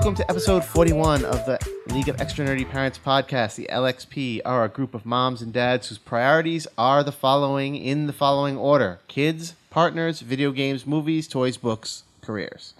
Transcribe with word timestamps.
Hello 0.00 0.08
and 0.08 0.18
welcome 0.18 0.26
to 0.26 0.30
episode 0.30 0.64
41 0.64 1.26
of 1.26 1.44
the 1.44 1.58
League 1.88 2.08
of 2.08 2.22
Extra 2.22 2.46
Nerdy 2.46 2.66
Parents 2.66 2.98
podcast. 2.98 3.56
The 3.56 3.68
LXP 3.70 4.40
are 4.46 4.64
a 4.64 4.68
group 4.70 4.94
of 4.94 5.04
moms 5.04 5.42
and 5.42 5.52
dads 5.52 5.90
whose 5.90 5.98
priorities 5.98 6.66
are 6.78 7.04
the 7.04 7.12
following 7.12 7.76
in 7.76 8.06
the 8.06 8.14
following 8.14 8.56
order 8.56 9.00
kids, 9.08 9.56
partners, 9.68 10.20
video 10.20 10.52
games, 10.52 10.86
movies, 10.86 11.28
toys, 11.28 11.58
books, 11.58 12.04
careers. 12.22 12.72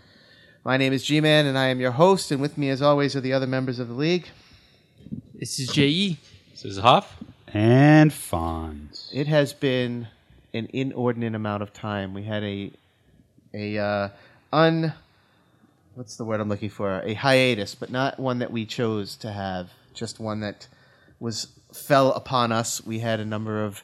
My 0.64 0.78
name 0.78 0.94
is 0.94 1.04
G 1.04 1.20
Man 1.20 1.44
and 1.44 1.58
I 1.58 1.66
am 1.66 1.78
your 1.78 1.90
host, 1.90 2.30
and 2.30 2.40
with 2.40 2.56
me, 2.56 2.70
as 2.70 2.80
always, 2.80 3.14
are 3.14 3.20
the 3.20 3.34
other 3.34 3.46
members 3.46 3.78
of 3.78 3.88
the 3.88 3.94
league. 3.94 4.26
This 5.34 5.60
is 5.60 5.68
JE. 5.68 6.16
This 6.52 6.64
is 6.64 6.78
Huff. 6.78 7.22
And 7.52 8.12
Fonz. 8.12 9.10
It 9.12 9.26
has 9.26 9.52
been 9.52 10.08
an 10.54 10.70
inordinate 10.72 11.34
amount 11.34 11.62
of 11.62 11.74
time. 11.74 12.14
We 12.14 12.22
had 12.22 12.42
a 12.42 12.72
a 13.52 13.76
uh, 13.76 14.08
un 14.54 14.94
what's 15.94 16.16
the 16.16 16.24
word 16.24 16.40
I'm 16.40 16.48
looking 16.48 16.70
for? 16.70 17.00
A 17.04 17.14
hiatus, 17.14 17.74
but 17.74 17.90
not 17.90 18.18
one 18.18 18.38
that 18.38 18.50
we 18.50 18.66
chose 18.66 19.16
to 19.16 19.32
have. 19.32 19.70
Just 19.94 20.20
one 20.20 20.40
that 20.40 20.66
was 21.18 21.48
fell 21.72 22.12
upon 22.12 22.52
us. 22.52 22.84
We 22.84 23.00
had 23.00 23.20
a 23.20 23.24
number 23.24 23.64
of 23.64 23.82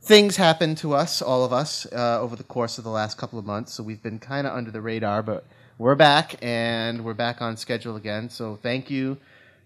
things 0.00 0.36
happen 0.36 0.74
to 0.76 0.94
us, 0.94 1.20
all 1.20 1.44
of 1.44 1.52
us, 1.52 1.86
uh, 1.92 2.20
over 2.20 2.36
the 2.36 2.44
course 2.44 2.78
of 2.78 2.84
the 2.84 2.90
last 2.90 3.18
couple 3.18 3.38
of 3.38 3.44
months. 3.44 3.72
So 3.74 3.82
we've 3.82 4.02
been 4.02 4.18
kind 4.18 4.46
of 4.46 4.54
under 4.56 4.70
the 4.70 4.80
radar, 4.80 5.22
but 5.22 5.44
we're 5.78 5.94
back 5.94 6.36
and 6.42 7.04
we're 7.04 7.14
back 7.14 7.42
on 7.42 7.56
schedule 7.56 7.96
again. 7.96 8.30
So 8.30 8.58
thank 8.62 8.90
you 8.90 9.18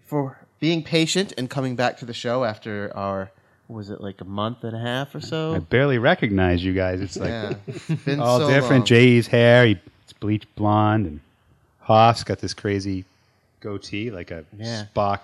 for 0.05 0.37
being 0.59 0.83
patient 0.83 1.33
and 1.37 1.49
coming 1.49 1.75
back 1.75 1.97
to 1.97 2.05
the 2.05 2.13
show 2.13 2.43
after 2.43 2.91
our 2.95 3.31
was 3.67 3.89
it 3.89 3.99
like 3.99 4.21
a 4.21 4.25
month 4.25 4.63
and 4.63 4.75
a 4.75 4.79
half 4.79 5.15
or 5.15 5.19
so? 5.19 5.55
I 5.55 5.59
barely 5.59 5.97
recognize 5.97 6.63
you 6.63 6.73
guys. 6.73 7.01
It's 7.01 7.17
like 7.17 7.29
yeah, 7.29 7.53
it's 7.67 8.19
all 8.19 8.39
so 8.39 8.47
different. 8.47 8.81
long. 8.81 8.85
Jay's 8.85 9.25
hair, 9.25 9.65
he's 9.65 9.77
bleached 10.19 10.53
blonde, 10.55 11.07
and 11.07 11.19
Hoff's 11.85 12.23
got 12.23 12.39
this 12.39 12.53
crazy 12.53 13.05
goatee, 13.61 14.11
like 14.11 14.31
a 14.31 14.43
Yeah. 14.57 14.85
Spock 14.95 15.19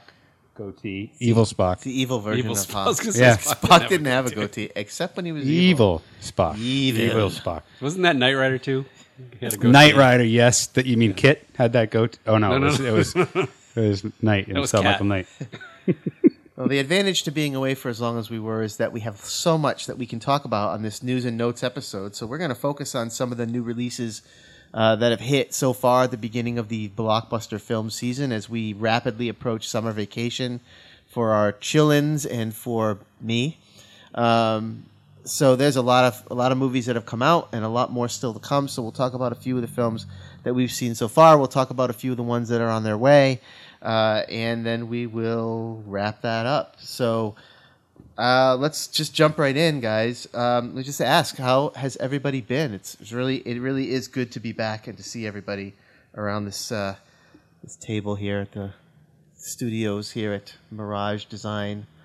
goatee. 0.56 1.12
Evil 1.20 1.46
Spock. 1.46 1.74
It's 1.74 1.84
the 1.84 2.00
evil 2.02 2.20
version 2.20 2.40
Evil 2.46 2.52
of 2.54 2.58
Spock. 2.60 2.76
I 2.76 2.78
Hoff. 2.80 2.88
was 2.88 3.00
gonna 3.00 3.14
say 3.14 3.20
Yeah. 3.22 3.38
Spock 3.38 3.60
Spock 3.60 3.80
didn't 3.80 3.90
didn't 3.90 4.06
have 4.08 4.26
a 4.26 4.30
goatee. 4.30 4.68
goatee, 4.68 4.72
except 4.76 5.16
when 5.16 5.26
he 5.26 5.32
was 5.32 5.44
evil. 5.46 6.02
Evil 6.02 6.02
Spock. 6.22 6.58
Evil. 6.60 7.02
Evil 7.02 7.30
Spock. 7.30 7.62
Wasn't 7.82 8.04
that 8.04 8.16
Knight 8.16 8.34
Rider 8.36 8.58
too? 8.58 8.86
He 9.40 9.46
had 9.46 9.54
a 9.54 9.58
goatee. 9.58 9.72
Knight 9.72 9.96
Rider, 9.96 10.24
yes. 10.24 10.68
That 10.68 10.86
you 10.86 10.98
mean 10.98 11.14
KITT 11.14 11.44
had 11.56 11.74
that 11.74 11.92
goat? 11.92 12.18
Oh 12.28 12.38
no, 12.38 12.58
No, 12.58 12.68
it, 12.68 12.70
was, 12.70 12.80
no. 12.80 12.86
it 12.86 12.94
was 12.94 13.16
it 13.76 13.88
was 13.88 14.04
Knight. 14.22 14.48
It 14.50 14.54
was 14.58 14.74
was 14.74 14.84
Michael 14.84 15.06
Knight. 15.06 15.28
Well, 16.58 16.68
the 16.68 16.78
advantage 16.80 17.24
to 17.24 17.32
being 17.32 17.56
away 17.56 17.74
for 17.74 17.90
as 17.90 18.00
long 18.00 18.20
as 18.20 18.30
we 18.30 18.38
were 18.40 18.62
is 18.62 18.78
that 18.78 18.92
we 18.92 19.00
have 19.00 19.18
so 19.18 19.58
much 19.58 19.88
that 19.88 19.98
we 19.98 20.06
can 20.06 20.20
talk 20.20 20.46
about 20.46 20.70
on 20.72 20.84
this 20.84 21.02
news 21.02 21.26
and 21.26 21.36
notes 21.36 21.64
episode. 21.64 22.14
So 22.16 22.28
we're 22.28 22.38
going 22.38 22.50
to 22.50 22.56
focus 22.56 22.94
on 22.94 23.10
some 23.10 23.32
of 23.32 23.40
the 23.40 23.48
new 23.48 23.64
releases 23.64 24.22
uh, 24.74 24.96
that 24.96 25.12
have 25.12 25.20
hit 25.20 25.54
so 25.54 25.74
far 25.74 26.04
at 26.04 26.12
the 26.12 26.18
beginning 26.18 26.58
of 26.58 26.70
the 26.70 26.90
blockbuster 26.90 27.60
film 27.60 27.90
season 27.90 28.32
as 28.32 28.50
we 28.50 28.74
rapidly 28.74 29.30
approach 29.30 29.68
summer 29.68 29.92
vacation 29.92 30.60
for 31.08 31.32
our 31.32 31.52
chillins 31.54 32.26
and 32.30 32.54
for 32.54 33.00
me. 33.20 33.58
Um, 34.16 34.86
so 35.24 35.56
there's 35.56 35.76
a 35.76 35.82
lot 35.82 36.06
of 36.06 36.28
a 36.32 36.34
lot 36.34 36.52
of 36.52 36.58
movies 36.58 36.88
that 36.88 36.96
have 36.96 37.06
come 37.06 37.22
out 37.22 37.50
and 37.52 37.64
a 37.64 37.70
lot 37.70 37.92
more 37.92 38.10
still 38.10 38.34
to 38.34 38.40
come. 38.40 38.68
So 38.68 38.82
we'll 38.82 38.92
talk 38.92 39.14
about 39.14 39.32
a 39.32 39.36
few 39.36 39.56
of 39.56 39.62
the 39.62 39.68
films 39.68 40.06
that 40.44 40.54
we've 40.54 40.72
seen 40.72 40.96
so 40.96 41.08
far. 41.08 41.38
We'll 41.38 41.48
talk 41.48 41.70
about 41.70 41.90
a 41.90 41.94
few 41.94 42.12
of 42.12 42.18
the 42.18 42.24
ones 42.24 42.50
that 42.50 42.62
are 42.62 42.70
on 42.70 42.84
their 42.84 42.98
way, 42.98 43.40
uh, 43.82 44.24
and 44.30 44.66
then 44.66 44.90
we 44.90 45.06
will 45.06 45.84
wrap 45.86 46.22
that 46.22 46.46
up. 46.46 46.78
So 46.80 47.36
uh, 48.18 48.56
let's 48.60 48.88
just 48.88 49.14
jump 49.14 49.38
right 49.40 49.56
in, 49.56 49.80
guys. 49.80 50.28
Um, 50.34 50.76
let's 50.76 50.86
just 50.88 51.02
ask 51.02 51.38
how 51.38 51.72
has 51.76 51.98
everybody 51.98 52.42
been? 52.42 52.74
It's, 52.74 52.96
it's 53.00 53.12
really 53.12 53.38
it 53.38 53.60
really 53.60 53.92
is 53.92 54.08
good 54.08 54.32
to 54.34 54.40
be 54.40 54.52
back 54.52 54.88
and 54.88 54.98
to 54.98 55.04
see 55.04 55.26
everybody 55.26 55.74
around 56.16 56.46
this 56.46 56.72
uh, 56.72 56.96
this 57.64 57.76
table 57.76 58.16
here 58.16 58.40
at 58.40 58.52
the 58.52 58.72
studios 59.36 60.12
here 60.12 60.34
at 60.34 60.54
Mirage 60.72 61.26
Design. 61.26 61.88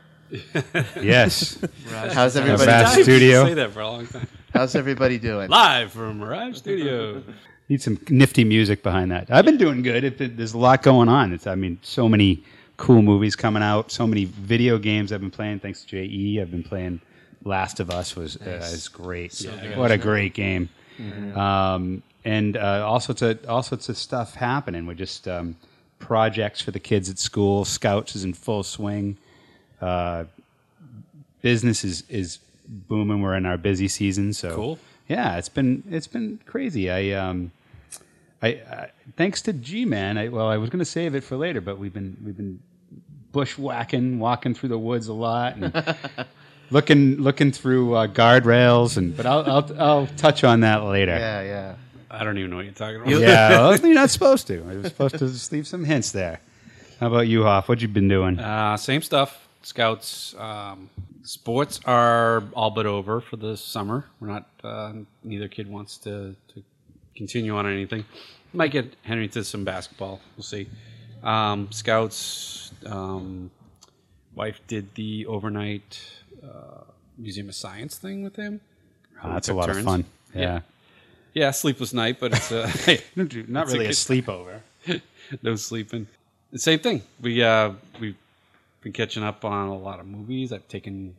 Yes. 1.01 1.59
How's 1.89 2.37
everybody? 2.37 2.65
vast 2.67 2.91
I've 2.91 2.97
been 2.97 3.05
studio. 3.05 3.45
Say 3.45 3.55
that 3.55 3.71
for 3.73 3.81
a 3.81 3.87
long 3.89 4.07
time. 4.07 4.27
How's 4.53 4.75
everybody 4.75 5.19
doing? 5.19 5.49
Live 5.51 5.93
from 5.93 6.19
Mirage 6.19 6.57
Studio. 6.57 7.23
Need 7.69 7.83
some 7.83 7.99
nifty 8.09 8.43
music 8.45 8.83
behind 8.83 9.11
that. 9.13 9.31
I've 9.31 9.45
been 9.45 9.57
doing 9.59 9.83
good. 9.83 10.03
It, 10.05 10.21
it- 10.21 10.37
there's 10.37 10.55
a 10.55 10.59
lot 10.59 10.83
going 10.83 11.09
on. 11.09 11.33
It's, 11.33 11.47
I 11.47 11.55
mean, 11.55 11.79
so 11.83 12.09
many 12.09 12.43
cool 12.77 13.03
movies 13.03 13.37
coming 13.37 13.63
out. 13.63 13.91
So 13.91 14.07
many 14.07 14.25
video 14.25 14.79
games 14.79 15.13
I've 15.13 15.21
been 15.21 15.31
playing. 15.31 15.61
Thanks 15.61 15.85
to 15.85 15.87
JE, 16.07 16.41
I've 16.41 16.51
been 16.51 16.63
playing. 16.63 17.01
Last 17.45 17.79
of 17.81 17.91
Us 17.91 18.17
was 18.17 18.37
uh, 18.39 18.61
is 18.73 18.89
great. 18.89 19.33
what 19.77 19.93
a 19.93 19.99
great 19.99 20.35
game. 20.35 20.69
Um, 21.35 22.03
and 22.25 22.57
uh, 22.57 22.85
all 22.87 22.99
sorts 22.99 23.23
of 23.23 23.45
all 23.49 23.63
sorts 23.63 23.89
of 23.89 23.97
stuff 23.97 24.35
happening. 24.35 24.87
We're 24.87 24.95
just 24.95 25.29
um, 25.29 25.57
projects 25.99 26.61
for 26.61 26.73
the 26.73 26.81
kids 26.81 27.09
at 27.09 27.19
school. 27.19 27.65
Scouts 27.65 28.17
is 28.17 28.25
in 28.25 28.35
full 28.35 28.63
swing. 28.65 29.17
Uh, 29.81 30.25
business 31.43 31.85
is 31.85 32.03
is 32.09 32.39
booming. 32.67 33.23
We're 33.23 33.37
in 33.37 33.47
our 33.47 33.57
busy 33.59 33.87
season. 33.89 34.33
So 34.33 34.55
Cool. 34.57 34.79
Yeah, 35.09 35.37
it's 35.37 35.49
been 35.49 35.85
it's 35.89 36.09
been 36.09 36.41
crazy. 36.47 36.91
I 36.91 37.11
um, 37.13 37.53
I, 38.43 38.49
I 38.49 38.91
thanks 39.17 39.43
to 39.43 39.53
G 39.53 39.85
Man. 39.85 40.19
I, 40.19 40.29
well, 40.29 40.49
I 40.49 40.57
was 40.57 40.71
going 40.71 40.81
to 40.81 40.85
save 40.85 41.15
it 41.15 41.25
for 41.25 41.37
later, 41.37 41.61
but 41.61 41.79
we've 41.79 41.93
been 41.93 42.17
we've 42.25 42.37
been 42.37 42.61
bushwhacking, 43.33 44.19
walking 44.19 44.55
through 44.55 44.71
the 44.71 44.79
woods 44.79 45.09
a 45.09 45.13
lot, 45.13 45.57
and 45.57 45.97
looking 46.71 47.17
looking 47.17 47.53
through 47.53 47.95
uh, 47.95 48.07
guardrails. 48.07 48.97
And 48.97 49.17
but 49.17 49.27
I'll, 49.27 49.51
I'll 49.51 49.81
I'll 49.81 50.07
touch 50.07 50.45
on 50.45 50.61
that 50.61 50.85
later. 50.85 51.17
Yeah, 51.17 51.43
yeah. 51.43 51.75
I 52.11 52.25
don't 52.25 52.39
even 52.39 52.51
know 52.51 52.57
what 52.57 52.65
you're 52.65 52.75
talking 52.75 52.97
about. 52.97 53.09
Yeah, 53.11 53.51
well, 53.69 53.77
you're 53.77 53.95
not 53.95 54.11
supposed 54.11 54.47
to. 54.47 54.65
I 54.69 54.77
was 54.77 54.87
supposed 54.87 55.19
to 55.19 55.29
just 55.29 55.53
leave 55.53 55.67
some 55.67 55.85
hints 55.85 56.13
there. 56.13 56.41
How 57.01 57.09
about 57.09 57.27
you, 57.29 57.43
Hoff? 57.43 57.69
What 57.69 57.83
you 57.83 57.89
been 57.89 58.09
doing? 58.09 58.39
Uh, 58.39 58.77
same 58.77 59.03
stuff. 59.03 59.49
Scouts. 59.63 60.35
Um, 60.39 60.89
sports 61.25 61.81
are 61.85 62.45
all 62.55 62.71
but 62.71 62.87
over 62.87 63.21
for 63.21 63.37
the 63.37 63.57
summer. 63.57 64.07
We're 64.21 64.29
not. 64.29 64.49
Uh, 64.63 64.93
neither 65.25 65.49
kid 65.49 65.69
wants 65.69 65.99
to, 65.99 66.37
to 66.55 66.63
continue 67.17 67.57
on 67.57 67.67
anything. 67.67 68.05
Might 68.53 68.71
get 68.71 68.95
Henry 69.03 69.29
to 69.29 69.45
some 69.45 69.65
basketball. 69.65 70.21
We'll 70.37 70.45
see. 70.45 70.69
Um, 71.23 71.71
scouts. 71.73 72.73
Um, 72.85 73.51
wife 74.35 74.61
did 74.67 74.95
the 74.95 75.27
overnight 75.27 76.01
uh, 76.43 76.85
Museum 77.19 77.49
of 77.49 77.55
Science 77.55 77.99
thing 77.99 78.23
with 78.23 78.37
him. 78.37 78.61
Oh, 79.23 79.33
that's 79.33 79.49
a 79.49 79.55
lot 79.55 79.71
of 79.71 79.83
fun. 79.83 80.05
Yeah. 80.35 80.41
Yeah, 80.41 80.61
Yeah, 81.35 81.51
sleepless 81.51 81.93
night, 81.93 82.21
but 82.21 82.33
it's 82.33 82.53
uh, 82.53 82.71
not 83.17 83.33
It's 83.33 83.73
really 83.73 83.87
a 83.87 83.89
a 83.89 83.93
sleepover. 83.93 84.61
no 85.43 85.57
sleeping. 85.57 86.07
The 86.53 86.59
same 86.59 86.79
thing. 86.79 87.03
We 87.21 87.43
uh, 87.43 87.73
we've 88.01 88.17
been 88.83 88.93
catching 88.93 89.23
up 89.23 89.45
on 89.45 89.69
a 89.69 89.77
lot 89.77 89.99
of 90.01 90.07
movies. 90.07 90.53
I've 90.53 90.69
taken 90.69 91.15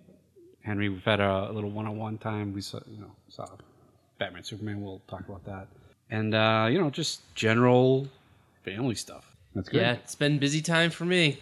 Henry. 0.62 0.90
We've 0.90 1.04
had 1.04 1.20
a, 1.20 1.52
little 1.52 1.70
one-on-one 1.70 2.18
time. 2.20 2.54
We 2.54 2.62
saw 2.62 2.80
you 2.90 3.02
know 3.02 3.12
saw 3.30 3.48
Batman 4.20 4.44
Superman. 4.44 4.82
We'll 4.82 5.02
talk 5.08 5.28
about 5.28 5.44
that. 5.46 5.68
And 6.10 6.34
uh, 6.34 6.68
you 6.72 6.80
know 6.80 6.90
just 6.90 7.22
general 7.36 8.08
family 8.64 8.96
stuff. 8.96 9.36
That's 9.56 9.70
good. 9.70 9.82
Yeah, 9.82 9.94
it's 9.94 10.16
been 10.16 10.40
busy 10.40 10.62
time 10.62 10.90
for 10.90 11.06
me. 11.06 11.40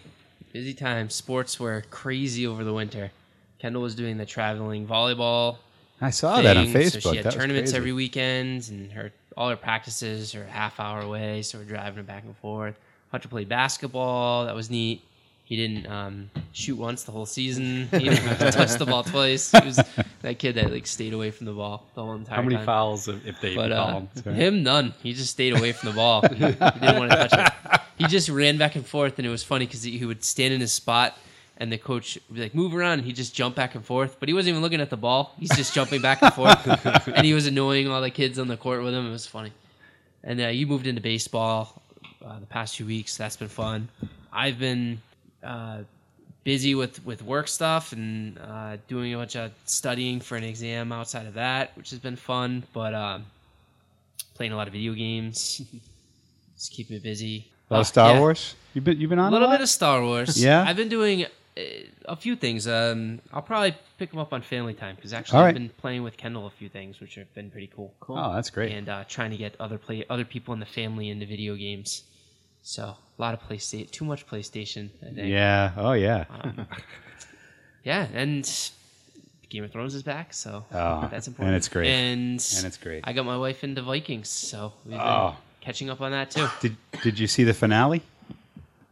Busy 0.52 0.74
time. 0.74 1.10
Sports 1.10 1.60
were 1.60 1.84
crazy 1.90 2.46
over 2.46 2.64
the 2.64 2.72
winter. 2.72 3.10
Kendall 3.58 3.82
was 3.82 3.94
doing 3.94 4.16
the 4.16 4.26
traveling 4.26 4.86
volleyball. 4.86 5.58
I 6.00 6.10
saw 6.10 6.42
that 6.42 6.56
on 6.56 6.66
Facebook. 6.66 7.02
So 7.02 7.10
she 7.10 7.16
had 7.16 7.26
That 7.26 7.32
tournaments 7.32 7.72
every 7.72 7.92
weekend, 7.92 8.68
and 8.68 8.92
her 8.92 9.12
all 9.36 9.50
her 9.50 9.56
practices 9.56 10.34
are 10.34 10.44
a 10.44 10.50
half 10.50 10.80
hour 10.80 11.00
away. 11.00 11.42
So 11.42 11.58
we're 11.58 11.64
driving 11.64 12.04
back 12.04 12.24
and 12.24 12.36
forth. 12.36 12.78
Hunter 13.10 13.28
played 13.28 13.48
basketball. 13.48 14.46
That 14.46 14.54
was 14.54 14.70
neat. 14.70 15.02
He 15.46 15.54
didn't 15.54 15.86
um, 15.86 16.28
shoot 16.50 16.74
once 16.74 17.04
the 17.04 17.12
whole 17.12 17.24
season. 17.24 17.86
He 17.92 18.08
didn't 18.08 18.36
touch 18.52 18.72
the 18.78 18.84
ball 18.84 19.04
twice. 19.04 19.52
He 19.52 19.64
was 19.64 19.76
that 20.22 20.40
kid 20.40 20.56
that 20.56 20.72
like 20.72 20.88
stayed 20.88 21.12
away 21.12 21.30
from 21.30 21.46
the 21.46 21.52
ball 21.52 21.86
the 21.94 22.02
whole 22.02 22.14
entire 22.14 22.34
time. 22.34 22.36
How 22.36 22.42
many 22.42 22.56
time. 22.56 22.66
fouls 22.66 23.06
if 23.06 23.24
if 23.24 23.40
they 23.40 23.54
But 23.54 23.70
uh, 23.70 24.00
him, 24.24 24.64
none. 24.64 24.92
He 25.04 25.12
just 25.12 25.30
stayed 25.30 25.56
away 25.56 25.70
from 25.70 25.90
the 25.90 25.94
ball. 25.94 26.22
he 26.22 26.34
didn't 26.34 26.98
want 26.98 27.12
to 27.12 27.28
touch 27.28 27.32
it. 27.32 27.80
He 27.96 28.06
just 28.08 28.28
ran 28.28 28.58
back 28.58 28.74
and 28.74 28.84
forth, 28.84 29.18
and 29.18 29.26
it 29.26 29.30
was 29.30 29.44
funny 29.44 29.66
because 29.66 29.84
he, 29.84 29.96
he 29.96 30.04
would 30.04 30.24
stand 30.24 30.52
in 30.52 30.60
his 30.60 30.72
spot, 30.72 31.16
and 31.58 31.70
the 31.70 31.78
coach 31.78 32.18
would 32.28 32.34
be 32.34 32.42
like, 32.42 32.52
"Move 32.52 32.74
around." 32.74 32.94
And 32.98 33.04
he'd 33.04 33.14
just 33.14 33.32
jump 33.32 33.54
back 33.54 33.76
and 33.76 33.84
forth, 33.84 34.16
but 34.18 34.28
he 34.28 34.34
wasn't 34.34 34.50
even 34.50 34.62
looking 34.62 34.80
at 34.80 34.90
the 34.90 34.96
ball. 34.96 35.32
He's 35.38 35.54
just 35.54 35.72
jumping 35.72 36.02
back 36.02 36.22
and 36.22 36.34
forth, 36.34 37.06
and 37.06 37.24
he 37.24 37.34
was 37.34 37.46
annoying 37.46 37.86
all 37.86 38.02
the 38.02 38.10
kids 38.10 38.40
on 38.40 38.48
the 38.48 38.56
court 38.56 38.82
with 38.82 38.94
him. 38.94 39.06
It 39.06 39.12
was 39.12 39.28
funny. 39.28 39.52
And 40.24 40.40
uh, 40.40 40.48
you 40.48 40.66
moved 40.66 40.88
into 40.88 41.00
baseball 41.00 41.80
uh, 42.24 42.40
the 42.40 42.46
past 42.46 42.76
few 42.76 42.86
weeks. 42.86 43.16
That's 43.16 43.36
been 43.36 43.46
fun. 43.46 43.88
I've 44.32 44.58
been 44.58 45.00
uh, 45.46 45.78
busy 46.44 46.74
with 46.74 47.04
with 47.04 47.22
work 47.22 47.48
stuff 47.48 47.92
and 47.92 48.38
uh, 48.38 48.76
doing 48.88 49.14
a 49.14 49.16
bunch 49.18 49.36
of 49.36 49.52
studying 49.64 50.20
for 50.20 50.36
an 50.36 50.44
exam 50.44 50.92
outside 50.92 51.26
of 51.26 51.34
that, 51.34 51.76
which 51.76 51.90
has 51.90 51.98
been 51.98 52.16
fun. 52.16 52.62
But 52.72 52.94
um, 52.94 53.24
playing 54.34 54.52
a 54.52 54.56
lot 54.56 54.66
of 54.66 54.72
video 54.72 54.92
games, 54.94 55.60
just 56.56 56.72
keeping 56.72 56.96
me 56.96 57.00
busy. 57.02 57.46
A 57.70 57.74
lot 57.74 57.78
Uh, 57.78 57.80
of 57.80 57.86
Star 57.86 58.14
yeah. 58.14 58.20
Wars. 58.20 58.54
You've 58.74 58.84
been 58.84 59.00
you've 59.00 59.10
been 59.10 59.18
on 59.18 59.28
A 59.28 59.32
little 59.32 59.48
lot? 59.48 59.54
bit 59.54 59.62
of 59.62 59.68
Star 59.68 60.02
Wars. 60.02 60.42
Yeah? 60.42 60.64
I've 60.66 60.76
been 60.76 60.88
doing 60.88 61.24
uh, 61.24 61.60
a 62.04 62.16
few 62.16 62.36
things. 62.36 62.68
Um, 62.68 63.20
I'll 63.32 63.42
probably 63.42 63.74
pick 63.98 64.10
them 64.10 64.20
up 64.20 64.32
on 64.32 64.42
Family 64.42 64.74
Time 64.74 64.94
because 64.94 65.12
actually 65.12 65.38
All 65.38 65.44
I've 65.46 65.54
been 65.54 65.70
playing 65.70 66.02
with 66.04 66.16
Kendall 66.16 66.46
a 66.46 66.50
few 66.50 66.68
things, 66.68 67.00
which 67.00 67.14
have 67.16 67.32
been 67.34 67.50
pretty 67.50 67.70
cool. 67.74 67.92
Oh, 68.08 68.34
that's 68.34 68.50
great. 68.50 68.72
And 68.72 68.88
uh, 68.88 69.04
trying 69.08 69.30
to 69.30 69.36
get 69.36 69.56
other 69.58 69.78
play 69.78 70.04
other 70.10 70.24
people 70.24 70.54
in 70.54 70.60
the 70.60 70.66
family 70.66 71.08
into 71.10 71.26
video 71.26 71.54
games. 71.56 72.04
So 72.68 72.82
a 72.82 72.96
lot 73.22 73.32
of 73.32 73.40
PlayStation, 73.48 73.88
too 73.92 74.04
much 74.04 74.26
PlayStation. 74.26 74.88
I 75.00 75.14
think. 75.14 75.28
Yeah. 75.28 75.70
Oh 75.76 75.92
yeah. 75.92 76.24
Yeah, 77.84 78.08
and 78.12 78.44
Game 79.48 79.62
of 79.62 79.70
Thrones 79.70 79.94
is 79.94 80.02
back, 80.02 80.34
so 80.34 80.64
Oh, 80.72 81.06
that's 81.08 81.28
important. 81.28 81.50
and 81.50 81.56
it's 81.56 81.68
great. 81.68 81.86
And 81.88 82.44
And 82.56 82.66
it's 82.66 82.76
great. 82.76 83.02
I 83.04 83.12
got 83.12 83.24
my 83.24 83.36
wife 83.38 83.62
into 83.62 83.80
Vikings, 83.82 84.28
so 84.28 84.72
we've 84.84 84.94
been 84.94 85.00
Oh. 85.00 85.36
catching 85.60 85.88
up 85.88 86.00
on 86.00 86.10
that 86.10 86.32
too. 86.32 86.48
Did 86.60 86.76
Did 87.04 87.16
you 87.20 87.28
see 87.28 87.44
the 87.44 87.54
finale? 87.54 88.02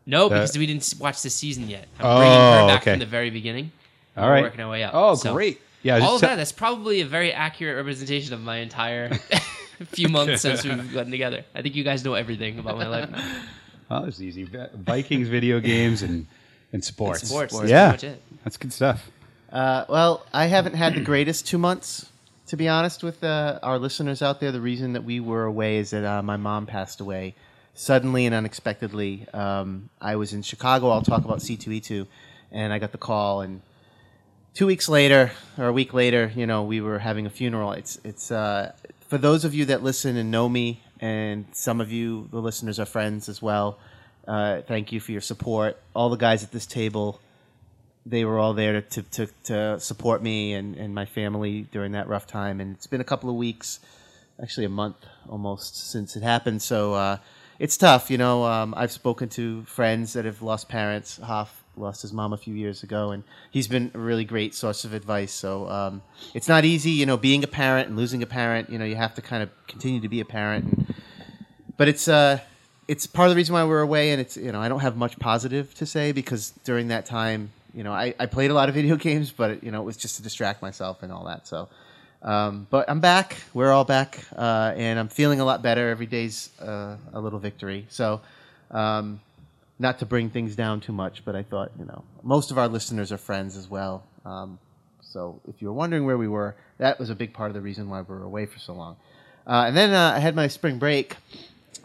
No, 0.06 0.28
That- 0.28 0.36
because 0.36 0.56
we 0.56 0.66
didn't 0.66 0.94
watch 1.00 1.22
the 1.22 1.30
season 1.30 1.68
yet. 1.68 1.88
I'm 1.98 2.06
Oh, 2.06 2.18
bringing 2.18 2.38
her 2.38 2.66
back 2.68 2.82
okay. 2.82 2.90
from 2.92 3.00
the 3.00 3.06
very 3.06 3.30
beginning. 3.30 3.72
All 4.16 4.26
We're 4.26 4.30
right. 4.34 4.42
working 4.44 4.60
our 4.60 4.70
way 4.70 4.84
up. 4.84 4.92
Oh, 4.94 5.16
So, 5.16 5.32
great. 5.34 5.60
Yeah. 5.82 5.98
All 5.98 6.14
of 6.14 6.20
so- 6.20 6.26
that, 6.28 6.36
that's 6.36 6.52
probably 6.52 7.00
a 7.00 7.06
very 7.06 7.32
accurate 7.32 7.74
representation 7.76 8.32
of 8.32 8.40
my 8.40 8.58
entire 8.58 9.08
few 9.86 10.08
months 10.08 10.42
since 10.42 10.62
we've 10.62 10.92
gotten 10.92 11.10
together. 11.10 11.44
I 11.52 11.62
think 11.62 11.74
you 11.74 11.82
guys 11.82 12.04
know 12.04 12.14
everything 12.14 12.60
about 12.60 12.76
my 12.76 12.86
life 12.86 13.10
now. 13.10 13.24
Oh, 13.90 14.04
it's 14.04 14.20
easy. 14.20 14.48
Vikings, 14.74 15.28
video 15.28 15.60
games 15.60 16.02
and 16.02 16.26
and 16.72 16.82
sports. 16.92 17.28
Sports, 17.28 17.56
that's 17.56 17.70
Yeah. 17.70 17.90
pretty 17.90 18.06
much 18.08 18.16
it. 18.16 18.22
That's 18.44 18.56
good 18.56 18.72
stuff. 18.72 19.10
Uh, 19.52 19.84
well, 19.88 20.26
I 20.32 20.46
haven't 20.46 20.74
had 20.74 20.94
the 20.94 21.00
greatest 21.00 21.46
two 21.46 21.58
months, 21.58 22.10
to 22.48 22.56
be 22.56 22.68
honest 22.68 23.02
with 23.04 23.22
uh, 23.22 23.60
our 23.62 23.78
listeners 23.78 24.20
out 24.22 24.40
there. 24.40 24.50
The 24.52 24.60
reason 24.60 24.94
that 24.94 25.04
we 25.04 25.20
were 25.20 25.44
away 25.44 25.76
is 25.76 25.90
that 25.90 26.04
uh, 26.04 26.22
my 26.22 26.36
mom 26.36 26.66
passed 26.66 27.00
away 27.00 27.34
suddenly 27.74 28.26
and 28.26 28.34
unexpectedly. 28.34 29.26
Um, 29.32 29.90
I 30.00 30.16
was 30.16 30.32
in 30.32 30.42
Chicago. 30.42 30.90
I'll 30.90 31.02
talk 31.02 31.24
about 31.24 31.38
C2E2, 31.38 32.06
and 32.50 32.72
I 32.72 32.78
got 32.80 32.90
the 32.92 32.98
call. 32.98 33.42
And 33.42 33.60
two 34.54 34.66
weeks 34.66 34.88
later, 34.88 35.30
or 35.58 35.66
a 35.66 35.72
week 35.72 35.94
later, 35.94 36.32
you 36.34 36.46
know, 36.46 36.64
we 36.64 36.80
were 36.80 36.98
having 36.98 37.26
a 37.26 37.30
funeral. 37.30 37.72
It's 37.72 38.00
it's 38.04 38.30
uh, 38.32 38.72
for 39.08 39.18
those 39.18 39.44
of 39.44 39.54
you 39.54 39.64
that 39.66 39.82
listen 39.84 40.16
and 40.16 40.30
know 40.30 40.48
me, 40.48 40.82
and 41.00 41.46
some 41.52 41.80
of 41.80 41.92
you, 41.92 42.28
the 42.30 42.40
listeners, 42.40 42.78
are 42.78 42.86
friends 42.86 43.28
as 43.28 43.42
well. 43.42 43.78
Uh, 44.26 44.62
thank 44.62 44.92
you 44.92 45.00
for 45.00 45.12
your 45.12 45.20
support. 45.20 45.80
All 45.94 46.08
the 46.08 46.16
guys 46.16 46.42
at 46.42 46.52
this 46.52 46.66
table 46.66 47.20
they 48.06 48.24
were 48.24 48.38
all 48.38 48.52
there 48.52 48.82
to, 48.82 49.02
to, 49.02 49.26
to 49.44 49.80
support 49.80 50.22
me 50.22 50.52
and, 50.52 50.76
and 50.76 50.94
my 50.94 51.06
family 51.06 51.62
during 51.72 51.92
that 51.92 52.08
rough 52.08 52.26
time. 52.26 52.60
And 52.60 52.74
it's 52.74 52.86
been 52.86 53.00
a 53.00 53.04
couple 53.04 53.30
of 53.30 53.36
weeks, 53.36 53.80
actually 54.42 54.66
a 54.66 54.70
month 54.70 54.96
almost 55.28 55.90
since 55.90 56.16
it 56.16 56.22
happened. 56.22 56.60
So 56.60 56.94
uh, 56.94 57.16
it's 57.58 57.76
tough. 57.76 58.10
You 58.10 58.18
know, 58.18 58.44
um, 58.44 58.74
I've 58.76 58.92
spoken 58.92 59.28
to 59.30 59.62
friends 59.62 60.12
that 60.12 60.26
have 60.26 60.42
lost 60.42 60.68
parents. 60.68 61.18
Hoff 61.18 61.63
lost 61.76 62.02
his 62.02 62.12
mom 62.12 62.32
a 62.32 62.36
few 62.36 62.54
years 62.54 62.82
ago, 62.82 63.10
and 63.10 63.24
he's 63.50 63.68
been 63.68 63.90
a 63.94 63.98
really 63.98 64.24
great 64.24 64.54
source 64.54 64.84
of 64.84 64.94
advice. 64.94 65.32
So 65.32 65.68
um, 65.68 66.02
it's 66.34 66.48
not 66.48 66.64
easy, 66.64 66.90
you 66.90 67.06
know, 67.06 67.16
being 67.16 67.44
a 67.44 67.46
parent 67.46 67.88
and 67.88 67.96
losing 67.96 68.22
a 68.22 68.26
parent. 68.26 68.70
You 68.70 68.78
know, 68.78 68.84
you 68.84 68.96
have 68.96 69.14
to 69.14 69.22
kind 69.22 69.42
of 69.42 69.50
continue 69.66 70.00
to 70.00 70.08
be 70.08 70.20
a 70.20 70.24
parent. 70.24 70.64
And, 70.64 70.94
but 71.76 71.88
it's 71.88 72.08
uh, 72.08 72.40
it's 72.88 73.06
part 73.06 73.26
of 73.28 73.30
the 73.30 73.36
reason 73.36 73.54
why 73.54 73.64
we're 73.64 73.80
away, 73.80 74.10
and 74.10 74.20
it's 74.20 74.36
you 74.36 74.52
know 74.52 74.60
I 74.60 74.68
don't 74.68 74.80
have 74.80 74.96
much 74.96 75.18
positive 75.18 75.74
to 75.74 75.86
say 75.86 76.12
because 76.12 76.50
during 76.64 76.88
that 76.88 77.06
time, 77.06 77.50
you 77.74 77.82
know, 77.82 77.92
I, 77.92 78.14
I 78.18 78.26
played 78.26 78.50
a 78.50 78.54
lot 78.54 78.68
of 78.68 78.74
video 78.74 78.96
games, 79.08 79.30
but 79.30 79.62
you 79.62 79.70
know 79.70 79.80
it 79.80 79.84
was 79.84 79.96
just 79.96 80.16
to 80.16 80.22
distract 80.22 80.62
myself 80.62 81.02
and 81.02 81.12
all 81.12 81.24
that. 81.24 81.46
So, 81.46 81.68
um, 82.22 82.66
but 82.70 82.88
I'm 82.88 83.00
back. 83.00 83.36
We're 83.52 83.72
all 83.72 83.84
back, 83.84 84.20
uh, 84.36 84.72
and 84.76 84.98
I'm 84.98 85.08
feeling 85.08 85.40
a 85.40 85.44
lot 85.44 85.62
better. 85.62 85.88
Every 85.90 86.06
day's 86.06 86.50
uh, 86.60 86.96
a 87.12 87.20
little 87.20 87.38
victory. 87.38 87.86
So, 87.88 88.20
um, 88.70 89.20
not 89.78 89.98
to 89.98 90.06
bring 90.06 90.30
things 90.30 90.54
down 90.56 90.80
too 90.80 90.92
much, 90.92 91.24
but 91.24 91.34
I 91.34 91.42
thought 91.42 91.72
you 91.78 91.84
know 91.84 92.04
most 92.22 92.50
of 92.50 92.58
our 92.58 92.68
listeners 92.68 93.12
are 93.12 93.18
friends 93.18 93.56
as 93.56 93.68
well. 93.68 94.04
Um, 94.24 94.58
so 95.00 95.40
if 95.48 95.60
you're 95.60 95.72
wondering 95.72 96.06
where 96.06 96.18
we 96.18 96.28
were, 96.28 96.56
that 96.78 96.98
was 96.98 97.10
a 97.10 97.14
big 97.14 97.32
part 97.32 97.50
of 97.50 97.54
the 97.54 97.60
reason 97.60 97.88
why 97.88 98.00
we 98.00 98.14
were 98.14 98.22
away 98.22 98.46
for 98.46 98.58
so 98.58 98.72
long. 98.72 98.96
Uh, 99.46 99.64
and 99.66 99.76
then 99.76 99.92
uh, 99.92 100.12
I 100.16 100.18
had 100.18 100.34
my 100.34 100.48
spring 100.48 100.78
break 100.78 101.16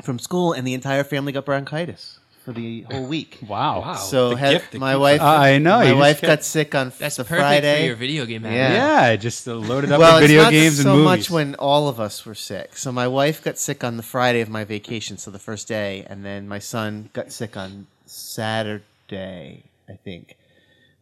from 0.01 0.18
school, 0.18 0.53
and 0.53 0.65
the 0.65 0.74
entire 0.74 1.03
family 1.03 1.31
got 1.31 1.45
bronchitis 1.45 2.19
for 2.50 2.60
the 2.60 2.81
whole 2.90 3.06
week. 3.06 3.38
Wow. 3.48 3.81
Wow. 3.81 3.94
So 3.96 4.30
the 4.30 4.36
had, 4.38 4.51
gift 4.54 4.72
that 4.72 4.80
my 4.80 4.94
keeps 4.94 5.00
wife, 5.01 5.22
us- 5.22 5.40
I 5.40 5.57
know, 5.60 5.78
my 5.80 5.86
just 5.86 5.98
wife 5.98 6.22
kept- 6.22 6.28
got 6.28 6.44
sick 6.44 6.75
on 6.75 6.92
That's 6.98 7.16
the 7.18 7.24
perfect 7.24 7.42
Friday. 7.42 7.80
for 7.81 7.86
your 7.86 7.96
video 7.96 8.25
game 8.25 8.44
habit. 8.44 8.56
Yeah. 8.56 9.10
Yeah. 9.10 9.16
Just 9.16 9.46
loaded 9.48 9.92
up 9.92 10.00
well, 10.00 10.16
with 10.19 10.24
video 10.30 10.42
it's 10.42 10.46
not 10.46 10.51
games 10.51 10.81
so 10.81 10.90
and 10.90 11.00
movies. 11.04 11.06
much 11.06 11.30
when 11.30 11.56
all 11.56 11.88
of 11.88 12.00
us 12.00 12.25
were 12.25 12.36
sick. 12.36 12.75
So 12.78 12.92
my 12.92 13.07
wife 13.07 13.44
got 13.44 13.57
sick 13.57 13.84
on 13.84 13.98
the 13.98 14.04
Friday 14.04 14.42
of 14.42 14.50
my 14.50 14.63
vacation, 14.63 15.18
so 15.18 15.30
the 15.31 15.40
first 15.40 15.68
day, 15.68 16.06
and 16.10 16.25
then 16.25 16.48
my 16.48 16.60
son 16.60 17.10
got 17.13 17.31
sick 17.31 17.56
on 17.56 17.88
Saturday, 18.06 19.63
I 19.88 19.94
think. 19.94 20.36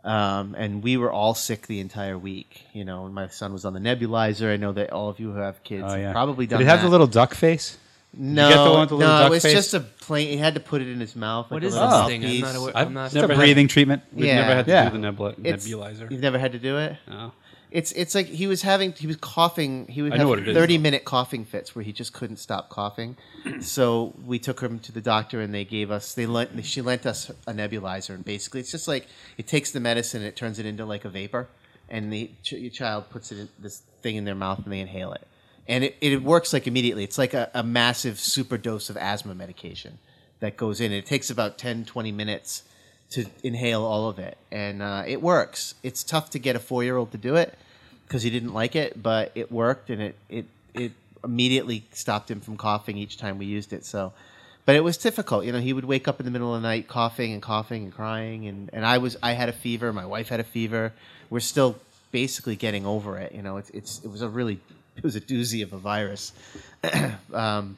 Um, 0.03 0.55
and 0.57 0.81
we 0.83 0.95
were 0.95 1.11
all 1.11 1.33
sick 1.33 1.67
the 1.67 1.79
entire 1.79 2.17
week. 2.17 2.63
You 2.73 2.85
know, 2.85 3.07
my 3.09 3.27
son 3.27 3.51
was 3.51 3.65
on 3.65 3.73
the 3.73 3.79
nebulizer. 3.79 4.53
I 4.53 4.57
know 4.57 4.71
that 4.73 4.91
all 4.93 5.09
of 5.09 5.19
you 5.19 5.31
who 5.33 5.39
have 5.39 5.63
kids 5.63 5.83
oh 5.85 5.89
have 5.89 5.99
yeah. 5.99 6.11
probably 6.13 6.47
done 6.47 6.59
Did 6.59 6.65
it 6.67 6.69
have 6.69 6.79
that. 6.79 6.85
the 6.85 6.91
little 6.91 7.07
duck 7.07 7.33
face? 7.33 7.77
No, 8.17 8.47
you 8.49 8.53
get 8.55 8.63
the 8.63 8.69
one 8.71 8.79
with 8.81 8.89
the 8.89 8.97
no, 8.97 9.05
duck 9.07 9.27
it 9.27 9.29
was 9.31 9.43
face? 9.43 9.53
just 9.53 9.73
a 9.73 9.79
plain. 9.79 10.27
He 10.29 10.37
had 10.37 10.55
to 10.55 10.59
put 10.59 10.81
it 10.81 10.87
in 10.87 10.99
his 10.99 11.15
mouth. 11.15 11.51
What 11.51 11.61
like 11.61 11.67
is 11.67 11.73
this 11.73 11.81
little 11.81 12.07
thing? 12.07 12.25
I'm 12.25 12.39
not 12.41 12.55
aware. 12.55 12.71
I've 12.77 12.87
I'm 12.87 12.93
not. 12.93 13.13
never 13.13 13.25
It's 13.25 13.31
a 13.31 13.35
had- 13.35 13.39
breathing 13.41 13.67
treatment. 13.67 14.01
We've 14.11 14.25
Yeah. 14.25 14.35
never 14.41 14.55
had 14.55 14.65
to 14.65 14.71
Yeah. 14.71 14.85
do 14.85 14.91
the 14.93 14.99
nebula, 14.99 15.33
nebulizer. 15.33 16.09
You've 16.11 16.21
never 16.21 16.39
had 16.39 16.51
to 16.53 16.59
do 16.59 16.77
it. 16.77 16.97
No. 17.07 17.31
It's 17.69 17.91
it's 17.91 18.15
like 18.15 18.27
he 18.27 18.47
was 18.47 18.61
having 18.61 18.93
he 18.93 19.07
was 19.07 19.17
coughing. 19.17 19.87
He 19.89 20.01
would 20.01 20.13
I 20.13 20.17
have 20.19 20.29
what 20.29 20.39
it 20.39 20.47
is, 20.47 20.55
thirty 20.55 20.77
though. 20.77 20.83
minute 20.83 21.03
coughing 21.03 21.43
fits 21.43 21.75
where 21.75 21.83
he 21.83 21.91
just 21.91 22.13
couldn't 22.13 22.37
stop 22.37 22.69
coughing. 22.69 23.17
so 23.59 24.13
we 24.25 24.39
took 24.39 24.61
him 24.61 24.79
to 24.79 24.91
the 24.93 25.01
doctor 25.01 25.41
and 25.41 25.53
they 25.53 25.65
gave 25.65 25.91
us 25.91 26.13
they 26.13 26.25
lent 26.25 26.65
she 26.65 26.81
lent 26.81 27.05
us 27.05 27.29
a 27.45 27.51
nebulizer 27.53 28.11
and 28.11 28.23
basically 28.23 28.61
it's 28.61 28.71
just 28.71 28.87
like 28.87 29.07
it 29.37 29.47
takes 29.47 29.71
the 29.71 29.79
medicine 29.81 30.21
and 30.21 30.27
it 30.29 30.35
turns 30.37 30.59
it 30.59 30.65
into 30.65 30.85
like 30.85 31.03
a 31.05 31.09
vapor 31.09 31.49
and 31.89 32.11
the 32.11 32.31
ch- 32.41 32.53
your 32.53 32.71
child 32.71 33.09
puts 33.09 33.31
it 33.33 33.37
in 33.39 33.49
this 33.59 33.81
thing 34.01 34.15
in 34.15 34.23
their 34.25 34.33
mouth 34.35 34.59
and 34.63 34.71
they 34.71 34.79
inhale 34.79 35.11
it 35.11 35.27
and 35.67 35.83
it, 35.83 35.97
it 36.01 36.23
works 36.23 36.53
like 36.53 36.67
immediately. 36.67 37.03
It's 37.03 37.17
like 37.17 37.33
a, 37.33 37.49
a 37.53 37.63
massive 37.63 38.19
super 38.19 38.57
dose 38.57 38.89
of 38.89 38.97
asthma 38.97 39.35
medication 39.35 39.97
that 40.39 40.57
goes 40.57 40.79
in. 40.79 40.91
It 40.91 41.05
takes 41.05 41.29
about 41.29 41.57
10, 41.57 41.85
20 41.85 42.11
minutes 42.11 42.63
to 43.11 43.25
inhale 43.43 43.83
all 43.83 44.09
of 44.09 44.19
it, 44.19 44.37
and 44.51 44.81
uh, 44.81 45.03
it 45.05 45.21
works. 45.21 45.75
It's 45.83 46.03
tough 46.03 46.29
to 46.31 46.39
get 46.39 46.55
a 46.55 46.59
four 46.59 46.83
year 46.83 46.97
old 46.97 47.11
to 47.11 47.17
do 47.17 47.35
it 47.35 47.57
because 48.05 48.23
he 48.23 48.29
didn't 48.29 48.53
like 48.53 48.75
it, 48.75 49.01
but 49.01 49.31
it 49.35 49.51
worked, 49.51 49.89
and 49.89 50.01
it 50.01 50.15
it 50.29 50.45
it 50.73 50.91
immediately 51.23 51.85
stopped 51.91 52.29
him 52.29 52.41
from 52.41 52.57
coughing 52.57 52.97
each 52.97 53.17
time 53.17 53.37
we 53.37 53.45
used 53.45 53.73
it. 53.73 53.85
So. 53.85 54.13
But 54.65 54.75
it 54.75 54.83
was 54.83 54.97
difficult, 54.97 55.45
you 55.45 55.53
know. 55.53 55.61
He 55.61 55.71
would 55.71 55.85
wake 55.85 56.09
up 56.09 56.19
in 56.19 56.25
the 56.25 56.31
middle 56.31 56.53
of 56.53 56.61
the 56.61 56.67
night 56.67 56.89
coughing 56.89 57.31
and 57.31 57.41
coughing 57.41 57.85
and 57.85 57.93
crying, 57.93 58.47
and, 58.49 58.69
and 58.73 58.85
I 58.85 58.97
was 58.97 59.15
I 59.23 59.31
had 59.31 59.47
a 59.47 59.53
fever. 59.53 59.93
My 59.93 60.05
wife 60.05 60.27
had 60.27 60.41
a 60.41 60.43
fever. 60.43 60.91
We're 61.29 61.39
still 61.39 61.77
basically 62.11 62.57
getting 62.57 62.85
over 62.85 63.17
it. 63.17 63.31
You 63.31 63.41
know, 63.41 63.55
it's 63.55 63.69
it's 63.69 64.03
it 64.03 64.11
was 64.11 64.21
a 64.21 64.27
really 64.27 64.59
it 64.97 65.03
was 65.03 65.15
a 65.15 65.21
doozy 65.21 65.63
of 65.63 65.73
a 65.73 65.77
virus, 65.77 66.33
um, 67.33 67.77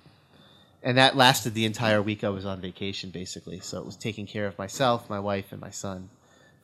and 0.82 0.98
that 0.98 1.16
lasted 1.16 1.54
the 1.54 1.66
entire 1.66 2.02
week 2.02 2.24
I 2.24 2.30
was 2.30 2.46
on 2.46 2.62
vacation, 2.62 3.10
basically. 3.10 3.60
So 3.60 3.80
it 3.80 3.86
was 3.86 3.96
taking 3.96 4.26
care 4.26 4.48
of 4.48 4.58
myself, 4.58 5.10
my 5.10 5.20
wife, 5.20 5.52
and 5.52 5.60
my 5.60 5.72
son 5.72 6.10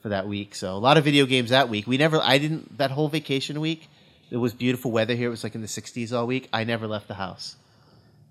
for 0.02 0.08
that 0.08 0.26
week. 0.26 0.54
So 0.54 0.74
a 0.74 0.78
lot 0.78 0.96
of 0.96 1.04
video 1.04 1.26
games 1.26 1.50
that 1.50 1.68
week. 1.68 1.86
We 1.86 1.98
never, 1.98 2.20
I 2.22 2.38
didn't 2.38 2.78
that 2.78 2.90
whole 2.90 3.08
vacation 3.08 3.60
week. 3.60 3.88
It 4.30 4.38
was 4.38 4.54
beautiful 4.54 4.90
weather 4.90 5.14
here. 5.14 5.28
It 5.28 5.30
was 5.30 5.44
like 5.44 5.54
in 5.54 5.60
the 5.60 5.68
60s 5.68 6.12
all 6.16 6.26
week. 6.26 6.48
I 6.52 6.64
never 6.64 6.86
left 6.88 7.08
the 7.08 7.14
house. 7.14 7.56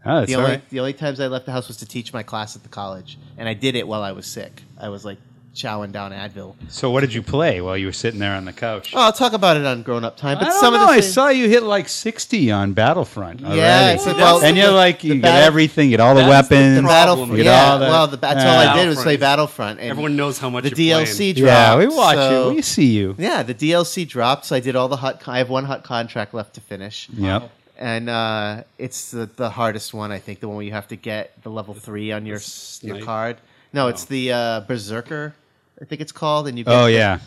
Oh, 0.05 0.19
that's 0.19 0.27
The 0.27 0.35
only 0.35 0.49
right. 0.51 0.69
the 0.69 0.79
only 0.79 0.93
times 0.93 1.19
I 1.19 1.27
left 1.27 1.45
the 1.45 1.51
house 1.51 1.67
was 1.67 1.77
to 1.77 1.85
teach 1.85 2.13
my 2.13 2.21
class 2.21 2.55
at 2.55 2.63
the 2.63 2.69
college, 2.69 3.17
and 3.37 3.49
I 3.49 3.53
did 3.55 3.75
it 3.75 3.87
while 3.87 4.03
I 4.03 4.11
was 4.11 4.27
sick. 4.27 4.61
I 4.79 4.89
was 4.89 5.03
like 5.03 5.17
chowing 5.55 5.91
down 5.91 6.11
Advil. 6.11 6.55
So 6.69 6.91
what 6.91 6.99
did 7.01 7.13
you 7.13 7.21
play 7.23 7.61
while 7.61 7.77
you 7.77 7.85
were 7.87 7.91
sitting 7.93 8.19
there 8.19 8.33
on 8.35 8.45
the 8.45 8.53
couch? 8.53 8.91
Oh, 8.93 8.99
I'll 8.99 9.13
talk 9.13 9.33
about 9.33 9.57
it 9.57 9.65
on 9.65 9.81
Grown 9.81 10.03
Up 10.03 10.17
Time. 10.17 10.37
But 10.37 10.47
I 10.47 10.49
don't 10.51 10.59
some 10.59 10.73
know. 10.73 10.81
of 10.81 10.87
the 10.89 10.93
I 10.93 10.99
things- 11.01 11.13
saw 11.13 11.29
you 11.29 11.47
hit 11.49 11.63
like 11.63 11.87
sixty 11.89 12.51
on 12.51 12.73
Battlefront. 12.73 13.39
Yeah, 13.39 13.47
already. 13.47 13.95
it's 13.95 14.05
like, 14.05 14.17
well, 14.17 14.43
and 14.43 14.57
you're 14.57 14.67
the- 14.67 14.73
like 14.73 15.03
you 15.03 15.13
get 15.15 15.21
battle- 15.23 15.47
everything, 15.47 15.89
you 15.89 15.97
get 15.97 16.01
all 16.01 16.13
the 16.13 16.21
That's 16.21 16.49
the 16.49 16.55
weapons. 16.55 16.75
the 16.75 16.81
problem. 16.83 16.95
Battlefront. 16.95 17.31
You 17.31 17.43
get 17.43 17.45
Yeah, 17.45 17.71
all 17.71 17.79
the- 17.79 17.85
well, 17.85 18.07
the, 18.07 18.17
that's 18.17 18.43
all 18.43 18.49
I 18.49 18.75
did 18.75 18.87
was 18.89 18.97
Battlefront 18.97 19.03
play 19.05 19.17
Battlefront. 19.17 19.79
And 19.79 19.89
Everyone 19.89 20.15
knows 20.15 20.37
how 20.39 20.49
much 20.49 20.63
the 20.65 20.69
you're 20.83 20.99
DLC 20.99 21.17
playing. 21.17 21.35
dropped. 21.35 21.47
yeah, 21.47 21.77
we 21.77 21.87
watch 21.87 22.15
so- 22.17 22.49
you. 22.49 22.55
We 22.57 22.61
see 22.61 22.85
you. 22.87 23.15
Yeah, 23.17 23.41
the 23.43 23.53
DLC 23.53 24.05
dropped, 24.07 24.45
so 24.45 24.55
I 24.55 24.59
did 24.59 24.75
all 24.75 24.87
the 24.89 24.97
Hutt. 24.97 25.21
Con- 25.21 25.35
I 25.35 25.37
have 25.39 25.49
one 25.49 25.65
Hutt 25.65 25.83
contract 25.83 26.33
left 26.33 26.53
to 26.55 26.61
finish, 26.61 27.07
Yep. 27.15 27.49
and 27.79 28.09
uh, 28.09 28.63
it's 28.77 29.11
the, 29.11 29.29
the 29.35 29.49
hardest 29.49 29.93
one. 29.93 30.11
I 30.11 30.19
think 30.19 30.41
the 30.41 30.47
one 30.47 30.57
where 30.57 30.65
you 30.65 30.71
have 30.73 30.87
to 30.89 30.95
get 30.97 31.41
the 31.43 31.49
level 31.49 31.73
three 31.73 32.11
on 32.11 32.25
your 32.25 32.35
your 32.35 32.39
snipe? 32.41 33.03
card. 33.03 33.37
No, 33.73 33.87
it's 33.89 34.03
Oh. 34.03 34.07
the 34.09 34.31
uh, 34.31 34.59
Berserker. 34.61 35.33
I 35.81 35.85
think 35.85 36.01
it's 36.01 36.11
called, 36.11 36.47
and 36.47 36.57
you 36.57 36.63
get 36.63 36.73
Oh 36.73 36.85
yeah. 36.87 37.19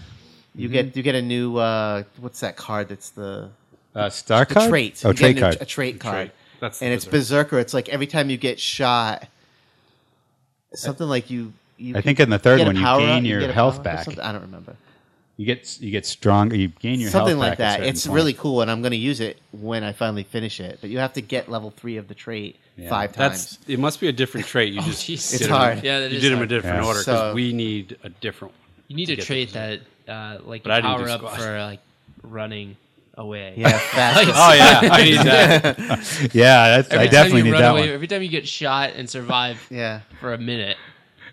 you 0.55 0.69
get 0.69 0.97
you 0.97 1.03
get 1.03 1.15
a 1.15 1.23
new 1.23 1.57
uh, 1.57 2.03
what's 2.21 2.41
that 2.41 2.57
card? 2.57 2.89
That's 2.89 3.11
the 3.11 3.51
Uh, 3.95 4.09
Star 4.11 4.45
the 4.45 4.55
card. 4.55 4.71
trait. 4.71 5.03
Oh, 5.05 5.09
You 5.09 5.15
get 5.15 5.19
trait 5.21 5.31
a 5.31 5.35
new- 5.35 5.41
card. 5.43 5.57
A 5.61 5.65
trait 5.65 6.01
card. 6.01 6.15
Trait. 6.15 6.31
That's 6.61 6.79
the 6.79 6.85
and 6.87 6.95
it's 6.95 7.05
Berserker. 7.05 7.19
Berserker. 7.19 7.59
It's 7.61 7.75
like 7.75 7.89
every 7.89 8.07
time 8.07 8.31
you 8.31 8.37
get 8.37 8.59
shot, 8.59 9.27
something 10.75 11.07
like 11.07 11.31
you. 11.31 11.53
you 11.77 11.97
I 11.97 12.01
think 12.01 12.19
in 12.21 12.31
the 12.31 12.39
third 12.39 12.59
get 12.59 12.67
one 12.67 12.77
you 12.77 12.83
gain 12.83 13.19
up, 13.19 13.25
your 13.25 13.41
get 13.41 13.51
a 13.51 13.53
health 13.53 13.83
power 13.85 13.95
up 13.99 14.07
or 14.09 14.11
back. 14.15 14.25
I 14.25 14.33
don't 14.33 14.43
remember. 14.43 14.77
You 15.39 15.47
get 15.47 15.81
you 15.81 15.91
get 15.93 16.05
stronger. 16.05 16.57
You 16.57 16.69
gain 16.69 16.99
your 17.01 17.11
something 17.11 17.37
health 17.39 17.49
like 17.51 17.59
back 17.59 17.79
that. 17.79 17.87
It's 17.89 18.05
points. 18.05 18.15
really 18.15 18.35
cool, 18.35 18.61
and 18.61 18.69
I'm 18.71 18.83
going 18.83 18.91
to 18.91 18.97
use 18.99 19.21
it 19.21 19.39
when 19.53 19.85
I 19.85 19.93
finally 19.93 20.25
finish 20.25 20.59
it. 20.61 20.79
But 20.81 20.91
you 20.91 20.99
have 20.99 21.13
to 21.15 21.21
get 21.23 21.49
level 21.49 21.71
three 21.71 21.97
of 21.97 22.09
the 22.09 22.15
trait 22.15 22.57
Yeah. 22.77 22.89
five 22.91 23.13
times. 23.15 23.57
That's 23.59 23.69
it. 23.71 23.79
Must 23.79 24.01
be 24.01 24.09
a 24.09 24.13
different 24.13 24.49
trait. 24.49 24.73
You 24.73 24.81
Oh, 24.83 24.85
just 24.85 25.05
jeez. 25.09 25.31
did 25.31 25.41
It's 25.41 25.47
them- 25.47 25.51
hard. 25.57 25.85
Yeah, 25.85 26.01
you 26.01 26.17
is 26.17 26.23
did 26.23 26.33
them 26.33 26.39
in 26.41 26.45
a 26.45 26.49
different 26.49 26.83
Yeah. 26.83 26.87
order 26.89 26.99
because 27.01 27.19
So- 27.31 27.35
we 27.35 27.53
need 27.53 27.97
a 28.03 28.09
different. 28.09 28.53
You 28.89 28.97
need 28.97 29.07
to 29.07 29.13
a 29.13 29.17
trait 29.17 29.53
that, 29.53 29.81
uh, 30.09 30.39
like, 30.45 30.65
But 30.65 30.73
I 30.73 30.77
didn't 30.81 30.97
power 30.97 31.09
up 31.09 31.37
for 31.37 31.61
like 31.61 31.81
running 32.23 32.77
away. 33.15 33.55
Yeah, 33.57 33.79
fast. 33.79 34.29
Oh 34.35 34.53
yeah, 34.55 34.89
I 34.93 35.05
need 35.05 35.19
that. 35.19 36.35
Yeah, 36.35 36.79
that's, 36.83 36.93
I 36.93 37.07
definitely 37.07 37.43
need 37.45 37.53
run 37.53 37.61
that 37.63 37.71
away, 37.71 37.81
one. 37.83 37.91
every 37.91 38.07
time 38.09 38.23
you 38.23 38.29
get 38.29 38.49
shot 38.49 38.91
and 38.97 39.09
survive 39.09 39.65
yeah. 39.71 40.01
for 40.21 40.33
a 40.35 40.39
minute. 40.39 40.77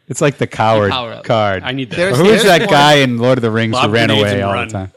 It's 0.08 0.22
like 0.22 0.38
the 0.38 0.46
coward 0.48 0.92
power 0.92 1.14
up. 1.14 1.24
card. 1.24 1.64
I 1.64 1.72
need 1.72 1.90
that. 1.90 1.96
There's- 1.96 2.18
Who 2.18 2.26
is 2.26 2.44
that 2.44 2.62
one- 2.62 2.70
guy 2.70 2.94
in 2.98 3.18
Lord 3.18 3.38
of 3.38 3.42
the 3.42 3.50
Rings 3.52 3.76
who 3.78 3.88
ran 3.90 4.08
grenades 4.10 4.22
away 4.22 4.34
and 4.36 4.44
all 4.44 4.54
run. 4.54 4.68
the 4.68 4.74
time? 4.74 4.92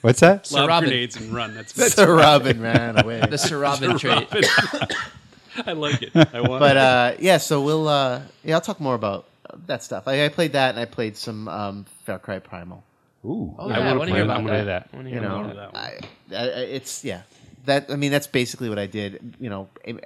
What's 0.00 0.20
that? 0.20 0.46
Sir 0.46 0.60
Lob 0.60 0.68
Robin. 0.68 0.88
grenades 0.90 1.16
and 1.16 1.32
run. 1.34 1.54
That's 1.54 1.74
Sir 1.94 2.14
Robin 2.16 2.60
ran 2.62 3.02
away. 3.02 3.20
The 3.28 3.36
Sir 3.38 3.58
Robin 3.58 3.98
trait. 3.98 4.28
I 5.66 5.72
like 5.72 6.02
it. 6.02 6.10
I 6.14 6.40
want. 6.40 6.60
but 6.60 6.72
it. 6.72 6.76
uh, 6.76 7.12
yeah, 7.20 7.38
so 7.38 7.62
we'll 7.62 7.88
uh, 7.88 8.22
yeah, 8.44 8.54
I'll 8.56 8.60
talk 8.60 8.80
more 8.80 8.94
about 8.94 9.26
uh, 9.48 9.56
that 9.66 9.82
stuff. 9.82 10.06
I, 10.08 10.24
I 10.24 10.28
played 10.28 10.52
that 10.52 10.70
and 10.70 10.78
I 10.80 10.84
played 10.84 11.16
some 11.16 11.48
um, 11.48 11.84
Far 12.06 12.18
Cry 12.18 12.38
Primal. 12.40 12.82
Ooh, 13.24 13.54
Oh, 13.58 13.68
I 13.70 13.70
yeah, 13.70 13.76
I 13.76 13.78
wanna 13.94 13.98
wanna 13.98 14.10
play 14.10 14.18
hear 14.18 14.18
that. 14.18 14.24
about 14.24 14.36
I'm 14.38 14.46
gonna 14.46 14.58
play 14.58 14.64
that. 14.66 14.88
I 14.92 14.96
wanna 14.96 15.10
You 15.10 15.20
know, 15.20 15.42
more. 15.44 15.54
that 15.54 15.72
one. 15.72 15.82
I, 15.82 16.36
I, 16.36 16.44
it's 16.64 17.04
yeah. 17.04 17.22
That 17.66 17.90
I 17.90 17.96
mean, 17.96 18.10
that's 18.12 18.26
basically 18.26 18.68
what 18.68 18.78
I 18.78 18.86
did. 18.86 19.36
You 19.40 19.48
know, 19.48 19.68
in, 19.84 20.00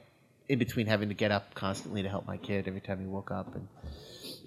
in 0.49 0.59
between 0.59 0.87
having 0.87 1.09
to 1.09 1.14
get 1.14 1.31
up 1.33 1.55
constantly 1.55 2.02
to 2.02 2.09
help 2.09 2.26
my 2.26 2.37
kid 2.37 2.69
every 2.69 2.81
time 2.81 3.00
he 3.00 3.07
woke 3.07 3.31
up, 3.31 3.55
and 3.55 3.67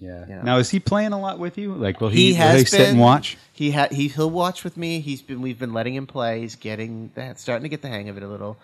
Yeah. 0.01 0.25
Yeah. 0.27 0.41
Now 0.41 0.58
is 0.58 0.70
he 0.70 0.79
playing 0.79 1.13
a 1.13 1.20
lot 1.20 1.39
with 1.39 1.58
you? 1.58 1.74
Like, 1.75 2.01
will 2.01 2.10
he, 2.10 2.27
he 2.27 2.31
will 2.31 2.39
has 2.39 2.55
he 2.55 2.63
been 2.63 2.65
sit 2.65 2.89
and 2.89 3.00
watch? 3.00 3.38
He 3.53 3.72
ha- 3.72 3.88
he 3.91 4.08
he'll 4.08 4.29
watch 4.29 4.63
with 4.63 4.75
me. 4.75 5.00
He's 5.00 5.22
been 5.22 5.41
we've 5.41 5.60
been 5.60 5.74
letting 5.74 5.96
him 5.96 6.08
play. 6.08 6.41
He's 6.41 6.55
getting 6.55 7.12
the, 7.13 7.36
starting 7.36 7.63
to 7.63 7.70
get 7.70 7.81
the 7.81 7.88
hang 7.88 8.10
of 8.10 8.17
it 8.17 8.24
a 8.24 8.27
little. 8.27 8.58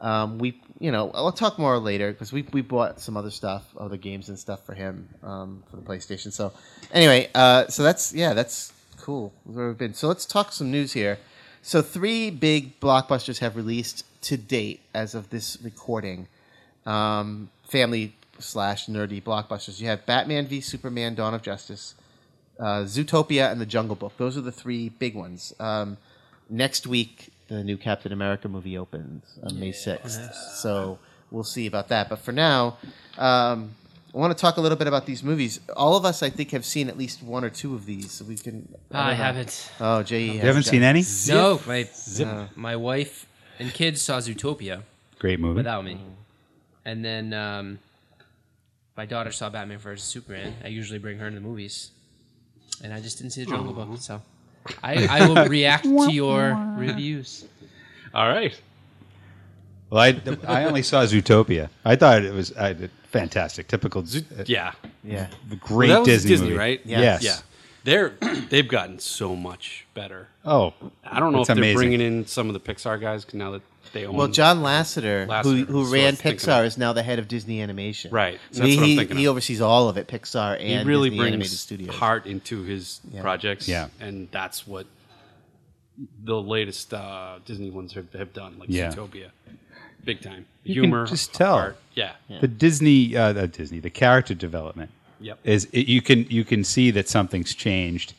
Um, 0.00 0.38
we 0.38 0.60
you 0.78 0.92
know 0.92 1.10
I'll 1.12 1.32
talk 1.32 1.58
more 1.58 1.78
later 1.78 2.12
because 2.12 2.32
we 2.32 2.42
we 2.52 2.60
bought 2.60 3.00
some 3.00 3.16
other 3.16 3.30
stuff, 3.30 3.64
other 3.78 3.96
games 3.96 4.28
and 4.28 4.38
stuff 4.38 4.64
for 4.64 4.74
him 4.74 5.08
um, 5.22 5.64
for 5.68 5.76
the 5.76 5.82
PlayStation. 5.82 6.32
So 6.32 6.52
anyway, 6.92 7.28
uh, 7.34 7.66
so 7.66 7.82
that's 7.82 8.14
yeah 8.14 8.32
that's 8.32 8.72
cool 9.00 9.32
where 9.44 9.68
we've 9.68 9.78
been. 9.78 9.94
So 9.94 10.06
let's 10.06 10.24
talk 10.24 10.52
some 10.52 10.70
news 10.70 10.92
here. 10.92 11.18
So 11.62 11.82
three 11.82 12.30
big 12.30 12.78
blockbusters 12.78 13.40
have 13.40 13.56
released 13.56 14.04
to 14.22 14.36
date 14.36 14.80
as 14.94 15.16
of 15.16 15.30
this 15.30 15.58
recording. 15.62 16.28
Um, 16.84 17.50
family 17.68 18.14
slash 18.38 18.86
nerdy 18.86 19.22
blockbusters. 19.22 19.80
You 19.80 19.88
have 19.88 20.06
Batman 20.06 20.46
v 20.46 20.60
Superman: 20.60 21.14
Dawn 21.14 21.34
of 21.34 21.42
Justice 21.42 21.94
uh, 22.58 22.84
Zootopia 22.84 23.50
and 23.50 23.60
The 23.60 23.66
Jungle 23.66 23.96
Book. 23.96 24.12
Those 24.16 24.36
are 24.36 24.40
the 24.40 24.52
three 24.52 24.88
big 24.88 25.14
ones. 25.14 25.54
Um, 25.60 25.96
next 26.48 26.86
week, 26.86 27.32
the 27.48 27.62
new 27.62 27.76
Captain 27.76 28.12
America 28.12 28.48
movie 28.48 28.76
opens 28.78 29.38
on 29.42 29.58
May 29.58 29.72
6th. 29.72 30.34
So 30.56 30.98
we'll 31.30 31.44
see 31.44 31.66
about 31.66 31.88
that. 31.88 32.08
But 32.08 32.20
for 32.20 32.32
now, 32.32 32.78
um, 33.18 33.74
I 34.14 34.18
want 34.18 34.36
to 34.36 34.40
talk 34.40 34.56
a 34.56 34.60
little 34.60 34.78
bit 34.78 34.88
about 34.88 35.06
these 35.06 35.22
movies. 35.22 35.60
All 35.76 35.96
of 35.96 36.04
us, 36.04 36.22
I 36.22 36.30
think, 36.30 36.50
have 36.52 36.64
seen 36.64 36.88
at 36.88 36.96
least 36.96 37.22
one 37.22 37.44
or 37.44 37.50
two 37.50 37.74
of 37.74 37.84
these. 37.86 38.10
So 38.10 38.24
we 38.24 38.36
can. 38.36 38.68
I 38.90 39.08
don't 39.08 39.16
haven't. 39.16 39.70
Oh, 39.78 40.02
Jay, 40.02 40.24
You 40.30 40.40
haven't 40.40 40.64
seen 40.64 40.82
any? 40.82 41.04
No, 41.28 41.60
my 41.66 41.86
my 42.56 42.76
wife 42.76 43.26
and 43.58 43.72
kids 43.72 44.00
saw 44.02 44.18
Zootopia 44.18 44.82
Great 45.18 45.38
movie. 45.38 45.56
without 45.56 45.84
me, 45.84 46.00
and 46.84 47.04
then 47.04 47.34
um, 47.34 47.78
my 48.96 49.06
daughter 49.06 49.30
saw 49.32 49.50
Batman 49.50 49.78
vs 49.78 50.06
Superman. 50.06 50.54
I 50.64 50.68
usually 50.68 50.98
bring 50.98 51.18
her 51.18 51.28
to 51.28 51.34
the 51.34 51.40
movies, 51.40 51.90
and 52.82 52.92
I 52.92 53.00
just 53.00 53.18
didn't 53.18 53.32
see 53.32 53.44
the 53.44 53.50
Jungle 53.50 53.72
Book. 53.72 53.98
So 54.00 54.22
I, 54.82 55.06
I 55.06 55.26
will 55.28 55.46
react 55.48 55.84
to 55.84 56.12
your 56.12 56.54
reviews. 56.76 57.44
All 58.14 58.28
right. 58.28 58.58
Well, 59.90 60.00
I, 60.00 60.20
I 60.48 60.64
only 60.64 60.82
saw 60.82 61.04
Zootopia. 61.04 61.68
I 61.84 61.94
thought 61.94 62.24
it 62.24 62.32
was 62.32 62.50
uh, 62.52 62.74
fantastic. 63.04 63.68
Typical, 63.68 64.02
uh, 64.02 64.44
Yeah. 64.46 64.72
Yeah. 65.04 65.28
great 65.60 65.90
Well, 65.90 66.04
that 66.04 66.10
was 66.10 66.22
Disney, 66.22 66.30
Disney, 66.30 66.46
movie. 66.48 66.58
right? 66.58 66.80
Yeah. 66.84 67.00
Yes. 67.00 67.22
Yeah. 67.22 67.36
They're 67.86 68.10
they've 68.50 68.66
gotten 68.68 68.98
so 68.98 69.34
much 69.36 69.86
better. 69.94 70.28
Oh, 70.44 70.74
I 71.04 71.20
don't 71.20 71.32
know 71.32 71.40
It's 71.40 71.48
if 71.48 71.54
they're 71.54 71.62
amazing. 71.62 71.76
bringing 71.76 72.00
in 72.00 72.26
some 72.26 72.48
of 72.48 72.52
the 72.54 72.60
Pixar 72.60 73.00
guys 73.00 73.32
now 73.32 73.52
that 73.52 73.62
they 73.92 74.04
own. 74.04 74.14
Well, 74.16 74.26
John 74.28 74.58
Lasseter, 74.58 75.24
who, 75.24 75.30
Lasseter, 75.64 75.66
who 75.66 75.84
so 75.86 75.92
ran 75.92 76.08
I 76.08 76.10
thinking 76.16 76.38
Pixar, 76.48 76.64
is 76.66 76.76
now 76.76 76.92
the 76.92 77.02
head 77.04 77.18
of 77.20 77.28
Disney 77.28 77.62
Animation. 77.62 78.10
Right. 78.10 78.38
So 78.50 78.60
That's 78.62 78.70
he, 78.72 78.76
what 78.76 78.82
I'm 78.82 78.88
he, 78.88 78.96
thinking 78.96 79.16
he 79.18 79.24
of. 79.26 79.30
oversees 79.30 79.60
all 79.60 79.88
of 79.88 79.96
it, 79.96 80.08
Pixar 80.08 80.54
and 80.58 80.62
he 80.68 80.72
and 80.74 80.88
really 80.88 81.10
Disney 81.10 81.26
Animated 81.28 81.40
brings 81.48 81.60
Studios. 81.60 81.94
heart 81.94 82.26
into 82.26 82.62
his 82.64 83.00
Yeah. 83.12 83.22
projects. 83.22 83.68
Yeah. 83.68 83.88
and 84.00 84.28
that's 84.32 84.66
what 84.66 84.86
the 86.24 86.40
latest 86.42 86.92
uh, 86.92 87.38
Disney 87.46 87.70
ones 87.70 87.94
have, 87.94 88.12
have 88.12 88.32
done, 88.34 88.58
like 88.58 88.68
Yeah. 88.68 88.92
Zootopia, 88.92 89.30
big 90.04 90.20
time 90.20 90.44
You 90.64 90.74
can 90.82 90.82
humor. 90.90 91.06
just 91.06 91.32
tell. 91.32 91.56
heart. 91.56 91.76
Yeah. 91.94 92.12
the 92.40 92.48
Disney, 92.48 93.16
uh, 93.16 93.32
the 93.32 93.46
Disney, 93.46 93.78
the 93.80 93.90
character 93.90 94.34
development 94.34 94.90
Yep. 95.20 95.38
is 95.44 95.64
it, 95.72 95.86
you 95.88 96.02
can 96.02 96.24
you 96.30 96.44
can 96.44 96.62
see 96.64 96.90
that 96.92 97.08
something's 97.08 97.54
changed 97.54 98.12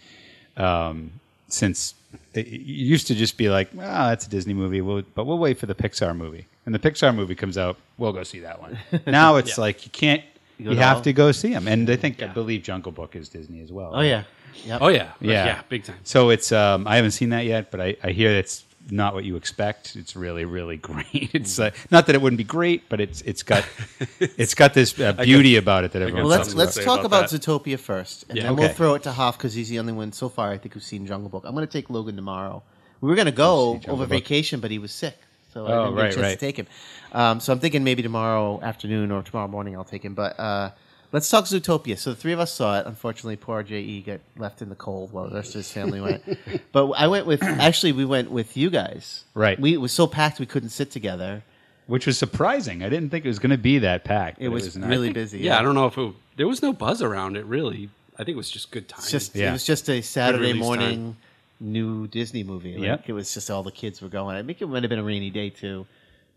um, 0.58 1.12
since 1.50 1.94
it, 2.34 2.48
it 2.48 2.62
used 2.62 3.08
to 3.08 3.16
just 3.16 3.38
be 3.38 3.50
like, 3.50 3.70
ah, 3.80 4.10
that's 4.10 4.25
a 4.25 4.30
Disney 4.30 4.54
movie, 4.54 4.82
we'll, 4.82 5.04
but 5.16 5.25
we'll 5.25 5.38
wait 5.38 5.58
for 5.60 5.66
the 5.66 5.75
Pixar 5.75 6.16
movie. 6.16 6.46
And 6.66 6.74
the 6.74 6.80
Pixar 6.80 7.13
movie 7.13 7.36
comes 7.36 7.58
out, 7.58 7.77
we'll 7.98 8.13
go 8.13 8.24
see 8.24 8.39
that 8.42 8.60
one. 8.62 8.77
Now 9.08 9.36
it's 9.36 9.58
Yeah. 9.58 9.62
like 9.62 9.86
you 9.86 9.92
can't, 9.92 10.24
you, 10.58 10.66
go 10.66 10.72
to 10.74 10.82
have 10.82 10.98
all- 10.98 11.04
to 11.04 11.13
go 11.13 11.32
see 11.32 11.54
them. 11.54 11.68
And 11.68 11.89
I 11.89 11.96
think 11.96 12.22
I 12.24 12.27
believe 12.27 12.63
Jungle 12.63 12.92
Book 12.92 13.16
is 13.16 13.30
Disney 13.30 13.62
as 13.62 13.72
well. 13.72 13.92
Oh, 13.94 14.01
yeah. 14.01 14.24
Yep. 14.66 14.82
Oh 14.82 14.88
yeah. 14.88 15.12
Yeah. 15.22 15.46
Yeah. 15.46 15.62
Big 15.70 15.84
time. 15.84 15.98
So 16.04 16.30
it's 16.32 16.51
um, 16.51 16.88
I 16.88 16.96
haven't 16.96 17.12
seen 17.12 17.30
that 17.30 17.46
yet, 17.46 17.70
but 17.70 17.80
I, 17.80 17.96
I 18.04 18.10
hear 18.12 18.32
it's 18.32 18.66
not 18.91 19.13
what 19.13 19.24
you 19.25 19.36
expect. 19.36 19.96
It's 19.96 20.15
really 20.15 20.46
really 20.46 20.77
great. 20.89 21.32
It's 21.34 21.60
uh, 21.60 21.72
not 21.91 22.06
that 22.08 22.15
it 22.15 22.22
wouldn't 22.22 22.38
be 22.38 22.44
great, 22.44 22.89
but 22.89 23.00
it's 23.01 23.22
it's 23.22 23.44
got 23.44 23.65
it's 24.20 24.53
got 24.53 24.74
this 24.74 25.00
uh, 25.00 25.13
beauty 25.13 25.56
about 25.58 25.84
it 25.84 25.91
that 25.91 26.01
everyone. 26.01 26.24
Well, 26.24 26.38
let's 26.38 26.53
let's 26.56 26.75
to 26.75 26.84
talk 26.84 27.03
about 27.03 27.32
about. 27.32 27.41
Zootopia 27.41 27.79
first, 27.79 28.25
and 28.29 28.38
Yeah. 28.38 28.44
then 28.44 28.56
we'll 28.56 28.70
throw 28.70 28.94
it 28.96 29.03
to 29.03 29.12
Hoff 29.12 29.38
because 29.38 29.53
he's 29.53 29.70
the 29.70 29.79
only 29.79 29.94
one 29.94 30.12
so 30.12 30.29
far 30.29 30.51
I 30.51 30.58
think 30.58 30.74
who's 30.74 30.86
seen 30.86 31.06
Jungle 31.06 31.29
Book. 31.29 31.44
I'm 31.46 31.53
going 31.56 31.67
to 31.67 31.72
take 31.72 31.89
Logan 31.89 32.15
tomorrow. 32.15 32.63
We 33.01 33.10
were 33.10 33.15
going 33.15 33.25
to 33.27 33.32
go 33.32 33.79
over 33.88 34.03
Book. 34.06 34.10
vacation, 34.10 34.60
but 34.60 34.72
he 34.72 34.79
was 34.79 34.91
sick, 34.91 35.15
so 35.53 35.65
I 35.65 35.72
Oh, 35.72 35.84
didn't 35.86 35.96
get 35.96 36.01
a 36.01 36.03
right, 36.03 36.12
chance 36.13 36.24
right. 36.24 36.39
to 36.39 36.46
take 36.46 36.58
him. 36.58 36.67
Um, 37.12 37.39
so 37.39 37.53
I'm 37.53 37.60
thinking 37.60 37.84
maybe 37.84 38.01
tomorrow 38.03 38.60
afternoon 38.62 39.12
or 39.12 39.22
tomorrow 39.24 39.48
morning 39.48 39.75
I'll 39.75 39.84
take 39.84 40.03
him. 40.03 40.13
But 40.15 40.39
uh, 40.39 40.72
let's 41.11 41.29
talk 41.29 41.45
Zootopia. 41.45 41.97
So 41.97 42.11
the 42.11 42.15
three 42.15 42.33
of 42.33 42.39
us 42.39 42.51
saw 42.53 42.79
it. 42.79 42.85
Unfortunately, 42.85 43.35
poor 43.35 43.63
Je 43.63 44.01
got 44.01 44.19
left 44.37 44.61
in 44.61 44.69
the 44.69 44.75
cold 44.75 45.11
while 45.11 45.27
the 45.29 45.35
rest 45.35 45.49
of 45.49 45.59
his 45.59 45.71
family 45.71 46.01
went. 46.01 46.23
But 46.71 46.91
I 46.91 47.07
went 47.07 47.25
with 47.25 47.41
actually 47.43 47.91
we 47.93 48.05
went 48.05 48.31
with 48.31 48.55
you 48.57 48.69
guys. 48.69 49.25
Right. 49.33 49.59
We 49.59 49.73
it 49.73 49.77
was 49.81 49.91
so 49.91 50.07
packed 50.07 50.39
we 50.39 50.45
couldn't 50.45 50.69
sit 50.69 50.91
together. 50.91 51.43
which 51.87 52.05
was 52.05 52.17
surprising. 52.17 52.83
I 52.83 52.89
didn't 52.89 53.09
think 53.11 53.23
it 53.25 53.29
was 53.29 53.39
going 53.39 53.51
to 53.51 53.57
be 53.57 53.79
that 53.79 54.03
packed. 54.03 54.37
It 54.41 54.49
but 54.49 54.53
was, 54.53 54.75
not. 54.75 54.89
really 54.89 55.11
busy. 55.13 55.39
Yeah, 55.39 55.57
I 55.59 55.61
don't 55.61 55.75
know 55.75 55.85
if 55.87 55.97
it, 55.97 56.13
there 56.35 56.47
was 56.47 56.61
no 56.61 56.73
buzz 56.73 57.01
around 57.01 57.37
it 57.37 57.45
really. 57.45 57.89
I 58.15 58.23
think 58.23 58.35
it 58.35 58.37
was 58.37 58.49
just 58.51 58.71
good 58.71 58.87
time. 58.89 58.99
It's 58.99 59.11
just 59.11 59.35
Yeah. 59.35 59.49
it 59.49 59.53
was 59.53 59.65
just 59.65 59.89
a 59.89 60.01
Saturday 60.01 60.47
release 60.53 60.61
morning 60.63 61.15
new 61.59 62.07
Disney 62.07 62.43
movie. 62.43 62.73
Like, 62.73 62.83
Yep. 62.83 63.03
It 63.09 63.13
was 63.13 63.33
just 63.33 63.49
all 63.49 63.63
the 63.63 63.71
kids 63.71 64.01
were 64.01 64.09
going. 64.09 64.35
I 64.35 64.43
think 64.43 64.61
it 64.61 64.67
might 64.67 64.83
have 64.83 64.89
been 64.89 64.99
a 64.99 65.03
rainy 65.03 65.29
day 65.29 65.49
too, 65.49 65.85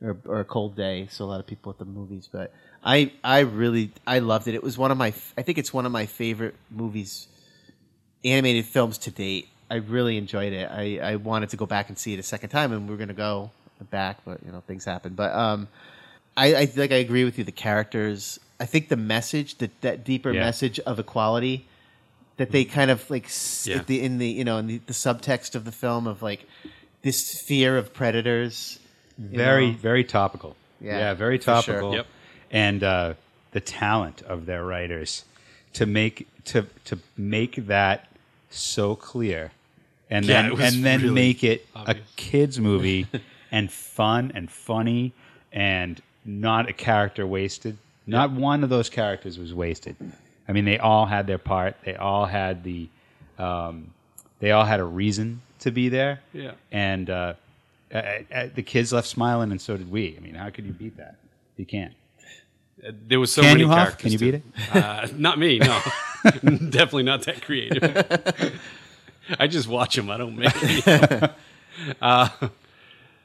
or, 0.02 0.16
or 0.24 0.40
a 0.40 0.44
cold 0.44 0.76
day, 0.76 1.08
so 1.10 1.24
a 1.24 1.26
lot 1.26 1.40
of 1.40 1.46
people 1.46 1.70
at 1.72 1.78
the 1.78 1.84
movies. 1.84 2.28
But 2.30 2.52
I 2.84 3.12
I 3.22 3.40
really 3.40 3.92
I 4.06 4.20
loved 4.20 4.48
it. 4.48 4.54
It 4.54 4.62
was 4.62 4.78
one 4.78 4.90
of 4.90 4.96
my 4.98 5.12
I 5.36 5.42
think 5.42 5.58
it's 5.58 5.72
one 5.72 5.86
of 5.86 5.92
my 5.92 6.06
favorite 6.06 6.54
movies, 6.70 7.28
animated 8.24 8.64
films 8.66 8.98
to 8.98 9.10
date. 9.10 9.48
I 9.70 9.76
really 9.76 10.16
enjoyed 10.16 10.52
it. 10.52 10.68
I, 10.70 10.98
I 11.12 11.16
wanted 11.16 11.50
to 11.50 11.56
go 11.56 11.64
back 11.66 11.88
and 11.88 11.96
see 11.98 12.12
it 12.12 12.18
a 12.18 12.24
second 12.24 12.48
time, 12.50 12.72
and 12.72 12.88
we 12.88 12.94
are 12.94 12.98
gonna 12.98 13.12
go 13.12 13.50
back, 13.90 14.18
but 14.24 14.38
you 14.44 14.50
know 14.52 14.60
things 14.66 14.84
happen. 14.84 15.14
But 15.14 15.32
um, 15.32 15.68
I, 16.36 16.54
I 16.54 16.72
like 16.76 16.90
I 16.92 16.96
agree 16.96 17.24
with 17.24 17.38
you. 17.38 17.44
The 17.44 17.52
characters, 17.52 18.40
I 18.58 18.66
think 18.66 18.88
the 18.88 18.96
message, 18.96 19.58
that 19.58 19.78
that 19.82 20.04
deeper 20.04 20.32
Yeah. 20.32 20.40
message 20.40 20.80
of 20.80 20.98
equality, 20.98 21.66
that 22.38 22.50
they 22.50 22.64
kind 22.64 22.90
of 22.90 23.08
like 23.10 23.28
Yeah. 23.64 23.82
the, 23.86 24.02
in 24.02 24.18
the 24.18 24.26
you 24.28 24.44
know 24.44 24.56
in 24.58 24.66
the, 24.66 24.78
the 24.86 24.92
subtext 24.94 25.54
of 25.54 25.64
the 25.64 25.72
film 25.72 26.06
of 26.06 26.22
like 26.22 26.46
this 27.02 27.40
fear 27.40 27.76
of 27.76 27.92
predators. 27.94 28.78
very 29.18 29.70
know? 29.72 29.76
very 29.76 30.02
topical. 30.04 30.56
Yeah, 30.80 30.98
yeah 30.98 31.14
very 31.14 31.38
for 31.38 31.44
sure. 31.62 31.74
topical. 31.74 31.94
Yep. 31.94 32.06
And 32.50 32.82
uh, 32.82 33.14
the 33.52 33.60
talent 33.60 34.22
of 34.22 34.46
their 34.46 34.64
writers 34.64 35.24
to 35.74 35.86
make 35.86 36.26
to 36.46 36.66
to 36.86 36.98
make 37.16 37.54
that 37.66 38.08
so 38.50 38.96
clear, 38.96 39.52
and 40.10 40.24
Yeah, 40.24 40.42
then 40.42 40.56
was 40.56 40.74
and 40.74 40.84
then 40.84 41.00
really 41.02 41.14
make 41.14 41.44
it 41.44 41.66
obvious. 41.76 41.98
a 41.98 42.00
kids 42.16 42.58
movie 42.70 43.06
and 43.52 43.70
fun 43.70 44.32
and 44.34 44.50
funny 44.50 45.12
and 45.52 46.00
not 46.24 46.68
a 46.68 46.72
character 46.72 47.26
wasted. 47.26 47.78
Not 48.06 48.32
one 48.32 48.64
of 48.64 48.70
those 48.70 48.90
characters 48.90 49.38
was 49.38 49.54
wasted. 49.54 49.94
I 50.48 50.52
mean, 50.52 50.64
they 50.64 50.78
all 50.78 51.06
had 51.06 51.26
their 51.28 51.38
part. 51.38 51.76
They 51.84 51.94
all 51.94 52.26
had 52.26 52.64
the, 52.64 52.88
um, 53.38 53.92
they 54.40 54.50
all 54.50 54.64
had 54.64 54.80
a 54.80 54.84
reason 54.84 55.42
to 55.60 55.70
be 55.70 55.88
there. 55.88 56.20
Yeah. 56.32 56.52
And 56.72 57.08
uh, 57.08 57.34
the 57.90 58.62
kids 58.64 58.92
left 58.92 59.06
smiling, 59.06 59.52
and 59.52 59.60
so 59.60 59.76
did 59.76 59.90
we. 59.90 60.16
I 60.16 60.20
mean, 60.20 60.34
how 60.34 60.50
could 60.50 60.66
you 60.66 60.72
beat 60.72 60.96
that? 60.96 61.16
You 61.56 61.66
can't. 61.66 61.92
There 63.06 63.20
was 63.20 63.32
so 63.32 63.42
Can 63.42 63.50
many 63.52 63.60
you, 63.62 63.68
Hoff? 63.68 63.76
characters. 63.98 64.02
Can 64.02 64.12
you 64.12 64.32
beat 64.32 64.42
Uh, 64.72 65.06
not 65.16 65.38
me. 65.38 65.58
No, 65.58 65.80
definitely 66.24 67.02
not 67.04 67.22
that 67.24 67.42
creative. 67.42 68.60
I 69.38 69.46
just 69.46 69.68
watch 69.68 69.96
them. 69.96 70.10
I 70.10 70.16
don't 70.16 70.36
make 70.36 70.62
any. 70.62 70.82
uh, 72.02 72.28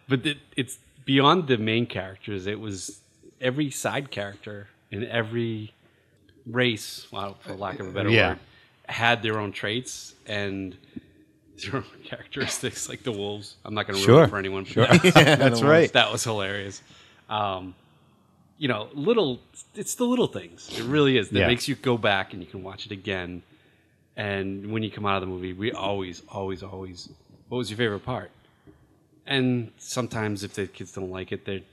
but 0.08 0.26
it, 0.26 0.38
it's 0.56 0.78
beyond 1.06 1.48
the 1.48 1.58
main 1.58 1.86
characters. 1.88 2.48
It 2.48 2.60
was 2.60 3.00
every 3.42 3.72
side 3.72 4.12
character 4.12 4.68
in 4.92 5.06
every 5.06 5.74
race, 6.46 7.08
well, 7.12 7.38
for 7.42 7.54
lack 7.54 7.80
of 7.80 7.88
a 7.88 7.92
better 7.92 8.10
Yeah. 8.10 8.30
word, 8.30 8.40
had 8.88 9.24
their 9.24 9.40
own 9.40 9.52
traits, 9.52 10.14
and 10.28 10.76
zero 11.60 11.84
characteristics 12.04 12.88
like 12.90 13.04
the 13.04 13.12
wolves. 13.12 13.56
I'm 13.66 13.74
not 13.74 13.88
going 13.88 13.98
to 13.98 14.06
Sure. 14.06 14.16
ruin 14.18 14.26
it 14.26 14.30
for 14.30 14.38
anyone. 14.38 14.64
But 14.64 14.72
Sure. 14.74 14.86
that, 14.88 15.04
was, 15.04 15.14
That's 15.14 15.62
right. 15.64 15.94
that 15.94 16.12
was 16.12 16.24
hilarious. 16.24 16.82
Um, 17.30 17.74
you 18.58 18.68
know, 18.68 18.90
little. 18.94 19.40
It's 19.76 19.96
the 19.96 20.06
little 20.06 20.28
things. 20.28 20.70
It 20.78 20.84
really 20.86 21.18
is 21.18 21.30
that 21.30 21.40
Yeah. 21.40 21.48
makes 21.48 21.68
you 21.68 21.76
go 21.76 21.98
back 21.98 22.34
and 22.34 22.42
you 22.42 22.48
can 22.48 22.64
watch 22.64 22.86
it 22.86 22.92
again. 22.92 23.42
And 24.18 24.72
when 24.72 24.82
you 24.84 24.90
come 24.92 25.06
out 25.06 25.16
of 25.18 25.22
the 25.22 25.28
movie, 25.28 25.52
we 25.54 25.72
always, 25.74 26.22
always, 26.30 26.64
always. 26.64 27.10
What 27.50 27.58
was 27.58 27.70
your 27.70 27.78
favorite 27.78 28.06
part? 28.06 28.32
And 29.28 29.72
sometimes 29.78 30.44
if 30.44 30.54
the 30.54 30.68
kids 30.68 30.92
don't 30.94 31.10
like 31.12 31.32
it, 31.32 31.46
they 31.46 31.64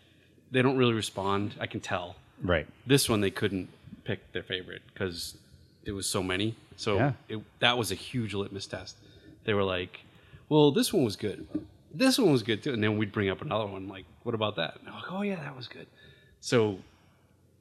they 0.50 0.60
don't 0.62 0.76
really 0.76 0.92
respond. 0.94 1.54
I 1.60 1.66
can 1.66 1.80
tell. 1.80 2.16
Right. 2.42 2.66
This 2.86 3.08
one 3.08 3.20
they 3.20 3.30
couldn't 3.30 3.68
pick 4.04 4.32
their 4.32 4.42
favorite 4.42 4.82
because 4.92 5.36
there 5.84 5.94
was 5.94 6.06
so 6.06 6.22
many. 6.22 6.56
So 6.76 6.96
Yeah. 6.96 7.12
it, 7.28 7.38
that 7.60 7.78
was 7.78 7.90
a 7.92 7.94
huge 7.94 8.34
litmus 8.34 8.66
test. 8.66 8.96
They 9.44 9.54
were 9.54 9.62
like, 9.64 10.00
"Well, 10.48 10.70
this 10.72 10.92
one 10.92 11.04
was 11.04 11.16
good. 11.16 11.46
This 11.94 12.18
one 12.18 12.32
was 12.32 12.42
good 12.42 12.62
too." 12.62 12.72
And 12.72 12.82
then 12.82 12.96
we'd 12.98 13.12
bring 13.12 13.28
up 13.28 13.40
another 13.42 13.66
one, 13.66 13.86
like, 13.88 14.04
"What 14.24 14.34
about 14.34 14.56
that?" 14.56 14.78
And 14.80 14.88
I'm 14.88 14.94
like, 14.96 15.12
"Oh 15.12 15.22
yeah, 15.22 15.36
that 15.36 15.56
was 15.56 15.68
good." 15.68 15.86
So 16.42 16.78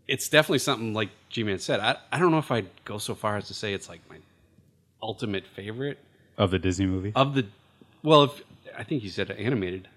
it's 0.07 0.27
definitely 0.27 0.57
something 0.59 0.93
like 0.93 1.09
G-Man 1.29 1.59
said. 1.59 1.79
I 1.79 1.95
I 2.11 2.17
don't 2.19 2.31
know 2.31 2.39
if 2.39 2.51
I'd 2.51 2.67
go 2.83 2.97
so 2.97 3.13
far 3.15 3.38
as 3.38 3.47
to 3.47 3.53
say 3.53 3.73
it's 3.73 3.88
like 3.88 4.01
my 4.09 4.17
ultimate 5.01 5.45
favorite 5.47 6.00
Of 6.38 6.51
the 6.51 6.59
Disney 6.59 6.88
movie. 6.88 7.13
of 7.15 7.35
the. 7.35 7.45
Well, 8.03 8.23
if 8.23 8.41
I 8.77 8.83
think 8.83 9.03
you 9.03 9.09
said 9.09 9.29
animated. 9.31 9.88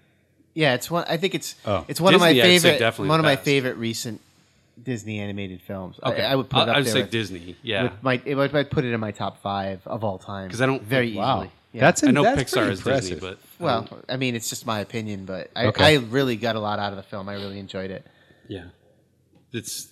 Yeah, 0.53 0.75
it's 0.75 0.89
one. 0.89 1.03
I 1.09 1.17
think 1.17 1.33
it's 1.35 1.55
Oh. 1.65 1.83
it's 1.87 1.99
one 1.99 2.13
of 2.13 2.21
my 2.21 2.31
Disney, 2.31 2.55
I'd 2.55 2.57
say 2.61 2.67
favorite. 2.69 2.79
definitely 2.79 3.09
one 3.09 3.19
of 3.19 3.25
my 3.25 3.35
favorite 3.35 3.75
recent 3.77 4.21
Disney 4.81 5.19
animated 5.19 5.61
films. 5.61 5.99
I, 6.03 6.13
I 6.21 6.35
would 6.35 6.49
put 6.49 6.59
it 6.63 6.69
up 6.69 6.75
I 6.75 6.77
would 6.79 6.85
there 6.85 6.93
say 6.93 7.01
with, 7.01 7.11
Disney. 7.11 7.55
Yeah, 7.63 7.83
with 7.83 8.03
my. 8.03 8.21
It 8.23 8.35
would, 8.35 8.55
I'd 8.55 8.69
put 8.71 8.85
it 8.85 8.93
in 8.93 8.99
my 8.99 9.11
top 9.11 9.41
five 9.41 9.81
of 9.87 10.03
all 10.03 10.17
time 10.19 10.47
because 10.47 10.61
I 10.61 10.65
don't- 10.67 10.83
very 10.83 11.13
wow. 11.15 11.37
easily. 11.37 11.51
Yeah. 11.73 11.81
That's 11.81 12.03
I 12.05 12.11
know 12.11 12.23
that's 12.23 12.41
Pixar 12.53 12.69
is 12.69 12.79
impressive. 12.79 13.19
Disney, 13.19 13.29
but 13.31 13.39
well. 13.59 13.87
I 14.07 14.15
mean, 14.15 14.33
it's 14.35 14.47
just 14.49 14.65
my 14.65 14.79
opinion, 14.79 15.25
but 15.25 15.49
I, 15.55 15.65
Okay. 15.67 15.95
I 15.95 15.97
really 15.97 16.37
got 16.37 16.55
a 16.55 16.59
lot 16.61 16.79
out 16.79 16.91
of 16.93 16.97
the 16.97 17.03
film. 17.03 17.27
I 17.27 17.33
really 17.33 17.59
enjoyed 17.59 17.91
it. 17.91 18.05
Yeah, 18.47 18.65
it's 19.53 19.89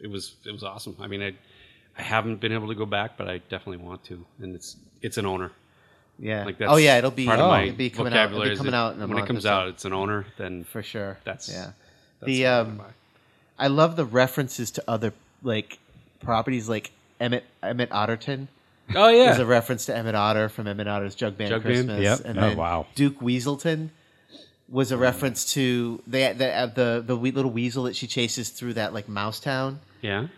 it 0.00 0.08
was 0.10 0.34
it 0.46 0.52
was 0.52 0.62
awesome. 0.64 0.96
I 1.00 1.06
mean, 1.06 1.22
I 1.22 1.32
I 1.98 2.02
haven't 2.02 2.40
been 2.40 2.52
able 2.52 2.68
to 2.68 2.74
go 2.74 2.86
back, 2.86 3.16
but 3.16 3.28
I 3.28 3.38
definitely 3.38 3.78
want 3.84 4.04
to. 4.04 4.24
And 4.40 4.54
it's 4.54 4.76
it's 5.02 5.18
an 5.18 5.26
owner. 5.26 5.50
Yeah. 6.18 6.44
Like 6.44 6.58
that's 6.58 6.70
oh 6.72 6.76
yeah, 6.76 6.98
it'll 6.98 7.10
be. 7.10 7.26
part 7.26 7.38
of 7.38 7.46
oh, 7.46 7.48
my 7.48 7.62
it'll 7.64 7.76
be 7.76 7.90
coming 7.90 8.12
out. 8.12 8.26
It'll 8.26 8.28
vocabulary. 8.38 8.50
be 8.50 8.56
coming 8.56 8.74
out 8.74 8.94
in 8.94 9.02
a 9.02 9.06
when 9.06 9.16
month 9.16 9.24
it 9.24 9.26
comes 9.28 9.46
out. 9.46 9.68
It's 9.68 9.84
an 9.84 9.92
owner. 9.92 10.26
Then 10.38 10.64
for 10.64 10.82
sure. 10.82 11.18
That's- 11.24 11.48
yeah. 11.50 11.72
that's 12.20 12.26
the 12.26 12.46
I'm 12.46 12.80
um. 12.80 12.82
I 13.58 13.68
love 13.68 13.96
the 13.96 14.04
references 14.04 14.70
to 14.72 14.84
other 14.88 15.12
like 15.42 15.78
properties 16.20 16.68
like 16.68 16.90
Emmett 17.20 17.44
Emmett 17.62 17.90
Otterton. 17.90 18.48
oh 18.94 19.08
yeah, 19.08 19.26
There's 19.26 19.38
a 19.38 19.46
reference 19.46 19.86
to 19.86 19.96
Emmett 19.96 20.14
Otter 20.14 20.48
from 20.48 20.66
Emmett 20.66 20.88
Otter's 20.88 21.14
Jug 21.14 21.36
Band 21.36 21.50
Jug 21.50 21.62
Band? 21.62 21.74
Christmas. 21.88 22.02
Yep. 22.02 22.20
And 22.24 22.38
Oh, 22.38 22.40
then 22.42 22.56
wow. 22.56 22.86
Duke 22.94 23.20
Weaselton 23.20 23.90
was 24.68 24.90
a 24.92 24.96
reference 24.96 25.52
to 25.54 26.02
the 26.06 26.32
the 26.32 26.52
uh, 26.52 26.66
the, 26.66 27.02
the 27.06 27.16
wee 27.16 27.30
little 27.30 27.50
weasel 27.50 27.84
that 27.84 27.96
she 27.96 28.06
chases 28.06 28.48
through 28.50 28.74
that 28.74 28.92
like 28.94 29.08
mouse 29.08 29.40
town. 29.40 29.80
yeah. 30.00 30.28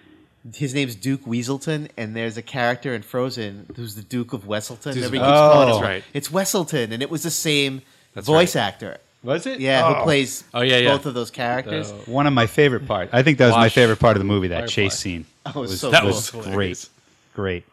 His 0.55 0.75
name's 0.75 0.95
Duke 0.95 1.23
Weaselton, 1.25 1.89
and 1.97 2.15
there's 2.15 2.37
a 2.37 2.43
character 2.43 2.95
in 2.95 3.01
Frozen 3.01 3.65
who's 3.77 3.95
the 3.95 4.03
Duke 4.03 4.35
of 4.35 4.45
Wesselton. 4.45 4.89
Everybody 4.89 5.17
keeps 5.21 5.27
calling 5.27 5.69
Oh. 5.71 5.77
him, 5.77 5.81
That's 5.81 5.83
right. 5.83 6.05
It's 6.13 6.29
Wesselton, 6.29 6.93
and 6.93 7.03
it 7.03 7.09
was 7.09 7.23
the 7.23 7.31
same 7.31 7.81
That's 8.13 8.27
voice 8.27 8.55
right. 8.55 8.61
actor. 8.63 8.99
Was 9.23 9.47
it? 9.47 9.59
Yeah, 9.59 9.87
Oh. 9.87 9.95
who 9.95 10.03
plays 10.03 10.45
Oh, 10.53 10.61
yeah, 10.61 10.77
yeah. 10.77 10.91
both 10.91 11.07
of 11.07 11.15
those 11.15 11.31
characters. 11.31 11.91
The- 11.91 12.11
One 12.11 12.27
of 12.27 12.35
my 12.35 12.47
favorite 12.47 12.87
parts. 12.87 13.09
I 13.15 13.23
think 13.23 13.39
that 13.39 13.47
was 13.47 13.55
my 13.55 13.63
Wash 13.63 13.75
favorite 13.75 13.99
part 14.01 14.17
of 14.17 14.21
the 14.21 14.27
movie. 14.27 14.49
That 14.49 14.65
Firefly. 14.69 14.75
chase 14.75 14.99
scene. 14.99 15.25
Oh, 15.47 15.51
it 15.51 15.57
was 15.71 15.81
so 15.81 15.91
that 15.91 16.01
cool. 16.03 16.11
was 16.11 16.29
great, 16.31 16.45
hilarious. 16.45 16.91
great. 17.35 17.65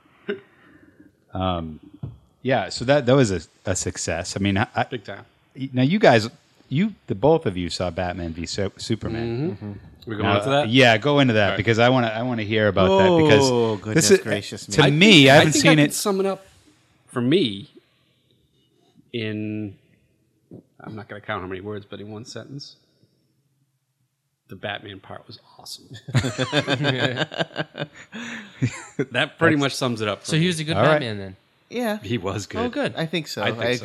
Um, 1.34 1.80
yeah. 2.42 2.70
So 2.70 2.86
that 2.86 3.06
that 3.06 3.16
was 3.16 3.32
a, 3.32 3.42
a 3.66 3.76
success. 3.76 4.36
I 4.38 4.40
mean, 4.40 4.58
I, 4.58 4.68
I- 4.76 4.84
big 4.84 5.04
time. 5.04 5.26
now 5.74 5.84
you 5.84 6.00
guys, 6.00 6.30
you 6.72 6.96
the 7.08 7.16
both 7.16 7.46
of 7.46 7.58
you 7.58 7.70
saw 7.70 7.90
Batman 7.92 8.34
v 8.34 8.46
Su- 8.46 8.72
Superman. 8.78 9.52
Mm-hmm. 9.52 9.72
We're 10.08 10.16
going 10.16 10.30
Now, 10.30 10.38
into 10.38 10.50
that. 10.50 10.70
Yeah, 10.70 10.98
go 10.98 11.20
into 11.20 11.34
that 11.36 11.50
right. 11.50 11.58
because 11.58 11.78
I 11.78 11.90
want 11.90 12.06
to. 12.08 12.16
I 12.16 12.24
want 12.24 12.40
to 12.40 12.46
hear 12.46 12.68
about 12.68 12.98
that 13.00 13.24
because 13.24 13.52
Oh, 13.52 13.76
goodness 13.78 14.10
this 14.10 14.20
is, 14.20 14.24
gracious 14.24 14.66
To 14.66 14.84
me. 14.84 14.92
me, 14.92 15.30
I 15.30 15.36
haven't 15.36 15.52
think 15.54 15.62
seen 15.64 15.80
I 15.80 15.84
it. 15.84 15.86
Can 15.88 15.92
sum 15.94 16.20
it 16.22 16.26
up 16.26 16.46
for 17.08 17.22
me 17.22 17.70
in. 19.14 19.76
I'm 20.80 20.96
not 20.96 21.08
going 21.08 21.22
to 21.22 21.26
count 21.28 21.42
how 21.42 21.48
many 21.48 21.62
words, 21.62 21.86
but 21.88 22.00
in 22.00 22.10
one 22.10 22.26
sentence. 22.26 22.78
The 24.48 24.56
Batman 24.58 25.00
part 25.00 25.28
was 25.28 25.40
awesome. 25.60 25.90
that 29.12 29.38
pretty 29.38 29.56
much 29.56 29.74
sums 29.76 30.02
it 30.02 30.08
up. 30.08 30.22
For 30.22 30.26
So 30.28 30.34
me. 30.34 30.40
he 30.42 30.48
was 30.48 30.60
a 30.60 30.64
good 30.64 30.76
All 30.76 30.84
right. 30.84 30.94
Batman 30.94 31.18
then. 31.18 31.36
Yeah, 31.70 32.00
he 32.00 32.18
was 32.18 32.48
good. 32.48 32.60
Oh, 32.66 32.70
good. 32.70 32.94
I 32.98 33.06
think 33.06 33.28
so. 33.28 33.42
I 33.44 33.48
I, 33.48 33.52
think 33.52 33.80
so. 33.80 33.84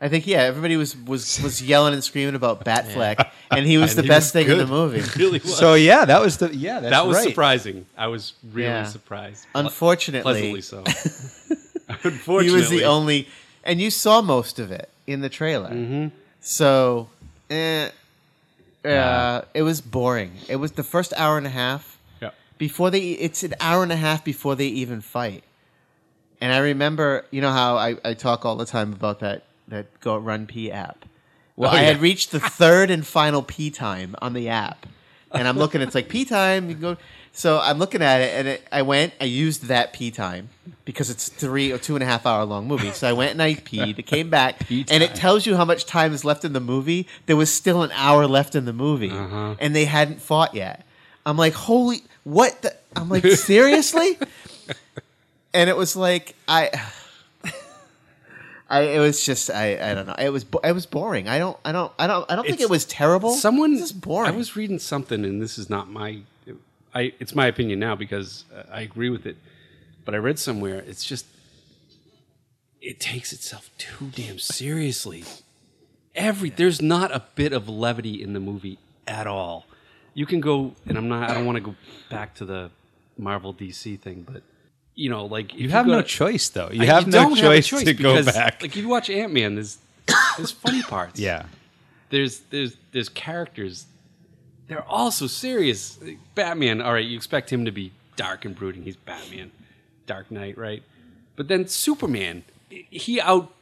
Agree. 0.00 0.06
I 0.06 0.08
think 0.10 0.26
yeah, 0.26 0.38
everybody 0.42 0.76
was 0.76 0.96
was 0.96 1.40
was 1.42 1.62
yelling 1.72 1.94
and 1.94 2.02
screaming 2.02 2.34
about 2.34 2.64
Batfleck, 2.64 3.30
and 3.50 3.66
he 3.66 3.78
was 3.78 3.90
And 3.96 3.98
the 3.98 4.02
he 4.02 4.08
best 4.08 4.34
was 4.34 4.44
thing 4.44 4.50
in 4.50 4.58
the 4.58 4.66
movie. 4.66 5.02
really 5.18 5.38
was. 5.38 5.56
So 5.56 5.74
yeah, 5.74 6.04
that 6.04 6.20
was 6.20 6.38
the 6.38 6.54
yeah. 6.54 6.80
That's 6.80 6.90
that 6.92 7.06
was 7.06 7.16
right. 7.18 7.28
surprising. 7.28 7.86
I 7.96 8.06
was 8.08 8.32
really 8.52 8.68
Yeah. 8.68 8.84
surprised. 8.84 9.46
Unfortunately, 9.54 10.22
Pleasantly 10.22 10.60
so. 10.62 10.84
Unfortunately, 12.04 12.46
he 12.48 12.50
was 12.54 12.70
the 12.70 12.84
only, 12.84 13.28
and 13.64 13.80
you 13.80 13.90
saw 13.90 14.22
most 14.22 14.58
of 14.58 14.70
it 14.70 14.88
in 15.06 15.20
the 15.20 15.28
trailer. 15.28 15.70
Mm-hmm. 15.70 16.08
So, 16.40 17.08
eh, 17.50 17.86
uh, 17.86 17.90
Yeah. 18.88 19.42
it 19.54 19.62
was 19.62 19.80
boring. 19.80 20.32
It 20.48 20.56
was 20.56 20.72
the 20.72 20.84
first 20.84 21.12
hour 21.16 21.36
and 21.36 21.46
a 21.46 21.50
half 21.50 21.98
Yeah. 22.22 22.30
before 22.58 22.90
they. 22.90 23.00
It's 23.10 23.42
an 23.42 23.54
hour 23.60 23.82
and 23.82 23.92
a 23.92 23.96
half 23.96 24.24
before 24.24 24.54
they 24.54 24.68
even 24.68 25.00
fight. 25.00 25.42
And 26.40 26.54
I 26.54 26.58
remember, 26.58 27.26
you 27.30 27.42
know 27.42 27.52
how 27.52 27.76
I, 27.76 27.96
I 28.04 28.14
talk 28.14 28.46
all 28.46 28.56
the 28.56 28.64
time 28.64 28.92
about 28.94 29.20
that 29.20 29.42
that 29.70 30.00
Go 30.00 30.20
RunPee 30.20 30.72
app. 30.72 31.04
Well, 31.56 31.70
Oh, 31.70 31.74
I 31.76 31.80
had 31.80 32.00
reached 32.00 32.30
the 32.30 32.40
third 32.40 32.90
and 32.90 33.06
final 33.06 33.42
P 33.42 33.70
time 33.70 34.14
on 34.22 34.32
the 34.32 34.48
app, 34.48 34.86
and 35.32 35.46
I'm 35.48 35.58
looking. 35.58 35.80
It's 35.80 35.94
like 35.94 36.08
P 36.08 36.24
time. 36.24 36.68
You 36.68 36.74
can 36.74 36.80
go. 36.82 36.96
So 37.32 37.60
I'm 37.60 37.78
looking 37.78 38.02
at 38.02 38.20
it, 38.20 38.34
and 38.34 38.48
it, 38.48 38.66
I 38.72 38.82
went. 38.82 39.12
I 39.20 39.24
used 39.24 39.64
that 39.64 39.92
P 39.92 40.10
time 40.10 40.48
because 40.84 41.10
it's 41.10 41.28
three 41.28 41.70
or 41.70 41.78
two 41.78 41.94
and 41.94 42.02
a 42.02 42.06
half 42.06 42.24
hour 42.26 42.44
long 42.44 42.66
movie. 42.66 42.90
So 42.92 43.08
I 43.08 43.12
went 43.12 43.32
and 43.32 43.42
I 43.42 43.54
peed. 43.54 43.98
It 43.98 44.06
came 44.06 44.30
back, 44.30 44.68
and 44.70 45.02
it 45.02 45.14
tells 45.14 45.44
you 45.46 45.54
how 45.56 45.64
much 45.64 45.84
time 45.86 46.12
is 46.14 46.24
left 46.24 46.44
in 46.44 46.52
the 46.54 46.60
movie. 46.60 47.06
There 47.26 47.36
was 47.36 47.52
still 47.52 47.82
an 47.82 47.90
hour 47.92 48.26
left 48.26 48.54
in 48.54 48.64
the 48.64 48.72
movie, 48.72 49.10
Uh-huh. 49.10 49.54
and 49.60 49.74
they 49.76 49.84
hadn't 49.84 50.20
fought 50.22 50.54
yet. 50.54 50.86
I'm 51.26 51.36
like, 51.36 51.52
holy, 51.52 52.02
what? 52.24 52.62
The? 52.62 52.74
I'm 52.96 53.08
like, 53.10 53.24
seriously? 53.26 54.18
and 55.52 55.68
it 55.68 55.76
was 55.76 55.94
like 55.96 56.34
I. 56.48 56.70
I, 58.70 58.82
it 58.82 58.98
was 59.00 59.24
just 59.24 59.50
I, 59.50 59.90
I 59.90 59.94
don't 59.94 60.06
know 60.06 60.14
it 60.18 60.28
was 60.30 60.46
it 60.62 60.72
was 60.72 60.86
boring 60.86 61.28
I 61.28 61.38
don't 61.38 61.56
I 61.64 61.72
don't 61.72 61.92
I 61.98 62.06
don't 62.06 62.30
I 62.30 62.36
don't 62.36 62.44
think 62.44 62.54
It's- 62.60 62.68
it 62.68 62.70
was 62.70 62.84
terrible 62.84 63.32
Someone 63.34 63.72
it's 63.72 63.82
just 63.82 64.00
boring 64.00 64.32
I 64.32 64.36
was 64.36 64.54
reading 64.56 64.78
something, 64.78 65.24
and 65.24 65.42
this 65.42 65.58
is 65.58 65.68
not 65.68 65.90
my. 65.90 66.20
I 66.94 67.12
it's 67.20 67.34
my 67.34 67.46
opinion 67.46 67.78
now 67.80 67.94
because 67.96 68.44
uh, 68.54 68.62
I 68.72 68.80
agree 68.82 69.10
with 69.10 69.24
it, 69.26 69.36
but 70.04 70.14
I 70.14 70.18
read 70.18 70.38
somewhere 70.38 70.78
it's 70.86 71.04
just 71.04 71.26
it 72.80 72.98
takes 72.98 73.32
itself 73.32 73.70
too 73.78 74.10
damn 74.14 74.38
seriously. 74.38 75.24
Every 76.14 76.50
there's 76.50 76.80
not 76.82 77.12
a 77.14 77.22
bit 77.34 77.52
of 77.52 77.68
levity 77.68 78.22
in 78.22 78.32
the 78.32 78.40
movie 78.40 78.78
at 79.06 79.26
all. 79.26 79.66
You 80.14 80.26
can 80.26 80.40
go, 80.40 80.74
and 80.86 80.98
I'm 80.98 81.08
not. 81.08 81.30
I 81.30 81.34
don't 81.34 81.46
want 81.46 81.56
to 81.56 81.62
go 81.62 81.74
back 82.08 82.34
to 82.36 82.44
the 82.44 82.70
Marvel 83.16 83.54
DC 83.54 84.00
thing, 84.00 84.26
but 84.28 84.42
you 84.94 85.08
know, 85.10 85.26
like 85.26 85.54
You 85.54 85.68
have 85.70 85.86
go 85.86 85.92
no 85.92 86.02
to- 86.02 86.06
choice 86.08 86.48
though. 86.48 86.70
You 86.72 86.82
I- 86.82 86.86
have 86.86 87.06
no 87.06 87.12
don't 87.30 87.36
have 87.38 87.64
choice, 87.64 87.84
to 87.84 87.94
go 87.94 88.22
back. 88.24 88.60
Like 88.62 88.76
you 88.76 88.88
watch 88.88 89.08
Ant 89.10 89.32
Man, 89.32 89.54
there's 89.54 89.78
there's 90.36 90.50
funny 90.50 90.82
parts. 90.82 91.18
Yeah. 91.20 91.44
there's 92.10 92.40
there's 92.50 92.76
there's 92.92 93.08
characters. 93.08 93.86
They're 94.68 94.82
all 94.86 95.10
so 95.10 95.26
serious. 95.26 96.00
Like, 96.02 96.18
batman 96.34 96.80
all 96.80 96.92
right 96.92 97.04
you 97.06 97.16
expect 97.16 97.50
him 97.52 97.64
to 97.64 97.70
be 97.72 97.92
dark 98.16 98.44
and 98.44 98.54
brooding. 98.54 98.82
He's 98.82 98.96
batman. 98.96 99.50
Dark 100.06 100.30
knight 100.30 100.58
right? 100.58 100.82
But 101.36 101.48
then 101.48 101.66
superman 101.68 102.44
he 102.68 103.20
out 103.20 103.52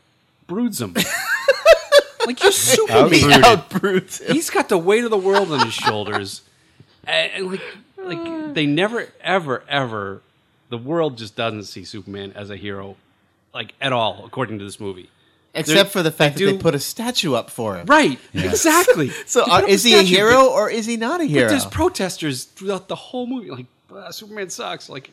broods 0.46 0.80
him. 0.80 0.94
Like 2.26 2.42
you're 2.42 2.52
superman. 2.52 3.42
Outbrooded. 3.42 4.10
he's 4.30 4.50
got 4.50 4.68
the 4.68 4.76
weight 4.76 5.02
of 5.04 5.10
the 5.10 5.16
world 5.16 5.50
on 5.50 5.64
his 5.64 5.72
shoulders. 5.74 6.42
And, 7.06 7.32
and 7.32 7.50
like 7.52 7.62
like 7.96 8.54
they 8.54 8.66
never 8.66 9.08
ever 9.22 9.64
ever 9.66 10.20
the 10.68 10.78
world 10.78 11.18
just 11.18 11.36
doesn't 11.36 11.64
see 11.64 11.84
superman 11.84 12.32
as 12.34 12.50
a 12.50 12.56
hero 12.56 12.96
like 13.54 13.74
at 13.80 13.92
all 13.92 14.24
according 14.24 14.58
to 14.58 14.64
this 14.64 14.80
movie. 14.80 15.10
Except 15.54 15.90
for 15.90 16.02
the 16.02 16.10
fact 16.10 16.36
they 16.36 16.44
that 16.44 16.50
do- 16.52 16.56
they 16.56 16.62
put 16.62 16.74
a 16.74 16.80
statue 16.80 17.34
up 17.34 17.50
for 17.50 17.76
him. 17.76 17.86
Right 17.86 18.18
exactly. 18.34 19.10
So 19.26 19.42
uh, 19.42 19.44
put 19.44 19.64
up 19.64 19.70
is 19.70 19.82
he 19.82 19.94
a 19.94 19.98
statue, 19.98 20.14
hero 20.14 20.46
or 20.46 20.70
is 20.70 20.86
he 20.86 20.96
not 20.96 21.20
a 21.20 21.24
but 21.24 21.30
hero? 21.30 21.48
There's 21.48 21.66
protesters 21.66 22.44
throughout 22.44 22.88
the 22.88 22.96
whole 22.96 23.26
movie. 23.26 23.50
Like 23.50 23.66
"Ah, 23.92 24.10
Superman 24.10 24.50
sucks. 24.50 24.88
Like, 24.88 25.10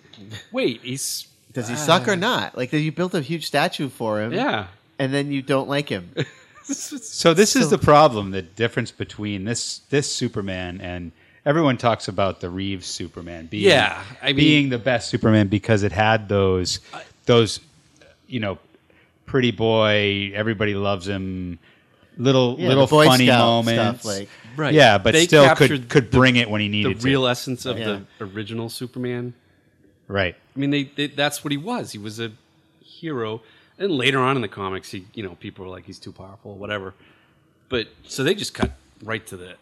wait, 0.51 0.81
he's 0.81 1.27
does 1.55 1.69
he 1.69 1.75
suck 1.77 2.07
or 2.09 2.17
not? 2.17 2.57
Like 2.57 2.73
you 2.73 2.91
built 2.91 3.13
a 3.13 3.21
huge 3.21 3.47
statue 3.47 3.87
for 3.87 4.21
him 4.21 4.33
yeah. 4.33 4.67
and 4.99 5.13
then 5.13 5.31
you 5.31 5.41
don't 5.41 5.69
like 5.69 5.89
him. 5.89 6.13
So 6.67 7.35
this 7.35 7.55
is 7.55 7.69
the 7.69 7.77
problem, 7.77 8.31
the 8.31 8.41
difference 8.41 8.89
between 8.89 9.45
this 9.45 9.81
this 9.91 10.11
Superman 10.11 10.81
and 10.81 11.11
everyone 11.45 11.77
talks 11.77 12.07
about 12.07 12.41
the 12.41 12.49
Reeves 12.49 12.87
Superman 12.87 13.47
being 13.47 13.65
Yeah, 13.65 14.01
I 14.21 14.27
mean- 14.27 14.35
being 14.35 14.69
the 14.69 14.77
best 14.79 15.09
Superman 15.09 15.47
because 15.47 15.83
it 15.83 15.91
had 15.91 16.27
those 16.29 16.79
those 17.25 17.59
you 18.27 18.39
know 18.39 18.57
pretty 19.25 19.51
boy, 19.51 20.31
everybody 20.35 20.75
loves 20.75 21.07
him. 21.07 21.59
Little 22.17 22.55
Yeah, 22.57 22.69
little 22.69 22.85
the 22.85 22.91
Boy 22.91 23.05
funny 23.07 23.25
Scout 23.27 23.39
moments, 23.39 24.01
stuff, 24.01 24.05
like- 24.19 24.29
Right. 24.55 24.73
Yeah, 24.73 24.97
but 24.97 25.11
They 25.13 25.25
still 25.25 25.43
captured 25.45 25.67
could 25.69 25.89
could 25.89 26.11
the- 26.11 26.17
bring 26.17 26.37
it 26.37 26.49
when 26.49 26.61
he 26.61 26.69
needed 26.69 26.95
to. 26.95 27.01
The 27.01 27.09
real 27.09 27.27
essence 27.27 27.65
of 27.65 27.77
Yeah. 27.77 27.99
the 28.17 28.25
original 28.25 28.69
Superman. 28.69 29.33
right. 30.07 30.35
I 30.55 30.59
mean, 30.59 30.69
they, 30.69 30.83
they 30.83 31.07
that's 31.07 31.43
what 31.43 31.51
he 31.51 31.57
was. 31.57 31.91
He 31.91 31.97
was 31.97 32.19
a 32.21 32.31
hero. 32.81 33.41
And 33.77 33.91
later 33.91 34.19
on 34.19 34.37
in 34.37 34.41
the 34.41 34.47
comics, 34.47 34.91
he 34.91 35.05
you 35.13 35.23
know 35.23 35.35
people 35.35 35.65
were 35.65 35.71
like 35.71 35.85
he's 35.85 35.99
too 35.99 36.13
powerful, 36.13 36.55
whatever. 36.55 36.93
But 37.67 37.87
so 38.07 38.23
they 38.23 38.33
just 38.35 38.53
cut 38.53 38.71
right 39.03 39.25
to 39.27 39.35
the 39.35 39.45
that 39.45 39.57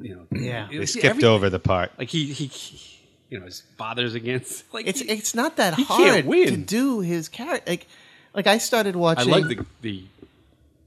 you 0.00 0.14
know 0.16 0.26
Yeah. 0.30 0.66
it 0.66 0.72
They 0.72 0.78
was 0.78 0.90
skipped 0.90 1.04
everything. 1.06 1.28
over 1.30 1.50
the 1.50 1.58
part. 1.58 1.92
like 1.98 2.08
he, 2.08 2.26
he 2.32 2.46
he 2.46 2.98
you 3.30 3.38
know 3.38 3.44
his 3.46 3.62
father's 3.78 4.14
against 4.14 4.64
like 4.74 4.86
It's 4.86 5.00
he- 5.00 5.08
it's 5.10 5.34
not 5.34 5.56
that 5.56 5.74
hard 5.74 6.24
to 6.24 6.56
do 6.56 7.00
his 7.00 7.28
character. 7.28 7.70
Like, 7.70 7.86
like 8.34 8.46
I 8.46 8.58
started 8.58 8.96
watching. 8.96 9.32
I 9.32 9.36
like 9.38 9.48
the 9.48 9.66
the 9.82 10.04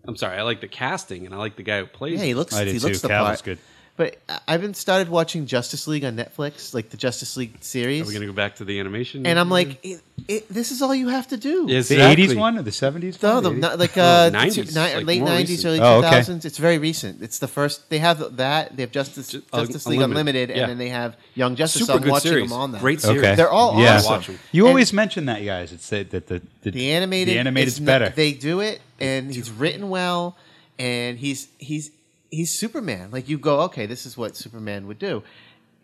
I'm 0.08 0.16
sorry, 0.16 0.38
I 0.38 0.44
like 0.44 0.62
the 0.62 0.68
casting 0.68 1.26
and 1.26 1.34
I 1.34 1.38
like 1.38 1.56
the 1.56 1.64
guy 1.64 1.80
who 1.80 1.88
plays. 1.88 2.20
Yeah, 2.20 2.26
he 2.26 2.34
looks. 2.36 2.54
I 2.56 2.64
did 2.64 2.74
he 2.74 2.80
too. 2.80 2.86
looks 2.88 3.02
the 3.02 3.08
Cal 3.08 3.24
part. 3.26 3.34
was 3.34 3.42
good. 3.42 3.58
But 3.98 4.18
I- 4.28 4.40
I've 4.50 4.62
been 4.62 4.74
started 4.74 5.08
watching 5.08 5.46
Justice 5.46 5.88
League 5.88 6.04
on 6.04 6.18
Netflix, 6.18 6.74
like 6.74 6.90
the 6.90 6.98
Justice 6.98 7.38
League 7.38 7.56
series, 7.62 8.02
Are 8.02 8.06
we 8.08 8.14
gonna 8.14 8.26
go 8.26 8.34
back 8.34 8.58
to 8.58 8.66
the 8.66 8.78
animation? 8.82 9.26
and 9.26 9.40
I'm 9.40 9.50
like, 9.50 9.80
it, 9.86 10.02
it, 10.28 10.50
this 10.50 10.72
is 10.74 10.82
all 10.82 10.94
you 10.94 11.08
have 11.08 11.30
to 11.30 11.38
do. 11.38 11.66
Yes. 11.70 11.88
The 11.88 11.96
Exactly. 11.96 12.28
'80s 12.28 12.36
one 12.36 12.58
or 12.58 12.62
the 12.64 12.72
'70s? 12.72 13.24
No, 13.24 13.36
one? 13.36 13.44
the, 13.44 13.50
The 13.52 13.56
80s? 13.56 13.60
not, 13.62 13.80
like 13.80 13.98
uh, 13.98 14.30
No, 14.34 14.40
90s, 14.40 14.56
two- 14.56 14.64
ni- 14.64 14.96
like 14.98 15.06
late 15.06 15.20
more 15.22 15.30
nineties, 15.30 15.50
recent. 15.64 15.66
early 15.68 15.80
Oh, 15.80 16.02
two 16.02 16.08
okay. 16.08 16.48
It's 16.48 16.58
very 16.58 16.78
recent. 16.78 17.22
It's 17.22 17.40
the 17.40 17.48
first. 17.48 17.90
They 17.90 18.00
have 18.00 18.36
that. 18.36 18.76
They 18.76 18.84
have 18.84 18.92
Justice 18.92 19.30
Ju- 19.30 19.44
uh, 19.54 19.62
Justice 19.62 19.88
League 19.88 20.02
Unlimited, 20.02 20.50
Unlimited, 20.50 20.58
yeah. 20.58 20.64
and 20.64 20.72
then 20.72 20.78
they 20.78 20.90
have 20.90 21.16
Young 21.34 21.56
Justice. 21.56 21.80
super 21.84 21.94
so 21.94 21.98
I'm 21.98 22.04
good 22.04 22.12
watching 22.12 22.32
series. 22.32 22.50
them 22.50 22.60
on 22.60 22.72
that. 22.74 22.82
Great 22.82 23.00
series. 23.00 23.20
Okay. 23.24 23.36
They're 23.36 23.50
all 23.50 23.80
Yeah. 23.82 23.96
awesome. 23.96 24.12
Watch 24.12 24.30
'em. 24.30 24.40
You 24.52 24.66
And 24.66 24.70
always 24.72 24.92
mention 24.92 25.28
that, 25.28 25.46
guys. 25.46 25.72
It's 25.72 25.88
that 25.88 26.10
that 26.12 26.28
the, 26.28 26.42
the 26.64 26.72
the 26.72 26.92
animated. 26.92 27.34
the 27.36 27.40
animated's 27.40 27.76
is 27.76 27.80
not- 27.80 27.86
better. 27.86 28.10
They 28.14 28.34
do 28.34 28.60
it, 28.60 28.82
and 29.00 29.34
he's 29.34 29.50
written 29.50 29.88
well, 29.90 30.36
and 30.78 31.18
he's 31.18 31.48
he's 31.60 31.92
he's 32.32 32.52
Superman. 32.52 33.10
Like 33.12 33.30
you 33.30 33.38
go, 33.38 33.62
okay, 33.62 33.86
this 33.86 34.06
is 34.06 34.18
what 34.18 34.36
Superman 34.36 34.88
would 34.88 35.00
do. 35.00 35.24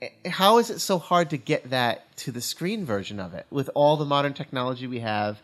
Eh, 0.02 0.10
How 0.30 0.58
is 0.58 0.70
it 0.70 0.80
so 0.80 0.98
hard 0.98 1.30
to 1.32 1.38
get 1.38 1.70
that 1.70 2.16
to 2.18 2.32
the 2.32 2.42
screen 2.42 2.86
version 2.86 3.20
of 3.20 3.34
it 3.34 3.46
with 3.50 3.70
all 3.76 3.98
the 3.98 4.06
modern 4.06 4.34
technology 4.34 4.88
we 4.88 5.00
have? 5.00 5.42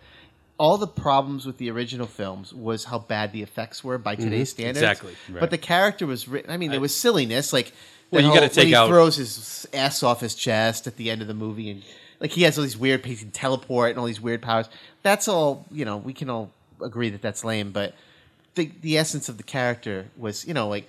All 0.59 0.79
the 0.79 0.87
problems 0.87 1.45
with 1.45 1.59
the 1.59 1.69
original 1.69 2.07
films 2.07 2.51
was 2.51 2.85
how 2.85 2.97
bad 2.97 3.31
the 3.31 3.43
effects 3.43 3.83
were 3.83 3.99
by 3.99 4.15
today's 4.15 4.49
standards. 4.49 4.79
Exactly. 4.79 5.13
But 5.29 5.51
the 5.51 5.57
character 5.59 6.07
was 6.07 6.27
written. 6.27 6.49
I 6.49 6.57
mean, 6.57 6.71
there 6.71 6.79
was 6.79 6.95
silliness. 6.95 7.53
Like, 7.53 7.71
Well, 8.09 8.23
you 8.23 8.29
gotta 8.29 8.41
when 8.41 8.49
take 8.49 8.67
he 8.69 8.73
out- 8.75 8.87
throws 8.89 9.17
his 9.17 9.67
ass 9.71 10.01
off 10.01 10.19
his 10.21 10.33
chest 10.33 10.87
at 10.87 10.97
the 10.97 11.11
end 11.11 11.21
of 11.21 11.27
the 11.27 11.35
movie, 11.35 11.69
and 11.69 11.83
like 12.19 12.31
he 12.31 12.41
has 12.41 12.57
all 12.57 12.63
these 12.63 12.75
weird, 12.75 13.05
he 13.05 13.15
can 13.15 13.29
teleport 13.29 13.91
and 13.91 13.99
all 13.99 14.05
these 14.05 14.19
weird 14.19 14.41
powers. 14.41 14.67
That's 15.03 15.27
all. 15.27 15.67
You 15.71 15.85
know, 15.85 15.97
we 15.97 16.13
can 16.13 16.27
all 16.31 16.49
agree 16.81 17.11
that 17.11 17.21
that's 17.21 17.43
lame. 17.43 17.69
But 17.71 17.93
the 18.57 18.69
the 18.81 18.97
essence 18.97 19.29
of 19.29 19.37
the 19.37 19.43
character 19.43 20.05
was, 20.17 20.45
you 20.45 20.53
know, 20.53 20.67
like 20.67 20.87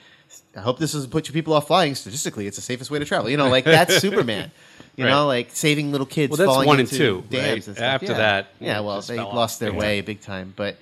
I 0.57 0.61
hope 0.61 0.79
this 0.81 0.93
doesn't 0.93 1.11
put 1.11 1.29
you 1.29 1.33
people 1.33 1.55
off 1.55 1.69
flying. 1.69 1.95
Statistically, 1.95 2.47
it's 2.49 2.57
the 2.57 2.63
safest 2.63 2.91
way 2.91 2.99
to 2.99 3.05
travel. 3.05 3.31
You 3.31 3.37
know, 3.37 3.49
like 3.49 3.65
that's 3.65 3.99
Superman. 4.01 4.51
You 4.97 5.05
Right. 5.05 5.11
know, 5.13 5.27
like 5.29 5.51
saving 5.53 5.93
little 5.93 6.07
kids. 6.09 6.31
Well, 6.31 6.39
that's 6.39 6.49
falling 6.49 6.67
one 6.67 6.81
and 6.81 6.89
two, 6.89 7.23
dams 7.31 7.69
right? 7.69 7.77
and. 7.77 7.79
After 7.87 8.07
Yeah. 8.13 8.19
that, 8.19 8.47
yeah. 8.59 8.81
Well, 8.81 9.01
they 9.03 9.17
lost 9.19 9.61
their 9.61 9.71
Yeah. 9.71 9.79
way 9.79 10.01
big 10.01 10.21
time. 10.21 10.53
But 10.57 10.77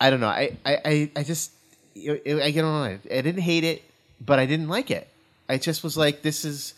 I 0.00 0.08
don't 0.08 0.20
know. 0.20 0.28
I 0.28 0.56
I 0.64 0.78
I, 0.84 1.10
I 1.16 1.22
just 1.22 1.52
I, 1.96 2.18
I 2.26 2.50
don't 2.50 2.54
know. 2.54 2.82
I 2.84 3.20
didn't 3.20 3.40
hate 3.42 3.64
it, 3.64 3.82
but 4.24 4.38
I 4.38 4.46
didn't 4.46 4.68
like 4.68 4.90
it. 4.90 5.06
I 5.50 5.58
just 5.58 5.84
was 5.84 5.96
like, 5.98 6.22
this 6.22 6.44
is 6.46 6.72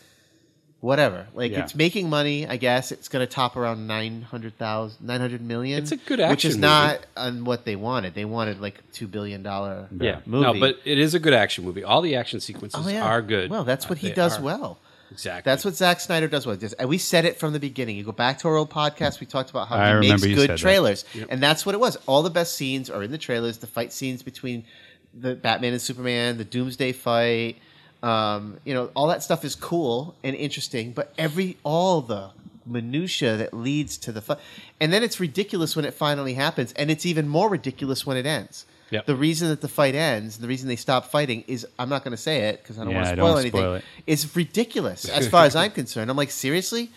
whatever. 0.83 1.25
Like 1.33 1.53
Yeah. 1.53 1.61
it's 1.63 1.73
making 1.75 2.09
money. 2.09 2.45
I 2.45 2.57
guess 2.57 2.91
it's 2.91 3.07
going 3.07 3.25
to 3.25 3.31
top 3.31 3.55
around 3.55 3.87
900,000, 3.87 5.05
900 5.05 5.41
million. 5.41 5.81
It's 5.81 5.91
a 5.93 5.95
good 5.97 6.19
action 6.19 6.25
movie. 6.27 6.33
which 6.33 6.45
is 6.45 6.55
action 6.55 6.61
not 6.61 6.99
on 7.15 7.45
what 7.45 7.63
they 7.65 7.75
wanted. 7.77 8.13
They 8.15 8.25
wanted 8.25 8.59
like 8.59 8.81
two 8.91 9.07
billion 9.07 9.43
dollar 9.43 9.87
Yeah, 9.97 10.19
movie. 10.25 10.43
no, 10.45 10.59
but 10.59 10.79
it 10.83 10.97
is 10.99 11.13
a 11.13 11.19
good 11.19 11.33
action 11.33 11.63
movie. 11.63 11.83
All 11.83 12.01
the 12.01 12.15
action 12.15 12.39
sequences 12.41 12.85
Oh, 12.85 12.89
yeah. 12.89 13.03
are 13.05 13.21
good. 13.21 13.49
Well, 13.49 13.63
that's 13.63 13.85
Uh, 13.85 13.89
what 13.89 13.97
he 13.99 14.11
does 14.11 14.37
are. 14.39 14.41
well. 14.41 14.79
Exactly. 15.11 15.49
That's 15.49 15.63
what 15.63 15.75
Zack 15.75 15.99
Snyder 15.99 16.27
does 16.27 16.45
well. 16.47 16.57
And 16.79 16.89
we 16.89 16.97
said 16.97 17.23
it 17.23 17.37
from 17.39 17.53
the 17.53 17.59
beginning. 17.59 17.95
You 17.95 18.03
go 18.03 18.11
back 18.11 18.39
to 18.39 18.47
our 18.47 18.55
old 18.57 18.71
podcast, 18.71 19.19
we 19.19 19.27
talked 19.27 19.51
about 19.51 19.67
how 19.67 19.75
I 19.75 19.87
he 19.89 19.93
makes 19.99 20.03
remember 20.05 20.27
you 20.27 20.35
good 20.35 20.49
that. 20.49 20.57
trailers. 20.57 21.05
And 21.29 21.41
that's 21.41 21.65
what 21.65 21.75
it 21.75 21.77
was. 21.79 21.97
All 22.07 22.23
the 22.23 22.31
best 22.31 22.55
scenes 22.55 22.89
are 22.89 23.03
in 23.03 23.11
the 23.11 23.17
trailers. 23.19 23.59
The 23.59 23.67
fight 23.67 23.93
scenes 23.93 24.23
between 24.23 24.65
the 25.13 25.35
Batman 25.35 25.73
and 25.73 25.81
Superman, 25.81 26.39
the 26.39 26.43
Doomsday 26.43 26.91
fight, 26.93 27.57
um, 28.03 28.57
you 28.65 28.73
know, 28.73 28.91
all 28.95 29.07
that 29.07 29.23
stuff 29.23 29.43
is 29.45 29.55
cool 29.55 30.15
and 30.23 30.35
interesting, 30.35 30.91
but 30.91 31.13
every 31.17 31.57
all 31.63 32.01
the 32.01 32.29
minutia 32.65 33.37
that 33.37 33.53
leads 33.53 33.97
to 33.99 34.11
the 34.11 34.21
fight. 34.21 34.37
And 34.79 34.91
then 34.93 35.03
it's 35.03 35.19
ridiculous 35.19 35.75
when 35.75 35.85
it 35.85 35.93
finally 35.93 36.33
happens, 36.33 36.73
and 36.73 36.91
it's 36.91 37.05
even 37.05 37.27
more 37.27 37.49
ridiculous 37.49 38.05
when 38.05 38.17
it 38.17 38.25
ends. 38.25 38.65
Yep. 38.91 39.05
The 39.07 39.15
reason 39.15 39.47
that 39.49 39.61
the 39.61 39.67
fight 39.67 39.95
ends, 39.95 40.37
the 40.37 40.47
reason 40.47 40.67
they 40.67 40.75
stop 40.75 41.07
fighting 41.09 41.43
is 41.47 41.65
I'm 41.79 41.89
not 41.89 42.03
going 42.03 42.11
to 42.11 42.21
say 42.21 42.49
it 42.49 42.61
because 42.61 42.77
I 42.77 42.83
don't 42.83 42.91
Yeah, 42.91 42.97
want 43.03 43.15
to 43.15 43.21
spoil 43.21 43.37
anything. 43.37 43.61
spoil 43.61 43.73
it. 43.75 43.83
It's 44.05 44.35
ridiculous 44.35 45.09
as 45.09 45.27
far 45.27 45.45
as 45.45 45.55
I'm 45.55 45.71
concerned. 45.71 46.11
I'm 46.11 46.17
like, 46.17 46.29
seriously? 46.29 46.91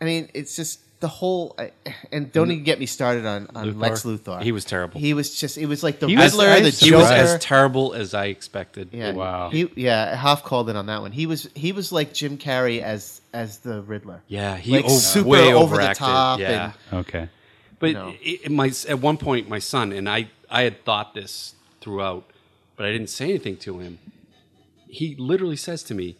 I 0.00 0.04
mean, 0.04 0.30
it's 0.32 0.56
just 0.56 0.80
the 1.00 1.08
whole. 1.08 1.54
I- 1.58 1.72
And 2.10 2.32
don't 2.32 2.50
even 2.50 2.64
get 2.64 2.78
me 2.80 2.86
started 2.86 3.24
on, 3.26 3.46
on 3.54 3.72
Luthor? 3.74 3.78
Lex 3.80 4.02
Luthor. 4.04 4.42
He 4.42 4.52
was 4.52 4.64
terrible. 4.64 4.98
He 5.00 5.14
was 5.14 5.38
just. 5.38 5.56
It 5.58 5.66
was 5.66 5.82
like 5.82 6.00
the 6.00 6.08
He 6.08 6.16
Riddler, 6.16 6.46
I 6.48 6.58
the 6.60 6.64
was 6.66 6.80
he 6.80 6.92
was 6.92 7.04
Joker. 7.04 7.14
as 7.14 7.38
terrible 7.40 7.94
as 7.94 8.14
I 8.14 8.26
expected. 8.26 8.88
yeah, 8.92 9.12
Wow. 9.12 9.50
He, 9.50 9.70
yeah, 9.76 10.16
Hoff 10.16 10.42
called 10.44 10.68
it 10.70 10.76
on 10.76 10.86
that 10.86 11.00
one. 11.02 11.12
He 11.12 11.26
was 11.26 11.48
he 11.54 11.72
was 11.72 11.92
like 11.92 12.12
Jim 12.14 12.36
Carrey 12.38 12.80
as 12.82 13.20
as 13.32 13.58
the 13.58 13.82
Riddler. 13.82 14.22
Yeah, 14.28 14.56
he 14.56 14.72
Like 14.72 14.86
o- 14.86 14.88
super 14.88 15.28
way 15.28 15.52
over 15.52 15.76
the 15.76 15.94
top 15.94 16.40
Yeah, 16.40 16.72
Okay. 16.92 17.28
but 17.78 17.92
No. 17.92 18.08
it, 18.22 18.40
it- 18.44 18.50
my 18.50 18.72
at 18.88 18.98
one 19.00 19.18
point, 19.18 19.48
my 19.48 19.58
son 19.60 19.92
and 19.92 20.08
I, 20.08 20.28
I 20.50 20.62
had 20.62 20.84
thought 20.84 21.14
this 21.14 21.54
throughout, 21.80 22.24
but 22.76 22.86
I 22.86 22.92
didn't 22.92 23.10
say 23.10 23.26
anything 23.28 23.56
to 23.58 23.78
him. 23.78 23.98
He 24.88 25.14
literally 25.16 25.56
says 25.56 25.82
to 25.84 25.94
me, 25.94 26.16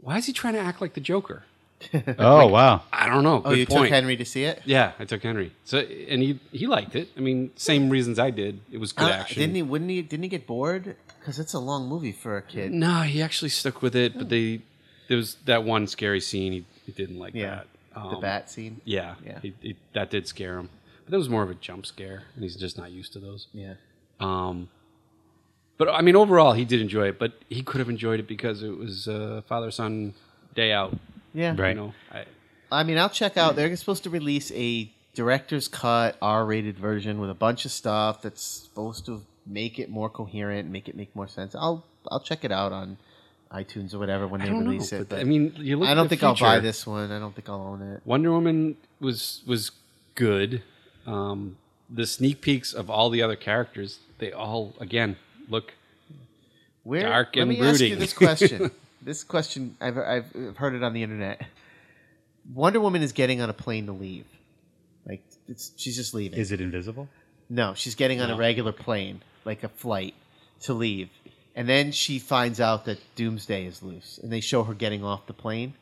"Why 0.00 0.18
is 0.18 0.26
he 0.26 0.32
trying 0.32 0.54
to 0.54 0.60
act 0.60 0.80
like 0.80 0.94
the 0.94 1.00
Joker?" 1.00 1.44
Oh 2.18 2.46
wow. 2.48 2.82
I 2.92 3.08
don't 3.08 3.22
know. 3.24 3.42
Oh, 3.44 3.50
Good 3.50 3.58
you 3.58 3.66
point. 3.66 3.82
took 3.84 3.90
Henry 3.90 4.16
to 4.16 4.24
see 4.24 4.44
it? 4.44 4.62
Yeah, 4.64 4.92
I 4.98 5.04
took 5.04 5.22
Henry. 5.22 5.52
So 5.64 5.78
and 5.78 6.22
he 6.22 6.40
he 6.52 6.66
liked 6.66 6.94
it. 6.96 7.08
I 7.16 7.20
mean, 7.20 7.50
same 7.56 7.90
reasons 7.90 8.18
I 8.18 8.30
did. 8.30 8.60
It 8.72 8.78
was 8.78 8.92
good 8.92 9.08
Uh, 9.08 9.12
action. 9.14 9.40
didn't 9.40 9.56
he? 9.56 9.62
Wouldn't 9.62 9.90
he? 9.90 10.02
Didn't 10.02 10.22
he 10.24 10.28
get 10.28 10.46
bored? 10.46 10.96
Because 11.20 11.38
it's 11.38 11.54
a 11.54 11.58
long 11.58 11.88
movie 11.88 12.12
for 12.12 12.36
a 12.36 12.42
kid. 12.42 12.72
No, 12.72 13.02
he 13.02 13.20
actually 13.22 13.48
stuck 13.50 13.82
with 13.82 13.94
it. 13.94 14.16
But 14.16 14.28
they 14.28 14.62
there 15.08 15.16
was 15.16 15.36
that 15.44 15.64
one 15.64 15.86
scary 15.86 16.20
scene. 16.20 16.52
He, 16.52 16.64
he 16.86 16.92
didn't 16.92 17.18
like 17.18 17.34
Yeah, 17.34 17.56
that. 17.56 17.66
the 17.94 18.00
Um, 18.00 18.20
bat 18.20 18.50
scene. 18.50 18.80
Yeah, 18.84 19.14
Yeah. 19.24 19.38
He, 19.40 19.54
he, 19.60 19.76
that 19.92 20.10
did 20.10 20.26
scare 20.26 20.58
him. 20.58 20.70
But 21.04 21.10
that 21.12 21.18
was 21.18 21.28
more 21.28 21.42
of 21.44 21.50
a 21.50 21.54
jump 21.54 21.86
scare, 21.86 22.22
and 22.34 22.42
he's 22.42 22.56
just 22.56 22.76
not 22.78 22.90
used 22.90 23.12
to 23.12 23.18
those. 23.20 23.46
Yeah. 23.52 23.74
Um, 24.18 24.68
but 25.78 25.88
I 25.88 26.00
mean, 26.00 26.16
overall, 26.16 26.52
he 26.54 26.64
did 26.64 26.80
enjoy 26.80 27.08
it. 27.08 27.18
But 27.18 27.32
he 27.48 27.62
could 27.62 27.78
have 27.80 27.88
enjoyed 27.90 28.18
it 28.18 28.26
because 28.26 28.62
it 28.62 28.76
was 28.76 29.06
uh, 29.06 29.42
father 29.46 29.70
son 29.70 30.14
day 30.54 30.72
out. 30.72 30.96
Yeah. 31.34 31.54
Right. 31.56 31.70
You 31.70 31.82
know, 31.82 31.94
I, 32.12 32.24
I 32.70 32.82
mean, 32.82 32.98
I'll 32.98 33.10
check 33.10 33.36
out. 33.36 33.56
They're 33.56 33.74
supposed 33.76 34.04
to 34.04 34.10
release 34.10 34.50
a 34.52 34.90
director's 35.14 35.68
cut 35.68 36.16
R-rated 36.20 36.78
version 36.78 37.20
with 37.20 37.30
a 37.30 37.34
bunch 37.34 37.64
of 37.64 37.72
stuff 37.72 38.22
that's 38.22 38.42
supposed 38.42 39.06
to 39.06 39.22
make 39.46 39.78
it 39.78 39.88
more 39.88 40.10
coherent, 40.10 40.68
make 40.70 40.88
it 40.88 40.96
make 40.96 41.14
more 41.14 41.28
sense. 41.28 41.54
I'll 41.54 41.84
I'll 42.10 42.20
check 42.20 42.44
it 42.44 42.52
out 42.52 42.72
on 42.72 42.98
iTunes 43.52 43.94
or 43.94 43.98
whatever 43.98 44.26
when 44.26 44.40
they 44.40 44.50
release 44.50 44.92
know. 44.92 44.98
it. 44.98 45.08
But, 45.08 45.16
but 45.16 45.20
I 45.20 45.24
mean, 45.24 45.54
you 45.56 45.76
look. 45.76 45.88
I 45.88 45.94
don't 45.94 46.06
the 46.06 46.10
think 46.10 46.22
I'll 46.22 46.36
buy 46.36 46.58
this 46.58 46.86
one. 46.86 47.10
I 47.12 47.18
don't 47.18 47.34
think 47.34 47.48
I'll 47.48 47.62
own 47.62 47.82
it. 47.82 48.02
Wonder 48.04 48.32
Woman 48.32 48.76
was 49.00 49.42
was 49.46 49.70
good. 50.14 50.62
Um, 51.06 51.56
the 51.88 52.06
sneak 52.06 52.40
peeks 52.40 52.72
of 52.72 52.90
all 52.90 53.10
the 53.10 53.22
other 53.22 53.36
characters, 53.36 54.00
they 54.18 54.32
all 54.32 54.74
again 54.80 55.16
look 55.48 55.74
Where, 56.82 57.02
Dark 57.02 57.36
let 57.36 57.42
and 57.42 57.50
me 57.50 57.60
ask 57.60 57.80
you 57.80 57.96
this 57.96 58.12
question. 58.12 58.70
this 59.06 59.24
question 59.24 59.76
I've, 59.80 59.96
I've 59.96 60.56
heard 60.56 60.74
it 60.74 60.82
on 60.82 60.92
the 60.92 61.02
internet. 61.02 61.40
Wonder 62.52 62.80
Woman 62.80 63.02
is 63.02 63.12
getting 63.12 63.40
on 63.40 63.48
a 63.48 63.54
plane 63.54 63.86
to 63.86 63.92
leave. 63.92 64.26
Like 65.06 65.22
it's 65.48 65.72
she's 65.76 65.96
just 65.96 66.12
leaving. 66.12 66.38
Is 66.38 66.52
it 66.52 66.60
invisible? 66.60 67.08
No, 67.48 67.74
she's 67.74 67.94
getting 67.94 68.20
on 68.20 68.30
a 68.30 68.36
regular 68.36 68.72
plane, 68.72 69.22
like 69.44 69.62
a 69.62 69.68
flight, 69.68 70.14
to 70.62 70.74
leave. 70.74 71.08
And 71.54 71.68
then 71.68 71.92
she 71.92 72.18
finds 72.18 72.60
out 72.60 72.84
that 72.86 72.98
Doomsday 73.14 73.64
is 73.64 73.82
loose, 73.82 74.18
and 74.20 74.32
they 74.32 74.40
show 74.40 74.64
her 74.64 74.74
getting 74.74 75.04
off 75.04 75.26
the 75.26 75.32
plane. 75.32 75.74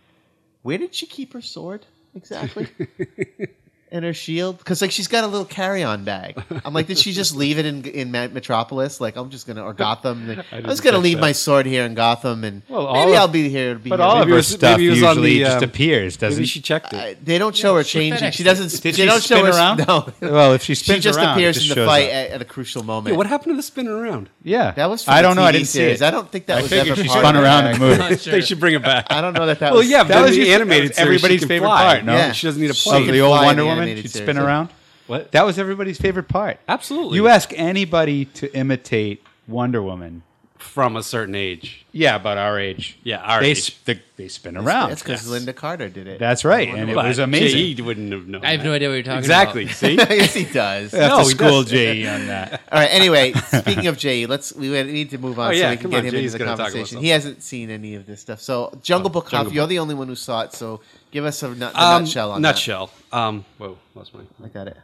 Where 0.62 0.78
did 0.78 0.94
she 0.94 1.06
keep 1.06 1.32
her 1.32 1.40
sword 1.40 1.86
exactly? 2.14 2.68
and 3.94 4.04
her 4.04 4.12
shield? 4.12 4.58
Because 4.58 4.82
like 4.82 4.90
she's 4.90 5.08
got 5.08 5.24
a 5.24 5.26
little 5.26 5.46
carry-on 5.46 6.04
bag. 6.04 6.42
I'm 6.64 6.74
like, 6.74 6.86
did 6.88 6.98
she 6.98 7.12
just 7.12 7.34
leave 7.42 7.58
it 7.58 7.64
in 7.64 7.84
in 7.86 8.10
Metropolis? 8.10 9.00
Like 9.00 9.16
I'm 9.16 9.30
just 9.30 9.46
gonna 9.46 9.62
or 9.64 9.72
Gotham. 9.72 10.26
Like, 10.34 10.38
I, 10.52 10.60
was 10.60 10.80
didn't 10.80 10.84
gonna 10.92 11.02
leave 11.02 11.16
that. 11.18 11.20
my 11.22 11.32
sword 11.32 11.64
here 11.66 11.84
in 11.84 11.94
Gotham, 11.94 12.44
and 12.44 12.62
Well, 12.68 12.86
all 12.86 12.94
maybe 13.06 13.12
of- 13.12 13.18
I'll 13.20 13.28
be 13.28 13.48
here. 13.48 13.74
To 13.74 13.78
be 13.80 13.90
But 13.90 14.00
here. 14.00 14.06
all 14.06 14.12
of 14.16 14.18
Maybe 14.20 14.30
it 14.30 14.34
her 14.34 14.36
was- 14.36 14.48
stuff 14.48 14.76
maybe 14.78 14.86
it 14.88 14.90
was 14.90 15.02
on 15.02 15.08
usually 15.16 15.34
the, 15.38 15.44
just 15.44 15.56
um, 15.58 15.64
appears, 15.64 16.16
doesn't 16.16 16.38
Maybe 16.38 16.46
she 16.46 16.60
checked 16.60 16.92
it. 16.92 16.96
I- 16.98 17.14
they 17.22 17.38
don't 17.38 17.56
show 17.56 17.76
her 17.76 17.82
changing. 17.84 18.32
She 18.32 18.42
doesn't. 18.42 18.70
Did 18.82 18.82
they 18.82 19.02
she 19.02 19.04
don't 19.06 19.22
show 19.22 19.36
spin 19.36 19.46
her. 19.46 19.52
around? 19.52 19.86
No. 19.86 20.12
Well, 20.20 20.52
if 20.54 20.62
she 20.64 20.74
She 20.74 20.98
just 20.98 21.18
around, 21.18 21.36
appears 21.36 21.56
just 21.56 21.70
in 21.76 21.78
the 21.82 21.86
fight 21.86 22.08
at, 22.10 22.30
at 22.32 22.42
a 22.42 22.44
crucial 22.44 22.82
moment. 22.82 23.12
Yeah, 23.12 23.18
what 23.18 23.26
happened 23.28 23.52
to 23.52 23.56
the 23.56 23.62
spinning 23.62 23.92
around? 23.92 24.28
Yeah, 24.42 24.72
That 24.72 24.90
was. 24.90 25.04
From 25.04 25.14
I 25.14 25.22
don't 25.22 25.36
know. 25.36 25.42
I 25.42 25.52
didn't 25.52 25.68
see 25.68 25.82
it. 25.82 26.02
I 26.02 26.10
don't 26.10 26.30
think 26.30 26.46
that 26.46 26.58
I 26.58 26.62
was 26.62 26.70
figured 26.70 26.98
ever 26.98 27.02
she 27.02 27.08
spun 27.08 27.36
around 27.36 27.64
that. 27.64 27.80
and 27.80 28.10
moved. 28.10 28.24
They 28.24 28.40
should 28.40 28.58
bring 28.60 28.74
it 28.74 28.82
back. 28.82 29.06
I 29.10 29.20
don't 29.20 29.34
know 29.34 29.46
that 29.46 29.60
that 29.60 29.72
Well, 29.72 29.82
yeah, 29.82 30.02
That 30.04 30.14
but 30.20 30.22
was 30.28 30.36
the 30.36 30.52
animated 30.52 30.84
that 30.84 30.88
was 30.90 30.96
series, 30.96 31.22
everybody's 31.22 31.44
favorite 31.44 31.68
part. 31.68 32.04
No, 32.04 32.28
she 32.32 32.34
She 32.44 32.46
doesn't 32.48 32.60
need 32.62 32.70
a 32.70 32.74
She 32.74 32.90
plane. 32.90 33.06
the 33.10 33.20
old 33.20 33.30
Wonder 33.42 33.64
Woman. 33.64 33.83
Animated 33.88 34.10
She'd 34.12 34.22
spin 34.22 34.36
yeah. 34.36 34.44
around. 34.44 34.68
What? 35.06 35.32
That 35.32 35.44
was 35.44 35.58
everybody's 35.58 35.98
favorite 35.98 36.28
part. 36.28 36.58
Absolutely. 36.68 37.16
You 37.16 37.28
ask 37.28 37.52
anybody 37.54 38.24
to 38.26 38.54
imitate 38.56 39.22
Wonder 39.46 39.82
Woman. 39.82 40.22
from 40.56 40.96
a 40.96 41.02
certain 41.02 41.34
age. 41.34 41.84
Yeah, 41.92 42.16
about 42.16 42.38
our 42.38 42.58
age. 42.58 42.98
Yeah, 43.04 43.18
our 43.18 43.40
they, 43.42 43.50
age. 43.50 43.58
s- 43.58 43.70
They, 43.84 44.00
they 44.16 44.28
spin 44.28 44.56
around. 44.56 44.88
That's 44.88 45.02
because 45.02 45.22
Yes. 45.24 45.28
Linda 45.30 45.52
Carter 45.52 45.90
did 45.90 46.06
it. 46.06 46.18
That's 46.18 46.42
right, 46.42 46.68
and 46.68 46.88
it 46.90 46.96
was 46.96 47.18
amazing. 47.18 47.76
J.E. 47.76 47.82
wouldn't 47.82 48.10
have 48.12 48.26
known. 48.26 48.42
I 48.44 48.52
have 48.52 48.60
that. 48.60 48.64
no 48.66 48.72
idea 48.72 48.88
what 48.88 48.94
you're 48.94 49.02
talking 49.02 49.18
Exactly. 49.18 49.64
about. 49.64 49.72
Exactly. 49.82 50.06
See. 50.06 50.16
yes, 50.16 50.32
he 50.34 50.44
does. 50.46 50.92
Have 50.92 51.10
No, 51.10 51.18
to 51.18 51.24
school. 51.26 51.62
JE 51.64 52.06
on 52.06 52.26
that. 52.28 52.62
All 52.72 52.80
right. 52.80 52.88
Anyway, 52.90 53.32
speaking 53.34 53.88
of 53.88 53.98
Jay, 53.98 54.24
let's 54.24 54.54
we 54.54 54.68
need 54.84 55.10
to 55.10 55.18
move 55.18 55.38
on 55.38 55.50
Oh, 55.52 55.54
so 55.54 55.68
we 55.70 55.76
can 55.76 55.90
get 55.90 55.98
on, 55.98 56.04
him 56.06 56.10
Jay's 56.12 56.32
into 56.34 56.38
the 56.38 56.38
gonna 56.38 56.56
talk 56.56 56.60
about 56.60 56.72
conversation. 56.72 57.02
He 57.02 57.08
hasn't 57.10 57.42
seen 57.42 57.68
any 57.68 57.94
of 57.96 58.06
this 58.06 58.20
stuff. 58.22 58.40
So, 58.40 58.72
Jungle 58.82 59.10
oh, 59.10 59.12
Book, 59.12 59.28
Jungle 59.30 59.50
Huff, 59.50 59.54
you're 59.54 59.66
the 59.66 59.78
only 59.80 59.94
one 59.94 60.08
who 60.08 60.14
saw 60.16 60.40
it. 60.42 60.54
So, 60.54 60.80
give 61.14 61.24
us 61.24 61.42
a 61.42 61.48
nut, 61.54 61.72
the 61.72 61.80
Um, 61.82 62.02
nutshell 62.02 62.32
on 62.32 62.42
nutshell. 62.42 62.90
Um, 63.12 63.44
whoa, 63.58 63.78
lost 63.94 64.12
my. 64.14 64.20
that. 64.20 64.44
I 64.44 64.48
got 64.48 64.66
it. 64.68 64.76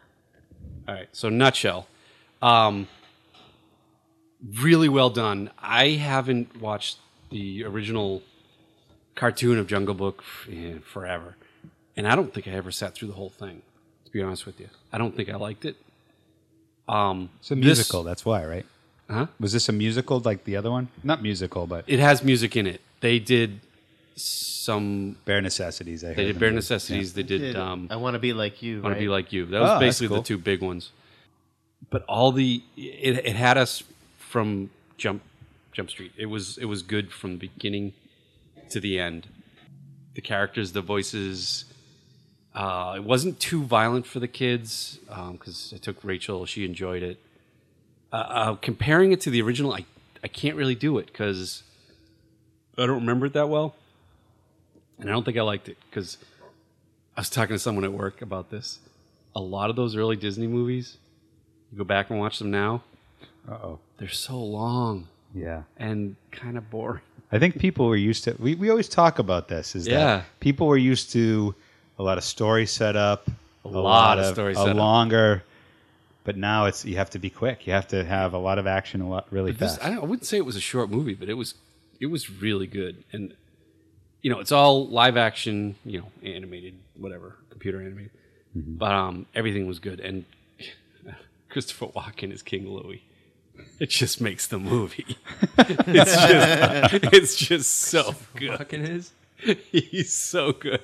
All 0.88 0.94
right, 0.94 1.08
so 1.12 1.28
nutshell. 1.28 1.86
Um, 2.40 2.88
really 4.60 4.88
well 4.88 5.10
done. 5.10 5.50
I 5.58 5.88
haven't 5.90 6.60
watched 6.60 6.98
the 7.30 7.64
original 7.64 8.22
cartoon 9.14 9.58
of 9.58 9.66
Jungle 9.66 9.94
Book 9.94 10.24
in 10.48 10.80
forever, 10.80 11.36
and 11.96 12.08
I 12.08 12.16
don't 12.16 12.32
think 12.32 12.48
I 12.48 12.52
ever 12.52 12.70
sat 12.70 12.94
through 12.94 13.08
the 13.08 13.14
whole 13.14 13.28
thing. 13.30 13.62
To 14.06 14.10
be 14.10 14.22
honest 14.22 14.46
with 14.46 14.58
you, 14.60 14.68
I 14.92 14.98
don't 14.98 15.14
think 15.14 15.28
I 15.28 15.36
liked 15.36 15.64
it. 15.64 15.76
Um, 16.88 17.30
It's 17.40 17.50
a 17.50 17.54
this- 17.54 17.64
musical. 17.64 18.02
that's 18.02 18.24
why, 18.24 18.44
right? 18.44 18.66
huh? 19.08 19.26
Was 19.40 19.52
this 19.52 19.68
a 19.68 19.72
musical 19.72 20.20
like 20.20 20.44
the 20.44 20.54
other 20.56 20.70
one? 20.70 20.88
Not 21.02 21.20
musical, 21.22 21.66
but 21.66 21.84
It 21.88 21.98
has 21.98 22.22
music 22.22 22.56
in 22.56 22.66
it. 22.66 22.80
They 23.00 23.18
did 23.18 23.60
some. 24.20 25.16
bare 25.24 25.40
necessities. 25.40 26.04
I 26.04 26.08
heard 26.08 26.16
They 26.18 26.24
did 26.26 26.38
bare 26.38 26.50
do. 26.50 26.54
necessities. 26.56 27.12
They 27.14 27.22
did. 27.22 27.40
Did 27.40 27.56
Um, 27.56 27.88
I 27.90 27.96
want 27.96 28.14
to 28.14 28.18
be 28.20 28.32
like 28.32 28.62
you. 28.62 28.82
want 28.82 28.94
to 28.94 29.00
be 29.00 29.08
like 29.08 29.32
you. 29.32 29.46
That 29.46 29.60
was 29.60 29.70
Oh, 29.70 29.78
basically 29.80 30.08
cool. 30.08 30.16
the 30.18 30.22
two 30.22 30.38
big 30.38 30.60
ones. 30.62 30.92
But 31.90 32.04
all 32.04 32.30
the 32.32 32.62
it, 32.76 33.24
it 33.26 33.36
had 33.36 33.56
us 33.58 33.82
from 34.18 34.70
jump 34.98 35.22
jump 35.72 35.90
street. 35.90 36.12
It 36.16 36.26
was 36.26 36.58
it 36.58 36.66
was 36.66 36.82
good 36.82 37.10
from 37.12 37.32
the 37.32 37.48
beginning 37.48 37.92
to 38.70 38.80
the 38.80 38.98
end. 38.98 39.28
The 40.14 40.20
characters, 40.20 40.72
the 40.72 40.82
voices. 40.82 41.64
Uh, 42.54 42.94
it 42.96 43.04
wasn't 43.04 43.38
too 43.38 43.62
violent 43.62 44.06
for 44.06 44.18
the 44.18 44.26
kids 44.28 44.98
because 45.32 45.72
I 45.74 45.78
took 45.78 46.02
Rachel. 46.02 46.44
She 46.46 46.64
enjoyed 46.64 47.02
it. 47.02 47.18
Uh, 48.12 48.16
uh, 48.16 48.54
comparing 48.56 49.12
it 49.12 49.20
to 49.22 49.30
the 49.30 49.40
original, 49.40 49.72
I 49.72 49.84
I 50.22 50.28
can't 50.28 50.56
really 50.56 50.74
do 50.74 50.98
it 50.98 51.06
because 51.06 51.62
I 52.76 52.86
don't 52.86 53.00
remember 53.00 53.26
it 53.26 53.32
that 53.34 53.48
well, 53.48 53.74
and 55.00 55.08
I 55.08 55.12
don't 55.12 55.24
think 55.24 55.36
I 55.38 55.42
liked 55.42 55.68
it 55.68 55.76
because 55.88 56.18
I 57.16 57.20
was 57.20 57.30
talking 57.30 57.54
to 57.54 57.58
someone 57.58 57.84
at 57.84 57.92
work 57.92 58.22
about 58.22 58.50
this. 58.50 58.78
A 59.34 59.40
lot 59.40 59.70
of 59.70 59.76
those 59.76 59.96
early 59.96 60.16
Disney 60.16 60.46
movies, 60.46 60.96
you 61.72 61.78
go 61.78 61.84
back 61.84 62.10
and 62.10 62.18
watch 62.18 62.38
them 62.38 62.50
now, 62.50 62.82
Uh-oh. 63.48 63.78
they're 63.98 64.08
so 64.08 64.38
long 64.38 65.06
Yeah. 65.34 65.62
and 65.78 66.16
kind 66.32 66.56
of 66.58 66.68
boring. 66.70 67.02
I 67.32 67.38
think 67.38 67.58
people 67.58 67.86
were 67.86 67.96
used 67.96 68.24
to. 68.24 68.34
We, 68.38 68.56
we 68.56 68.70
always 68.70 68.88
talk 68.88 69.18
about 69.20 69.46
this. 69.48 69.76
Is 69.76 69.86
Yeah. 69.86 69.98
that 69.98 70.24
people 70.40 70.66
were 70.66 70.76
used 70.76 71.12
to 71.12 71.54
a 71.98 72.02
lot 72.02 72.18
of 72.18 72.24
story 72.24 72.66
setup, 72.66 73.28
a, 73.64 73.68
lot 73.68 74.18
of 74.18 74.32
story 74.34 74.52
a 74.54 74.56
setup. 74.56 74.76
longer. 74.76 75.44
But 76.24 76.36
now 76.36 76.66
it's 76.66 76.84
you 76.84 76.96
have 76.96 77.10
to 77.10 77.18
be 77.18 77.30
quick. 77.30 77.66
You 77.66 77.72
have 77.72 77.88
to 77.88 78.04
have 78.04 78.34
a 78.34 78.38
lot 78.38 78.58
of 78.58 78.66
action 78.66 79.00
a 79.00 79.08
lot 79.08 79.26
really 79.30 79.52
This, 79.52 79.76
fast. 79.76 79.84
I, 79.84 79.94
I 79.96 79.98
wouldn't 80.00 80.26
say 80.26 80.36
it 80.38 80.44
was 80.44 80.56
a 80.56 80.60
short 80.60 80.90
movie, 80.90 81.14
but 81.14 81.28
it 81.28 81.34
was 81.34 81.54
it 82.00 82.06
was 82.06 82.30
really 82.30 82.66
good. 82.66 83.04
And 83.12 83.32
you 84.22 84.30
know, 84.30 84.40
it's 84.40 84.52
all 84.52 84.86
live 84.88 85.16
action, 85.16 85.76
you 85.84 85.98
know, 85.98 86.06
animated, 86.22 86.74
whatever, 86.96 87.36
computer 87.50 87.80
animated. 87.80 88.10
But 88.54 88.92
um, 88.92 89.26
everything 89.34 89.66
was 89.66 89.78
good. 89.78 90.00
And 90.00 90.24
Christopher 91.48 91.86
Walken 91.86 92.32
is 92.32 92.42
King 92.42 92.68
Louie. 92.68 93.02
It 93.78 93.90
just 93.90 94.20
makes 94.20 94.46
the 94.46 94.58
movie. 94.58 95.16
it's 95.58 96.14
just 96.14 97.14
it's 97.14 97.36
just 97.36 97.70
so 97.70 98.14
good. 98.34 98.58
Fucking 98.58 98.82
is. 98.82 99.12
He's 99.70 100.12
so 100.12 100.52
good. 100.52 100.82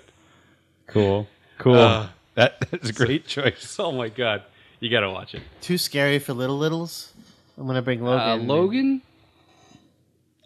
cool, 0.86 1.26
cool. 1.58 1.74
Uh, 1.74 2.08
that, 2.34 2.70
that's 2.70 2.90
a 2.90 2.92
great 2.92 3.26
choice. 3.26 3.76
Oh 3.78 3.92
my 3.92 4.08
god, 4.08 4.42
you 4.80 4.90
got 4.90 5.00
to 5.00 5.10
watch 5.10 5.34
it. 5.34 5.42
Too 5.60 5.78
scary 5.78 6.18
for 6.18 6.32
little 6.32 6.58
littles. 6.58 7.12
I'm 7.58 7.66
gonna 7.66 7.82
bring 7.82 8.02
Logan. 8.02 8.28
Uh, 8.28 8.36
Logan. 8.54 9.02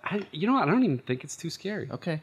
I, 0.05 0.22
you 0.33 0.46
know, 0.46 0.55
what? 0.55 0.68
I 0.68 0.70
don't 0.70 0.85
even 0.85 0.98
think 0.98 1.24
it's 1.24 1.37
too 1.37 1.50
scary. 1.50 1.88
Okay. 1.90 2.20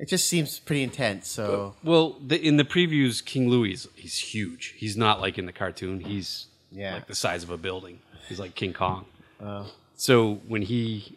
It 0.00 0.08
just 0.08 0.26
seems 0.26 0.58
pretty 0.58 0.82
intense. 0.82 1.28
So 1.28 1.74
Well, 1.84 2.16
the, 2.26 2.40
in 2.40 2.56
the 2.56 2.64
previews, 2.64 3.24
King 3.24 3.48
Louie 3.50 3.72
is 3.72 3.86
he's 3.94 4.18
huge. 4.18 4.74
He's 4.76 4.96
not 4.96 5.20
like 5.20 5.36
in 5.38 5.44
the 5.46 5.52
cartoon. 5.52 6.00
He's 6.00 6.46
Yeah. 6.72 6.94
like 6.94 7.06
the 7.06 7.14
size 7.14 7.42
of 7.42 7.50
a 7.50 7.58
building. 7.58 7.98
He's 8.28 8.40
like 8.40 8.54
King 8.54 8.72
Kong. 8.72 9.04
Oh. 9.42 9.66
So 9.96 10.34
when 10.48 10.62
he 10.62 11.16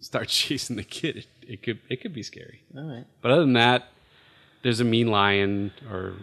starts 0.00 0.34
chasing 0.42 0.76
the 0.76 0.84
kid, 0.84 1.16
it, 1.18 1.26
it 1.46 1.62
could 1.62 1.78
it 1.90 2.00
could 2.00 2.14
be 2.14 2.22
scary. 2.22 2.62
all 2.76 2.84
right. 2.84 3.04
But 3.20 3.30
other 3.32 3.42
than 3.42 3.52
that, 3.54 3.88
there's 4.62 4.80
a 4.80 4.84
mean 4.84 5.08
lion, 5.08 5.72
or 5.90 6.14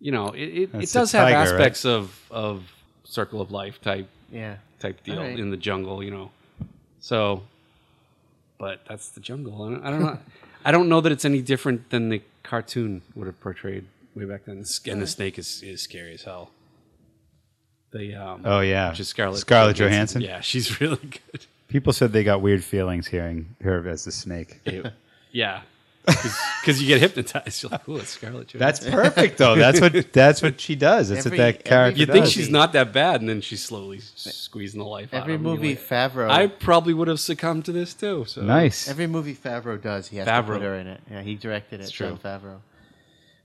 you 0.00 0.10
know, 0.12 0.28
it, 0.30 0.40
it, 0.42 0.62
it 0.62 0.72
That's 0.72 0.92
does 0.92 1.14
a 1.14 1.18
have 1.18 1.26
tiger, 1.28 1.36
right? 1.38 1.48
aspects 1.60 1.84
of 1.84 2.18
of 2.30 2.64
Circle 3.04 3.40
of 3.40 3.50
Life 3.52 3.80
type 3.80 4.08
Yeah. 4.32 4.56
type 4.80 5.02
deal 5.04 5.18
Alright. 5.18 5.38
in 5.38 5.50
the 5.50 5.56
jungle, 5.56 6.02
you 6.02 6.10
know. 6.10 6.30
So, 7.00 7.42
but 8.64 8.80
that's 8.88 9.10
the 9.10 9.20
jungle. 9.20 9.62
I 9.62 9.68
don't, 9.68 9.84
I 9.84 9.90
don't 9.90 10.00
know. 10.00 10.18
I 10.64 10.72
don't 10.72 10.88
know 10.88 11.02
that 11.02 11.12
it's 11.12 11.26
any 11.26 11.42
different 11.42 11.90
than 11.90 12.08
the 12.08 12.22
cartoon 12.42 13.02
would 13.14 13.26
have 13.26 13.38
portrayed 13.38 13.84
way 14.14 14.24
back 14.24 14.46
then. 14.46 14.64
And 14.86 15.02
the 15.02 15.06
snake 15.06 15.38
is, 15.38 15.62
is 15.62 15.82
scary 15.82 16.14
as 16.14 16.22
hell. 16.22 16.50
The 17.92 18.14
um, 18.14 18.40
Oh 18.46 18.60
yeah, 18.60 18.88
which 18.88 19.00
is 19.00 19.08
Scarlett 19.08 19.40
Scarlett 19.40 19.76
Johansson. 19.76 20.22
Yeah, 20.22 20.40
she's 20.40 20.80
really 20.80 20.96
good. 20.96 21.44
People 21.68 21.92
said 21.92 22.12
they 22.14 22.24
got 22.24 22.40
weird 22.40 22.64
feelings 22.64 23.06
hearing 23.06 23.54
her 23.62 23.86
as 23.86 24.06
the 24.06 24.12
snake. 24.12 24.60
Ew. 24.64 24.84
yeah, 25.30 25.60
because 26.06 26.80
you 26.82 26.86
get 26.88 27.00
hypnotized. 27.00 27.62
You're 27.62 27.70
like, 27.70 27.88
oh, 27.88 27.96
it's 27.96 28.10
Scarlett 28.10 28.48
Johansson. 28.48 28.58
That's 28.58 28.80
perfect 28.88 29.38
though. 29.38 29.54
That's 29.56 29.80
what 29.80 30.12
that's 30.12 30.42
what 30.42 30.60
she 30.60 30.74
does. 30.74 31.08
That's 31.08 31.24
Every- 31.26 31.38
what 31.38 31.42
that 31.44 31.54
every- 31.56 31.62
character 31.62 32.00
you 32.00 32.06
think 32.06 32.24
does. 32.24 32.32
she's 32.32 32.50
not 32.50 32.72
that 32.74 32.92
bad, 32.92 33.20
and 33.20 33.28
then 33.28 33.40
she's 33.40 33.64
slowly 33.64 34.00
squeezing 34.00 34.78
the 34.80 34.86
life 34.86 35.12
out 35.14 35.22
Every 35.22 35.34
of 35.34 35.40
him. 35.40 35.46
You're 35.46 35.54
movie 35.56 35.68
like, 35.70 35.80
Favreau. 36.12 36.30
I 36.30 36.46
probably 36.48 36.94
would 36.94 37.08
have 37.08 37.20
succumbed 37.20 37.64
to 37.66 37.72
this 37.72 37.94
too. 37.94 38.24
So 38.26 38.42
nice. 38.42 38.88
Every 38.88 39.06
movie 39.06 39.34
Favreau 39.34 39.80
does, 39.80 40.08
he 40.08 40.18
has 40.18 40.26
to 40.26 40.32
Favreau. 40.32 40.46
put 40.46 40.62
her 40.62 40.74
in 40.74 40.86
it. 40.86 41.00
Yeah, 41.10 41.22
he 41.22 41.34
directed 41.36 41.80
it. 41.80 41.90
true. 41.90 42.08
Jon 42.08 42.18
Favreau. 42.18 42.58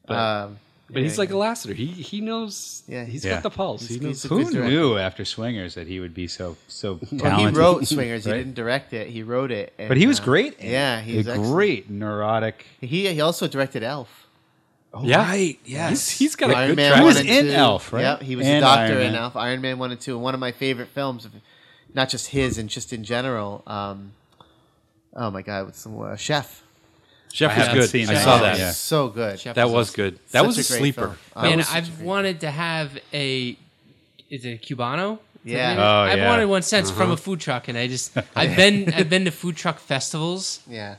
But- 0.06 0.17
um, 0.17 0.60
But 0.91 1.04
he's 1.04 1.17
like 1.19 1.30
a 1.30 1.34
Lasseter. 1.34 1.75
He 1.75 1.86
he 1.86 2.19
knows. 2.21 2.82
Yeah, 2.88 3.06
he's 3.06 3.23
Yeah. 3.23 3.36
got 3.36 3.43
the 3.43 3.49
pulse. 3.52 3.82
He's- 3.88 3.99
he 4.02 4.06
knows. 4.08 4.21
he's 4.23 4.25
a 4.25 4.28
Who 4.34 4.43
good 4.43 4.54
director. 4.54 4.71
knew 4.71 4.97
after 4.97 5.23
Swingers 5.23 5.75
that 5.75 5.88
he 5.88 5.99
would 5.99 6.13
be 6.15 6.28
so 6.28 6.58
so 6.67 6.95
talented? 6.97 7.21
Well, 7.21 7.39
he 7.39 7.45
wrote 7.56 7.88
Swingers. 7.88 8.25
He 8.25 8.32
Right? 8.32 8.38
didn't 8.38 8.56
direct 8.56 8.93
it. 8.93 9.08
He 9.08 9.21
wrote 9.21 9.52
it. 9.52 9.73
and, 9.78 9.88
But 9.88 9.97
he 9.97 10.08
was 10.08 10.19
uh, 10.19 10.23
great. 10.23 10.58
in 10.60 10.67
it. 10.67 10.71
Yeah, 10.71 10.99
he 11.02 11.17
was 11.17 11.28
a 11.28 11.32
excellent. 11.32 11.54
great 11.54 11.89
neurotic. 11.91 12.65
He 12.82 13.08
he 13.13 13.21
also 13.21 13.47
directed 13.47 13.84
Elf. 13.84 14.25
Oh, 14.91 15.04
Yeah. 15.04 15.17
right. 15.19 15.60
Yes, 15.65 15.89
He's- 15.89 16.10
he's 16.17 16.36
got 16.36 16.49
a 16.49 16.56
Iron 16.58 16.69
good 16.69 16.75
Man 16.78 16.89
track 16.91 17.02
He 17.02 17.06
was 17.06 17.15
one 17.17 17.28
and 17.28 17.38
in 17.38 17.45
two. 17.45 17.52
Elf, 17.60 17.93
right? 17.93 18.02
Yeah, 18.02 18.23
he 18.23 18.36
was 18.36 18.47
And 18.47 18.58
a 18.58 18.62
doctor 18.62 18.82
Iron 18.93 19.02
in 19.06 19.12
Man. 19.13 19.21
Elf. 19.21 19.36
Iron 19.36 19.62
Man 19.62 19.78
one 19.78 19.91
and 19.91 20.02
two. 20.02 20.15
And 20.15 20.23
one 20.23 20.34
of 20.34 20.39
my 20.39 20.52
favorite 20.52 20.88
films, 20.88 21.25
of, 21.25 21.32
not 21.93 22.10
just 22.10 22.30
his 22.30 22.58
and 22.58 22.67
just 22.67 22.91
in 22.91 23.04
general. 23.04 23.62
Um, 23.67 24.13
oh 25.15 25.30
my 25.30 25.43
God, 25.43 25.65
what's 25.65 25.84
the 25.84 25.91
uh, 25.95 26.15
Chef? 26.15 26.63
Chef 27.32 27.52
I 27.52 27.58
was 27.60 27.68
good. 27.82 27.89
seen 27.89 28.10
I 28.10 28.13
that 28.13 28.24
saw 28.24 28.36
yet. 28.36 28.42
that. 28.44 28.60
Yeah. 28.60 28.72
So 28.72 29.08
good. 29.10 29.39
Chef 29.39 29.56
That 29.56 29.68
is 29.68 29.72
was 29.74 29.89
awesome. 29.89 29.96
good. 29.96 30.20
That 30.32 30.46
was 30.46 30.58
a, 30.58 30.62
a 30.62 30.63
sleeper. 30.63 31.02
film. 31.02 31.18
Uh, 31.36 31.42
Man, 31.44 31.58
was 31.58 31.68
such 31.68 31.76
a 31.76 31.78
I've 31.78 31.96
great- 31.98 32.08
wanted 32.08 32.39
to 32.42 32.52
have 32.52 32.98
a. 33.13 33.58
Is 34.30 34.46
it 34.46 34.50
a 34.50 34.58
Cubano? 34.58 35.20
Yeah. 35.44 35.76
Oh, 35.78 36.10
I've 36.12 36.18
yeah. 36.20 36.28
wanted 36.30 36.46
one 36.48 36.62
since 36.63 36.89
Uh-huh. 36.89 36.98
from 37.00 37.12
a 37.12 37.18
food 37.18 37.39
truck, 37.39 37.68
and 37.68 37.78
I 37.78 37.88
just 37.88 38.15
I've 38.36 38.56
been 38.56 38.92
I've 38.94 39.10
been 39.10 39.26
to 39.26 39.32
food 39.32 39.56
truck 39.56 39.80
festivals 39.80 40.60
Yeah. 40.68 40.96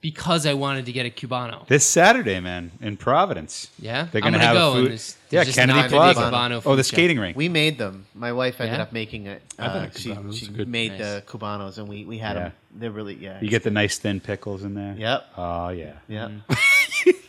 Because 0.00 0.46
I 0.46 0.54
wanted 0.54 0.86
to 0.86 0.92
get 0.92 1.04
a 1.06 1.10
Cubano. 1.10 1.66
This 1.66 1.84
Saturday, 1.84 2.40
man, 2.40 2.72
in 2.80 2.96
Providence. 2.96 3.68
Yeah, 3.78 4.06
They're 4.10 4.22
I'm 4.24 4.32
gonna 4.32 4.38
gonna 4.38 4.46
have 4.46 4.54
go, 4.56 4.72
and 4.72 4.78
food- 4.80 4.88
there's- 4.90 5.16
yeah, 5.30 5.38
there's 5.38 5.46
just 5.48 5.58
Kennedy 5.58 5.78
not 5.78 5.86
a 5.86 5.88
big 5.88 5.96
Plaza. 5.98 6.20
Cubano 6.20 6.62
oh, 6.66 6.76
the 6.76 6.82
truck. 6.82 6.86
skating 6.86 7.18
rink. 7.20 7.36
We 7.36 7.48
made 7.48 7.78
them. 7.78 8.06
My 8.14 8.32
wife 8.32 8.60
ended 8.60 8.76
Yeah? 8.78 8.82
up 8.82 8.92
making 8.92 9.26
it. 9.26 9.42
I've 9.58 9.72
had 9.72 9.82
Uh, 9.82 9.86
a 9.94 9.98
she 9.98 10.16
she 10.32 10.46
good. 10.48 10.68
made 10.68 10.92
Nice. 10.92 11.00
the 11.00 11.22
cubanos, 11.26 11.78
and 11.78 11.88
we, 11.88 12.04
we 12.04 12.18
had 12.18 12.36
Yeah. 12.36 12.42
them. 12.44 12.52
They're 12.74 12.90
really 12.90 13.14
yeah. 13.14 13.38
you 13.40 13.48
get 13.48 13.62
the 13.62 13.70
nice 13.70 13.98
thin 13.98 14.20
pickles 14.20 14.62
in 14.64 14.74
there. 14.74 14.94
Yep. 14.96 15.26
Oh 15.36 15.68
yeah. 15.70 15.92
yeah. 16.08 16.28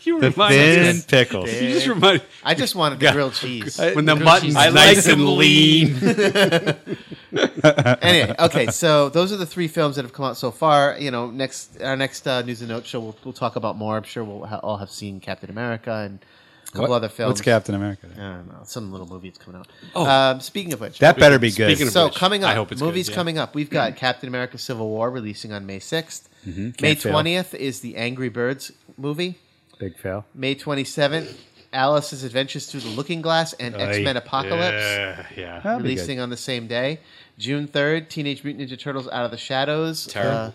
You 0.04 0.20
The 0.20 0.32
remind 0.32 0.56
me. 0.56 0.58
thin 0.58 1.02
pickles. 1.04 1.50
Thin. 1.52 1.64
You 1.64 1.74
just 1.76 1.86
remind 1.88 2.24
I 2.44 2.56
just 2.56 2.74
wanted 2.74 3.00
the 3.00 3.12
grilled 3.12 3.34
cheese. 3.34 3.78
when 3.78 4.06
the 4.06 4.16
Grilled 4.16 4.26
mutton's 4.26 4.54
nice 4.56 5.08
and 5.08 5.24
lean. 5.30 5.94
anyway, 8.02 8.36
okay, 8.40 8.68
so 8.68 9.10
those 9.10 9.32
are 9.32 9.38
the 9.38 9.46
three 9.46 9.68
films 9.68 9.96
that 9.96 10.04
have 10.04 10.14
come 10.14 10.26
out 10.26 10.38
so 10.38 10.52
far. 10.52 10.98
You 11.00 11.12
know, 11.12 11.30
next 11.32 11.82
our 11.82 11.96
next 11.96 12.28
uh, 12.28 12.42
news 12.42 12.62
and 12.62 12.70
note 12.70 12.86
show, 12.86 13.00
we'll, 13.00 13.16
we'll 13.24 13.34
talk 13.34 13.56
about 13.56 13.78
more. 13.78 13.98
I'm 13.98 14.04
sure 14.04 14.24
we'll 14.24 14.46
ha- 14.46 14.60
all 14.64 14.78
have 14.78 14.90
seen 14.92 15.20
Captain 15.20 15.50
America 15.50 15.92
and 15.94 16.20
a 16.68 16.72
couple 16.72 16.90
What- 16.90 16.96
other 16.98 17.10
films. 17.10 17.32
What's 17.32 17.42
Captain 17.42 17.76
America? 17.76 18.08
I 18.14 18.18
don't 18.20 18.48
know, 18.48 18.60
some 18.64 18.92
little 18.92 19.08
movie 19.08 19.30
that's 19.30 19.44
coming 19.44 19.60
out. 19.60 19.68
Oh. 19.96 20.06
Um, 20.06 20.40
speaking 20.42 20.74
of 20.74 20.82
which, 20.82 21.00
That 21.00 21.18
better 21.18 21.40
be 21.40 21.52
good. 21.52 21.70
Speaking 21.70 21.88
of 21.88 21.94
so 21.94 22.06
which, 22.06 22.16
coming 22.16 22.44
up, 22.44 22.52
I 22.52 22.56
hope 22.56 22.72
it's 22.72 22.82
good, 22.82 22.88
movies 22.88 23.10
yeah. 23.10 23.16
coming 23.16 23.38
up. 23.38 23.56
We've 23.56 23.70
got 23.70 23.96
Captain 23.96 24.28
America: 24.28 24.58
Civil 24.58 24.90
War 24.90 25.10
releasing 25.10 25.54
on 25.54 25.66
May 25.66 25.80
6th. 25.80 26.28
May 26.46 26.72
Can't 26.72 27.00
fail. 27.00 27.12
twentieth 27.12 27.54
is 27.54 27.82
the 27.82 27.96
Angry 27.98 28.30
Birds 28.30 28.72
movie. 28.98 29.38
Big 29.80 29.98
fail. 29.98 30.26
May 30.34 30.56
twenty 30.56 30.84
seventh 30.84 31.40
Alice's 31.74 32.24
Adventures 32.24 32.66
Through 32.68 32.82
the 32.82 32.90
Looking 32.90 33.22
Glass 33.22 33.54
and 33.54 33.76
X 33.76 34.00
Men 34.00 34.18
Apocalypse. 34.18 34.84
Yeah, 34.84 35.26
yeah. 35.64 35.78
Releasing 35.78 36.20
on 36.20 36.30
the 36.30 36.38
same 36.38 36.68
day. 36.68 37.00
June 37.42 37.68
3rd, 37.68 38.08
Teenage 38.08 38.44
Mutant 38.44 38.70
Ninja 38.70 38.80
Turtles 38.80 39.08
Out 39.08 39.26
of 39.26 39.32
the 39.32 39.38
Shadows. 39.38 40.06
Terrible. 40.08 40.38
Uh, 40.38 40.52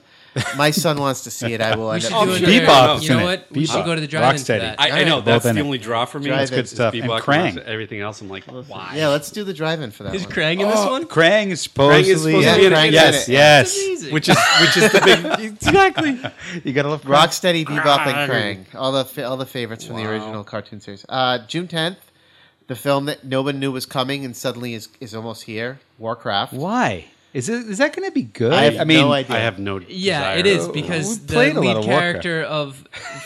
my 0.58 0.70
son 0.70 0.98
wants 0.98 1.22
to 1.24 1.30
see 1.30 1.54
it. 1.54 1.62
I 1.62 1.74
will 1.76 1.88
We 1.88 1.94
end 1.94 2.02
should 2.02 2.12
up 2.12 2.24
do 2.24 2.30
Oh, 2.30 2.34
another. 2.34 2.46
Bebop's 2.46 3.02
You 3.04 3.10
know 3.14 3.20
it. 3.20 3.24
what? 3.24 3.46
We 3.52 3.64
should 3.64 3.76
Bebop. 3.76 3.84
go 3.86 3.94
to 3.94 4.00
the 4.02 4.06
drive-in 4.06 4.36
for 4.38 4.44
Rocksteady. 4.44 4.60
that. 4.60 4.78
I, 4.80 4.90
I 5.00 5.04
know 5.04 5.12
Alright. 5.12 5.24
that's 5.24 5.44
Both 5.44 5.48
in 5.50 5.54
the 5.56 5.60
it. 5.62 5.64
only 5.64 5.78
draw 5.78 6.04
for 6.04 6.18
me. 6.20 6.26
Drive 6.26 6.42
It's 6.42 6.50
it. 6.50 6.54
good 6.54 6.64
That's 6.66 6.70
stuff. 6.72 6.92
And 6.94 7.02
Bebop, 7.04 7.20
Krang. 7.20 7.64
Everything 7.64 8.00
else, 8.02 8.20
I'm 8.20 8.28
like, 8.28 8.44
why? 8.44 8.92
Yeah, 8.96 9.08
let's 9.08 9.30
do 9.30 9.44
the 9.44 9.54
drive-in 9.54 9.92
for 9.92 10.02
that 10.02 10.14
Is 10.14 10.24
one. 10.24 10.32
Krang 10.32 10.52
in 10.60 10.68
this 10.68 10.76
Oh, 10.78 10.90
one? 10.90 11.04
Krang 11.06 11.46
is 11.48 11.62
supposedly. 11.62 12.14
supposed 12.42 12.48
to 12.48 12.60
be 12.60 12.66
in 12.66 12.72
it. 12.74 12.92
yes, 12.92 13.28
Yeah. 13.30 13.38
yes. 13.38 13.72
That's 13.74 13.86
amazing. 13.86 14.12
Which 14.12 14.28
is 14.28 14.36
which 14.60 14.76
is 14.76 14.92
the 14.92 15.00
big 15.38 15.40
exactly. 15.52 16.20
You 16.64 16.72
gotta 16.74 16.90
love 16.90 17.02
Krang. 17.02 17.14
Rocksteady, 17.16 17.64
Bebop, 17.64 18.06
and 18.06 18.30
Krang. 18.30 18.64
Krang. 18.66 18.78
All 18.78 18.92
the 18.92 19.06
fa- 19.06 19.26
all 19.26 19.38
the 19.38 19.46
favorites 19.46 19.86
from 19.86 19.96
the 19.96 20.04
original 20.04 20.44
cartoon 20.44 20.80
series. 20.80 21.06
Uh, 21.08 21.38
June 21.46 21.66
10th, 21.66 21.96
the 22.66 22.74
film 22.76 23.04
that 23.06 23.24
no 23.24 23.42
one 23.42 23.58
knew 23.60 23.72
was 23.72 23.86
coming 23.86 24.24
and 24.24 24.36
suddenly 24.36 24.74
is, 24.74 24.88
is 25.00 25.14
almost 25.14 25.44
here. 25.44 25.78
Warcraft. 25.98 26.52
Why 26.52 27.06
is 27.32 27.48
it? 27.48 27.68
Is 27.68 27.78
that 27.78 27.94
going 27.94 28.08
to 28.08 28.12
be 28.12 28.22
good? 28.22 28.52
I 28.52 28.70
have 28.70 28.86
mean, 28.86 28.98
no 29.00 29.12
idea. 29.12 29.36
I 29.36 29.40
have 29.40 29.58
no. 29.58 29.78
Yeah, 29.88 30.34
desire. 30.34 30.38
it 30.38 30.46
is 30.46 30.68
because 30.68 31.20
we 31.20 31.26
the 31.26 31.32
played 31.32 31.56
a 31.56 31.60
lot 31.60 31.66
lead 31.66 31.76
of 31.78 31.84
character 31.84 32.42
of 32.42 32.76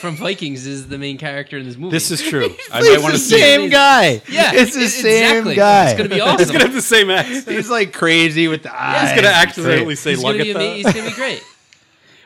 from 0.00 0.16
Vikings 0.16 0.66
is 0.66 0.88
the 0.88 0.98
main 0.98 1.16
character 1.16 1.59
in 1.59 1.64
this 1.66 1.76
movie. 1.76 1.92
This 1.96 2.11
is 2.11 2.20
true. 2.22 2.46
I 2.72 2.81
It's 2.81 2.88
might 2.88 3.03
want 3.03 3.12
the 3.12 3.18
to 3.18 3.24
see. 3.24 3.38
same 3.40 3.62
it. 3.62 3.68
guy. 3.70 4.22
Yeah, 4.29 4.50
it's 4.55 4.74
the 4.74 4.83
it- 4.83 4.88
same 4.90 5.24
exactly. 5.48 5.55
guy. 5.55 5.90
It's 5.90 5.96
gonna 5.98 6.09
be 6.09 6.20
awesome. 6.20 6.38
He's 6.38 6.48
awesome. 6.48 6.53
gonna 6.55 6.64
have 6.66 6.74
the 6.74 6.83
same 6.83 7.11
accent. 7.20 7.48
He's 7.48 7.70
like 7.70 7.92
crazy 7.92 8.48
with 8.48 8.62
the 8.64 8.74
eyes. 8.74 9.11
He's 9.12 9.22
gonna 9.22 9.35
accidentally 9.35 9.94
say 9.96 10.11
He's 10.11 10.22
gonna, 10.22 10.38
be 10.42 10.50
ama- 10.50 10.74
he's 10.74 10.85
gonna 10.92 11.09
be 11.09 11.14
great. 11.14 11.42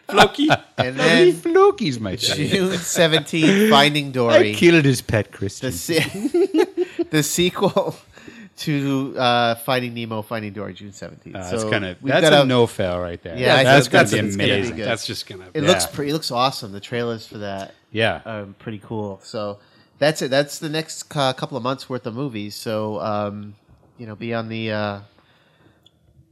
Floki. 0.09 0.48
And 0.77 0.96
Hey, 1.00 1.31
then 1.31 1.33
Floki's 1.40 1.98
my 1.98 2.16
shit. 2.16 2.50
June 2.50 2.68
17th, 2.72 3.70
Finding 3.70 4.12
Dory. 4.12 4.35
I 4.35 4.38
Dory. 4.38 4.55
killed 4.55 4.85
his 4.85 5.00
pet 5.00 5.31
The, 5.33 5.38
Christian. 5.38 5.72
se- 5.72 6.66
the 7.14 7.22
sequel 7.22 7.96
to 8.59 9.14
uh, 9.18 9.55
Finding 9.57 9.94
Nemo, 9.94 10.22
Finding 10.22 10.53
Dory, 10.53 10.74
June 10.74 10.90
17th. 10.90 11.35
Uh, 11.35 11.42
so 11.44 11.50
that's 11.57 11.70
kind 11.70 11.85
of 11.85 12.03
we've 12.03 12.12
a 12.14 12.44
no 12.44 12.66
fail 12.66 12.98
right 13.00 13.22
there. 13.22 13.37
Yeah, 13.37 13.62
that's 13.62 13.87
think 13.87 13.92
gonna 13.92 14.05
that's- 14.05 14.12
be 14.12 14.27
it's 14.27 14.37
gonna 14.37 14.46
be 14.48 14.53
amazing. 14.55 14.77
good. 14.77 14.87
That's 14.87 15.07
just 15.07 15.27
gonna. 15.27 15.46
It 15.55 15.62
Yeah. 15.62 15.68
looks 15.68 15.87
pretty. 15.87 16.11
It 16.11 16.14
looks 16.14 16.31
awesome. 16.31 16.72
The 16.72 16.81
trailers 16.81 17.27
for 17.27 17.38
that 17.38 17.74
Yeah, 17.92 18.20
are 18.27 18.46
pretty 18.59 18.79
cool. 18.85 19.20
So 19.22 19.59
that's 19.98 20.22
it. 20.22 20.31
That's 20.31 20.59
the 20.59 20.68
next 20.68 21.14
uh, 21.16 21.33
couple 21.33 21.57
of 21.57 21.62
months 21.62 21.88
worth 21.88 22.07
of 22.07 22.14
movies. 22.14 22.55
So 22.57 23.00
um, 23.00 23.55
you 23.98 24.07
know, 24.07 24.14
be 24.16 24.35
on 24.35 24.48
the 24.48 24.72
uh, 24.72 25.00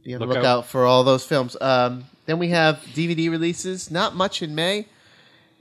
be 0.03 0.13
on 0.13 0.19
the 0.19 0.25
Look 0.25 0.35
lookout 0.37 0.59
out. 0.59 0.65
for 0.67 0.85
all 0.85 1.03
those 1.03 1.25
films. 1.25 1.55
Um, 1.61 2.05
then 2.25 2.39
we 2.39 2.49
have 2.49 2.77
DVD 2.93 3.29
releases. 3.29 3.89
Not 3.91 4.15
much 4.15 4.41
in 4.41 4.53
May. 4.55 4.87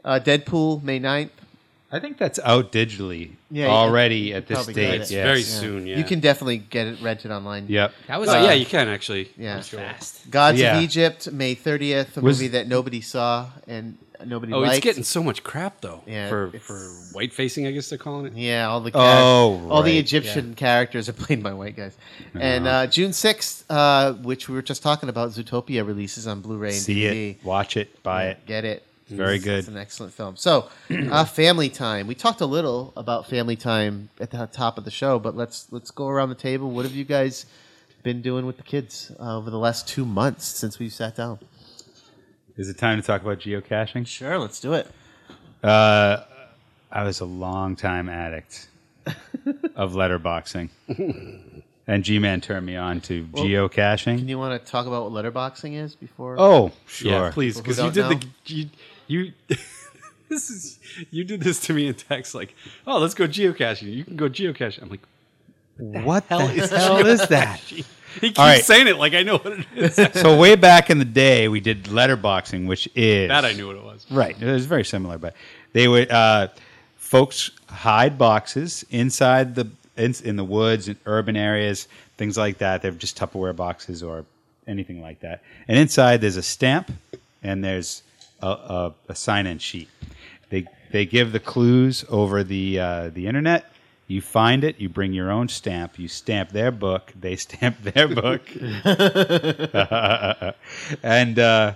Uh, 0.04 0.18
Deadpool 0.22 0.82
May 0.82 0.98
9th. 0.98 1.30
I 1.92 2.00
think 2.00 2.16
that's 2.18 2.38
out 2.42 2.72
digitally 2.72 3.33
Yeah, 3.50 3.66
you- 3.66 3.70
already 3.70 4.33
at 4.33 4.46
this 4.46 4.57
probably 4.57 4.74
get 4.74 4.88
stage. 4.88 5.00
it. 5.00 5.14
yes. 5.14 5.24
very 5.26 5.38
Yeah. 5.40 5.44
soon. 5.61 5.87
Yeah. 5.87 5.98
You 5.98 6.05
can 6.05 6.20
definitely 6.20 6.59
get 6.59 6.87
it 6.87 7.02
rented 7.02 7.31
online. 7.31 7.66
Yep. 7.68 7.92
That 8.09 8.18
was 8.20 8.28
Oh 8.31 8.38
uh, 8.40 8.44
yeah, 8.44 8.52
you 8.52 8.64
can 8.66 8.88
actually. 8.88 9.31
Yeah. 9.37 9.57
I'm 9.57 9.62
sure. 9.62 9.78
fast. 9.81 10.31
Gods 10.31 10.59
Yeah. 10.59 10.76
of 10.78 10.83
Egypt 10.83 11.31
May 11.31 11.55
30th. 11.55 12.16
A 12.16 12.20
Was- 12.20 12.38
movie 12.38 12.48
that 12.48 12.66
nobody 12.66 13.00
saw 13.02 13.48
and 13.66 13.98
nobody 14.24 14.52
Oh, 14.52 14.61
liked. 14.61 14.76
it's 14.76 14.85
getting 14.85 15.02
so 15.05 15.22
much 15.22 15.42
crap 15.44 15.81
though. 15.81 16.02
Yeah, 16.07 16.28
for 16.28 16.46
it's- 16.46 16.62
for 16.62 16.78
white 17.12 17.33
facing, 17.35 17.66
I 17.66 17.72
guess 17.72 17.88
they're 17.90 17.98
calling 17.98 18.26
it. 18.26 18.33
Yeah, 18.37 18.68
all 18.68 18.81
the 18.81 18.90
Oh, 18.94 19.68
all 19.68 19.83
the 19.83 19.90
right. 19.90 19.98
Egyptian 19.98 20.55
characters 20.55 21.09
are 21.09 21.12
played 21.12 21.42
by 21.42 21.52
white 21.52 21.76
guys. 21.76 21.94
And 22.35 22.66
uh, 22.66 22.87
June 22.87 23.12
sixth, 23.12 23.64
uh, 23.70 24.12
which 24.14 24.48
we 24.48 24.55
were 24.55 24.62
just 24.62 24.83
talking 24.83 25.09
about, 25.09 25.31
Zootopia 25.33 25.87
releases 25.87 26.26
on 26.26 26.40
Blu-ray 26.40 26.68
and 26.70 26.76
See 26.78 27.02
DVD. 27.02 27.31
it, 27.33 27.44
watch 27.44 27.76
it, 27.76 28.02
buy 28.02 28.28
it. 28.28 28.46
Get 28.46 28.64
it. 28.64 28.85
Very 29.16 29.38
good. 29.38 29.61
It's 29.61 29.68
an 29.68 29.77
excellent 29.77 30.12
film. 30.12 30.37
So, 30.37 30.68
uh, 30.90 31.25
Family 31.27 31.68
Time. 31.68 32.07
We 32.07 32.14
talked 32.14 32.40
a 32.40 32.46
little 32.46 32.92
about 32.96 33.29
Family 33.29 33.57
Time 33.57 34.09
at 34.20 34.31
the 34.31 34.46
top 34.46 34.79
of 34.79 34.85
the 34.85 34.90
show, 34.90 35.18
but 35.18 35.37
let's 35.37 35.66
let's 35.70 35.90
go 35.90 36.09
around 36.09 36.29
the 36.31 36.35
table. 36.35 36.70
What 36.70 36.85
have 36.85 36.94
you 36.94 37.05
guys 37.05 37.46
been 38.03 38.22
doing 38.22 38.46
with 38.46 38.57
the 38.57 38.62
kids 38.62 39.12
uh, 39.20 39.38
over 39.38 39.51
the 39.51 39.59
last 39.59 39.87
two 39.87 40.05
months 40.05 40.44
since 40.46 40.79
we 40.79 40.88
sat 40.88 41.16
down? 41.16 41.38
Is 42.57 42.68
it 42.68 42.79
time 42.79 43.01
to 43.01 43.07
talk 43.07 43.22
about 43.22 43.38
geocaching? 43.40 44.07
Sure, 44.07 44.38
let's 44.38 44.61
do 44.61 44.72
it. 44.75 44.87
Uh, 45.62 46.25
I 46.90 47.05
was 47.05 47.20
a 47.20 47.25
long 47.25 47.77
time 47.77 48.09
addict 48.09 48.68
of 49.77 49.92
letterboxing, 49.94 50.68
and 51.87 52.05
G-Man 52.05 52.40
turned 52.40 52.66
me 52.66 52.77
on 52.77 53.01
to 53.03 53.27
Well, 53.33 53.44
geocaching. 53.44 54.18
Can 54.18 54.29
you 54.29 54.38
want 54.38 54.62
to 54.62 54.70
talk 54.70 54.87
about 54.87 55.11
what 55.11 55.25
letterboxing 55.25 55.75
is 55.75 55.94
before? 55.94 56.37
oh, 56.38 56.72
sure. 56.87 57.11
Yeah, 57.11 57.31
please, 57.33 57.57
People 57.57 57.75
who 57.75 57.77
because 57.77 57.96
you 57.96 58.03
don't 58.03 58.20
did 58.20 58.31
the 58.46 58.55
you 58.55 58.66
you. 59.07 59.33
this 60.29 60.51
is 60.51 60.79
you 61.11 61.25
did 61.25 61.43
this 61.43 61.61
to 61.61 61.73
me 61.73 61.87
in 61.87 61.95
text 61.95 62.35
like, 62.35 62.55
oh, 62.87 62.99
let's 62.99 63.15
go 63.15 63.27
geocaching. 63.27 63.93
You 63.93 64.05
can 64.05 64.17
go 64.17 64.29
geocaching. 64.29 64.83
I'm 64.83 64.88
like, 64.88 65.05
What 65.77 66.29
the 66.29 66.37
hell 66.37 67.07
is 67.07 67.29
that? 67.29 67.61
he 68.21 68.29
keeps 68.29 68.38
All 68.38 68.47
right. 68.47 68.65
saying 68.65 68.88
it 68.88 68.97
like 68.97 69.15
I 69.15 69.23
know 69.23 69.38
what 69.38 69.61
it 69.61 69.67
is. 69.75 70.21
so 70.21 70.37
way 70.37 70.55
back 70.55 70.91
in 70.91 70.99
the 70.99 71.05
day, 71.05 71.49
we 71.49 71.61
did 71.61 71.85
letterboxing, 71.85 72.67
which 72.67 72.88
is 72.95 73.29
that 73.29 73.45
I 73.45 73.53
knew 73.53 73.69
what 73.69 73.77
it 73.77 73.83
was. 73.83 74.07
Right. 74.11 74.41
It 74.41 74.53
was 74.53 74.67
very 74.67 74.85
similar, 74.85 75.19
but 75.19 75.35
they 75.73 75.88
would 75.88 76.11
uh, 76.11 76.49
folks 76.97 77.51
hide 77.69 78.19
boxes 78.19 78.85
inside 78.91 79.55
the 79.55 79.69
in, 79.97 80.15
in 80.25 80.37
the 80.37 80.45
woods 80.45 80.88
and 80.88 80.97
urban 81.07 81.37
areas, 81.37 81.88
things 82.17 82.37
like 82.37 82.59
that. 82.59 82.83
They're 82.83 82.93
just 82.93 83.19
Tupperware 83.19 83.57
boxes 83.57 84.03
or 84.03 84.25
anything 84.67 85.01
like 85.03 85.21
that. 85.21 85.43
And 85.69 85.79
inside 85.79 86.21
there's 86.21 86.37
a 86.37 86.43
stamp 86.43 86.91
and 87.43 87.65
there's 87.65 88.03
a, 88.42 88.46
a, 88.46 88.94
a 89.09 89.14
sign-in 89.14 89.59
sheet. 89.59 89.88
They 90.50 90.66
they 90.90 91.07
give 91.07 91.33
the 91.33 91.40
clues 91.40 92.05
over 92.09 92.44
the 92.44 92.78
uh, 92.78 93.11
the 93.11 93.26
internet. 93.26 93.66
You 94.09 94.20
find 94.20 94.64
it. 94.64 94.78
You 94.78 94.88
bring 94.88 95.14
your 95.14 95.31
own 95.31 95.48
stamp. 95.48 95.98
You 95.98 96.09
stamp 96.09 96.50
their 96.50 96.70
book. 96.70 97.12
They 97.18 97.37
stamp 97.46 97.83
their 97.83 98.09
book, 98.09 98.42
and 101.02 101.38
uh, 101.38 101.74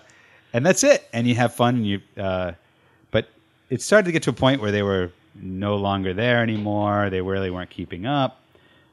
and 0.52 0.66
that's 0.66 0.84
it. 0.84 1.08
And 1.12 1.26
you 1.26 1.34
have 1.36 1.54
fun. 1.54 1.76
And 1.76 1.86
you, 1.86 2.00
uh, 2.18 2.52
but 3.10 3.28
it 3.70 3.80
started 3.80 4.06
to 4.06 4.12
get 4.12 4.22
to 4.24 4.30
a 4.30 4.34
point 4.34 4.60
where 4.60 4.72
they 4.72 4.82
were 4.82 5.10
no 5.34 5.76
longer 5.76 6.12
there 6.12 6.42
anymore. 6.42 7.08
They 7.10 7.20
really 7.20 7.50
weren't 7.50 7.70
keeping 7.70 8.06
up. 8.06 8.40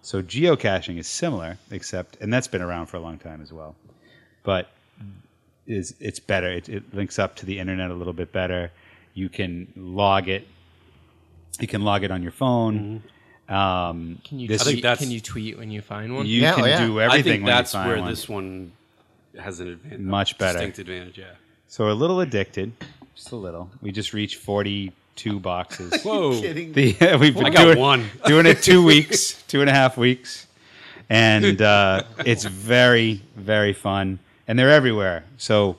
So 0.01 0.21
geocaching 0.21 0.97
is 0.97 1.07
similar, 1.07 1.57
except, 1.71 2.17
and 2.19 2.31
that's 2.31 2.47
been 2.47 2.62
around 2.62 2.88
for 2.88 2.97
a 2.97 2.99
long 2.99 3.17
time 3.17 3.41
as 3.41 3.53
well. 3.53 3.75
But 4.43 4.69
is 5.67 5.95
it's 5.99 6.19
better. 6.19 6.52
It, 6.52 6.69
it 6.69 6.93
links 6.93 7.19
up 7.19 7.36
to 7.38 7.45
the 7.45 7.60
internet 7.60 7.89
a 7.91 7.93
little 7.93 8.13
bit 8.13 8.32
better. 8.32 8.71
You 9.13 9.30
can 9.30 9.71
log 9.76 10.28
it. 10.28 10.47
You 11.60 11.67
can 11.67 11.84
log 11.84 12.04
it 12.04 12.12
on 12.12 12.23
your 12.23 12.32
phone. 12.32 13.04
Um, 13.49 14.19
Can 14.23 14.39
you 14.39 14.47
this- 14.47 14.62
I 14.62 14.65
think 14.65 14.76
tweet, 14.78 14.84
that's- 14.84 14.99
can 14.99 15.12
you 15.12 15.19
tweet 15.19 15.58
when 15.58 15.69
you 15.69 15.82
find 15.82 16.15
one? 16.15 16.26
you 16.26 16.41
Yeah, 16.41 16.56
can 16.56 16.63
oh, 16.63 16.67
yeah. 16.67 16.86
do 16.88 16.99
I 16.99 17.06
everything 17.06 17.23
think 17.32 17.43
when 17.43 17.54
that's 17.56 17.73
you 17.73 17.80
find 17.80 17.89
where 17.89 17.99
one. 17.99 18.10
this 18.10 18.28
one 18.30 18.71
has 19.39 19.60
an 19.60 19.67
advantage. 19.67 19.99
Much 19.99 20.38
better. 20.38 20.54
distinct 20.60 20.80
advantage. 20.80 21.17
Yeah. 21.17 21.26
So 21.67 21.84
we're 21.84 21.91
a 21.91 21.95
little 21.95 22.21
addicted, 22.21 22.71
just 23.15 23.32
a 23.32 23.36
little. 23.36 23.69
We 23.82 23.91
just 23.91 24.13
reached 24.13 24.38
forty-two 24.38 25.39
boxes. 25.39 26.02
Whoa. 26.04 26.39
Kidding. 26.39 26.71
The, 26.73 27.17
we've 27.19 27.36
been 27.36 27.45
I 27.45 27.49
got 27.49 27.63
doing, 27.65 27.80
one. 27.80 28.10
doing 28.26 28.45
it 28.45 28.62
two 28.63 28.84
weeks, 28.84 29.43
two 29.47 29.62
and 29.62 29.69
a 29.69 29.73
half 29.73 29.97
weeks, 29.97 30.47
and 31.10 31.62
uh, 31.62 32.04
it's 32.26 32.45
very, 32.45 33.21
very 33.36 33.73
fun. 33.73 34.19
And 34.47 34.58
they're 34.60 34.69
everywhere. 34.71 35.23
So 35.37 35.77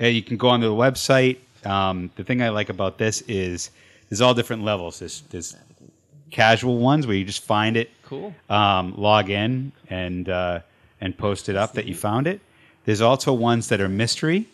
uh, 0.00 0.06
you 0.06 0.22
can 0.22 0.36
go 0.36 0.48
onto 0.48 0.66
the 0.68 0.74
website. 0.74 1.38
Um, 1.64 2.10
the 2.16 2.24
thing 2.24 2.42
I 2.42 2.48
like 2.48 2.68
about 2.68 2.98
this 2.98 3.22
is 3.22 3.70
there's 4.08 4.20
all 4.20 4.34
different 4.34 4.64
levels. 4.64 4.98
There's, 4.98 5.22
there's 5.30 5.56
casual 6.30 6.78
ones 6.78 7.06
where 7.06 7.16
you 7.16 7.24
just 7.24 7.42
find 7.44 7.76
it, 7.76 7.90
Cool. 8.04 8.34
um, 8.50 8.94
log 8.96 9.30
in, 9.30 9.72
and 9.88 10.28
uh, 10.28 10.60
and 11.00 11.16
post 11.16 11.48
it 11.48 11.56
up 11.56 11.74
that 11.74 11.86
you 11.86 11.94
found 11.94 12.26
it. 12.26 12.40
There's 12.84 13.00
also 13.00 13.32
ones 13.32 13.68
that 13.68 13.80
are 13.80 13.88
mystery, 13.88 14.46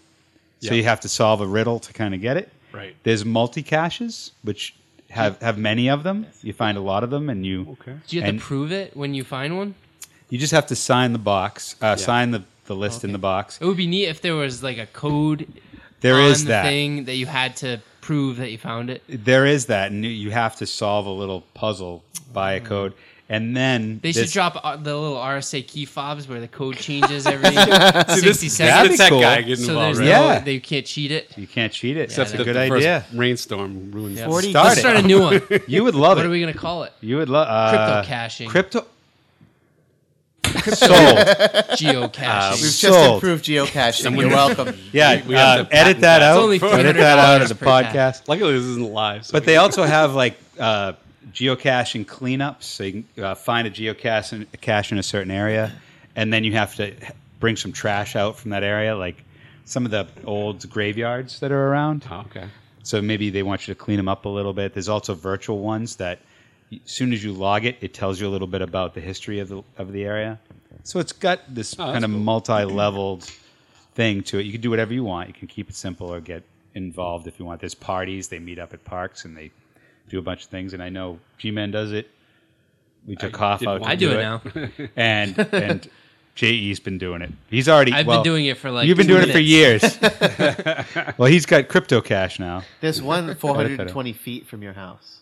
so 0.60 0.68
Yeah. 0.68 0.74
you 0.74 0.84
have 0.84 1.00
to 1.00 1.08
solve 1.08 1.40
a 1.40 1.46
riddle 1.46 1.78
to 1.80 1.92
kind 1.92 2.14
of 2.14 2.20
get 2.20 2.36
it. 2.36 2.50
Right. 2.72 2.94
There's 3.02 3.24
multi 3.24 3.62
caches, 3.62 4.32
which 4.42 4.74
have 5.10 5.40
have 5.40 5.56
many 5.58 5.88
of 5.88 6.02
them. 6.02 6.26
You 6.42 6.52
find 6.52 6.76
a 6.76 6.80
lot 6.82 7.02
of 7.04 7.10
them, 7.10 7.30
and 7.30 7.44
you 7.46 7.66
Okay. 7.80 7.94
Do 8.06 8.16
you 8.16 8.22
have 8.22 8.28
and- 8.30 8.38
to 8.38 8.44
prove 8.44 8.70
it 8.72 8.96
when 8.96 9.14
you 9.14 9.24
find 9.24 9.56
one? 9.56 9.74
you 10.30 10.38
just 10.38 10.52
have 10.52 10.66
to 10.66 10.76
sign 10.76 11.14
the 11.14 11.18
box, 11.18 11.74
uh, 11.80 11.96
sign 11.96 12.32
the, 12.32 12.42
the 12.68 12.76
list 12.76 13.02
in 13.02 13.10
the 13.12 13.18
box. 13.18 13.58
It 13.60 13.64
would 13.66 13.76
be 13.76 13.86
neat 13.88 14.06
if 14.06 14.20
there 14.22 14.34
was 14.36 14.62
like 14.62 14.78
a 14.78 14.86
code 14.86 15.46
There 16.00 16.14
on 16.14 16.30
is 16.30 16.44
the 16.44 16.48
that. 16.50 16.62
thing 16.64 17.04
that 17.06 17.16
you 17.16 17.26
had 17.26 17.56
to 17.56 17.80
prove 18.00 18.36
that 18.36 18.50
you 18.52 18.58
found 18.58 18.88
it. 18.90 19.02
There 19.08 19.44
is 19.44 19.66
that, 19.66 19.90
and 19.90 20.04
you 20.04 20.30
have 20.30 20.54
to 20.56 20.66
solve 20.66 21.04
a 21.06 21.10
little 21.10 21.42
puzzle 21.54 22.04
by 22.32 22.52
a 22.52 22.60
code, 22.60 22.94
and 23.28 23.54
then 23.56 23.96
Mm. 23.98 24.00
They 24.02 24.12
should 24.12 24.30
drop 24.30 24.58
uh, 24.64 24.76
the 24.76 24.96
little 24.96 25.16
RSA 25.18 25.66
key 25.66 25.84
fobs 25.84 26.26
where 26.28 26.40
the 26.40 26.48
code 26.48 26.76
changes 26.76 27.26
every 27.26 27.44
See, 27.50 27.54
60 28.20 28.28
this, 28.28 28.56
seconds. 28.56 28.56
that'd 28.58 28.90
be 28.92 28.96
the 28.96 29.08
cool. 29.10 29.20
guy 29.20 29.40
getting 29.42 29.64
so 29.64 29.72
involved, 29.72 29.98
there's 29.98 29.98
right? 29.98 30.06
Yeah. 30.08 30.38
no, 30.38 30.44
they 30.44 30.60
can't 30.60 30.86
cheat 30.86 31.10
it. 31.10 31.36
You 31.36 31.46
can't 31.46 31.72
cheat 31.72 31.96
it. 31.98 32.10
Yeah, 32.10 32.16
That's 32.16 32.32
a 32.32 32.36
good 32.38 32.46
the 32.56 32.68
first 32.68 32.86
idea. 32.86 33.04
rainstorm 33.14 33.90
ruined 33.92 34.16
Yeah. 34.16 34.26
40 34.26 34.50
Start 34.50 34.64
Let's 34.66 34.76
it. 34.78 34.80
start 34.80 34.96
a 34.96 35.02
new 35.02 35.20
one. 35.20 35.42
You 35.68 35.84
would 35.84 35.94
love 35.94 36.16
What 36.16 36.18
it. 36.18 36.20
What 36.20 36.26
are 36.26 36.30
we 36.30 36.40
gonna 36.40 36.54
call 36.54 36.84
it? 36.84 36.92
you 37.02 37.16
would 37.18 37.28
love 37.28 37.46
uh, 37.50 37.70
Crypto 37.70 38.08
caching. 38.08 38.48
Crypto 38.48 38.80
Crypto 38.80 38.88
sold. 40.76 40.90
geocaching. 41.78 42.50
We've 42.52 42.60
just 42.60 42.80
Sold. 42.80 43.14
improved 43.14 43.44
geocaching. 43.44 44.18
You're 44.18 44.28
welcome. 44.30 44.74
Yeah, 44.92 45.16
We- 45.22 45.28
we 45.28 45.34
have 45.34 45.60
uh, 45.60 45.64
to 45.68 45.74
edit 45.76 46.00
that 46.00 46.18
that. 46.18 46.22
out. 46.22 46.50
It's 46.50 46.62
only 46.62 46.78
edit 46.80 46.96
that 46.96 47.18
out 47.18 47.42
as 47.42 47.50
a 47.50 47.54
$300 47.54 47.58
per 47.58 47.66
podcast. 47.66 48.28
Luckily, 48.28 48.52
this 48.52 48.62
isn't 48.64 48.90
live. 48.92 49.26
So 49.26 49.32
But 49.32 49.44
they 49.44 49.56
also 49.56 49.82
have 49.96 50.14
like 50.14 50.38
uh, 50.58 50.94
geocaching 51.32 52.04
cleanups. 52.06 52.62
So 52.64 52.84
you 52.84 53.04
can 53.14 53.24
uh, 53.24 53.34
find 53.34 53.66
a 53.66 53.70
geocache 53.70 54.32
in, 54.32 54.46
a 54.52 54.56
cache 54.56 54.92
in 54.92 54.98
a 54.98 55.02
certain 55.02 55.30
area, 55.30 55.72
and 56.16 56.32
then 56.32 56.44
you 56.44 56.52
have 56.52 56.74
to 56.76 56.94
bring 57.40 57.56
some 57.56 57.72
trash 57.72 58.16
out 58.16 58.36
from 58.36 58.50
that 58.50 58.62
area, 58.64 58.96
like 58.96 59.22
some 59.64 59.84
of 59.84 59.90
the 59.90 60.06
old 60.24 60.68
graveyards 60.70 61.40
that 61.40 61.52
are 61.52 61.68
around. 61.68 62.04
Oh, 62.10 62.20
okay. 62.30 62.46
So 62.82 63.02
maybe 63.02 63.28
they 63.30 63.42
want 63.42 63.68
you 63.68 63.74
to 63.74 63.78
clean 63.78 63.98
them 63.98 64.08
up 64.08 64.24
a 64.24 64.28
little 64.30 64.54
bit. 64.54 64.72
There's 64.72 64.88
also 64.88 65.14
virtual 65.14 65.58
ones 65.60 65.96
that, 65.96 66.20
as 66.72 66.78
soon 66.90 67.12
as 67.12 67.22
you 67.24 67.32
log 67.32 67.64
it, 67.64 67.76
it 67.80 67.94
tells 67.94 68.20
you 68.20 68.26
a 68.28 68.30
little 68.30 68.46
bit 68.48 68.62
about 68.62 68.94
the 68.94 69.00
history 69.00 69.38
of 69.40 69.48
the 69.48 69.62
of 69.76 69.92
the 69.92 70.04
area. 70.04 70.38
So 70.84 71.00
it's 71.00 71.12
got 71.12 71.40
this 71.54 71.74
Oh, 71.78 71.84
kind 71.92 72.04
of 72.04 72.10
cool. 72.10 72.20
multi-leveled 72.20 73.30
thing 73.94 74.22
to 74.24 74.38
it. 74.38 74.46
You 74.46 74.52
can 74.52 74.60
do 74.60 74.70
whatever 74.70 74.92
you 74.94 75.04
want. 75.04 75.28
You 75.28 75.34
can 75.34 75.48
keep 75.48 75.68
it 75.68 75.76
simple 75.76 76.12
or 76.12 76.20
get 76.20 76.42
involved 76.74 77.26
if 77.26 77.38
you 77.38 77.44
want. 77.44 77.60
There's 77.60 77.74
parties. 77.74 78.28
They 78.28 78.38
meet 78.38 78.58
up 78.58 78.72
at 78.72 78.84
parks 78.84 79.24
and 79.24 79.36
they 79.36 79.50
do 80.08 80.18
a 80.18 80.22
bunch 80.22 80.44
of 80.44 80.50
things. 80.50 80.72
And 80.74 80.82
I 80.82 80.88
know 80.88 81.18
G-Man 81.38 81.70
does 81.70 81.92
it. 81.92 82.08
We 83.06 83.16
took 83.16 83.34
I 83.34 83.38
Hoff 83.38 83.60
did 83.60 83.68
out. 83.68 83.82
to 83.82 83.88
I 83.88 83.94
do 83.96 84.10
it 84.12 84.16
it 84.16 84.20
now. 84.20 84.88
and 84.96 85.38
and 85.52 85.88
JE's 86.34 86.78
been 86.80 86.98
doing 86.98 87.22
it. 87.22 87.32
He's 87.50 87.68
already. 87.68 87.92
I've 87.92 88.06
well, 88.06 88.18
been 88.22 88.32
doing 88.32 88.46
it 88.46 88.56
for 88.58 88.70
like 88.70 88.86
You've 88.86 88.96
been 88.96 89.06
two 89.08 89.14
doing 89.16 89.28
it 89.28 89.32
for 89.32 89.38
years. 89.40 89.98
well, 91.18 91.30
he's 91.30 91.46
got 91.46 91.68
crypto 91.68 92.00
cash 92.00 92.38
now. 92.38 92.62
There's 92.80 93.02
one 93.02 93.34
420 93.36 94.12
feet 94.12 94.46
from 94.46 94.62
your 94.62 94.74
house. 94.74 95.17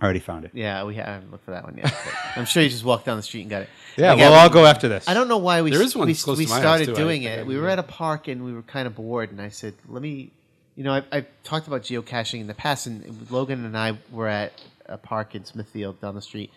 I 0.00 0.04
already 0.04 0.20
found 0.20 0.44
it. 0.46 0.52
Yeah, 0.54 0.84
we 0.84 0.94
haven't 0.94 1.30
looked 1.30 1.44
for 1.44 1.50
that 1.50 1.64
one 1.64 1.76
yet. 1.76 1.84
but 1.84 2.14
I'm 2.38 2.46
sure 2.46 2.62
you 2.62 2.68
just 2.70 2.84
walked 2.84 3.04
down 3.04 3.16
the 3.16 3.22
street 3.22 3.42
and 3.42 3.50
got 3.50 3.62
it. 3.62 3.68
Yeah, 3.96 4.10
Like, 4.12 4.18
well, 4.20 4.34
I'll 4.34 4.48
go 4.50 4.64
after 4.66 4.88
this. 4.88 5.08
I 5.08 5.14
don't 5.14 5.26
know 5.28 5.38
why 5.38 5.62
we 5.62 5.70
There 5.72 5.82
is 5.82 5.96
one 5.96 6.06
we, 6.06 6.14
close 6.14 6.38
we 6.38 6.44
to 6.44 6.50
my 6.50 6.56
house, 6.56 6.62
started 6.62 6.86
too. 6.86 6.92
I- 6.92 6.96
doing 6.96 7.26
I 7.26 7.30
it. 7.30 7.46
We 7.46 7.58
were 7.58 7.68
at 7.68 7.78
a 7.80 7.82
park 7.82 8.28
and 8.28 8.44
we 8.44 8.52
were 8.54 8.62
kind 8.62 8.86
of 8.86 8.94
bored, 8.94 9.30
and 9.30 9.40
I 9.42 9.48
said, 9.48 9.74
"Let 9.88 10.00
me," 10.00 10.30
you 10.76 10.84
know, 10.84 10.92
I, 10.94 11.02
I 11.12 11.26
talked 11.44 11.66
about 11.66 11.82
geocaching 11.82 12.40
in 12.40 12.46
the 12.46 12.54
past, 12.54 12.86
and 12.86 13.26
Logan 13.30 13.64
and 13.64 13.76
I 13.76 13.98
were 14.12 14.28
at 14.28 14.52
a 14.86 14.96
park 14.96 15.34
in 15.34 15.44
Smithfield 15.44 16.00
down 16.00 16.14
the 16.14 16.22
street, 16.22 16.50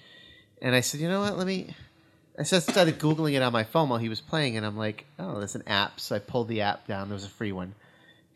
and 0.61 0.75
I 0.75 0.81
said, 0.81 1.01
"You 1.01 1.09
know 1.09 1.21
what? 1.21 1.37
Let 1.37 1.47
me." 1.47 1.75
I 2.39 2.43
just 2.43 2.69
started 2.69 2.97
googling 2.99 3.33
it 3.33 3.41
on 3.41 3.51
my 3.51 3.63
phone 3.63 3.89
while 3.89 3.99
he 3.99 4.09
was 4.09 4.21
playing, 4.21 4.55
and 4.55 4.65
I'm 4.65 4.77
like, 4.77 5.05
"Oh, 5.19 5.39
there's 5.39 5.55
an 5.55 5.63
app." 5.67 5.99
So 5.99 6.15
I 6.15 6.19
pulled 6.19 6.47
the 6.47 6.61
app 6.61 6.87
down. 6.87 7.09
There 7.09 7.15
was 7.15 7.25
a 7.25 7.29
free 7.29 7.51
one, 7.51 7.73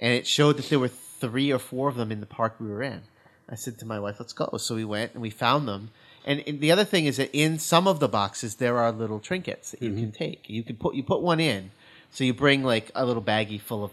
and 0.01 0.11
it 0.13 0.25
showed 0.27 0.57
that 0.57 0.69
there 0.69 0.79
were 0.79 0.87
three 0.89 1.51
or 1.53 1.59
four 1.59 1.87
of 1.87 1.95
them 1.95 2.11
in 2.11 2.19
the 2.19 2.25
park 2.25 2.55
we 2.59 2.67
were 2.67 2.81
in. 2.83 3.01
I 3.49 3.55
said 3.55 3.77
to 3.79 3.85
my 3.85 3.99
wife, 3.99 4.19
"Let's 4.19 4.33
go." 4.33 4.57
So 4.57 4.75
we 4.75 4.85
went 4.85 5.13
and 5.13 5.21
we 5.21 5.29
found 5.29 5.67
them. 5.67 5.91
And, 6.25 6.43
and 6.45 6.59
the 6.59 6.71
other 6.71 6.83
thing 6.83 7.05
is 7.05 7.17
that 7.17 7.29
in 7.31 7.57
some 7.57 7.87
of 7.87 8.01
the 8.01 8.09
boxes 8.09 8.55
there 8.55 8.77
are 8.77 8.91
little 8.91 9.19
trinkets 9.19 9.71
that 9.71 9.81
you 9.81 9.91
can 9.91 10.07
mm-hmm. 10.07 10.11
take. 10.11 10.49
You 10.49 10.61
can 10.63 10.75
put 10.75 10.95
you 10.95 11.03
put 11.03 11.21
one 11.21 11.39
in, 11.39 11.71
so 12.11 12.23
you 12.23 12.33
bring 12.33 12.63
like 12.63 12.91
a 12.95 13.05
little 13.05 13.23
baggie 13.23 13.61
full 13.61 13.83
of 13.85 13.91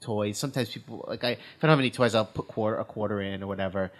toys. 0.00 0.38
Sometimes 0.38 0.70
people 0.70 1.04
like 1.08 1.22
I 1.24 1.30
if 1.30 1.38
I 1.60 1.66
don't 1.66 1.70
have 1.70 1.78
any 1.78 1.90
toys, 1.90 2.14
I'll 2.14 2.24
put 2.24 2.48
quarter 2.48 2.78
a 2.78 2.84
quarter 2.84 3.20
in 3.20 3.42
or 3.42 3.46
whatever. 3.46 3.90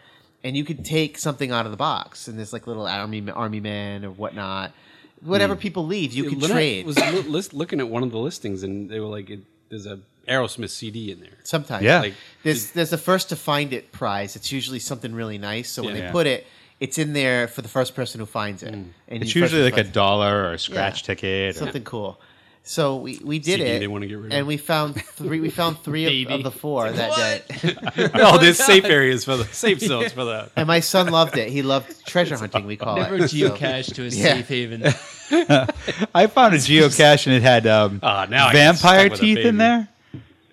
And 0.43 0.57
you 0.57 0.65
can 0.65 0.83
take 0.83 1.19
something 1.19 1.51
out 1.51 1.65
of 1.65 1.73
the 1.73 1.79
box, 1.79 2.29
and 2.29 2.39
there's 2.39 2.53
like 2.53 2.67
little 2.67 2.87
army 2.87 3.31
army 3.31 3.61
men 3.61 4.05
or 4.05 4.11
whatnot. 4.11 4.73
Whatever 5.21 5.55
hmm. 5.55 5.61
people 5.61 5.87
leave, 5.87 6.13
you 6.13 6.29
can 6.29 6.41
trade. 6.41 6.85
was 6.85 6.99
li- 6.99 7.23
list, 7.23 7.55
looking 7.55 7.81
at 7.81 7.89
one 7.89 8.03
of 8.03 8.11
the 8.11 8.19
listings, 8.19 8.63
and 8.63 8.91
they 8.91 9.01
were 9.01 9.07
like, 9.07 9.31
it, 9.31 9.41
"There's 9.71 9.87
a 9.87 10.01
Aerosmith 10.29 10.71
CD 10.71 11.11
in 11.13 11.21
there." 11.21 11.39
Sometimes, 11.45 11.83
Yeah. 11.85 12.01
Like, 12.01 12.15
there's 12.43 12.71
there's 12.73 12.91
the 12.91 12.99
first 12.99 13.29
to 13.31 13.37
find 13.37 13.73
it 13.73 13.93
prize. 13.93 14.37
It's 14.37 14.51
usually 14.53 14.79
something 14.79 15.15
really 15.15 15.39
nice. 15.39 15.71
So 15.71 15.83
when 15.83 15.95
Yeah. 15.95 16.01
they 16.01 16.07
Yeah. 16.07 16.13
put 16.13 16.27
it, 16.27 16.47
it's 16.81 16.99
in 16.99 17.13
there 17.13 17.47
for 17.49 17.63
the 17.63 17.69
first 17.69 17.95
person 17.95 18.21
who 18.21 18.27
finds 18.27 18.63
it. 18.63 18.73
And 18.75 18.93
It's 19.09 19.35
usually 19.35 19.63
like 19.63 19.75
a 19.75 19.77
person- 19.79 19.93
dollar 19.93 20.45
or 20.45 20.53
a 20.55 20.59
scratch 20.59 21.03
Yeah. 21.03 21.07
ticket. 21.07 21.57
or- 21.57 21.59
something 21.61 21.85
cool. 21.85 22.21
So 22.67 22.97
we, 22.97 23.21
we 23.23 23.39
did 23.41 23.59
CD 23.59 23.63
it, 23.73 23.79
they 23.81 23.87
wanna 23.87 24.07
get 24.07 24.17
rid 24.17 24.33
of. 24.33 24.39
and 24.39 24.47
we 24.47 24.57
found 24.57 24.95
three. 25.05 25.39
We 25.39 25.51
found 25.51 25.83
three 25.85 26.05
of, 26.07 26.11
Baby. 26.11 26.33
of 26.33 26.43
the 26.45 26.51
four 26.51 26.91
that 26.91 27.47
day. 27.47 28.11
no, 28.15 28.39
there's 28.39 28.57
safe 28.59 28.87
areas 28.87 29.23
for 29.27 29.37
the 29.37 29.45
safe 29.53 29.81
zones 29.81 30.13
for 30.13 30.25
that. 30.25 30.51
And 30.57 30.67
my 30.67 30.81
son 30.81 31.09
loved 31.11 31.37
it. 31.37 31.51
He 31.51 31.61
loved 31.61 32.07
treasure 32.07 32.39
hunting. 32.43 32.67
We 32.67 32.77
call 32.79 32.97
Never 32.97 33.17
it. 33.17 33.29
So- 33.29 33.37
geocache 33.37 33.95
to 33.97 34.03
a 34.05 34.07
Yeah. 34.09 34.25
safe 34.37 34.49
haven. 34.49 34.83
I 36.15 36.27
found 36.27 36.55
a 36.55 36.57
geocache 36.59 37.27
and 37.27 37.37
it 37.37 37.43
had 37.43 37.67
um, 37.67 38.01
now 38.03 38.51
vampire 38.51 39.01
stuck 39.09 39.11
with 39.11 39.21
a 39.21 39.23
teeth 39.23 39.39
in 39.39 39.59
there. 39.59 39.89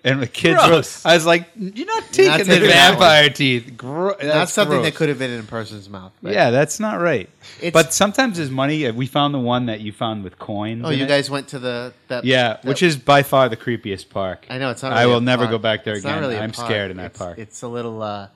And 0.04 0.20
the 0.20 0.26
kids 0.26 0.60
Gross. 0.66 1.04
were, 1.04 1.10
I 1.12 1.14
was 1.14 1.24
like, 1.26 1.46
you're 1.54 1.86
not 1.86 2.02
taking 2.10 2.26
Not 2.32 2.38
the 2.38 2.44
taking 2.44 2.68
that 2.68 2.90
vampire 2.90 3.30
teeth. 3.30 3.76
Gro- 3.76 4.08
Not 4.08 4.18
that's 4.20 4.52
something 4.52 4.78
gross. 4.78 4.86
that 4.86 4.96
could 4.96 5.08
have 5.08 5.18
been 5.20 5.30
in 5.30 5.38
a 5.38 5.44
person's 5.44 5.88
mouth. 5.88 6.10
but- 6.20 6.32
Yeah, 6.32 6.50
that's 6.50 6.80
not 6.80 7.00
right. 7.00 7.28
It's- 7.58 7.72
but 7.72 7.94
sometimes 7.94 8.36
there's 8.38 8.50
money. 8.50 8.84
Uh, 8.86 8.92
We 8.94 9.06
found 9.06 9.32
the 9.32 9.38
one 9.38 9.66
that 9.66 9.80
you 9.80 9.92
found 9.92 10.24
with 10.24 10.40
coins. 10.40 10.82
Oh, 10.84 10.88
in 10.90 10.98
you 10.98 11.04
it. 11.04 11.08
guys 11.08 11.30
went 11.30 11.46
to 11.48 11.60
the 11.60 11.92
that. 12.08 12.24
Yeah, 12.24 12.54
that- 12.54 12.64
which 12.64 12.82
is 12.82 12.96
by 12.96 13.22
far 13.22 13.48
the 13.48 13.56
creepiest 13.56 14.08
park. 14.10 14.44
I 14.50 14.58
know 14.58 14.70
it's 14.70 14.82
not. 14.82 14.92
I 14.92 15.06
will 15.06 15.18
a 15.18 15.20
never 15.20 15.44
park. 15.44 15.50
go 15.52 15.58
back 15.58 15.84
there 15.84 15.94
It's 15.94 16.02
not 16.02 16.10
again. 16.14 16.20
really 16.22 16.34
a 16.36 16.42
I'm 16.42 16.50
park. 16.50 16.66
scared 16.68 16.90
in 16.90 16.96
that 16.96 17.06
It's- 17.06 17.18
park. 17.18 17.38
It's 17.38 17.62
a 17.62 17.68
little. 17.68 18.02
uh 18.02 18.26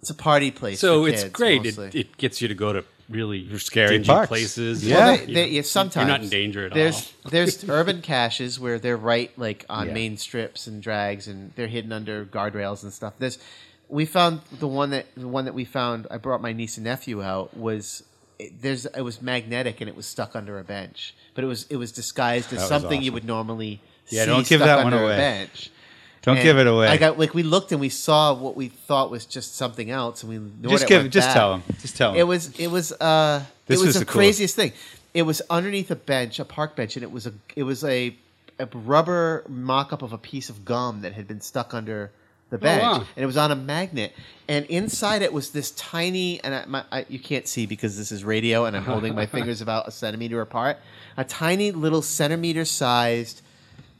It's 0.00 0.10
a 0.10 0.14
party 0.14 0.50
place. 0.50 0.80
So 0.80 1.04
for 1.04 1.08
it's 1.10 1.22
kids, 1.22 1.32
great. 1.32 1.60
It, 1.64 1.78
mostly. 1.78 2.00
it 2.00 2.16
gets 2.18 2.42
you 2.42 2.48
to 2.48 2.54
go 2.54 2.72
to 2.72 2.84
really 3.08 3.58
Scary 3.58 3.96
dingy 3.98 4.06
parks. 4.06 4.28
places. 4.28 4.86
Yeah. 4.86 4.96
Well, 4.96 5.16
they, 5.18 5.32
they, 5.34 5.48
yeah, 5.48 5.62
sometimes 5.62 6.06
You're 6.08 6.16
not 6.18 6.22
in 6.22 6.28
danger 6.28 6.66
at 6.66 6.74
there's, 6.74 7.12
all. 7.24 7.30
There's 7.30 7.56
there's 7.58 7.70
urban 7.70 8.02
caches 8.02 8.58
where 8.58 8.78
they're 8.78 8.96
right 8.96 9.30
like 9.38 9.64
on 9.68 9.88
Yeah. 9.88 9.94
main 9.94 10.16
strips 10.16 10.66
and 10.66 10.82
drags, 10.82 11.28
and 11.28 11.52
they're 11.56 11.66
hidden 11.68 11.92
under 11.92 12.24
guardrails 12.24 12.82
and 12.82 12.92
stuff. 12.92 13.14
There's 13.18 13.38
we 13.88 14.06
found 14.06 14.40
the 14.58 14.68
one 14.68 14.90
that 14.90 15.06
the 15.16 15.28
one 15.28 15.44
that 15.44 15.54
we 15.54 15.64
found. 15.64 16.06
I 16.10 16.16
brought 16.18 16.40
my 16.42 16.52
niece 16.52 16.76
and 16.76 16.84
nephew 16.84 17.22
out 17.22 17.56
was. 17.56 18.02
It, 18.36 18.60
there's 18.62 18.84
it 18.84 19.02
was 19.02 19.22
magnetic 19.22 19.80
and 19.80 19.88
it 19.88 19.94
was 19.94 20.06
stuck 20.06 20.34
under 20.34 20.58
a 20.58 20.64
bench, 20.64 21.14
but 21.36 21.44
it 21.44 21.46
was 21.46 21.66
it 21.70 21.76
was 21.76 21.92
disguised 21.92 22.52
as 22.52 22.58
was 22.58 22.68
something 22.68 23.00
you 23.00 23.12
would 23.12 23.24
normally 23.24 23.80
Yeah, 24.08 24.22
see 24.22 24.26
don't 24.26 24.44
give 24.44 24.58
that 24.58 24.82
one 24.82 24.92
away. 24.92 25.16
Bench. 25.16 25.70
Don't 26.24 26.42
give 26.42 26.58
it 26.58 26.66
away. 26.66 26.88
I 26.88 26.96
got 26.96 27.18
like 27.18 27.34
we 27.34 27.42
looked 27.42 27.72
and 27.72 27.80
we 27.80 27.88
saw 27.88 28.34
what 28.34 28.56
we 28.56 28.68
thought 28.68 29.10
was 29.10 29.26
just 29.26 29.56
something 29.56 29.90
else, 29.90 30.22
and 30.22 30.30
we 30.30 30.36
ignored 30.36 30.70
just 30.70 30.84
it, 30.84 30.88
give. 30.88 31.02
went 31.02 31.12
Just 31.12 31.28
back. 31.28 31.34
tell 31.34 31.50
them. 31.52 31.62
Just 31.80 31.96
tell 31.96 32.12
them. 32.12 32.20
It 32.20 32.24
was 32.24 32.58
it 32.58 32.68
was 32.68 32.92
uh 32.92 33.44
This 33.66 33.78
it 33.78 33.80
was, 33.80 33.86
was 33.86 33.94
the, 33.94 34.00
the 34.00 34.04
coolest. 34.06 34.16
craziest 34.38 34.56
thing. 34.56 34.72
It 35.12 35.22
was 35.22 35.42
underneath 35.50 35.90
a 35.90 35.96
bench, 35.96 36.38
a 36.40 36.44
park 36.44 36.74
bench, 36.76 36.96
and 36.96 37.02
it 37.02 37.12
was 37.12 37.26
a 37.26 37.32
it 37.54 37.62
was 37.62 37.84
a, 37.84 38.16
a 38.58 38.66
rubber 38.72 39.44
mock 39.48 39.92
up 39.92 40.02
of 40.02 40.12
a 40.12 40.18
piece 40.18 40.48
of 40.48 40.64
gum 40.64 41.02
that 41.02 41.12
had 41.12 41.28
been 41.28 41.40
stuck 41.40 41.72
under 41.74 42.10
the 42.50 42.58
bench, 42.58 42.82
wow. 42.82 42.96
and 43.16 43.22
it 43.22 43.26
was 43.26 43.36
on 43.36 43.50
a 43.50 43.56
magnet. 43.56 44.12
And 44.48 44.66
inside 44.66 45.22
it 45.22 45.32
was 45.32 45.50
this 45.50 45.70
tiny, 45.72 46.42
and 46.44 46.54
I, 46.54 46.64
my, 46.66 46.84
I, 46.92 47.06
you 47.08 47.18
can't 47.18 47.46
see 47.48 47.66
because 47.66 47.96
this 47.96 48.12
is 48.12 48.22
radio, 48.24 48.64
and 48.66 48.76
I'm 48.76 48.84
holding 48.84 49.14
my 49.14 49.26
fingers 49.36 49.60
about 49.60 49.88
a 49.88 49.90
centimeter 49.90 50.40
apart. 50.40 50.78
A 51.16 51.24
tiny 51.24 51.70
little 51.70 52.02
centimeter 52.02 52.64
sized, 52.64 53.40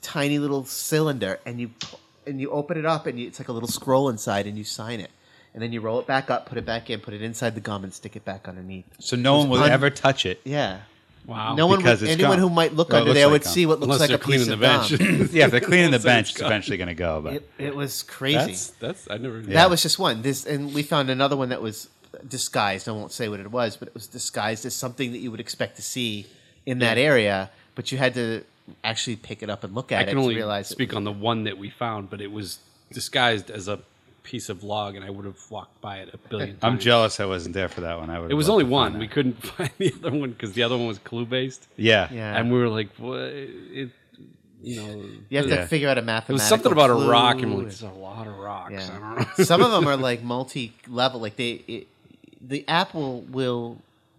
tiny 0.03 0.39
little 0.39 0.65
cylinder, 0.65 1.41
and 1.47 1.61
you 1.61 1.69
pu- 1.69 1.97
and 2.27 2.41
you 2.41 2.51
open 2.51 2.77
it 2.79 2.87
up, 2.87 3.07
and 3.07 3.19
you, 3.19 3.27
it's 3.27 3.39
like 3.39 3.49
a 3.49 3.53
little 3.53 3.69
scroll 3.69 4.09
inside, 4.09 4.47
and 4.47 4.57
you 4.59 4.65
sign 4.65 5.01
it. 5.01 5.11
And 5.53 5.63
then 5.63 5.73
you 5.73 5.81
roll 5.81 6.01
it 6.01 6.07
back 6.07 6.31
up, 6.31 6.47
put 6.47 6.59
it 6.59 6.67
back 6.67 6.91
in, 6.91 6.99
put 7.01 7.15
it 7.15 7.23
inside 7.23 7.55
the 7.55 7.61
gum, 7.61 7.85
and 7.85 7.95
stick 7.95 8.17
it 8.17 8.25
back 8.25 8.49
underneath. 8.49 8.87
so 8.99 9.17
no 9.17 9.39
one 9.39 9.49
will 9.49 9.63
un- 9.63 9.71
ever 9.71 9.89
touch 9.89 10.27
it. 10.27 10.41
Yeah. 10.45 10.81
Wow. 11.27 11.55
No 11.55 11.67
one 11.69 11.79
Because 11.79 12.01
would, 12.03 12.11
it's 12.11 12.21
anyone 12.21 12.39
gum. 12.39 12.49
who 12.49 12.55
might 12.55 12.75
look 12.75 12.91
Well, 12.91 13.01
under 13.03 13.15
there 13.15 13.27
like 13.27 13.33
would 13.33 13.43
gum. 13.45 13.53
see 13.53 13.65
what 13.65 13.79
looks 13.81 13.95
Unless 13.95 14.01
like 14.01 14.11
a 14.11 14.19
piece 14.19 14.25
cleaning 14.45 14.47
the 14.49 14.53
of 14.55 14.61
bench. 14.61 14.99
gum. 14.99 15.29
yeah, 15.33 15.45
if 15.47 15.51
they're 15.53 15.61
cleaning 15.61 15.91
the 15.93 15.99
bench, 16.01 16.33
it's 16.33 16.41
eventually 16.43 16.77
going 16.77 16.89
to 16.89 16.95
go. 16.95 17.21
But 17.23 17.33
It, 17.35 17.51
it 17.59 17.77
was 17.77 18.03
crazy. 18.03 18.37
That's 18.37 18.71
that's 18.73 19.11
I 19.11 19.17
never. 19.19 19.41
That 19.41 19.71
was 19.71 19.81
just 19.81 19.99
one. 19.99 20.21
This 20.23 20.45
and 20.45 20.75
we 20.75 20.83
found 20.83 21.09
another 21.09 21.37
one 21.37 21.49
that 21.51 21.63
was 21.63 21.89
disguised. 22.29 22.89
I 22.89 22.93
won't 22.93 23.13
say 23.13 23.29
what 23.29 23.41
it 23.41 23.51
was, 23.51 23.77
but 23.77 23.89
it 23.89 23.95
was 23.95 24.07
disguised 24.07 24.67
as 24.67 24.75
something 24.75 25.13
that 25.13 25.19
you 25.19 25.31
would 25.31 25.41
expect 25.41 25.77
to 25.77 25.83
see 25.83 26.27
in 26.67 26.79
that 26.81 26.99
area, 26.99 27.51
but 27.75 27.91
you 27.93 27.99
had 27.99 28.13
to 28.15 28.43
actually 28.83 29.17
pick 29.17 29.43
it 29.43 29.51
up 29.51 29.65
and 29.65 29.75
look 29.75 29.93
I 29.93 29.97
at 29.97 30.03
it 30.03 30.07
can 30.07 30.17
to 30.17 30.23
only 30.23 30.35
realize. 30.37 30.69
speak 30.69 30.95
on 30.95 31.05
the 31.05 31.13
one 31.13 31.45
that 31.45 31.59
we 31.59 31.71
found, 31.71 32.11
but 32.11 32.21
it 32.21 32.33
was 32.33 32.59
disguised 32.93 33.51
as 33.51 33.69
a 33.69 33.81
piece 34.23 34.49
of 34.49 34.65
log, 34.65 34.97
and 34.97 35.05
I 35.05 35.11
would 35.11 35.27
have 35.27 35.39
walked 35.51 35.81
by 35.83 35.99
it 35.99 36.09
a 36.15 36.17
billion 36.17 36.57
times. 36.57 36.61
I'm 36.63 36.79
jealous 36.79 37.21
I 37.21 37.27
wasn't 37.27 37.55
there 37.55 37.69
for 37.69 37.83
that 37.83 37.99
one. 37.99 38.09
I 38.09 38.19
would. 38.21 38.31
It 38.31 38.35
was 38.35 38.49
only 38.49 38.65
one. 38.65 38.99
We 38.99 39.07
couldn't 39.09 39.35
find 39.47 39.71
the 39.79 39.93
other 39.99 40.13
one 40.17 40.31
because 40.31 40.53
the 40.53 40.63
other 40.63 40.77
one 40.79 40.87
was 40.87 40.99
clue 40.99 41.27
based, 41.27 41.67
Yeah. 41.77 42.09
yeah, 42.11 42.37
and 42.39 42.51
we 42.53 42.59
were 42.59 42.69
like, 42.71 42.89
"What?" 42.97 43.19
It, 43.21 43.91
you 44.63 44.77
know, 44.77 45.05
you 45.29 45.37
have 45.39 45.47
to 45.49 45.67
figure 45.67 45.91
out 45.91 45.99
a 45.99 46.03
math." 46.03 46.31
it 46.31 46.33
was 46.33 46.43
something 46.43 46.73
about 46.73 46.89
a 46.89 46.95
rock, 46.95 47.43
and 47.43 47.53
like, 47.55 47.63
"There's 47.65 47.83
a 47.83 47.91
lot 47.91 48.27
of 48.27 48.35
rocks." 48.39 48.73
I 48.73 48.77
Yeah. 48.77 48.99
don't 48.99 49.39
know. 49.39 49.45
Some 49.45 49.61
of 49.61 49.71
them 49.77 49.87
are 49.87 49.97
like 49.99 50.23
multi-level. 50.23 51.21
Like 51.21 51.37
they, 51.37 51.63
it, 51.69 51.87
the 52.41 52.67
app 52.67 52.95
will 52.95 53.21
will 53.23 53.77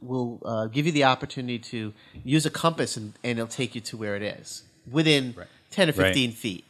will 0.07 0.39
uh, 0.45 0.67
give 0.67 0.85
you 0.85 0.91
the 0.91 1.03
opportunity 1.03 1.59
to 1.59 1.93
use 2.23 2.45
a 2.45 2.49
compass, 2.49 2.95
and, 2.97 3.13
and 3.23 3.37
it'll 3.39 3.47
take 3.47 3.75
you 3.75 3.81
to 3.81 3.97
where 3.97 4.15
it 4.15 4.21
is 4.23 4.63
within 4.89 5.35
ten 5.71 5.89
or 5.89 5.93
Right. 5.93 6.07
fifteen 6.07 6.31
feet. 6.31 6.63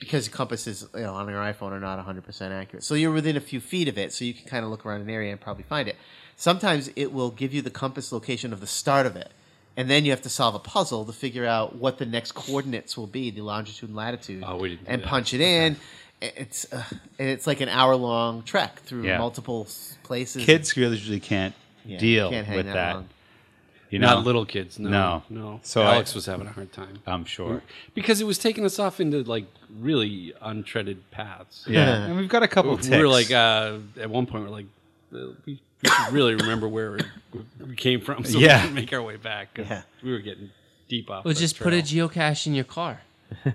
Because 0.00 0.28
compasses, 0.28 0.86
you 0.94 1.00
know, 1.02 1.14
on 1.14 1.28
your 1.28 1.38
iPhone 1.38 1.70
are 1.70 1.80
not 1.80 2.04
100% 2.04 2.50
accurate. 2.50 2.82
So 2.84 2.94
you're 2.94 3.12
within 3.12 3.36
a 3.36 3.40
few 3.40 3.60
feet 3.60 3.88
of 3.88 3.96
it, 3.96 4.12
so 4.12 4.24
you 4.24 4.34
can 4.34 4.46
kind 4.46 4.64
of 4.64 4.70
look 4.70 4.84
around 4.84 5.00
an 5.00 5.08
area 5.08 5.30
and 5.30 5.40
probably 5.40 5.62
find 5.62 5.88
it. 5.88 5.96
Sometimes 6.36 6.90
it 6.96 7.12
will 7.12 7.30
give 7.30 7.54
you 7.54 7.62
the 7.62 7.70
compass 7.70 8.10
location 8.12 8.52
of 8.52 8.60
the 8.60 8.66
start 8.66 9.06
of 9.06 9.14
it, 9.16 9.30
and 9.76 9.88
then 9.88 10.04
you 10.04 10.10
have 10.10 10.20
to 10.22 10.28
solve 10.28 10.54
a 10.56 10.58
puzzle 10.58 11.04
to 11.06 11.12
figure 11.12 11.46
out 11.46 11.76
what 11.76 11.98
the 11.98 12.04
next 12.06 12.32
coordinates 12.32 12.98
will 12.98 13.06
be, 13.06 13.30
the 13.30 13.40
longitude 13.40 13.88
and 13.88 13.96
latitude 13.96 14.42
oh, 14.46 14.56
we 14.56 14.70
didn't 14.70 14.88
and 14.88 15.02
punch 15.04 15.32
it 15.32 15.40
in. 15.40 15.76
It's 16.20 16.70
uh, 16.72 16.82
it's 17.18 17.46
like 17.46 17.60
an 17.60 17.68
hour 17.68 17.94
long 17.96 18.42
trek 18.42 18.80
through 18.80 19.04
Yeah. 19.06 19.18
multiple 19.18 19.68
places. 20.02 20.44
Kids 20.44 20.76
usually 20.76 21.20
can't 21.20 21.54
Yeah, 21.84 21.98
deal 21.98 22.30
can't 22.30 22.46
hang 22.46 22.56
with 22.56 22.66
that 22.66 22.74
that. 22.74 22.94
long. 22.96 23.08
You 23.90 23.98
know, 24.00 24.06
Not 24.08 24.24
little 24.24 24.44
kids. 24.44 24.78
No, 24.78 24.90
No. 24.90 25.22
no. 25.30 25.60
So 25.62 25.80
So 25.80 25.82
Alex 25.86 26.12
I- 26.12 26.16
was 26.16 26.26
having 26.26 26.46
a 26.48 26.52
hard 26.52 26.72
time 26.72 26.98
I'm 27.06 27.24
sure. 27.24 27.62
because 27.94 28.20
it 28.20 28.24
was 28.24 28.38
taking 28.38 28.64
us 28.64 28.78
off 28.78 28.98
into 29.00 29.22
like 29.22 29.44
really 29.80 30.32
untreaded 30.42 30.96
paths. 31.12 31.64
Yeah, 31.68 32.04
and 32.06 32.16
we've 32.16 32.28
got 32.28 32.42
a 32.42 32.48
couple. 32.48 32.72
we 32.72 32.76
were 32.76 32.82
ticks. 32.82 33.30
like 33.30 33.30
uh, 33.30 33.78
at 34.00 34.10
one 34.10 34.26
point 34.26 34.44
we're 34.44 34.50
like 34.50 34.66
uh, 35.14 35.18
we 35.46 35.60
we 35.82 35.88
should 35.90 36.12
really 36.12 36.34
remember 36.34 36.66
where 36.66 36.98
we 37.60 37.76
came 37.76 38.00
from 38.00 38.24
so 38.24 38.38
Yeah. 38.38 38.62
we 38.62 38.66
can 38.68 38.74
make 38.74 38.92
our 38.92 39.02
way 39.02 39.16
back. 39.16 39.54
'cause 39.54 39.66
Yeah. 39.68 39.82
We 40.02 40.10
were 40.12 40.18
getting 40.20 40.50
deep 40.88 41.10
off. 41.10 41.24
Well, 41.24 41.34
the 41.34 41.40
just 41.40 41.58
put 41.60 41.72
a 41.74 41.76
geocache 41.82 42.46
in 42.46 42.54
your 42.54 42.64
car. 42.64 43.02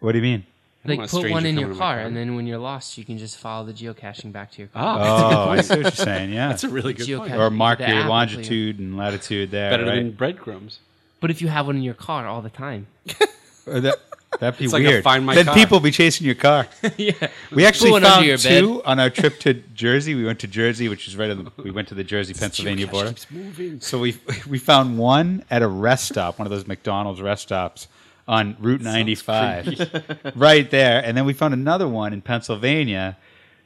What 0.00 0.12
do 0.12 0.18
you 0.18 0.22
mean? 0.22 0.46
Don't 0.88 0.98
Like 0.98 1.10
put 1.10 1.30
one 1.30 1.44
in 1.46 1.58
your 1.58 1.68
car, 1.70 1.96
car. 1.96 1.98
and 2.00 2.16
then 2.16 2.36
when 2.36 2.46
you're 2.46 2.58
lost, 2.58 2.96
you 2.96 3.04
can 3.04 3.18
just 3.18 3.36
follow 3.36 3.66
the 3.66 3.72
geocaching 3.72 4.32
back 4.32 4.50
to 4.52 4.58
your 4.58 4.68
car. 4.68 4.98
Ah, 4.98 5.44
Oh, 5.46 5.50
I 5.56 5.60
see 5.60 5.74
what 5.74 5.82
you're 5.82 5.90
saying. 5.92 6.32
Yeah. 6.32 6.48
that's 6.48 6.64
a 6.64 6.68
really 6.70 6.94
good 6.94 7.18
point. 7.18 7.34
Or 7.34 7.50
mark 7.50 7.78
The 7.80 7.88
your 7.88 8.04
longitude 8.06 8.78
and 8.78 8.96
latitude 8.96 9.50
there. 9.50 9.70
Better 9.70 9.84
right? 9.84 9.96
than 9.96 10.12
breadcrumbs. 10.12 10.80
But 11.20 11.30
if 11.30 11.42
you 11.42 11.48
have 11.48 11.66
one 11.66 11.76
in 11.76 11.82
your 11.82 11.92
car 11.94 12.26
all 12.26 12.40
the 12.40 12.48
time, 12.50 12.86
Or 13.66 13.78
that, 13.80 13.98
that'd 14.40 14.58
be 14.58 14.64
It's 14.64 14.72
like 14.72 14.82
a 14.84 14.86
weird. 14.86 15.04
Find 15.04 15.26
My 15.26 15.34
then 15.34 15.44
Car. 15.44 15.54
people 15.54 15.80
be 15.80 15.90
chasing 15.90 16.24
your 16.24 16.34
car. 16.34 16.66
yeah, 16.96 17.12
We 17.52 17.66
actually 17.66 17.90
one 17.90 18.02
found 18.02 18.24
your 18.24 18.38
bed. 18.38 18.60
two 18.60 18.82
on 18.84 18.98
our 18.98 19.10
trip 19.10 19.38
to 19.40 19.52
Jersey. 19.52 20.14
We 20.14 20.24
went 20.24 20.38
to 20.40 20.46
Jersey, 20.48 20.88
which 20.88 21.06
is 21.06 21.14
right 21.16 21.30
on 21.30 21.44
the. 21.44 21.62
We 21.62 21.70
went 21.70 21.88
to 21.88 21.94
the 21.94 22.02
Jersey 22.02 22.32
Pennsylvania 22.32 22.86
border. 22.86 23.10
keeps 23.10 23.30
moving. 23.30 23.80
So 23.82 23.98
we 23.98 24.16
we 24.48 24.58
found 24.58 24.96
one 24.98 25.44
at 25.50 25.60
a 25.60 25.68
rest 25.68 26.06
stop, 26.06 26.38
one 26.38 26.46
of 26.46 26.50
those 26.50 26.66
McDonald's 26.66 27.20
rest 27.20 27.42
stops 27.42 27.86
on 28.30 28.56
Route 28.60 28.80
95, 28.80 30.32
right 30.36 30.70
there. 30.70 31.02
And 31.04 31.16
then 31.16 31.24
we 31.24 31.32
found 31.32 31.52
another 31.52 31.88
one 31.88 32.12
in 32.12 32.20
Pennsylvania 32.22 33.16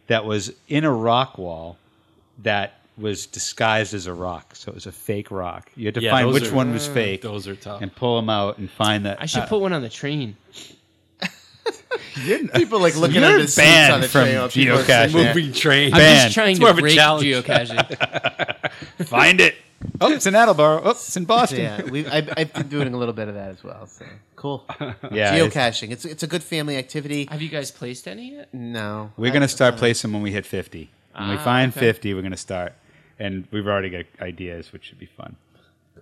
that 0.07 0.25
was 0.25 0.53
in 0.69 0.85
a 0.85 0.91
rock 0.93 1.37
wall 1.37 1.77
that 2.43 2.81
was 2.97 3.27
disguised 3.27 3.93
as 3.93 4.07
a 4.07 4.15
rock. 4.15 4.57
So 4.57 4.71
it 4.71 4.75
was 4.75 4.87
a 4.87 4.93
fake 4.93 5.31
rock. 5.31 5.71
You 5.77 5.87
had 5.87 5.95
to 5.97 6.01
Yeah, 6.01 6.13
find 6.13 6.27
those 6.29 6.35
which 6.41 6.51
are- 6.51 6.55
one 6.55 6.73
was 6.73 6.87
fake 6.89 7.21
Those 7.23 7.47
are 7.47 7.57
tough. 7.57 7.83
and 7.83 7.95
pull 7.95 8.17
them 8.17 8.31
out 8.31 8.57
and 8.59 8.71
find 8.71 9.05
that. 9.05 9.21
I 9.21 9.27
should 9.27 9.43
uh, 9.43 9.47
put 9.47 9.61
one 9.61 9.73
on 9.75 9.83
the 9.83 9.89
train. 9.91 10.37
People 12.55 12.81
like 12.81 12.97
looking 12.97 13.17
You're 13.21 13.25
at 13.25 13.37
the 13.39 13.49
seats 13.49 13.57
banned 13.57 13.93
on 13.93 14.01
the 14.01 14.09
from 14.09 14.25
train. 14.25 14.37
while 14.39 14.49
people 14.49 14.79
are 14.79 14.83
geocaching. 14.83 15.13
Moving 15.35 15.53
train. 15.53 15.93
I'm 15.93 15.99
Banned. 16.01 16.21
just 16.23 16.35
trying 16.35 16.51
It's 16.53 16.61
more 16.61 16.69
to 16.69 16.73
of 16.73 16.79
a 16.79 16.81
break 16.83 16.95
challenge. 16.95 17.27
geocaching. 17.27 18.71
find 19.07 19.41
it. 19.41 19.57
Oh, 20.01 20.13
it's 20.13 20.27
in 20.27 20.35
Attleboro. 20.35 20.83
Oh, 20.85 20.91
it's 20.91 21.17
in 21.17 21.25
Boston. 21.25 21.61
Yeah, 21.61 21.83
we, 21.83 22.07
I, 22.07 22.27
I've 22.37 22.53
been 22.53 22.69
doing 22.69 22.93
a 22.93 22.97
little 22.97 23.15
bit 23.15 23.29
of 23.29 23.35
that 23.35 23.51
as 23.51 23.63
well. 23.63 23.87
So 23.87 24.05
cool. 24.37 24.65
Yeah, 25.13 25.35
it's- 25.37 25.55
Geocaching. 25.55 25.91
It's 25.93 26.05
it's 26.05 26.23
a 26.23 26.27
good 26.27 26.43
family 26.43 26.77
activity. 26.77 27.27
have 27.31 27.41
you 27.43 27.49
guys 27.49 27.71
placed 27.71 28.09
any 28.09 28.33
yet? 28.33 28.53
No, 28.53 29.13
We're 29.17 29.31
going 29.31 29.43
to 29.43 29.49
start 29.49 29.77
placing 29.77 30.13
when 30.13 30.23
we 30.23 30.33
hit 30.33 30.47
50. 30.47 30.91
When 31.17 31.29
we 31.29 31.37
Ah, 31.37 31.45
find 31.45 31.71
okay. 31.71 31.81
50, 31.81 32.15
we're 32.15 32.23
going 32.23 32.33
to 32.33 32.37
start. 32.37 32.73
And 33.21 33.47
we've 33.53 33.67
already 33.69 33.91
got 33.91 34.05
ideas, 34.21 34.73
which 34.73 34.85
should 34.87 34.99
be 34.99 35.07
fun. 35.07 35.37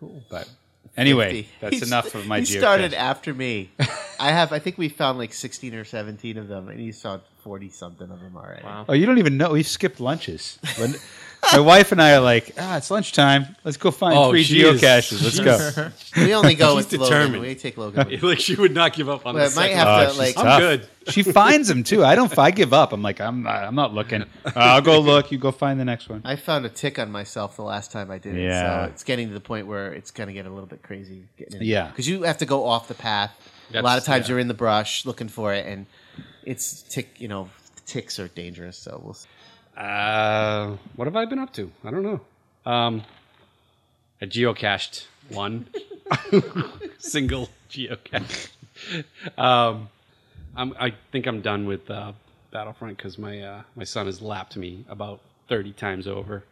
Cool. 0.00 0.22
But 0.30 0.48
anyway, 0.96 1.42
50. 1.42 1.48
that's 1.60 1.76
He 1.80 1.86
enough 1.86 2.14
of 2.14 2.26
my 2.26 2.40
He 2.40 2.46
geocache. 2.46 2.58
started 2.58 2.94
after 2.94 3.34
me. 3.34 3.70
I 4.18 4.30
have. 4.30 4.52
I 4.52 4.58
think 4.58 4.78
we 4.78 4.88
found 4.88 5.18
like 5.18 5.34
sixteen 5.34 5.74
or 5.74 5.84
seventeen 5.84 6.38
of 6.38 6.48
them, 6.48 6.68
and 6.68 6.80
he 6.80 6.92
found 6.92 7.20
forty 7.42 7.68
something 7.68 8.10
of 8.10 8.20
them 8.20 8.36
already. 8.36 8.62
Wow. 8.64 8.84
Oh, 8.88 8.92
you 8.92 9.06
don't 9.06 9.18
even 9.18 9.36
know. 9.36 9.50
We've 9.50 9.66
skipped 9.66 10.00
lunches. 10.00 10.58
When- 10.78 10.94
my 11.52 11.58
wife 11.58 11.90
and 11.90 12.00
I 12.00 12.12
are 12.14 12.20
like, 12.20 12.52
ah, 12.56 12.76
it's 12.76 12.88
lunchtime. 12.88 13.56
Let's 13.64 13.76
go 13.76 13.90
find 13.90 14.16
Oh, 14.16 14.30
three 14.30 14.44
she 14.44 14.62
is- 14.62 14.80
geocaches. 14.80 15.22
Let's 15.24 15.40
go. 15.40 15.90
We 16.24 16.34
only 16.34 16.54
go 16.54 16.76
She's 16.76 16.84
with 16.92 17.00
Logan. 17.00 17.08
determined. 17.08 17.42
We 17.42 17.54
take 17.56 17.76
Logan. 17.76 18.06
with 18.10 18.18
us. 18.18 18.22
like 18.22 18.38
she 18.38 18.54
would 18.54 18.72
not 18.74 18.92
give 18.94 19.08
up 19.08 19.26
on 19.26 19.34
Well, 19.34 19.48
the 19.48 19.52
it 19.52 19.56
might 19.56 19.72
have 19.72 19.88
Oh, 19.88 20.04
to 20.04 20.10
she's 20.10 20.18
like. 20.18 20.38
I'm 20.38 20.44
tough. 20.44 20.60
good. 20.60 20.88
She 21.08 21.22
finds 21.24 21.66
them 21.66 21.82
too. 21.82 22.04
I 22.04 22.14
don't. 22.14 22.36
I 22.38 22.52
give 22.52 22.72
up, 22.72 22.92
I'm 22.92 23.02
like, 23.02 23.20
I'm 23.20 23.42
not. 23.42 23.64
I'm 23.64 23.74
not 23.74 23.92
looking. 23.92 24.22
Uh, 24.22 24.52
I'll 24.54 24.80
go 24.82 25.00
look. 25.00 25.32
You 25.32 25.38
go 25.38 25.50
find 25.50 25.80
the 25.80 25.84
next 25.84 26.08
one. 26.08 26.22
I 26.24 26.36
found 26.36 26.64
a 26.64 26.68
tick 26.68 26.98
on 27.00 27.10
myself 27.10 27.56
the 27.56 27.62
last 27.64 27.90
time 27.90 28.10
I 28.12 28.18
did 28.18 28.36
it. 28.36 28.42
Yeah. 28.44 28.86
So 28.86 28.92
it's 28.92 29.02
getting 29.02 29.26
to 29.28 29.34
the 29.34 29.40
point 29.40 29.66
where 29.66 29.92
it's 29.92 30.12
going 30.12 30.28
to 30.28 30.32
get 30.32 30.46
a 30.46 30.50
little 30.50 30.66
bit 30.68 30.82
crazy. 30.82 31.24
Getting 31.36 31.60
in 31.60 31.66
Yeah. 31.66 31.88
Because 31.88 32.06
you 32.06 32.22
have 32.22 32.38
to 32.38 32.46
go 32.46 32.64
off 32.66 32.86
the 32.86 32.94
path. 32.94 33.32
a 33.72 33.76
lot 33.78 33.82
That's- 33.82 33.98
of 34.02 34.06
times 34.06 34.26
yeah. 34.28 34.32
you're 34.34 34.38
in 34.38 34.46
the 34.48 34.54
brush 34.54 35.04
looking 35.06 35.28
for 35.28 35.52
it, 35.52 35.66
and 35.66 35.86
it's 36.44 36.82
tick. 36.82 37.20
You 37.20 37.28
know, 37.28 37.48
ticks 37.86 38.18
are 38.18 38.28
dangerous. 38.28 38.76
So 38.76 39.00
we'll. 39.02 39.14
See. 39.14 39.28
Uh, 39.76 40.76
what 40.96 41.06
have 41.06 41.16
I 41.16 41.24
been 41.24 41.38
up 41.38 41.52
to? 41.54 41.70
I 41.84 41.90
don't 41.90 42.02
know. 42.02 42.20
Um, 42.70 43.02
I 44.20 44.26
geocached 44.26 45.06
one 45.30 45.66
single 46.98 47.48
geocache. 47.70 48.50
Um, 49.38 49.88
I'm, 50.54 50.74
I 50.78 50.92
think 51.10 51.26
I'm 51.26 51.40
done 51.40 51.66
with 51.66 51.90
uh, 51.90 52.12
Battlefront 52.50 52.98
because 52.98 53.18
my 53.18 53.40
uh, 53.40 53.62
my 53.74 53.84
son 53.84 54.06
has 54.06 54.20
lapped 54.20 54.56
me 54.56 54.84
about 54.88 55.20
thirty 55.48 55.72
times 55.72 56.06
over. 56.06 56.44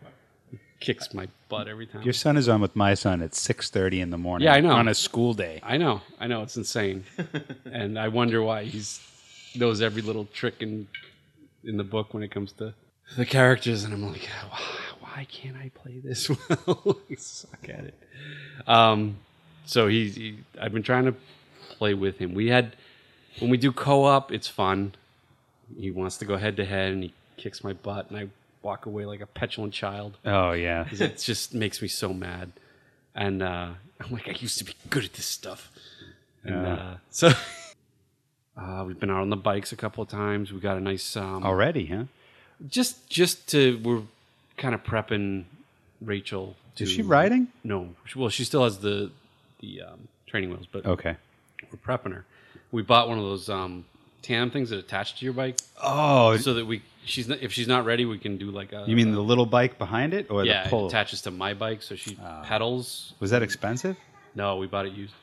He 0.50 0.58
kicks 0.80 1.12
my 1.12 1.28
butt 1.48 1.68
every 1.68 1.86
time. 1.86 2.02
Your 2.02 2.14
son 2.14 2.36
is 2.36 2.48
on 2.48 2.60
with 2.60 2.74
my 2.74 2.94
son 2.94 3.22
at 3.22 3.32
6:30 3.32 4.00
in 4.00 4.10
the 4.10 4.18
morning. 4.18 4.46
Yeah, 4.46 4.54
I 4.54 4.60
know. 4.60 4.72
On 4.72 4.88
a 4.88 4.94
school 4.94 5.34
day. 5.34 5.60
I 5.62 5.76
know, 5.76 6.00
I 6.18 6.26
know, 6.26 6.42
it's 6.42 6.56
insane, 6.56 7.04
and 7.70 7.98
I 7.98 8.08
wonder 8.08 8.42
why 8.42 8.64
he's 8.64 9.00
knows 9.54 9.80
every 9.80 10.02
little 10.02 10.26
trick 10.26 10.56
in 10.60 10.86
in 11.64 11.76
the 11.76 11.84
book 11.84 12.14
when 12.14 12.22
it 12.22 12.30
comes 12.30 12.52
to 12.52 12.74
the 13.16 13.26
characters, 13.26 13.84
and 13.84 13.92
I'm 13.92 14.06
like, 14.10 14.28
why, 14.50 14.60
why 15.00 15.26
can't 15.30 15.56
I 15.56 15.70
play 15.74 15.98
this 15.98 16.28
well? 16.48 16.98
I 17.10 17.14
suck 17.16 17.68
at 17.68 17.84
it. 17.84 17.94
Um, 18.66 19.16
so 19.66 19.88
he's, 19.88 20.14
he, 20.16 20.38
I've 20.60 20.72
been 20.72 20.82
trying 20.82 21.04
to 21.06 21.14
play 21.70 21.94
with 21.94 22.18
him. 22.18 22.34
We 22.34 22.48
had 22.48 22.76
when 23.38 23.50
we 23.50 23.56
do 23.56 23.72
co-op, 23.72 24.32
it's 24.32 24.48
fun. 24.48 24.94
He 25.78 25.90
wants 25.90 26.18
to 26.18 26.24
go 26.24 26.36
head 26.36 26.56
to 26.56 26.64
head, 26.64 26.92
and 26.92 27.02
he 27.04 27.14
kicks 27.36 27.62
my 27.64 27.72
butt, 27.72 28.10
and 28.10 28.18
I 28.18 28.28
walk 28.62 28.86
away 28.86 29.06
like 29.06 29.20
a 29.22 29.26
petulant 29.26 29.72
child 29.72 30.18
Oh 30.24 30.52
yeah. 30.52 30.86
it 30.92 31.18
just 31.18 31.54
makes 31.54 31.80
me 31.80 31.88
so 31.88 32.12
mad. 32.12 32.52
And 33.14 33.42
uh, 33.42 33.70
I'm 34.00 34.12
like, 34.12 34.28
I 34.28 34.32
used 34.32 34.58
to 34.58 34.64
be 34.64 34.74
good 34.90 35.04
at 35.04 35.14
this 35.14 35.24
stuff. 35.26 35.70
And 36.44 36.62
Yeah. 36.64 36.74
uh, 36.74 36.96
so 37.10 37.32
uh, 38.56 38.84
we've 38.86 38.98
been 38.98 39.10
out 39.10 39.20
on 39.22 39.30
the 39.30 39.36
bikes 39.36 39.72
a 39.72 39.76
couple 39.76 40.02
of 40.02 40.08
times. 40.08 40.52
We 40.52 40.60
got 40.60 40.76
a 40.76 40.80
nice 40.80 41.16
um, 41.16 41.44
Already, 41.44 41.86
huh? 41.86 42.04
just 42.68 43.08
just 43.08 43.48
to 43.48 43.80
we're 43.82 44.02
kind 44.56 44.74
of 44.74 44.82
prepping 44.84 45.44
Rachel. 46.00 46.56
To, 46.76 46.84
Is 46.84 46.90
she 46.90 47.02
riding? 47.02 47.48
No, 47.64 47.90
well, 48.16 48.28
she 48.28 48.44
still 48.44 48.64
has 48.64 48.78
the 48.78 49.10
the 49.60 49.82
um, 49.82 50.08
training 50.26 50.50
wheels, 50.50 50.66
but 50.70 50.86
Okay. 50.86 51.16
we're 51.70 51.78
prepping 51.78 52.12
her. 52.12 52.24
We 52.72 52.82
bought 52.82 53.08
one 53.08 53.18
of 53.18 53.24
those 53.24 53.48
um, 53.48 53.84
tandem 54.22 54.50
things 54.50 54.70
that 54.70 54.78
attach 54.78 55.18
to 55.18 55.24
your 55.24 55.34
bike, 55.34 55.58
Oh, 55.82 56.36
so 56.36 56.54
that 56.54 56.66
we 56.66 56.82
she's 57.04 57.28
not, 57.28 57.38
if 57.42 57.52
she's 57.52 57.66
not 57.68 57.84
ready, 57.84 58.04
we 58.04 58.18
can 58.18 58.36
do 58.38 58.50
like 58.50 58.72
a 58.72 58.84
you 58.86 58.94
mean 58.96 59.12
the 59.12 59.20
little 59.20 59.46
bike 59.46 59.78
behind 59.78 60.14
it, 60.14 60.30
or 60.30 60.44
yeah 60.44 60.68
the 60.68 60.76
it 60.76 60.86
attaches 60.86 61.22
to 61.22 61.30
my 61.30 61.54
bike, 61.54 61.82
so 61.82 61.96
she 61.96 62.16
pedals 62.44 63.14
Was 63.20 63.30
that 63.30 63.42
expensive? 63.42 63.96
No, 64.34 64.56
we 64.56 64.66
bought 64.68 64.86
it 64.86 64.92
used. 64.92 65.14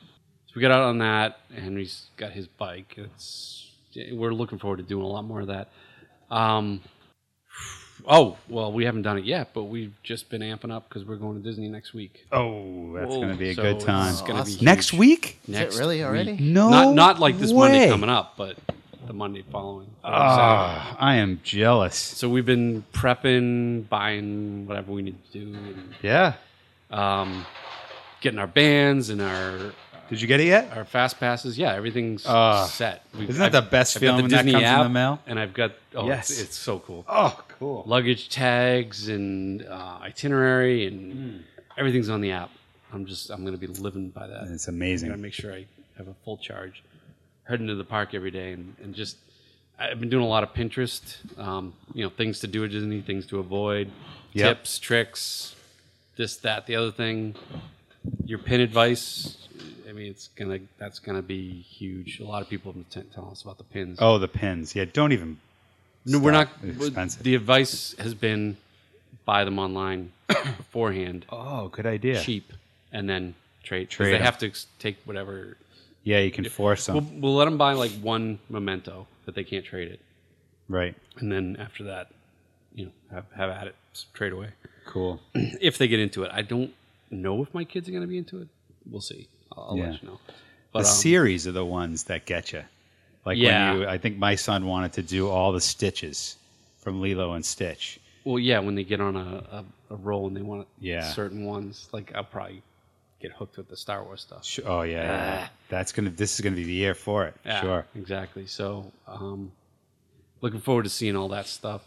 So 0.58 0.60
we 0.60 0.62
got 0.62 0.72
out 0.72 0.82
on 0.88 0.98
that. 0.98 1.38
Henry's 1.54 2.06
got 2.16 2.32
his 2.32 2.48
bike. 2.48 2.94
It's 2.96 3.70
we're 4.10 4.32
looking 4.34 4.58
forward 4.58 4.78
to 4.78 4.82
doing 4.82 5.04
a 5.04 5.08
lot 5.08 5.24
more 5.24 5.40
of 5.42 5.46
that. 5.48 5.68
Um, 6.30 6.80
oh 8.06 8.36
well, 8.48 8.72
we 8.72 8.84
haven't 8.84 9.02
done 9.02 9.18
it 9.18 9.24
yet, 9.24 9.50
but 9.54 9.64
we've 9.64 9.92
just 10.02 10.30
been 10.30 10.40
amping 10.42 10.72
up 10.72 10.88
because 10.88 11.04
we're 11.04 11.16
going 11.16 11.40
to 11.40 11.48
Disney 11.48 11.68
next 11.68 11.94
week. 11.94 12.26
Oh, 12.32 12.92
that's 12.94 13.08
Whoa. 13.08 13.20
going 13.20 13.28
to 13.32 13.36
be 13.36 13.50
a 13.50 13.54
So 13.54 13.62
good 13.62 13.80
time. 13.80 14.10
It's 14.10 14.20
gonna 14.22 14.44
be 14.44 14.52
Awesome. 14.54 14.64
Next 14.64 14.90
huge. 14.90 14.98
week? 14.98 15.38
Is 15.44 15.48
Next 15.48 15.76
it 15.76 15.78
really 15.78 16.02
already? 16.02 16.32
week. 16.32 16.40
No, 16.40 16.70
Not 16.70 16.94
not 16.94 17.18
like 17.20 17.38
this 17.38 17.52
Monday 17.52 17.84
way. 17.84 17.88
coming 17.90 18.10
up, 18.10 18.34
but 18.36 18.56
the 19.06 19.12
Monday 19.12 19.44
following. 19.52 19.90
Ah, 20.02 20.96
I 20.98 21.16
am 21.16 21.40
jealous. 21.44 21.94
So 21.96 22.28
we've 22.28 22.44
been 22.46 22.84
prepping, 22.92 23.88
buying 23.88 24.66
whatever 24.66 24.90
we 24.92 25.02
need 25.02 25.18
to 25.32 25.38
do, 25.38 25.54
and 25.54 25.94
Yeah. 26.02 26.32
um, 26.90 27.46
getting 28.20 28.38
our 28.40 28.46
bands 28.48 29.08
and 29.10 29.22
our 29.22 29.72
Did 30.08 30.20
you 30.20 30.26
get 30.26 30.40
it 30.40 30.46
yet? 30.46 30.70
our 30.76 30.84
fast 30.84 31.18
passes. 31.20 31.58
Yeah, 31.58 31.74
everything's 31.74 32.24
Ah. 32.26 32.64
set. 32.66 33.04
We've- 33.14 33.28
Isn't 33.28 33.40
that 33.40 33.52
the 33.52 33.62
best 33.68 33.96
I've 33.96 34.00
got 34.02 34.06
feeling 34.06 34.22
when 34.22 34.30
that 34.30 34.44
comes 34.50 34.64
in 34.64 34.78
the 34.84 34.88
mail? 34.88 35.20
And 35.26 35.38
I've 35.38 35.52
got 35.54 35.72
oh, 35.94 36.06
Yes. 36.06 36.30
it's, 36.30 36.40
it's 36.40 36.56
so 36.56 36.78
cool. 36.80 37.04
Oh, 37.08 37.38
cool. 37.58 37.82
Luggage 37.86 38.28
tags 38.28 39.08
and 39.08 39.62
uh, 39.66 39.98
itinerary 40.02 40.86
and 40.86 41.12
Hmm. 41.12 41.36
everything's 41.76 42.08
on 42.08 42.20
the 42.20 42.32
app. 42.32 42.50
I'm 42.92 43.04
just 43.06 43.28
I'm 43.30 43.44
gonna 43.44 43.58
be 43.58 43.66
living 43.66 44.08
by 44.10 44.26
that. 44.26 44.48
It's 44.48 44.68
I 44.68 44.72
amazing. 44.72 45.08
gotta 45.10 45.20
make 45.20 45.34
sure 45.34 45.52
I 45.52 45.66
have 45.98 46.08
a 46.08 46.14
full 46.24 46.38
charge. 46.38 46.82
Heading 47.44 47.66
to 47.68 47.74
the 47.74 47.84
park 47.84 48.14
every 48.14 48.30
day 48.30 48.52
and, 48.52 48.74
and 48.82 48.94
just 48.94 49.16
I've 49.78 50.00
been 50.00 50.08
doing 50.10 50.24
a 50.24 50.28
lot 50.28 50.42
of 50.42 50.52
Pinterest. 50.54 51.16
Um, 51.38 51.74
you 51.94 52.02
know, 52.02 52.10
things 52.10 52.40
to 52.40 52.46
do 52.46 52.64
at 52.64 52.70
Disney, 52.70 53.00
things 53.00 53.26
to 53.26 53.38
avoid, 53.38 53.90
Yep. 54.32 54.56
tips, 54.58 54.78
tricks, 54.78 55.54
this, 56.16 56.36
that, 56.38 56.66
the 56.66 56.76
other 56.76 56.90
thing. 56.90 57.34
Your 58.24 58.38
pin 58.38 58.60
advice. 58.60 59.47
I 59.88 59.92
mean, 59.92 60.10
it's 60.10 60.28
gonna 60.28 60.58
that's 60.78 60.98
gonna 60.98 61.22
be 61.22 61.62
huge. 61.62 62.20
A 62.20 62.24
lot 62.24 62.42
of 62.42 62.48
people 62.48 62.72
have 62.72 62.90
been 62.90 63.02
t- 63.02 63.08
telling 63.14 63.30
us 63.30 63.42
about 63.42 63.58
the 63.58 63.64
pins. 63.64 63.98
Oh, 64.00 64.18
the 64.18 64.28
pins. 64.28 64.74
Yeah, 64.74 64.84
don't 64.84 65.12
even. 65.12 65.38
no, 66.04 66.18
we're 66.18 66.32
not. 66.32 66.48
Expensive. 66.62 67.22
The 67.22 67.34
advice 67.34 67.94
has 67.98 68.14
been 68.14 68.56
buy 69.24 69.44
them 69.44 69.58
online 69.58 70.12
beforehand, 70.28 71.26
Oh, 71.30 71.68
good 71.68 71.86
idea. 71.86 72.20
cheap, 72.20 72.52
and 72.92 73.08
then 73.08 73.34
trade. 73.62 73.90
Trade 73.90 74.12
They 74.14 74.18
have 74.18 74.38
to 74.38 74.50
take 74.78 74.96
whatever. 75.04 75.56
Yeah, 76.04 76.20
you 76.20 76.30
can 76.30 76.44
force 76.44 76.86
them. 76.86 76.94
We'll, 76.94 77.20
we'll 77.20 77.34
let 77.36 77.44
them 77.46 77.58
buy 77.58 77.72
like 77.74 77.92
one 77.92 78.38
memento 78.48 79.06
that 79.26 79.34
they 79.34 79.44
can't 79.44 79.64
trade 79.64 79.88
it, 79.88 80.00
right. 80.68 80.94
and 81.18 81.30
then 81.30 81.56
after 81.58 81.84
that, 81.84 82.10
you 82.74 82.86
know, 82.86 82.92
have, 83.10 83.26
have 83.36 83.50
at 83.50 83.66
it 83.66 83.74
trade 84.14 84.32
away 84.32 84.48
Cool. 84.86 85.20
if 85.34 85.76
they 85.76 85.88
get 85.88 86.00
into 86.00 86.22
it. 86.22 86.30
I 86.32 86.42
don't 86.42 86.72
know 87.10 87.42
if 87.42 87.52
my 87.52 87.64
kids 87.64 87.88
are 87.88 87.92
going 87.92 88.02
to 88.02 88.08
be 88.08 88.16
into 88.16 88.40
it. 88.40 88.48
We'll 88.90 89.02
see. 89.02 89.28
I'll, 89.56 89.68
I'll 89.70 89.76
Yeah. 89.76 89.90
let 89.90 90.02
you 90.02 90.08
know. 90.08 90.20
The 90.72 90.78
um, 90.80 90.84
series 90.84 91.46
are 91.46 91.52
the 91.52 91.64
ones 91.64 92.04
that 92.04 92.26
get 92.26 92.52
you. 92.52 92.62
Like 93.24 93.38
Yeah. 93.38 93.72
when 93.72 93.80
you, 93.82 93.86
I 93.88 93.98
think 93.98 94.18
my 94.18 94.34
son 94.34 94.66
wanted 94.66 94.92
to 94.94 95.02
do 95.02 95.28
all 95.28 95.52
the 95.52 95.60
stitches 95.60 96.36
from 96.78 97.00
Lilo 97.00 97.32
and 97.34 97.44
Stitch, 97.44 97.98
Well, 98.24 98.38
yeah, 98.38 98.58
when 98.60 98.74
they 98.74 98.84
get 98.84 99.00
on 99.00 99.16
a, 99.16 99.44
a, 99.50 99.64
a 99.90 99.96
roll 99.96 100.26
and 100.26 100.36
they 100.36 100.42
want 100.42 100.66
Yeah. 100.80 101.12
certain 101.12 101.44
ones, 101.44 101.88
like 101.92 102.12
I'll 102.14 102.24
probably 102.24 102.62
get 103.20 103.32
hooked 103.32 103.56
with 103.56 103.68
the 103.68 103.76
Star 103.76 104.04
Wars 104.04 104.20
stuff. 104.22 104.44
Sh- 104.44 104.60
Oh 104.64 104.82
yeah, 104.82 105.02
yeah, 105.02 105.34
yeah. 105.40 105.48
that's 105.68 105.90
gonna. 105.92 106.10
This 106.10 106.34
is 106.34 106.40
gonna 106.40 106.54
be 106.56 106.64
the 106.64 106.72
year 106.72 106.94
for 106.94 107.26
it. 107.26 107.34
Yeah, 107.44 107.60
Sure. 107.60 107.86
exactly. 107.96 108.46
So, 108.46 108.92
um, 109.08 109.50
looking 110.40 110.60
forward 110.60 110.84
to 110.84 110.88
seeing 110.90 111.16
all 111.16 111.28
that 111.30 111.46
stuff. 111.48 111.82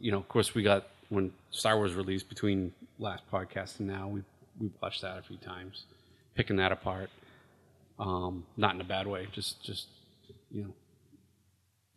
You 0.00 0.12
know, 0.12 0.18
of 0.18 0.28
course, 0.28 0.54
we 0.54 0.62
got 0.62 0.86
when 1.08 1.32
Star 1.50 1.76
Wars 1.76 1.94
released 1.94 2.28
between 2.28 2.72
last 2.98 3.28
podcast 3.30 3.80
and 3.80 3.88
now, 3.88 4.06
we 4.08 4.22
we 4.60 4.70
watched 4.80 5.02
that 5.02 5.18
a 5.18 5.22
few 5.22 5.36
times, 5.38 5.84
picking 6.36 6.56
that 6.56 6.72
apart. 6.72 7.10
Um, 7.98 8.44
not 8.56 8.74
in 8.74 8.80
a 8.80 8.84
bad 8.84 9.06
way, 9.06 9.26
just 9.32 9.62
just 9.64 9.86
you 10.50 10.62
know, 10.64 10.74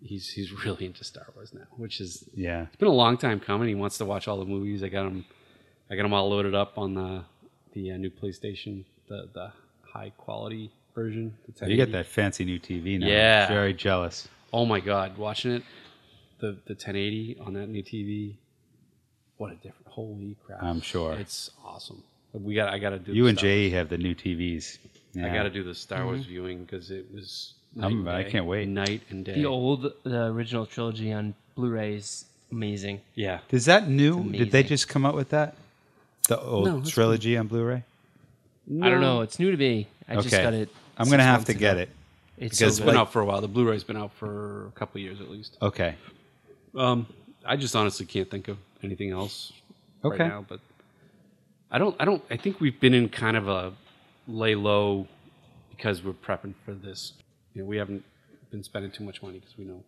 he's 0.01 0.29
he's 0.29 0.51
really 0.63 0.85
into 0.85 1.03
Star 1.03 1.27
Wars 1.35 1.53
now, 1.53 1.67
which 1.77 1.99
is 1.99 2.23
Yeah. 2.33 2.63
it's 2.67 2.75
been 2.77 2.87
a 2.87 2.91
long 2.91 3.17
time 3.17 3.39
coming. 3.39 3.67
He 3.67 3.75
wants 3.75 3.97
to 3.97 4.05
watch 4.05 4.27
all 4.27 4.37
the 4.37 4.45
movies. 4.45 4.81
I 4.83 4.87
got 4.89 5.05
him, 5.07 5.25
I 5.89 5.95
got 5.95 6.05
him 6.05 6.13
all 6.13 6.29
loaded 6.29 6.55
up 6.55 6.77
on 6.77 6.93
the 6.93 7.23
the 7.73 7.91
uh, 7.91 7.97
new 7.97 8.09
PlayStation, 8.09 8.85
the 9.07 9.29
the 9.33 9.51
high 9.83 10.11
quality 10.17 10.71
version. 10.95 11.35
You 11.65 11.75
get 11.75 11.91
that 11.91 12.05
fancy 12.07 12.45
new 12.45 12.59
TV 12.59 12.97
now. 12.99 13.07
Yeah. 13.07 13.47
Very 13.47 13.73
jealous. 13.73 14.27
Oh 14.53 14.65
my 14.65 14.79
god, 14.79 15.17
watching 15.17 15.51
it, 15.51 15.63
the 16.39 16.53
the 16.65 16.73
1080 16.75 17.37
on 17.41 17.53
that 17.53 17.67
new 17.67 17.83
TV. 17.83 18.35
What 19.37 19.51
a 19.51 19.55
different! 19.55 19.87
Holy 19.87 20.35
crap! 20.45 20.61
I'm 20.63 20.81
sure. 20.81 21.13
it's 21.13 21.51
awesome. 21.63 22.03
We 22.34 22.53
got. 22.55 22.69
I 22.73 22.77
got 22.80 22.91
to 22.91 22.99
do. 22.99 23.13
You 23.13 23.23
the 23.23 23.30
and 23.30 23.38
Star 23.38 23.49
Jay 23.49 23.69
have 23.71 23.89
the 23.89 23.97
new 23.97 24.13
TVs. 24.15 24.77
Wars- 25.15 25.25
I 25.25 25.34
got 25.34 25.43
to 25.43 25.49
do 25.49 25.63
the 25.63 25.73
Star 25.75 26.05
Wars 26.05 26.25
viewing 26.25 26.63
because 26.63 26.91
it 26.91 27.05
was. 27.13 27.53
night 27.75 27.86
I'm- 27.88 28.07
and 28.07 28.09
I 28.09 28.23
can't 28.23 28.45
wait. 28.45 28.67
Night 28.67 29.01
and 29.09 29.25
day. 29.25 29.34
The 29.36 29.45
old, 29.45 29.91
the 30.03 30.25
original 30.25 30.65
trilogy 30.65 31.11
on 31.11 31.34
Blu-ray 31.55 31.95
is 31.95 32.25
amazing. 32.51 33.01
yeah. 33.15 33.39
Is 33.49 33.65
that 33.65 33.89
new? 33.89 34.32
Did 34.32 34.51
they 34.51 34.63
just 34.63 34.88
come 34.88 35.05
out 35.05 35.15
with 35.15 35.30
that? 35.30 35.55
The 36.27 36.39
old 36.39 36.65
No, 36.65 36.77
that's 36.80 36.91
trilogy 36.91 37.36
on 37.38 37.47
Blu-ray. 37.47 37.84
I 38.82 38.89
don't 38.89 39.01
know. 39.01 39.21
It's 39.21 39.39
new 39.39 39.49
to 39.51 39.57
me. 39.57 39.88
I 40.07 40.15
just 40.17 40.30
got 40.32 40.53
it. 40.53 40.69
I'm 40.97 41.09
gonna 41.09 41.23
have 41.23 41.39
months 41.39 41.47
to 41.47 41.53
get 41.55 41.77
it. 41.77 41.89
It's 42.38 42.57
because 42.57 42.57
so 42.59 42.65
It's 42.67 42.80
been 42.80 42.88
good. 42.89 42.95
out 42.97 43.11
for 43.11 43.21
a 43.21 43.25
while. 43.25 43.41
The 43.41 43.47
Blu-ray's 43.47 43.84
been 43.84 43.97
out 43.97 44.13
for 44.13 44.67
a 44.67 44.71
couple 44.71 44.99
of 44.99 45.03
years 45.03 45.19
at 45.19 45.30
least. 45.30 45.57
Okay. 45.61 45.95
Um, 46.75 47.07
I 47.45 47.55
just 47.55 47.75
honestly 47.75 48.05
can't 48.05 48.30
think 48.30 48.47
of 48.47 48.57
anything 48.84 49.09
else 49.11 49.51
Okay. 50.05 50.23
right 50.23 50.30
now. 50.30 50.45
But 50.47 50.59
I 51.72 51.78
don't. 51.78 51.95
I 51.99 52.05
don't. 52.05 52.24
I 52.30 52.38
think 52.38 52.59
we've 52.59 52.80
been 52.80 52.93
in 52.93 53.09
kind 53.09 53.38
of 53.38 53.47
a 53.47 53.74
lay 54.28 54.55
low 54.55 55.07
because 55.72 56.03
we're 56.03 56.13
prepping 56.13 56.53
for 56.65 56.74
this. 56.74 57.13
You 57.53 57.61
know, 57.61 57.67
we 57.67 57.78
haven't 57.78 58.03
been 58.51 58.63
spending 58.63 58.91
too 58.91 59.03
much 59.03 59.22
money 59.22 59.39
because 59.39 59.57
we 59.57 59.65
know 59.65 59.84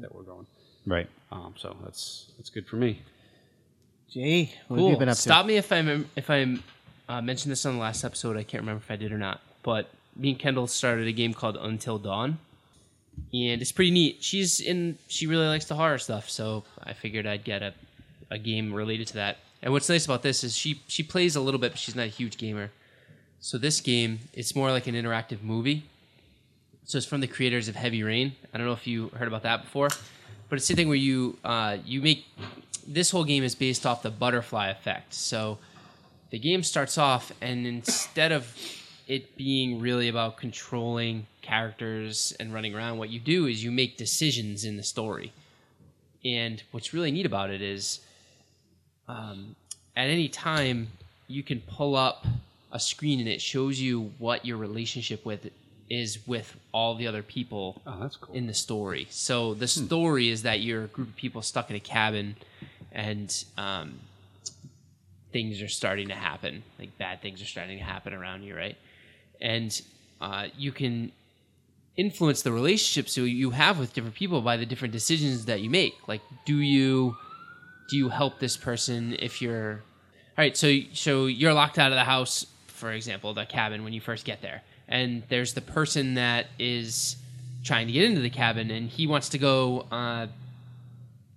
that 0.00 0.14
we're 0.14 0.22
going. 0.22 0.46
Right. 0.86 1.08
Um, 1.32 1.54
so 1.56 1.76
that's 1.82 2.30
that's 2.36 2.50
good 2.50 2.66
for 2.66 2.76
me. 2.76 3.02
Jay, 4.10 4.52
what 4.68 4.76
have 4.76 4.82
Cool. 4.82 4.90
you 4.90 4.96
been 4.98 5.08
up 5.08 5.16
Stop 5.16 5.46
me 5.46 5.56
if 5.56 5.72
I 5.72 5.82
mem- 5.82 6.08
if 6.16 6.30
I 6.30 6.56
uh, 7.08 7.20
mentioned 7.20 7.50
this 7.52 7.64
on 7.66 7.74
the 7.74 7.80
last 7.80 8.04
episode. 8.04 8.36
I 8.36 8.42
can't 8.44 8.62
remember 8.62 8.82
if 8.84 8.90
I 8.90 8.96
did 8.96 9.12
or 9.12 9.18
not. 9.18 9.40
But 9.62 9.90
me 10.16 10.30
and 10.30 10.38
Kendall 10.38 10.66
started 10.66 11.08
a 11.08 11.12
game 11.12 11.34
called 11.34 11.56
Until 11.56 11.98
Dawn, 11.98 12.38
and 13.32 13.60
it's 13.62 13.72
pretty 13.72 13.90
neat. 13.90 14.18
She's 14.22 14.60
in. 14.60 14.98
She 15.08 15.26
really 15.26 15.46
likes 15.46 15.64
the 15.64 15.74
horror 15.74 15.98
stuff, 15.98 16.28
so 16.30 16.64
I 16.82 16.92
figured 16.92 17.26
I'd 17.26 17.44
get 17.44 17.62
a 17.62 17.74
a 18.30 18.38
game 18.38 18.72
related 18.72 19.08
to 19.08 19.14
that. 19.14 19.38
And 19.64 19.72
what's 19.72 19.88
nice 19.88 20.04
about 20.04 20.22
this 20.22 20.44
is 20.44 20.54
she 20.54 20.82
she 20.86 21.02
plays 21.02 21.34
a 21.34 21.40
little 21.40 21.58
bit, 21.58 21.72
but 21.72 21.78
she's 21.78 21.96
not 21.96 22.04
a 22.04 22.08
huge 22.08 22.36
gamer. 22.36 22.70
So 23.40 23.56
this 23.58 23.80
game, 23.80 24.20
it's 24.34 24.54
more 24.54 24.70
like 24.70 24.86
an 24.86 24.94
interactive 24.94 25.42
movie. 25.42 25.84
So 26.84 26.98
it's 26.98 27.06
from 27.06 27.22
the 27.22 27.26
creators 27.26 27.66
of 27.66 27.74
Heavy 27.74 28.02
Rain. 28.02 28.36
I 28.52 28.58
don't 28.58 28.66
know 28.66 28.74
if 28.74 28.86
you 28.86 29.08
heard 29.08 29.26
about 29.26 29.42
that 29.44 29.62
before, 29.62 29.88
but 30.50 30.56
it's 30.56 30.68
the 30.68 30.74
thing 30.74 30.88
where 30.88 30.98
you 30.98 31.38
uh, 31.42 31.78
you 31.84 32.02
make 32.02 32.26
this 32.86 33.10
whole 33.10 33.24
game 33.24 33.42
is 33.42 33.54
based 33.54 33.86
off 33.86 34.02
the 34.02 34.10
butterfly 34.10 34.68
effect. 34.68 35.14
So 35.14 35.58
the 36.28 36.38
game 36.38 36.62
starts 36.62 36.98
off, 36.98 37.32
and 37.40 37.66
instead 37.66 38.32
of 38.32 38.54
it 39.06 39.34
being 39.34 39.80
really 39.80 40.08
about 40.08 40.36
controlling 40.36 41.26
characters 41.40 42.34
and 42.38 42.52
running 42.52 42.74
around, 42.74 42.98
what 42.98 43.08
you 43.08 43.18
do 43.18 43.46
is 43.46 43.64
you 43.64 43.70
make 43.70 43.96
decisions 43.96 44.66
in 44.66 44.76
the 44.76 44.82
story. 44.82 45.32
And 46.22 46.62
what's 46.70 46.92
really 46.92 47.10
neat 47.10 47.24
about 47.24 47.50
it 47.50 47.62
is, 47.62 48.00
um, 49.08 49.54
at 49.96 50.08
any 50.08 50.28
time, 50.28 50.88
you 51.28 51.42
can 51.42 51.60
pull 51.60 51.94
up 51.96 52.26
a 52.72 52.80
screen 52.80 53.20
and 53.20 53.28
it 53.28 53.40
shows 53.40 53.80
you 53.80 54.12
what 54.18 54.44
your 54.44 54.56
relationship 54.56 55.24
with 55.24 55.50
is 55.90 56.18
with 56.26 56.56
all 56.72 56.94
the 56.96 57.06
other 57.06 57.22
people 57.22 57.80
Oh, 57.86 57.98
that's 58.00 58.16
cool. 58.16 58.34
in 58.34 58.46
the 58.46 58.54
story. 58.54 59.06
So 59.10 59.54
the 59.54 59.68
story 59.68 60.28
is 60.30 60.42
that 60.42 60.60
you're 60.60 60.84
a 60.84 60.88
group 60.88 61.08
of 61.08 61.16
people 61.16 61.42
stuck 61.42 61.70
in 61.70 61.76
a 61.76 61.80
cabin, 61.80 62.36
and 62.90 63.44
um, 63.58 64.00
things 65.32 65.60
are 65.62 65.68
starting 65.68 66.08
to 66.08 66.14
happen. 66.14 66.62
Like 66.78 66.96
bad 66.98 67.20
things 67.22 67.42
are 67.42 67.46
starting 67.46 67.78
to 67.78 67.84
happen 67.84 68.12
around 68.12 68.42
you, 68.44 68.56
right? 68.56 68.76
And 69.40 69.80
uh, 70.20 70.48
you 70.56 70.72
can 70.72 71.12
influence 71.96 72.42
the 72.42 72.50
relationships 72.52 73.16
you 73.16 73.50
have 73.50 73.78
with 73.78 73.92
different 73.92 74.16
people 74.16 74.40
by 74.40 74.56
the 74.56 74.66
different 74.66 74.92
decisions 74.92 75.44
that 75.44 75.60
you 75.60 75.70
make. 75.70 75.94
Like, 76.08 76.22
do 76.44 76.56
you 76.56 77.16
do 77.88 77.96
you 77.96 78.08
help 78.08 78.38
this 78.38 78.56
person 78.56 79.16
if 79.18 79.42
you're 79.42 79.82
all 80.36 80.42
right? 80.42 80.56
So 80.56 80.78
so 80.92 81.26
you're 81.26 81.52
locked 81.52 81.78
out 81.78 81.92
of 81.92 81.96
the 81.96 82.04
house, 82.04 82.46
for 82.66 82.92
example, 82.92 83.34
the 83.34 83.46
cabin 83.46 83.84
when 83.84 83.92
you 83.92 84.00
first 84.00 84.24
get 84.24 84.42
there, 84.42 84.62
and 84.88 85.22
there's 85.28 85.54
the 85.54 85.60
person 85.60 86.14
that 86.14 86.46
is 86.58 87.16
trying 87.62 87.86
to 87.86 87.92
get 87.92 88.04
into 88.04 88.20
the 88.20 88.30
cabin, 88.30 88.70
and 88.70 88.88
he 88.88 89.06
wants 89.06 89.30
to 89.30 89.38
go. 89.38 89.86
Uh, 89.90 90.26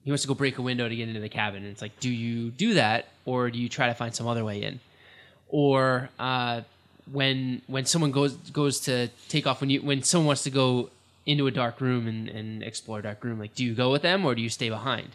he 0.03 0.11
wants 0.11 0.21
to 0.21 0.27
go 0.29 0.35
break 0.35 0.57
a 0.57 0.61
window 0.61 0.87
to 0.87 0.95
get 0.95 1.09
into 1.09 1.19
the 1.19 1.29
cabin, 1.29 1.63
and 1.63 1.71
it's 1.71 1.81
like, 1.81 1.99
do 1.99 2.09
you 2.09 2.49
do 2.51 2.75
that, 2.75 3.07
or 3.25 3.51
do 3.51 3.59
you 3.59 3.67
try 3.67 3.87
to 3.87 3.93
find 3.93 4.15
some 4.15 4.25
other 4.25 4.45
way 4.45 4.63
in? 4.63 4.79
Or 5.49 6.09
uh, 6.17 6.61
when 7.11 7.61
when 7.67 7.85
someone 7.85 8.11
goes 8.11 8.33
goes 8.35 8.79
to 8.81 9.09
take 9.29 9.47
off 9.47 9.61
when 9.61 9.69
you 9.69 9.81
when 9.81 10.03
someone 10.03 10.27
wants 10.27 10.43
to 10.43 10.49
go 10.49 10.89
into 11.25 11.45
a 11.47 11.51
dark 11.51 11.81
room 11.81 12.07
and, 12.07 12.29
and 12.29 12.63
explore 12.63 12.99
a 12.99 13.01
dark 13.01 13.23
room, 13.23 13.39
like 13.39 13.53
do 13.53 13.65
you 13.65 13.73
go 13.73 13.91
with 13.91 14.01
them 14.01 14.25
or 14.25 14.33
do 14.35 14.41
you 14.41 14.49
stay 14.49 14.69
behind? 14.69 15.09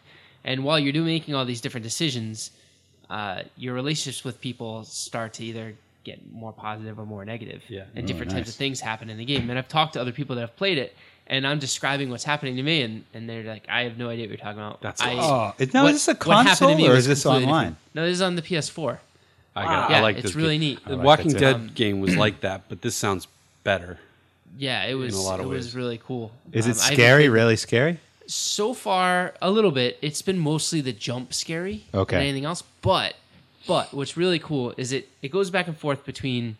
And 0.45 0.65
while 0.65 0.79
you're 0.79 0.93
doing 0.93 1.07
making 1.07 1.35
all 1.35 1.45
these 1.45 1.61
different 1.61 1.85
decisions, 1.85 2.51
uh, 3.11 3.43
your 3.57 3.75
relationships 3.75 4.25
with 4.25 4.41
people 4.41 4.85
start 4.85 5.35
to 5.35 5.45
either 5.45 5.75
get 6.05 6.19
more 6.33 6.53
positive 6.53 6.99
or 6.99 7.07
more 7.07 7.25
negative. 7.25 7.63
Yeah. 7.69 7.85
And 7.95 8.05
Oh, 8.05 8.07
different 8.09 8.33
types 8.33 8.49
of 8.49 8.55
things 8.57 8.81
happen 8.81 9.09
in 9.11 9.19
the 9.19 9.25
game. 9.25 9.49
And 9.51 9.59
I've 9.59 9.69
talked 9.69 9.93
to 9.95 10.01
other 10.01 10.11
people 10.13 10.35
that 10.37 10.41
have 10.43 10.57
played 10.57 10.79
it, 10.79 10.97
and 11.29 11.47
I'm 11.47 11.61
describing 11.61 12.11
what's 12.11 12.25
happening 12.25 12.57
to 12.57 12.63
me, 12.63 12.83
and, 12.83 13.05
and 13.15 13.29
they're 13.29 13.45
like, 13.45 13.65
I 13.69 13.83
have 13.85 13.99
no 13.99 14.09
idea 14.09 14.25
what 14.25 14.31
you're 14.31 14.39
talking 14.39 14.59
about. 14.59 14.81
That's 14.81 15.01
I, 15.01 15.15
Oh, 15.15 15.55
is, 15.59 15.73
now 15.73 15.85
what- 15.85 15.95
is 15.95 16.05
this 16.05 16.09
a 16.09 16.27
what 16.27 16.39
happened 16.39 16.57
to 16.57 16.65
console 16.65 16.77
me 16.77 16.89
or 16.89 16.95
is 16.97 17.07
this 17.07 17.23
completely 17.23 17.47
online? 17.47 17.63
different. 17.69 17.79
No, 17.95 18.05
this 18.07 18.15
is 18.15 18.23
on 18.23 18.35
the 18.35 18.43
PS4. 18.43 18.99
I, 19.55 19.65
got, 19.65 19.91
Yeah, 19.91 19.99
I 19.99 20.01
like 20.01 20.17
it's 20.17 20.23
this 20.29 20.35
really 20.35 20.55
game. 20.59 20.61
neat. 20.71 20.85
The 20.87 20.97
like 20.97 21.05
Walking. 21.05 21.33
Dead 21.33 21.55
Um, 21.55 21.71
game 21.75 22.01
was 22.01 22.17
like 22.17 22.41
that, 22.41 22.63
but 22.69 22.81
this 22.83 22.97
sounds 22.97 23.29
better. 23.65 23.99
Yeah, 24.59 24.85
it 24.87 24.95
was. 24.95 25.15
a 25.15 25.21
lot 25.21 25.39
of 25.41 25.47
it 25.47 25.49
was 25.51 25.75
really 25.77 26.01
cool. 26.05 26.33
Is 26.53 26.65
Um, 26.65 26.73
it 26.73 26.77
scary? 26.77 27.29
Really 27.29 27.57
scary? 27.57 27.99
So 28.33 28.73
far, 28.73 29.35
a 29.43 29.51
little 29.51 29.71
bit. 29.71 29.99
It's 30.01 30.23
been 30.23 30.39
mostly 30.39 30.81
the 30.81 30.93
jump 30.93 31.35
scary 31.35 31.85
Okay. 31.93 32.17
than 32.17 32.23
anything 32.25 32.47
else. 32.47 32.63
But 32.81 33.15
but 33.67 33.93
what's 33.93 34.17
really 34.17 34.39
cool 34.39 34.73
is 34.79 34.91
it 34.91 35.09
it 35.21 35.31
goes 35.31 35.51
back 35.51 35.69
and 35.69 35.77
forth 35.77 36.05
between 36.07 36.57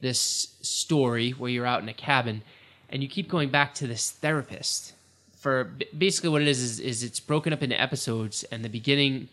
this 0.00 0.48
story 0.62 1.32
where 1.32 1.50
you're 1.50 1.66
out 1.66 1.82
in 1.82 1.88
a 1.90 1.94
cabin 1.94 2.42
and 2.88 3.02
you 3.02 3.08
keep 3.08 3.28
going 3.28 3.50
back 3.50 3.74
to 3.74 3.86
this 3.86 4.10
therapist 4.10 4.94
for 5.36 5.70
basically 5.96 6.30
what 6.30 6.40
it 6.42 6.48
is 6.48 6.60
is, 6.60 6.80
is 6.80 7.02
it's 7.02 7.20
broken 7.20 7.52
up 7.52 7.62
into 7.62 7.78
episodes 7.78 8.42
and 8.44 8.64
the 8.64 8.68
beginning 8.70 9.28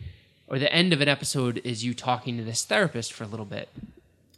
or 0.46 0.58
the 0.58 0.70
end 0.72 0.92
of 0.92 1.00
an 1.00 1.08
episode 1.08 1.58
is 1.64 1.82
you 1.84 1.94
talking 1.94 2.36
to 2.36 2.44
this 2.44 2.64
therapist 2.64 3.12
for 3.14 3.24
a 3.24 3.26
little 3.26 3.46
bit 3.46 3.70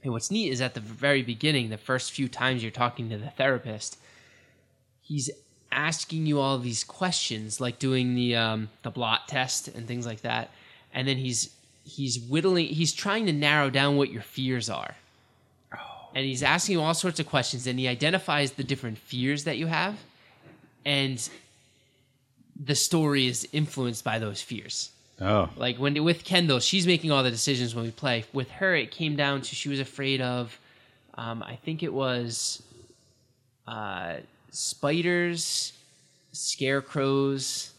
and 0.05 0.13
what's 0.13 0.31
neat 0.31 0.51
is 0.53 0.61
at 0.61 0.75
the 0.75 0.81
very 0.81 1.23
beginning 1.23 1.69
the 1.69 1.77
first 1.77 2.13
few 2.13 2.29
times 2.29 2.63
you're 2.63 2.71
talking 2.71 3.09
to 3.11 3.19
the 3.19 3.31
therapist 3.31 3.99
he's 5.03 5.29
asking 5.73 6.27
you 6.27 6.41
all 6.41 6.59
these 6.59 6.85
questions 6.85 7.61
like 7.61 7.79
doing 7.79 8.15
the 8.15 8.37
um, 8.37 8.69
the 8.83 8.91
blot 8.91 9.29
test 9.29 9.69
and 9.69 9.87
things 9.87 10.07
like 10.07 10.23
that. 10.23 10.51
And 10.93 11.07
then 11.07 11.17
he's 11.17 11.51
he's 11.85 12.19
whittling 12.19 12.67
he's 12.67 12.93
trying 12.93 13.27
to 13.27 13.33
narrow 13.33 13.71
down 13.71 13.97
what 13.97 14.11
your 14.11 14.23
fears 14.23 14.69
are. 14.69 14.97
And 16.13 16.25
he's 16.25 16.43
asking 16.43 16.75
you 16.75 16.83
all 16.83 16.95
sorts 16.95 17.21
of 17.21 17.29
questions 17.29 17.69
and 17.69 17.79
he 17.79 17.87
identifies 17.87 18.53
the 18.53 18.65
different 18.65 18.99
fears 18.99 19.45
that 19.45 19.59
you 19.59 19.69
have 19.69 19.97
and 20.85 21.29
the 22.63 22.75
story 22.75 23.27
is 23.27 23.49
influenced 23.53 24.05
by 24.05 24.19
those 24.19 24.43
fears. 24.43 24.91
Oh, 25.21 25.51
like 25.57 25.77
when 25.77 26.03
with 26.03 26.25
Kendall, 26.25 26.61
she's 26.61 26.87
making 26.87 27.11
all 27.11 27.23
the 27.23 27.31
decisions 27.31 27.75
when 27.75 27.85
we 27.85 27.91
play. 27.91 28.25
With 28.33 28.51
her, 28.53 28.75
it 28.75 28.91
came 28.91 29.17
down 29.17 29.43
to 29.43 29.55
she 29.55 29.69
was 29.69 29.79
afraid 29.79 30.21
of, 30.21 30.59
um, 31.15 31.43
I 31.43 31.57
think 31.57 31.83
it 31.83 31.93
was, 31.93 32.63
uh, 33.67 34.17
spiders, 34.51 35.73
scarecrows, 36.33 37.73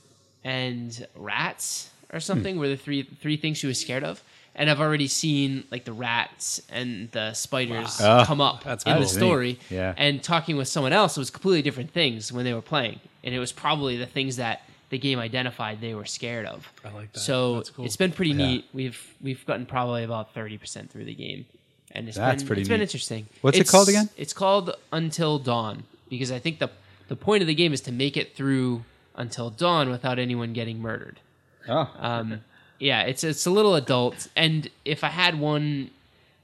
and 0.44 1.08
rats 1.16 1.90
or 2.12 2.18
hmm. 2.18 2.22
something. 2.22 2.58
Were 2.58 2.68
the 2.68 2.78
three 2.78 3.04
three 3.04 3.38
things 3.38 3.58
she 3.58 3.68
was 3.68 3.80
scared 3.80 4.04
of. 4.04 4.22
And 4.54 4.70
I've 4.70 4.82
already 4.82 5.08
seen 5.08 5.64
like 5.72 5.86
the 5.86 5.94
rats 5.94 6.62
and 6.70 7.10
the 7.12 7.32
spiders 7.34 8.02
Wow. 8.02 8.26
come 8.26 8.42
up 8.42 8.66
in 8.66 8.78
cool. 8.80 9.00
the 9.00 9.08
story. 9.08 9.60
Yeah. 9.70 9.94
And 9.96 10.22
talking 10.22 10.58
with 10.58 10.68
someone 10.68 10.92
else, 10.92 11.16
it 11.16 11.22
was 11.22 11.30
completely 11.30 11.62
different 11.62 11.92
things 11.92 12.34
when 12.34 12.44
they 12.44 12.54
were 12.54 12.62
playing, 12.62 13.00
and 13.24 13.34
it 13.34 13.40
was 13.40 13.54
probably 13.54 13.96
the 13.96 14.06
things 14.06 14.36
that 14.36 14.64
the 14.90 14.98
game 14.98 15.20
identified 15.20 15.80
they 15.80 15.96
were 15.96 16.06
scared 16.06 16.46
of. 16.46 16.70
I 16.84 16.90
like 16.90 17.14
that. 17.14 17.20
So 17.20 17.64
cool. 17.74 17.86
it's 17.86 17.96
been 17.96 18.12
pretty 18.12 18.34
neat. 18.34 18.66
We've 18.74 19.16
we've 19.22 19.46
gotten 19.46 19.66
probably 19.66 20.04
about 20.04 20.34
thirty 20.34 20.58
percent 20.58 20.92
through 20.92 21.06
the 21.06 21.16
game, 21.16 21.46
and 21.92 22.10
it's 22.10 22.18
That's 22.18 22.44
been 22.44 22.48
pretty 22.48 22.62
it's 22.64 22.70
been 22.70 22.82
interesting. 22.82 23.28
What's 23.40 23.58
it 23.58 23.70
called 23.70 23.88
again? 23.88 24.10
It's 24.18 24.34
called 24.34 24.76
Until 24.92 25.40
Dawn 25.40 25.84
because 26.12 26.32
I 26.32 26.38
think 26.38 26.60
the 26.60 26.70
the 27.08 27.16
point 27.16 27.42
of 27.42 27.48
the 27.48 27.56
game 27.56 27.74
is 27.74 27.82
to 27.82 27.92
make 27.92 28.16
it 28.16 28.36
through 28.36 28.84
until 29.16 29.50
dawn 29.50 29.90
without 29.90 30.20
anyone 30.20 30.54
getting 30.54 30.80
murdered. 30.80 31.20
Oh, 31.68 31.90
Um, 31.98 32.42
yeah, 32.80 33.02
it's 33.04 33.24
it's 33.24 33.48
a 33.48 33.50
little 33.52 33.74
adult, 33.76 34.28
and 34.36 34.70
if 34.86 35.04
I 35.04 35.08
had 35.08 35.40
one 35.40 35.90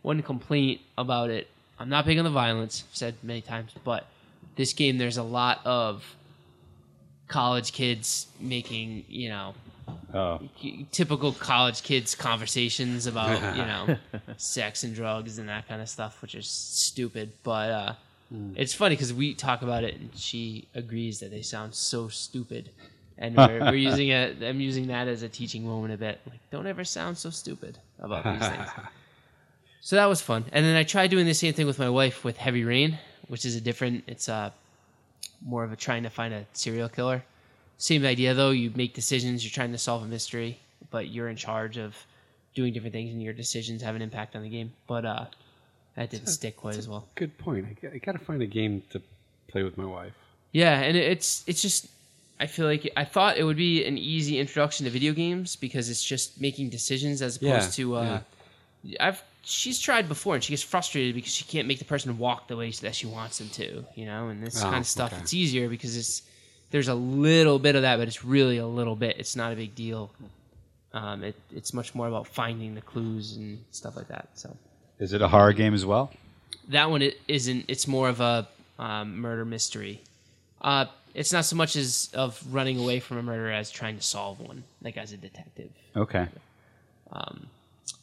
one 0.02 0.24
complaint 0.24 0.82
about 0.98 1.30
it, 1.30 1.48
I'm 1.80 1.90
not 1.90 2.06
big 2.06 2.18
on 2.18 2.24
the 2.24 2.32
violence. 2.32 2.84
I've 2.90 2.96
said 2.96 3.16
many 3.22 3.42
times, 3.42 3.72
but 3.84 4.08
this 4.56 4.74
game 4.74 4.98
there's 4.98 5.18
a 5.18 5.24
lot 5.24 5.62
of 5.66 6.16
college 7.28 7.74
kids 7.74 8.28
making 8.40 9.04
you 9.10 9.28
know 9.28 9.54
oh, 10.14 10.40
typical 10.94 11.34
college 11.34 11.84
kids 11.84 12.16
conversations 12.16 13.06
about 13.06 13.58
you 13.58 13.66
know 13.66 13.98
sex 14.38 14.84
and 14.84 14.96
drugs 14.96 15.40
and 15.40 15.50
that 15.50 15.68
kind 15.68 15.82
of 15.82 15.90
stuff, 15.90 16.22
which 16.22 16.36
is 16.36 16.48
stupid. 16.48 17.32
But 17.44 17.70
uh, 17.72 17.94
it's 18.56 18.74
funny 18.74 18.96
because 18.96 19.14
we 19.14 19.34
talk 19.34 19.62
about 19.62 19.84
it 19.84 19.96
and 19.96 20.10
she 20.16 20.68
agrees 20.76 21.20
that 21.20 21.32
they 21.32 21.42
sound 21.42 21.74
so 21.74 22.08
stupid, 22.10 22.70
and 23.18 23.36
we're, 23.38 23.60
we're 23.60 23.76
using 23.76 24.10
it. 24.10 24.44
I'm 24.44 24.60
using 24.60 24.88
that 24.88 25.08
as 25.08 25.24
a 25.24 25.30
teaching 25.30 25.66
moment 25.66 25.94
a 25.94 25.98
bit. 25.98 26.20
Like, 26.30 26.40
don't 26.52 26.68
ever 26.68 26.84
sound 26.84 27.18
so 27.18 27.30
stupid 27.30 27.78
about 28.00 28.24
these 28.24 28.48
things. 28.50 28.70
So 29.82 29.96
that 29.96 30.06
was 30.06 30.22
fun, 30.22 30.46
and 30.52 30.66
then 30.66 30.76
I 30.76 30.84
tried 30.84 31.10
doing 31.10 31.26
the 31.26 31.34
same 31.34 31.54
thing 31.54 31.66
with 31.68 31.80
my 31.80 31.90
wife 31.90 32.24
with 32.24 32.38
Heavy 32.38 32.64
Rain, 32.64 32.98
which 33.28 33.46
is 33.46 33.56
a 33.56 33.62
different. 33.62 34.04
It's 34.08 34.28
uh, 34.28 34.52
more 35.46 35.64
of 35.64 35.72
a 35.72 35.76
trying 35.76 36.04
to 36.04 36.10
find 36.10 36.34
a 36.34 36.46
serial 36.54 36.90
killer. 36.90 37.24
Same 37.78 38.06
idea 38.06 38.34
though. 38.34 38.50
You 38.52 38.72
make 38.76 38.94
decisions. 38.94 39.44
You're 39.44 39.52
trying 39.52 39.72
to 39.72 39.78
solve 39.78 40.04
a 40.04 40.08
mystery, 40.08 40.60
but 40.92 41.08
you're 41.10 41.30
in 41.30 41.38
charge 41.38 41.78
of 41.78 41.96
doing 42.56 42.74
different 42.74 42.94
things, 42.94 43.14
and 43.14 43.22
your 43.22 43.34
decisions 43.34 43.82
have 43.82 43.96
an 43.96 44.02
impact 44.02 44.36
on 44.36 44.42
the 44.42 44.50
game. 44.50 44.74
But 44.88 45.06
uh, 45.06 45.26
that 45.98 46.10
didn't 46.10 46.28
stick 46.28 46.56
quite 46.58 46.78
as 46.78 46.88
well. 46.88 47.08
Good 47.16 47.38
point. 47.38 47.66
I, 47.84 47.98
got 47.98 48.14
to 48.14 48.20
find 48.20 48.42
a 48.42 48.46
game 48.48 48.82
to 48.92 49.02
play 49.50 49.64
with 49.64 49.78
my 49.78 49.86
wife. 49.86 50.14
Yeah, 50.54 50.80
and 50.80 50.96
it- 50.96 51.12
it's 51.12 51.44
it's 51.48 51.62
just 51.62 51.88
I 52.40 52.46
feel 52.48 52.66
like 52.68 52.90
I 52.96 53.04
thought 53.04 53.38
it 53.38 53.44
would 53.44 53.58
be 53.58 53.84
an 53.86 53.98
easy 53.98 54.40
introduction 54.40 54.86
to 54.86 54.92
video 54.92 55.12
games 55.14 55.56
because 55.56 55.90
it's 55.90 56.04
just 56.04 56.40
making 56.40 56.70
decisions 56.70 57.22
as 57.22 57.36
opposed 57.38 57.78
Yeah, 57.78 57.84
to 57.84 57.96
uh, 57.96 58.20
I've 59.00 59.22
she's 59.44 59.80
tried 59.80 60.08
before 60.08 60.36
and 60.36 60.44
she 60.44 60.52
gets 60.54 60.62
frustrated 60.64 61.16
because 61.16 61.32
she 61.34 61.46
can't 61.46 61.68
make 61.68 61.80
the 61.80 61.86
person 61.86 62.18
walk 62.18 62.48
the 62.48 62.56
way 62.58 62.70
that 62.72 62.94
she 62.96 63.08
wants 63.08 63.38
them 63.40 63.50
to, 63.50 63.84
you 63.96 64.06
know, 64.06 64.28
and 64.30 64.44
this 64.46 64.60
Oh, 64.62 64.70
kind 64.70 64.78
of 64.80 64.88
stuff. 64.88 65.12
okay. 65.14 65.22
It's 65.22 65.34
easier 65.34 65.68
because 65.70 65.96
it's 65.98 66.22
there's 66.70 66.90
a 66.90 66.94
little 66.96 67.58
bit 67.60 67.76
of 67.76 67.82
that, 67.84 67.98
but 67.98 68.08
it's 68.08 68.24
really 68.26 68.58
a 68.58 68.68
little 68.68 68.96
bit. 68.96 69.16
It's 69.18 69.36
not 69.38 69.54
a 69.54 69.56
big 69.56 69.74
deal. 69.74 70.12
Um, 70.94 71.24
it, 71.24 71.36
it's 71.56 71.74
much 71.74 71.96
more 71.96 72.08
about 72.08 72.28
finding 72.28 72.76
the 72.76 72.82
clues 72.82 73.36
and 73.38 73.64
stuff 73.72 73.96
like 73.96 74.10
that. 74.10 74.28
So 74.36 74.56
is 75.00 75.14
it 75.14 75.22
a 75.22 75.28
horror 75.28 75.54
game 75.54 75.74
as 75.74 75.86
well? 75.86 76.12
that 76.70 76.90
one 76.90 77.02
it 77.02 77.18
isn't. 77.30 77.64
It's 77.70 77.88
more 77.88 78.10
of 78.10 78.20
a 78.20 78.46
um, 78.78 79.20
murder 79.20 79.46
mystery. 79.46 80.02
Uh, 80.62 80.86
it's 81.14 81.32
not 81.32 81.46
so 81.46 81.56
much 81.56 81.76
as 81.78 82.10
of 82.14 82.44
running 82.52 82.78
away 82.78 83.00
from 83.00 83.18
a 83.18 83.24
murder 83.24 83.50
as 83.52 83.72
trying 83.72 83.96
to 83.96 84.04
solve 84.04 84.40
one, 84.42 84.64
like 84.84 84.98
as 84.98 85.14
a 85.14 85.18
detective. 85.18 85.70
Okay. 85.96 86.28
Um, 87.12 87.48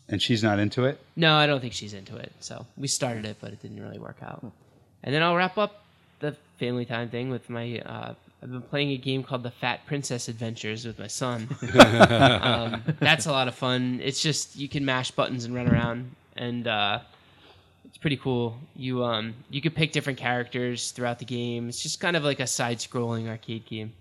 And 0.08 0.20
she's 0.22 0.42
not 0.42 0.58
into 0.58 0.84
it. 0.84 0.98
no, 1.14 1.34
I 1.34 1.46
don't 1.46 1.60
think 1.60 1.74
she's 1.74 1.92
into 1.94 2.16
it. 2.16 2.32
So 2.40 2.64
we 2.76 2.88
started 2.88 3.24
it, 3.26 3.36
but 3.40 3.52
it 3.52 3.60
didn't 3.60 3.82
really 3.82 3.98
work 3.98 4.16
out. 4.22 4.42
And 5.02 5.14
then 5.14 5.22
I'll 5.22 5.36
wrap 5.36 5.58
up 5.58 5.84
the 6.20 6.34
family 6.58 6.84
time 6.86 7.10
thing 7.10 7.28
with 7.30 7.50
my. 7.50 7.80
Uh, 7.80 8.14
I've 8.42 8.50
been 8.50 8.62
playing 8.62 8.90
a 8.90 8.96
game 8.96 9.22
called 9.22 9.42
the 9.42 9.50
Fat 9.50 9.84
Princess 9.86 10.28
Adventures 10.28 10.84
with 10.86 10.98
my 10.98 11.06
son. 11.06 11.48
um, 12.40 12.82
that's 12.98 13.26
a 13.26 13.32
lot 13.32 13.48
of 13.48 13.54
fun. 13.54 14.00
It's 14.02 14.22
just 14.22 14.56
you 14.56 14.68
can 14.68 14.84
mash 14.84 15.10
buttons 15.10 15.44
and 15.44 15.54
run 15.54 15.68
around, 15.68 16.10
and 16.36 16.66
uh, 16.66 17.00
it's 17.84 17.98
pretty 17.98 18.16
cool. 18.16 18.56
You 18.76 19.04
um 19.04 19.34
you 19.50 19.60
can 19.60 19.72
pick 19.72 19.92
different 19.92 20.18
characters 20.18 20.90
throughout 20.90 21.18
the 21.18 21.24
game. 21.24 21.68
It's 21.68 21.82
just 21.82 22.00
kind 22.00 22.16
of 22.16 22.24
like 22.24 22.40
a 22.40 22.46
side-scrolling 22.46 23.28
arcade 23.28 23.64
game, 23.66 23.92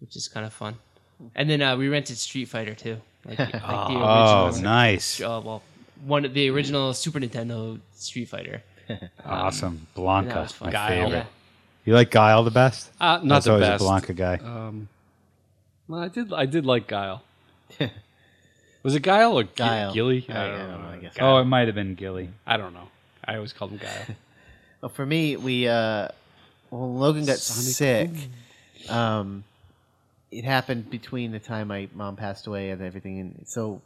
which 0.00 0.16
is 0.16 0.28
kind 0.28 0.44
of 0.46 0.52
fun. 0.52 0.76
And 1.34 1.48
then 1.50 1.60
uh, 1.62 1.76
we 1.76 1.88
rented 1.88 2.16
Street 2.18 2.46
Fighter 2.46 2.74
too, 2.74 2.96
like, 3.26 3.38
like 3.38 3.54
Oh, 3.64 4.46
original. 4.46 4.62
nice. 4.62 5.20
Uh, 5.20 5.40
well, 5.44 5.62
one 6.06 6.24
of 6.24 6.32
the 6.32 6.48
original 6.50 6.94
Super 6.94 7.20
Nintendo 7.20 7.78
Street 7.94 8.26
Fighter. 8.28 8.62
Awesome. 9.24 9.86
That 9.94 10.00
Blanka, 10.00 10.60
my 10.60 10.70
Guile. 10.72 10.88
favorite. 11.10 11.26
You 11.84 11.94
like 11.94 12.10
Guile 12.10 12.42
the 12.42 12.50
best? 12.50 12.90
Uh, 13.00 13.20
not 13.22 13.28
That's 13.28 13.44
the 13.46 13.52
always 13.52 13.68
best. 13.68 13.82
a 13.82 13.86
Blanka 13.86 14.16
guy. 14.16 14.34
Um, 14.36 14.88
well, 15.88 16.00
I 16.00 16.08
did. 16.08 16.32
I 16.32 16.46
did 16.46 16.66
like 16.66 16.86
Guile. 16.88 17.22
Was 18.82 18.94
it 18.94 19.00
Guile 19.02 19.38
or 19.38 19.42
G- 19.44 19.50
Guile. 19.56 19.92
Gilly? 19.92 20.26
I 20.28 20.32
don't 20.48 20.68
know, 20.82 20.88
I 20.92 20.96
guess. 20.96 21.14
oh, 21.20 21.38
it 21.38 21.44
might 21.44 21.66
have 21.68 21.74
been 21.74 21.94
Gilly. 21.94 22.30
I 22.46 22.56
don't 22.56 22.72
know. 22.72 22.88
I 23.24 23.36
always 23.36 23.52
called 23.52 23.72
him 23.72 23.78
Guile. 23.78 24.16
Well, 24.80 24.88
for 24.88 25.04
me, 25.04 25.36
we 25.36 25.68
uh, 25.68 26.08
when 26.70 26.98
Logan 26.98 27.26
got 27.26 27.36
sick, 27.36 28.08
um, 28.88 29.44
it 30.30 30.44
happened 30.44 30.88
between 30.88 31.32
the 31.32 31.38
time 31.38 31.68
my 31.68 31.88
mom 31.94 32.16
passed 32.16 32.46
away 32.46 32.70
and 32.70 32.80
everything, 32.80 33.20
and 33.20 33.42
so 33.46 33.82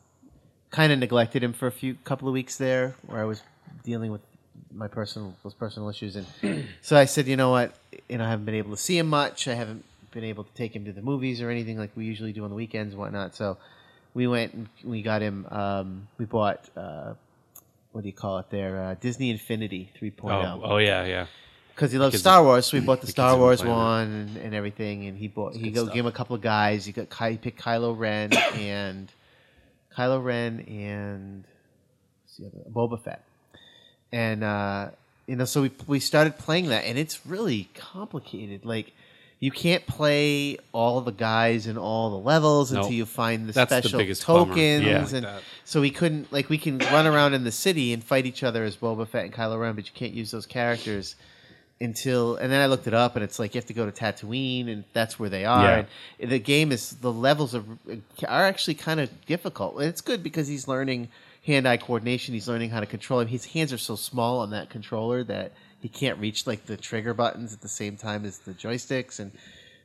kind 0.71 0.93
of 0.93 1.01
neglected 1.01 1.43
him 1.43 1.53
for 1.53 1.67
a 1.67 1.73
few 1.73 1.95
couple 2.05 2.29
of 2.29 2.33
weeks 2.35 2.59
there, 2.59 2.95
where 3.07 3.21
I 3.21 3.25
was 3.25 3.43
dealing 3.83 4.13
with 4.13 4.21
my 4.73 4.87
personal 4.87 5.35
those 5.43 5.53
personal 5.55 5.89
issues, 5.89 6.15
and 6.15 6.65
so 6.81 6.97
I 6.97 7.07
said, 7.07 7.27
you 7.27 7.35
know 7.37 7.51
what, 7.51 7.75
you 8.09 8.19
know, 8.19 8.25
I 8.25 8.29
haven't 8.31 8.45
been 8.45 8.55
able 8.55 8.71
to 8.71 8.81
see 8.81 8.97
him 8.97 9.09
much. 9.09 9.49
I 9.49 9.55
haven't 9.55 9.85
been 10.13 10.23
able 10.23 10.45
to 10.45 10.55
take 10.55 10.77
him 10.77 10.85
to 10.85 10.93
the 10.93 11.03
movies 11.03 11.43
or 11.43 11.51
anything 11.51 11.77
like 11.77 11.91
we 11.97 12.05
usually 12.05 12.33
do 12.33 12.45
on 12.45 12.51
the 12.51 12.57
weekends 12.57 12.93
and 12.95 13.01
whatnot. 13.01 13.35
So 13.35 13.57
we 14.15 14.27
went 14.27 14.55
and 14.55 14.69
we 14.85 15.03
got 15.03 15.21
him. 15.21 15.47
Um, 15.51 16.09
we 16.19 16.25
bought. 16.25 16.69
Uh, 16.77 17.15
what 17.93 18.03
do 18.03 18.09
you 18.09 18.13
call 18.13 18.39
it 18.39 18.51
there? 18.51 18.83
Uh, 18.83 18.95
Disney 18.95 19.31
Infinity 19.31 19.89
3.0 20.01 20.25
oh, 20.25 20.61
oh 20.65 20.77
yeah, 20.79 21.05
yeah. 21.05 21.27
because 21.69 21.93
he 21.93 21.99
loves 21.99 22.19
Star 22.19 22.43
Wars, 22.43 22.67
so 22.67 22.77
we 22.77 22.85
bought 22.85 23.01
the, 23.01 23.07
Star 23.09 23.27
kids 23.27 23.31
have 23.31 23.39
been 23.39 23.41
Wars 23.41 23.65
one 23.65 24.09
and, 24.13 24.37
and 24.39 24.55
everything, 24.55 25.07
and 25.07 25.17
he 25.17 25.29
bought 25.29 25.55
he 25.55 25.71
go 25.71 25.87
gave 25.87 25.97
him 25.97 26.07
a 26.07 26.13
couple 26.13 26.35
of 26.35 26.43
guys. 26.43 26.85
He 26.87 26.93
got 26.93 27.09
Ky- 27.11 27.33
he 27.33 27.37
picked 27.37 27.61
Kylo 27.61 27.97
Ren 27.97 28.33
and 28.55 29.13
Kylo 29.97 30.23
Ren 30.25 30.61
and 30.61 31.45
the 32.39 32.47
other 32.47 32.69
Boba 32.69 33.01
Fett, 33.01 33.25
and 34.11 34.43
uh, 34.43 34.89
you 35.29 35.37
know, 35.37 35.45
so 35.45 35.63
we 35.63 35.71
we 35.87 36.01
started 36.01 36.37
playing 36.37 36.69
that, 36.69 36.85
and 36.85 36.99
it's 36.99 37.25
really 37.25 37.69
complicated. 37.75 38.65
Like 38.65 38.93
you 39.45 39.51
can't 39.51 39.85
play 39.87 40.57
all 40.73 41.01
the 41.03 41.13
guys 41.31 41.67
in 41.67 41.77
all 41.77 42.07
the 42.17 42.23
levels 42.33 42.73
No. 42.73 42.81
until 42.81 42.95
you 43.01 43.05
find 43.05 43.47
the 43.49 43.53
That's 43.53 43.71
special 43.73 43.99
biggest 43.99 44.27
bummer. 44.27 44.47
tokens, 44.47 44.85
Yeah. 44.87 45.17
and 45.17 45.27
Like 45.27 45.43
so 45.65 45.81
we 45.81 45.91
couldn't 45.91 46.33
like 46.33 46.49
we 46.49 46.59
can 46.59 46.79
run 46.79 47.07
around 47.07 47.35
in 47.35 47.45
the 47.45 47.53
city 47.53 47.93
and 47.93 48.03
fight 48.03 48.25
each 48.27 48.43
other 48.43 48.65
as 48.65 48.77
Boba 48.77 49.07
Fett 49.07 49.25
and 49.27 49.35
Kylo 49.35 49.61
Ren, 49.61 49.75
but 49.75 49.85
you 49.87 49.93
can't 49.95 50.15
use 50.15 50.31
those 50.31 50.47
characters 50.47 51.15
until. 51.81 52.37
And 52.37 52.51
then 52.53 52.61
I 52.61 52.67
looked 52.67 52.87
it 52.87 52.95
up, 52.95 53.17
and 53.17 53.25
it's 53.25 53.39
like 53.39 53.55
you 53.55 53.59
have 53.59 53.67
to 53.67 53.75
go 53.75 53.85
to 53.89 53.93
Tatooine, 53.93 54.69
and 54.73 54.85
that's 54.93 55.19
where 55.19 55.29
they 55.29 55.45
are. 55.45 55.63
Yeah. 55.79 55.85
And 56.21 56.31
the 56.31 56.39
game 56.39 56.73
is 56.73 56.91
the 57.01 57.13
levels 57.13 57.55
are 57.55 57.65
are 58.27 58.45
actually 58.45 58.75
kind 58.75 59.01
of 59.01 59.09
difficult. 59.27 59.77
And 59.77 59.85
it's 59.85 60.01
good 60.01 60.23
because 60.23 60.49
he's 60.49 60.67
learning 60.69 61.09
hand-eye 61.47 61.77
coordination. 61.79 62.33
He's 62.33 62.49
learning 62.49 62.71
how 62.71 62.81
to 62.81 62.87
control 62.87 63.21
him. 63.21 63.29
His 63.29 63.45
hands 63.47 63.73
are 63.73 63.79
so 63.79 63.97
small 63.97 64.39
on 64.39 64.51
that 64.51 64.71
controller 64.71 65.23
that 65.25 65.53
he 65.85 65.91
can't 65.91 66.19
reach 66.19 66.47
like 66.47 66.65
the 66.65 66.79
trigger 66.79 67.13
buttons 67.13 67.53
at 67.53 67.61
the 67.61 67.69
same 67.69 67.99
time 67.99 68.25
as 68.25 68.39
the 68.39 68.55
joysticks 68.55 69.21
and. 69.21 69.31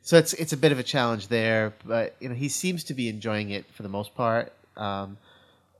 So 0.02 0.16
it's 0.16 0.32
it's 0.32 0.54
a 0.54 0.56
bit 0.56 0.72
of 0.72 0.78
a 0.78 0.82
challenge 0.82 1.28
there, 1.28 1.74
but 1.84 2.16
you 2.20 2.30
know 2.30 2.34
he 2.34 2.48
seems 2.48 2.84
to 2.84 2.94
be 2.94 3.10
enjoying 3.10 3.50
it 3.50 3.66
for 3.74 3.82
the 3.82 3.90
most 3.90 4.14
part. 4.14 4.50
Um, 4.74 5.18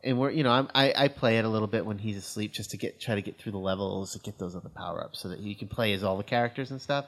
and 0.04 0.18
we're 0.18 0.30
you 0.30 0.42
know 0.42 0.50
I'm, 0.50 0.68
I 0.74 0.92
I 0.94 1.08
play 1.08 1.38
it 1.38 1.46
a 1.46 1.48
little 1.48 1.66
bit 1.66 1.86
when 1.86 1.96
he's 1.96 2.18
asleep 2.18 2.52
just 2.52 2.70
to 2.72 2.76
get 2.76 3.00
try 3.00 3.14
to 3.14 3.22
get 3.22 3.38
through 3.38 3.52
the 3.52 3.58
levels 3.58 4.12
to 4.12 4.18
get 4.18 4.38
those 4.38 4.54
other 4.54 4.68
power 4.68 5.02
ups 5.02 5.20
so 5.20 5.30
that 5.30 5.40
he 5.40 5.54
can 5.54 5.68
play 5.68 5.94
as 5.94 6.04
all 6.04 6.18
the 6.18 6.22
characters 6.22 6.70
and 6.70 6.82
stuff. 6.82 7.06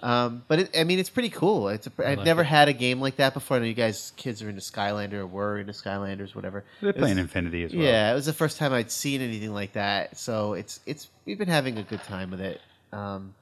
Um, 0.00 0.44
but 0.46 0.60
it, 0.60 0.76
I 0.78 0.84
mean 0.84 0.98
it's 1.00 1.10
pretty 1.10 1.30
cool. 1.30 1.68
It's 1.68 1.86
a, 1.88 1.92
I've 2.06 2.18
like 2.18 2.24
never 2.24 2.42
it. 2.42 2.46
had 2.46 2.68
a 2.68 2.72
game 2.72 3.00
like 3.00 3.16
that 3.16 3.34
before. 3.34 3.56
I 3.56 3.60
know 3.60 3.66
you 3.66 3.74
guys 3.74 4.12
kids 4.16 4.42
are 4.42 4.48
into 4.48 4.60
Skylander 4.60 5.14
or 5.14 5.26
were 5.26 5.58
into 5.58 5.72
Skylanders 5.72 6.34
whatever. 6.34 6.64
They're 6.80 6.90
It 6.90 6.96
was- 6.96 7.02
playing 7.02 7.18
Infinity 7.18 7.64
as 7.64 7.74
well. 7.74 7.82
yeah, 7.84 8.10
it 8.12 8.14
was 8.14 8.26
the 8.26 8.32
first 8.32 8.58
time 8.58 8.72
I'd 8.72 8.90
seen 8.92 9.20
anything 9.20 9.52
like 9.52 9.72
that. 9.72 10.16
So 10.16 10.52
it's 10.54 10.78
it's 10.86 11.08
we've 11.24 11.38
been 11.38 11.48
having 11.48 11.78
a 11.78 11.82
good 11.82 12.02
time 12.04 12.30
with 12.30 12.40
it. 12.40 12.60
Um, 12.92 13.34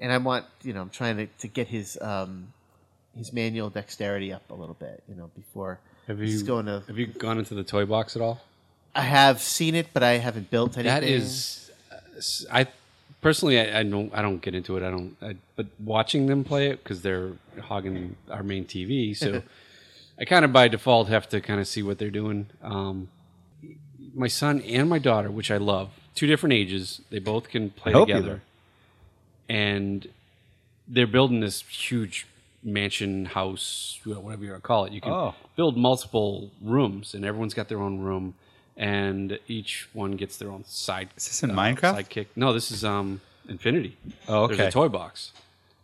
and 0.00 0.12
I 0.12 0.18
want 0.18 0.44
you 0.62 0.74
know 0.74 0.82
I'm 0.82 0.90
trying 0.90 1.16
to, 1.16 1.26
to 1.26 1.48
get 1.48 1.68
his 1.68 1.96
um, 2.02 2.52
his 3.16 3.32
manual 3.32 3.70
dexterity 3.70 4.32
up 4.32 4.42
a 4.50 4.54
little 4.54 4.76
bit. 4.78 5.02
You 5.08 5.14
know 5.14 5.30
before 5.34 5.78
Have 6.08 6.18
he's 6.18 6.42
you 6.42 6.46
going 6.46 6.66
to. 6.66 6.82
have 6.86 6.98
you 6.98 7.06
gone 7.06 7.38
into 7.38 7.54
the 7.54 7.64
toy 7.64 7.86
box 7.86 8.14
at 8.16 8.22
all? 8.22 8.42
I 8.94 9.00
have 9.02 9.40
seen 9.40 9.74
it, 9.74 9.88
but 9.94 10.02
I 10.02 10.18
haven't 10.18 10.50
built 10.50 10.76
anything. 10.76 10.94
That 11.00 11.04
is, 11.04 11.70
uh, 11.92 11.96
I 12.52 12.66
personally, 13.26 13.58
I, 13.58 13.80
I 13.80 13.82
don't, 13.82 14.14
I 14.14 14.22
don't 14.22 14.40
get 14.40 14.54
into 14.54 14.76
it. 14.76 14.84
I 14.84 14.90
don't, 14.90 15.16
I, 15.20 15.34
but 15.56 15.66
watching 15.80 16.26
them 16.26 16.44
play 16.44 16.68
it 16.68 16.82
because 16.84 17.02
they're 17.02 17.32
hogging 17.60 18.14
our 18.30 18.44
main 18.44 18.64
TV, 18.64 19.16
so 19.16 19.42
I 20.20 20.24
kind 20.24 20.44
of 20.44 20.52
by 20.52 20.68
default 20.68 21.08
have 21.08 21.28
to 21.30 21.40
kind 21.40 21.58
of 21.58 21.66
see 21.66 21.82
what 21.82 21.98
they're 21.98 22.10
doing. 22.22 22.46
Um, 22.62 23.08
my 24.14 24.28
son 24.28 24.60
and 24.60 24.88
my 24.88 25.00
daughter, 25.00 25.28
which 25.28 25.50
I 25.50 25.56
love, 25.56 25.90
two 26.14 26.28
different 26.28 26.52
ages, 26.52 27.00
they 27.10 27.18
both 27.18 27.48
can 27.48 27.70
play 27.70 27.92
together, 27.92 28.42
and 29.48 30.06
they're 30.86 31.08
building 31.08 31.40
this 31.40 31.62
huge 31.62 32.28
mansion 32.62 33.24
house, 33.26 33.98
whatever 34.04 34.44
you 34.44 34.50
want 34.50 34.62
to 34.62 34.66
call 34.66 34.84
it. 34.84 34.92
You 34.92 35.00
can 35.00 35.12
Oh. 35.12 35.34
build 35.56 35.76
multiple 35.76 36.50
rooms, 36.62 37.12
and 37.12 37.24
everyone's 37.24 37.54
got 37.54 37.68
their 37.68 37.80
own 37.80 37.98
room, 37.98 38.34
and 38.76 39.38
each 39.48 39.88
one 39.92 40.12
gets 40.12 40.36
their 40.36 40.50
own 40.50 40.64
side. 40.66 41.08
Is 41.16 41.26
this 41.26 41.42
in 41.42 41.50
Minecraft? 41.50 41.96
Sidekick. 42.04 42.26
No, 42.36 42.52
this 42.52 42.70
is 42.70 42.84
um 42.84 43.20
Infinity. 43.48 43.96
Oh, 44.28 44.44
okay. 44.44 44.56
There's 44.56 44.68
a 44.68 44.72
toy 44.72 44.88
box. 44.88 45.32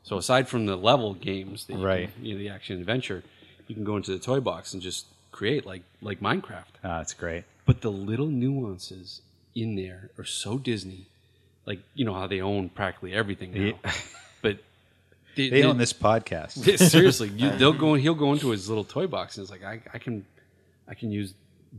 So 0.03 0.17
aside 0.17 0.49
from 0.49 0.67
the 0.67 0.77
level 0.77 1.15
games, 1.15 1.67
that 1.67 1.75
you 1.79 1.85
Right. 1.87 2.13
Can, 2.15 2.25
you 2.25 2.35
know, 2.35 2.39
the 2.41 2.49
action 2.49 2.79
adventure, 2.81 3.23
you 3.69 3.75
can 3.75 3.85
go 3.85 3.97
into 3.97 4.11
the 4.11 4.19
toy 4.19 4.41
box 4.41 4.73
and 4.75 4.83
just 4.83 5.07
create 5.31 5.65
like 5.65 5.83
like 6.01 6.21
Minecraft. 6.21 6.65
Ah, 6.85 6.99
that's 6.99 7.15
great. 7.15 7.45
But 7.65 7.81
the 7.81 7.93
little 7.93 8.27
nuances 8.27 9.23
in 9.55 9.77
there 9.77 10.11
are 10.19 10.25
so 10.25 10.59
Disney. 10.59 11.07
Like 11.67 11.81
you 11.95 12.05
know 12.05 12.15
how 12.15 12.27
they 12.27 12.41
own 12.41 12.69
practically 12.69 13.13
everything 13.15 13.53
now. 13.55 13.61
Yeah. 13.85 13.93
But 14.43 14.59
they, 15.37 15.49
They 15.49 15.63
own 15.63 15.79
this 15.79 15.93
podcast. 15.93 16.79
seriously, 16.91 17.29
you, 17.29 17.51
they'll 17.51 17.73
go. 17.73 17.95
He'll 18.05 18.15
go 18.17 18.33
into 18.33 18.51
his 18.51 18.69
little 18.69 18.85
toy 18.85 19.07
box 19.07 19.39
and 19.39 19.45
it's 19.45 19.53
like, 19.53 19.63
I, 19.65 19.81
I 19.95 19.99
can, 19.99 20.27
I 20.89 20.95
can 20.95 21.13
use 21.13 21.33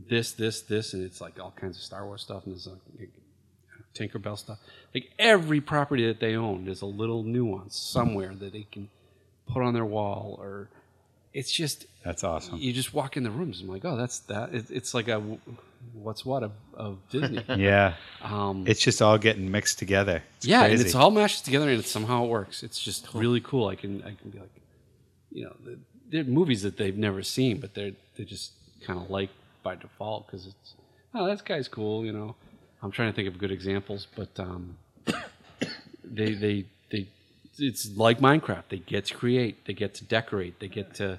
this, 0.08 0.32
this, 0.32 0.62
this, 0.62 0.94
and 0.94 1.02
it's 1.04 1.20
like 1.20 1.38
all 1.40 1.52
kinds 1.56 1.76
of 1.76 1.82
Star 1.82 2.04
Wars 2.06 2.22
stuff 2.22 2.44
and 2.46 2.54
there's 2.54 2.66
like 2.98 3.10
Tinkerbell 3.94 4.36
stuff. 4.38 4.58
Like 4.94 5.10
every 5.18 5.60
property 5.60 6.06
that 6.06 6.20
they 6.20 6.34
own, 6.36 6.64
there's 6.64 6.82
a 6.82 6.86
little 6.86 7.22
nuance 7.22 7.76
somewhere 7.76 8.34
that 8.34 8.52
they 8.52 8.66
can 8.70 8.88
put 9.48 9.62
on 9.62 9.74
their 9.74 9.84
wall, 9.84 10.36
or 10.40 10.68
it's 11.32 11.52
just 11.52 11.86
That's 12.04 12.24
awesome. 12.24 12.58
you 12.58 12.72
just 12.72 12.92
walk 12.94 13.16
in 13.16 13.22
the 13.22 13.30
rooms. 13.30 13.60
and 13.60 13.68
I'm 13.68 13.74
like, 13.74 13.84
oh, 13.84 13.96
that's 13.96 14.20
that. 14.20 14.54
It, 14.54 14.70
it's 14.70 14.94
like 14.94 15.08
a 15.08 15.20
what's 15.92 16.24
what 16.24 16.42
of, 16.42 16.52
of 16.74 16.98
Disney. 17.10 17.44
Yeah. 17.56 17.94
Um, 18.22 18.64
It's 18.66 18.80
just 18.80 19.00
all 19.02 19.18
getting 19.18 19.50
mixed 19.50 19.78
together. 19.78 20.22
It's 20.38 20.46
yeah, 20.46 20.64
and 20.64 20.80
it's 20.80 20.94
all 20.94 21.10
mashed 21.10 21.44
together, 21.44 21.68
and 21.68 21.78
it's 21.78 21.90
somehow 21.90 22.24
it 22.24 22.28
works. 22.28 22.62
It's 22.62 22.80
just 22.80 23.12
really 23.14 23.40
cool. 23.40 23.68
I 23.68 23.76
can 23.76 24.02
I 24.02 24.12
can 24.14 24.30
be 24.30 24.38
like, 24.38 24.50
you 25.30 25.44
know, 25.44 25.52
the- 25.64 25.78
they're 26.10 26.24
movies 26.24 26.62
that 26.62 26.76
they've 26.76 26.96
never 26.96 27.22
seen, 27.22 27.58
but 27.60 27.74
they're 27.74 27.92
they're 28.16 28.26
just 28.26 28.52
kind 28.86 28.98
of 29.00 29.10
like 29.10 29.30
by 29.64 29.74
default 29.74 30.26
because 30.26 30.46
it's 30.46 30.74
oh 31.14 31.26
that 31.26 31.44
guy's 31.44 31.66
cool. 31.66 32.04
You 32.06 32.12
know, 32.12 32.36
I'm 32.82 32.92
trying 32.92 33.10
to 33.10 33.16
think 33.16 33.26
of 33.26 33.36
good 33.38 33.50
examples, 33.50 34.06
but 34.14 34.30
um, 34.38 34.76
they 36.04 36.34
they 36.34 36.66
they 36.92 37.08
it's 37.58 37.96
like 37.96 38.20
Minecraft. 38.20 38.64
They 38.68 38.78
get 38.78 39.06
to 39.06 39.14
create, 39.14 39.64
they 39.66 39.72
get 39.72 39.94
to 39.94 40.04
decorate, 40.04 40.60
they 40.60 40.68
get 40.68 40.94
to 40.96 41.18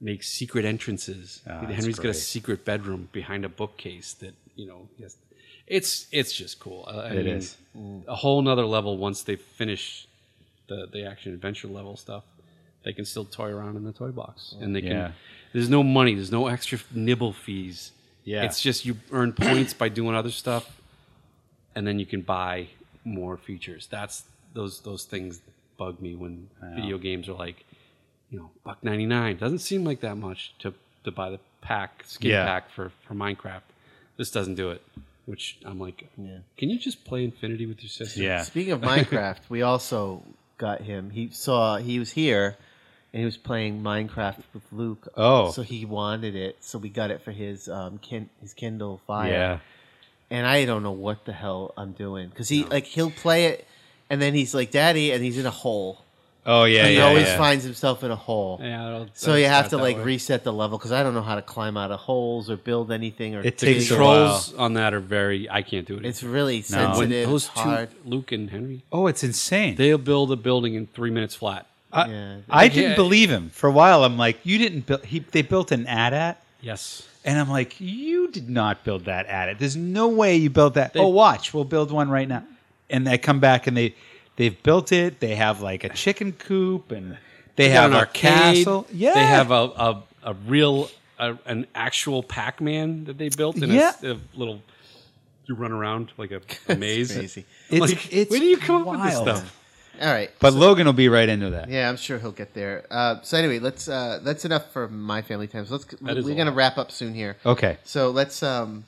make 0.00 0.22
secret 0.22 0.64
entrances. 0.64 1.40
That's 1.46 1.72
Henry's 1.74 1.98
got 1.98 2.10
a 2.10 2.14
secret 2.14 2.64
bedroom 2.64 3.08
behind 3.12 3.44
a 3.44 3.48
bookcase 3.48 4.12
that 4.14 4.34
you 4.56 4.66
know. 4.66 4.88
Has, 5.00 5.16
it's 5.66 6.06
it's 6.12 6.32
just 6.32 6.60
cool. 6.60 6.84
I, 6.88 6.92
I 6.92 7.06
It 7.10 7.26
mean, 7.26 7.26
is. 7.36 7.56
a 8.06 8.14
whole 8.16 8.40
nother 8.42 8.64
level 8.66 8.96
once 8.96 9.22
they 9.22 9.36
finish 9.36 10.06
the 10.68 10.88
the 10.90 11.04
action 11.04 11.32
adventure 11.34 11.68
level 11.68 11.96
stuff. 11.96 12.24
They 12.84 12.92
can 12.92 13.04
still 13.04 13.24
toy 13.24 13.50
around 13.50 13.76
in 13.76 13.84
the 13.84 13.92
toy 13.92 14.10
box, 14.10 14.54
and 14.60 14.74
they 14.74 14.80
Yeah. 14.80 14.88
can. 15.08 15.14
There's 15.52 15.68
no 15.68 15.82
money. 15.82 16.14
There's 16.14 16.30
no 16.32 16.46
extra 16.46 16.78
nibble 16.92 17.32
fees. 17.32 17.92
Yeah. 18.24 18.44
it's 18.44 18.60
just 18.60 18.84
you 18.84 18.98
earn 19.10 19.32
points 19.32 19.72
by 19.72 19.88
doing 19.88 20.14
other 20.14 20.30
stuff, 20.30 20.80
and 21.74 21.86
then 21.86 21.98
you 21.98 22.04
can 22.06 22.20
buy 22.22 22.68
more 23.04 23.36
features. 23.38 23.86
That's 23.90 24.24
those 24.52 24.80
those 24.80 25.04
things 25.04 25.40
bug 25.78 26.00
me 26.00 26.14
when 26.14 26.50
video 26.74 26.98
games 26.98 27.28
are 27.28 27.32
like, 27.34 27.64
you 28.30 28.38
know, 28.38 28.50
buck 28.64 28.82
ninety 28.84 29.06
nine. 29.06 29.36
Doesn't 29.38 29.60
seem 29.60 29.84
like 29.84 30.00
that 30.00 30.16
much 30.16 30.52
to 30.60 30.74
to 31.04 31.10
buy 31.10 31.30
the 31.30 31.40
pack 31.62 32.02
skin 32.04 32.30
Yeah. 32.32 32.44
pack 32.44 32.70
for 32.70 32.90
for 33.06 33.14
Minecraft. 33.14 33.62
This 34.18 34.30
doesn't 34.30 34.56
do 34.56 34.70
it. 34.70 34.82
Which 35.24 35.58
I'm 35.64 35.78
like, 35.78 36.08
Yeah. 36.18 36.38
can 36.56 36.68
you 36.70 36.78
just 36.78 37.04
play 37.04 37.24
Infinity 37.24 37.66
with 37.66 37.82
your 37.82 37.90
sister? 37.90 38.22
Yeah. 38.22 38.42
Speaking 38.42 38.72
of 38.72 38.80
Minecraft, 38.92 39.38
we 39.48 39.62
also 39.62 40.22
got 40.58 40.82
him. 40.82 41.10
He 41.10 41.30
saw 41.30 41.76
he 41.78 41.98
was 41.98 42.12
here, 42.12 42.56
and 43.12 43.20
he 43.20 43.24
was 43.24 43.36
playing 43.36 43.82
Minecraft 43.82 44.42
with 44.54 44.62
Luke. 44.72 45.08
Oh. 45.16 45.50
so 45.50 45.62
he 45.62 45.84
wanted 45.84 46.34
it, 46.36 46.56
so 46.60 46.78
we 46.78 46.88
got 46.88 47.10
it 47.10 47.22
for 47.22 47.32
his 47.32 47.68
um 47.68 47.98
kin- 47.98 48.30
his 48.40 48.52
Kindle 48.54 49.00
Fire. 49.06 49.30
Yeah. 49.30 49.58
and 50.30 50.46
I 50.46 50.64
don't 50.66 50.82
know 50.82 50.92
what 50.92 51.24
the 51.24 51.32
hell 51.32 51.72
I'm 51.76 51.92
doing 51.92 52.28
because 52.28 52.48
he 52.48 52.64
like 52.64 52.84
he'll 52.84 53.10
play 53.10 53.46
it, 53.46 53.66
and 54.10 54.20
then 54.20 54.34
he's 54.34 54.54
like, 54.54 54.70
"Daddy," 54.70 55.12
and 55.12 55.22
he's 55.24 55.38
in 55.38 55.46
a 55.46 55.50
hole. 55.50 56.04
Oh 56.46 56.64
yeah. 56.64 56.86
he 56.86 56.96
yeah, 56.96 57.04
always 57.06 57.26
yeah. 57.26 57.36
finds 57.36 57.62
himself 57.64 58.02
in 58.02 58.10
a 58.10 58.16
hole. 58.16 58.58
Yeah, 58.62 58.88
it'll- 58.88 59.08
So 59.12 59.34
you 59.34 59.44
it'll 59.44 59.50
have 59.56 59.68
to 59.70 59.76
like 59.76 59.96
way. 59.98 60.02
reset 60.02 60.44
the 60.44 60.52
level 60.52 60.78
because 60.78 60.92
I 60.92 61.02
don't 61.02 61.12
know 61.12 61.20
how 61.22 61.34
to 61.34 61.42
climb 61.42 61.76
out 61.76 61.90
of 61.90 62.00
holes 62.00 62.48
or 62.48 62.56
build 62.56 62.90
anything 62.90 63.34
or 63.34 63.40
It 63.42 63.58
takes 63.58 63.90
a 63.90 63.94
while. 63.98 64.28
controls 64.38 64.54
on 64.54 64.72
that 64.74 64.94
are 64.94 65.00
very. 65.00 65.50
I 65.50 65.60
can't 65.60 65.86
do 65.86 65.96
it. 65.98 66.06
It's 66.06 66.22
really 66.22 66.64
No. 66.70 66.78
when 66.88 66.94
sensitive, 66.94 67.28
those 67.28 67.44
two, 67.48 67.50
hard. 67.60 67.88
Luke 68.06 68.32
and 68.32 68.48
Henry, 68.48 68.82
Oh, 68.90 69.08
it's 69.08 69.22
insane. 69.22 69.74
they'll 69.76 69.98
build 69.98 70.32
a 70.32 70.36
building 70.36 70.72
in 70.74 70.86
three 70.86 71.10
minutes 71.10 71.34
flat. 71.34 71.66
I, 71.92 72.06
Yeah. 72.08 72.36
I 72.50 72.68
didn't 72.68 72.90
Yeah. 72.90 72.96
believe 72.96 73.30
him 73.30 73.50
for 73.50 73.68
a 73.68 73.72
while. 73.72 74.04
I'm 74.04 74.16
like, 74.18 74.38
you 74.44 74.58
didn't 74.58 74.86
build. 74.86 75.04
He 75.04 75.20
they 75.20 75.42
built 75.42 75.72
an 75.72 75.86
AT-AT, 75.86 76.36
Yes. 76.60 77.06
and 77.24 77.38
I'm 77.38 77.48
like, 77.48 77.80
you 77.80 78.30
did 78.30 78.48
not 78.50 78.84
build 78.84 79.06
that 79.06 79.26
AT-AT. 79.26 79.58
There's 79.58 79.76
no 79.76 80.08
way 80.08 80.36
you 80.36 80.50
built 80.50 80.74
that. 80.74 80.92
They- 80.92 81.00
oh, 81.00 81.08
watch, 81.08 81.54
we'll 81.54 81.64
build 81.64 81.90
one 81.90 82.10
right 82.10 82.28
now. 82.28 82.42
And 82.90 83.06
they 83.06 83.18
come 83.18 83.40
back 83.40 83.66
and 83.66 83.76
they 83.76 83.94
they've 84.36 84.60
built 84.62 84.92
it. 84.92 85.20
They 85.20 85.34
have 85.34 85.60
like 85.62 85.84
a 85.84 85.88
chicken 85.90 86.32
coop 86.32 86.90
and 86.92 87.12
they, 87.56 87.64
They 87.64 87.68
have 87.70 87.90
got 87.90 87.90
an 87.90 87.96
a 87.96 87.98
arcade. 88.00 88.22
castle. 88.64 88.86
Yeah, 88.92 89.14
They 89.14 89.26
have 89.26 89.50
a 89.50 89.54
a, 89.54 90.02
a 90.24 90.34
real 90.46 90.90
a, 91.18 91.36
an 91.46 91.66
actual 91.74 92.22
Pac-Man 92.22 93.04
that 93.06 93.18
they 93.18 93.28
built 93.30 93.56
in 93.56 93.70
Yeah. 93.72 93.92
a, 94.02 94.12
a 94.12 94.18
little. 94.36 94.62
You 95.48 95.54
run 95.54 95.72
around 95.72 96.12
like 96.18 96.30
a, 96.30 96.40
a 96.72 96.76
maze. 96.76 97.12
crazy. 97.14 97.44
It's, 97.70 97.80
like, 97.80 98.12
it's 98.14 98.30
where 98.30 98.38
do 98.40 98.46
you 98.46 98.58
come 98.58 98.82
up 98.82 98.88
with 98.88 99.02
this 99.02 99.16
stuff? 99.16 99.54
All 100.00 100.06
right, 100.12 100.30
But 100.38 100.52
Logan 100.52 100.86
will 100.86 100.92
be 100.92 101.08
right 101.08 101.28
into 101.28 101.50
that. 101.50 101.68
Yeah, 101.68 101.88
I'm 101.88 101.96
sure 101.96 102.18
he'll 102.18 102.30
get 102.32 102.54
there. 102.54 102.84
Uh, 102.90 103.16
so 103.22 103.36
anyway, 103.36 103.58
let's. 103.58 103.88
Uh, 103.88 104.20
that's 104.22 104.44
enough 104.44 104.70
for 104.72 104.88
my 104.88 105.22
family 105.22 105.46
time. 105.48 105.66
So 105.66 105.72
let's. 105.74 105.84
That 105.86 106.24
We're 106.24 106.36
gonna 106.36 106.52
wrap 106.52 106.78
up 106.78 106.90
soon 106.92 107.14
here. 107.14 107.36
Okay. 107.44 107.78
So 107.84 108.10
let's. 108.10 108.42
Um, 108.42 108.84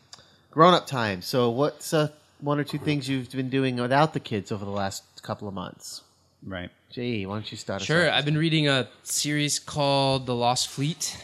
grown 0.51 0.75
up 0.75 0.87
time. 0.87 1.23
So 1.23 1.51
what's 1.51 1.93
uh, 1.95 2.09
one 2.41 2.59
or 2.59 2.65
two 2.65 2.79
things 2.79 3.09
you've 3.09 3.31
been 3.31 3.51
doing 3.51 3.77
without 3.77 4.13
the 4.13 4.21
kids 4.21 4.51
over 4.53 4.65
the 4.65 4.71
last 4.71 5.05
couple 5.23 5.49
of 5.49 5.55
months? 5.55 6.03
Right. 6.45 6.71
Jay, 6.91 7.25
why 7.27 7.35
don't 7.35 7.51
you 7.51 7.57
start? 7.57 7.83
Sure, 7.83 8.09
off? 8.09 8.15
I've 8.15 8.25
been 8.25 8.39
reading 8.39 8.69
a 8.69 8.89
series 9.03 9.59
called 9.59 10.27
The 10.27 10.35
Lost 10.35 10.69
Fleet, 10.69 11.23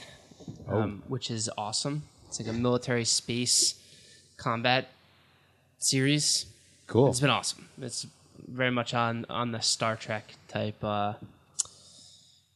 Oh. 0.69 0.83
um, 0.83 1.03
which 1.09 1.31
is 1.31 1.51
awesome. 1.59 2.05
It's 2.29 2.39
like 2.39 2.49
a 2.49 2.53
military 2.53 3.05
space 3.05 3.75
combat 4.37 4.89
series. 5.79 6.47
Cool. 6.87 7.09
It's 7.09 7.21
been 7.21 7.31
awesome. 7.31 7.69
It's 7.81 8.07
very 8.47 8.71
much 8.71 8.95
on 8.95 9.27
on 9.29 9.53
the 9.53 9.61
Star 9.61 9.97
Trek 9.97 10.35
type 10.49 10.83
uh, 10.83 11.15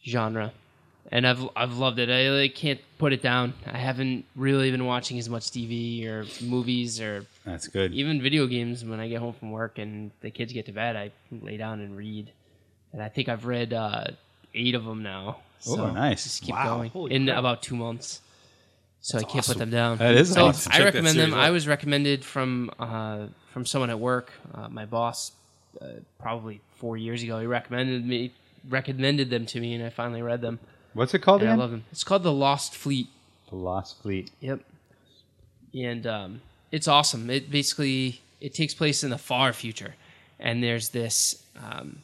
genre, 0.06 0.52
and 1.10 1.26
I've 1.26 1.48
I've 1.56 1.76
loved 1.76 1.98
it. 1.98 2.10
I 2.10 2.30
like, 2.30 2.54
can't 2.54 2.80
put 2.98 3.12
it 3.12 3.22
down. 3.22 3.54
I 3.66 3.78
haven't 3.78 4.24
really 4.36 4.70
been 4.70 4.84
watching 4.86 5.18
as 5.18 5.28
much 5.28 5.44
TV 5.50 6.06
or 6.06 6.26
movies 6.42 7.00
or 7.00 7.26
That's 7.44 7.68
good. 7.68 7.92
even 7.92 8.20
video 8.22 8.46
games 8.46 8.84
when 8.84 9.00
I 9.00 9.08
get 9.08 9.18
home 9.20 9.32
from 9.34 9.50
work 9.50 9.78
and 9.78 10.10
the 10.20 10.30
kids 10.30 10.52
get 10.52 10.66
to 10.66 10.72
bed, 10.72 10.96
I 10.96 11.10
lay 11.30 11.56
down 11.56 11.80
and 11.80 11.96
read. 11.96 12.30
And 12.92 13.00
I 13.02 13.08
think 13.08 13.28
I've 13.28 13.44
read 13.46 13.72
uh, 13.72 14.04
eight 14.54 14.74
of 14.74 14.84
them 14.84 15.02
now. 15.02 15.38
Oh, 15.68 15.90
nice. 15.90 16.24
Just 16.24 16.42
keep 16.42 16.54
Wow, 16.54 16.78
going 16.78 16.90
holy 16.90 17.14
in 17.14 17.26
crap. 17.26 17.38
about 17.38 17.62
two 17.62 17.76
months. 17.76 18.20
So 19.02 19.18
I 19.18 19.22
can't 19.22 19.46
put 19.46 19.56
them 19.58 19.70
down. 19.70 19.96
That 19.98 20.14
is 20.14 20.32
so 20.32 20.46
awesome. 20.46 20.72
I 20.72 20.78
Check 20.78 20.84
recommend 20.86 21.18
them. 21.18 21.32
out. 21.32 21.40
I 21.40 21.50
was 21.50 21.66
recommended 21.68 22.24
from 22.24 22.70
uh, 22.78 23.26
from 23.52 23.64
someone 23.64 23.88
at 23.90 23.98
work. 24.00 24.32
Uh, 24.52 24.68
my 24.68 24.84
boss, 24.86 25.32
uh, 25.80 25.86
probably 26.18 26.60
four 26.76 26.96
years 26.96 27.22
ago, 27.22 27.40
he 27.40 27.46
recommended 27.46 28.06
me 28.06 28.32
recommended 28.68 29.30
them 29.30 29.46
to 29.46 29.60
me, 29.60 29.74
and 29.74 29.84
I 29.84 29.90
finally 29.90 30.22
read 30.22 30.40
them. 30.40 30.58
What's 30.92 31.14
it 31.14 31.20
called 31.20 31.42
I 31.42 31.54
love 31.54 31.70
them. 31.70 31.84
It's 31.92 32.04
called 32.04 32.22
The 32.22 32.32
Lost 32.32 32.74
Fleet. 32.74 33.08
the 33.48 33.56
Lost 33.56 34.02
Fleet. 34.02 34.30
Yep. 34.40 34.60
And 35.72 36.06
um, 36.06 36.40
it's 36.72 36.88
awesome. 36.88 37.30
It 37.30 37.50
basically 37.50 38.20
it 38.40 38.54
takes 38.54 38.74
place 38.74 39.04
in 39.04 39.10
the 39.10 39.18
far 39.18 39.52
future, 39.52 39.94
and 40.38 40.62
there's 40.62 40.88
this 40.88 41.42
um, 41.56 41.98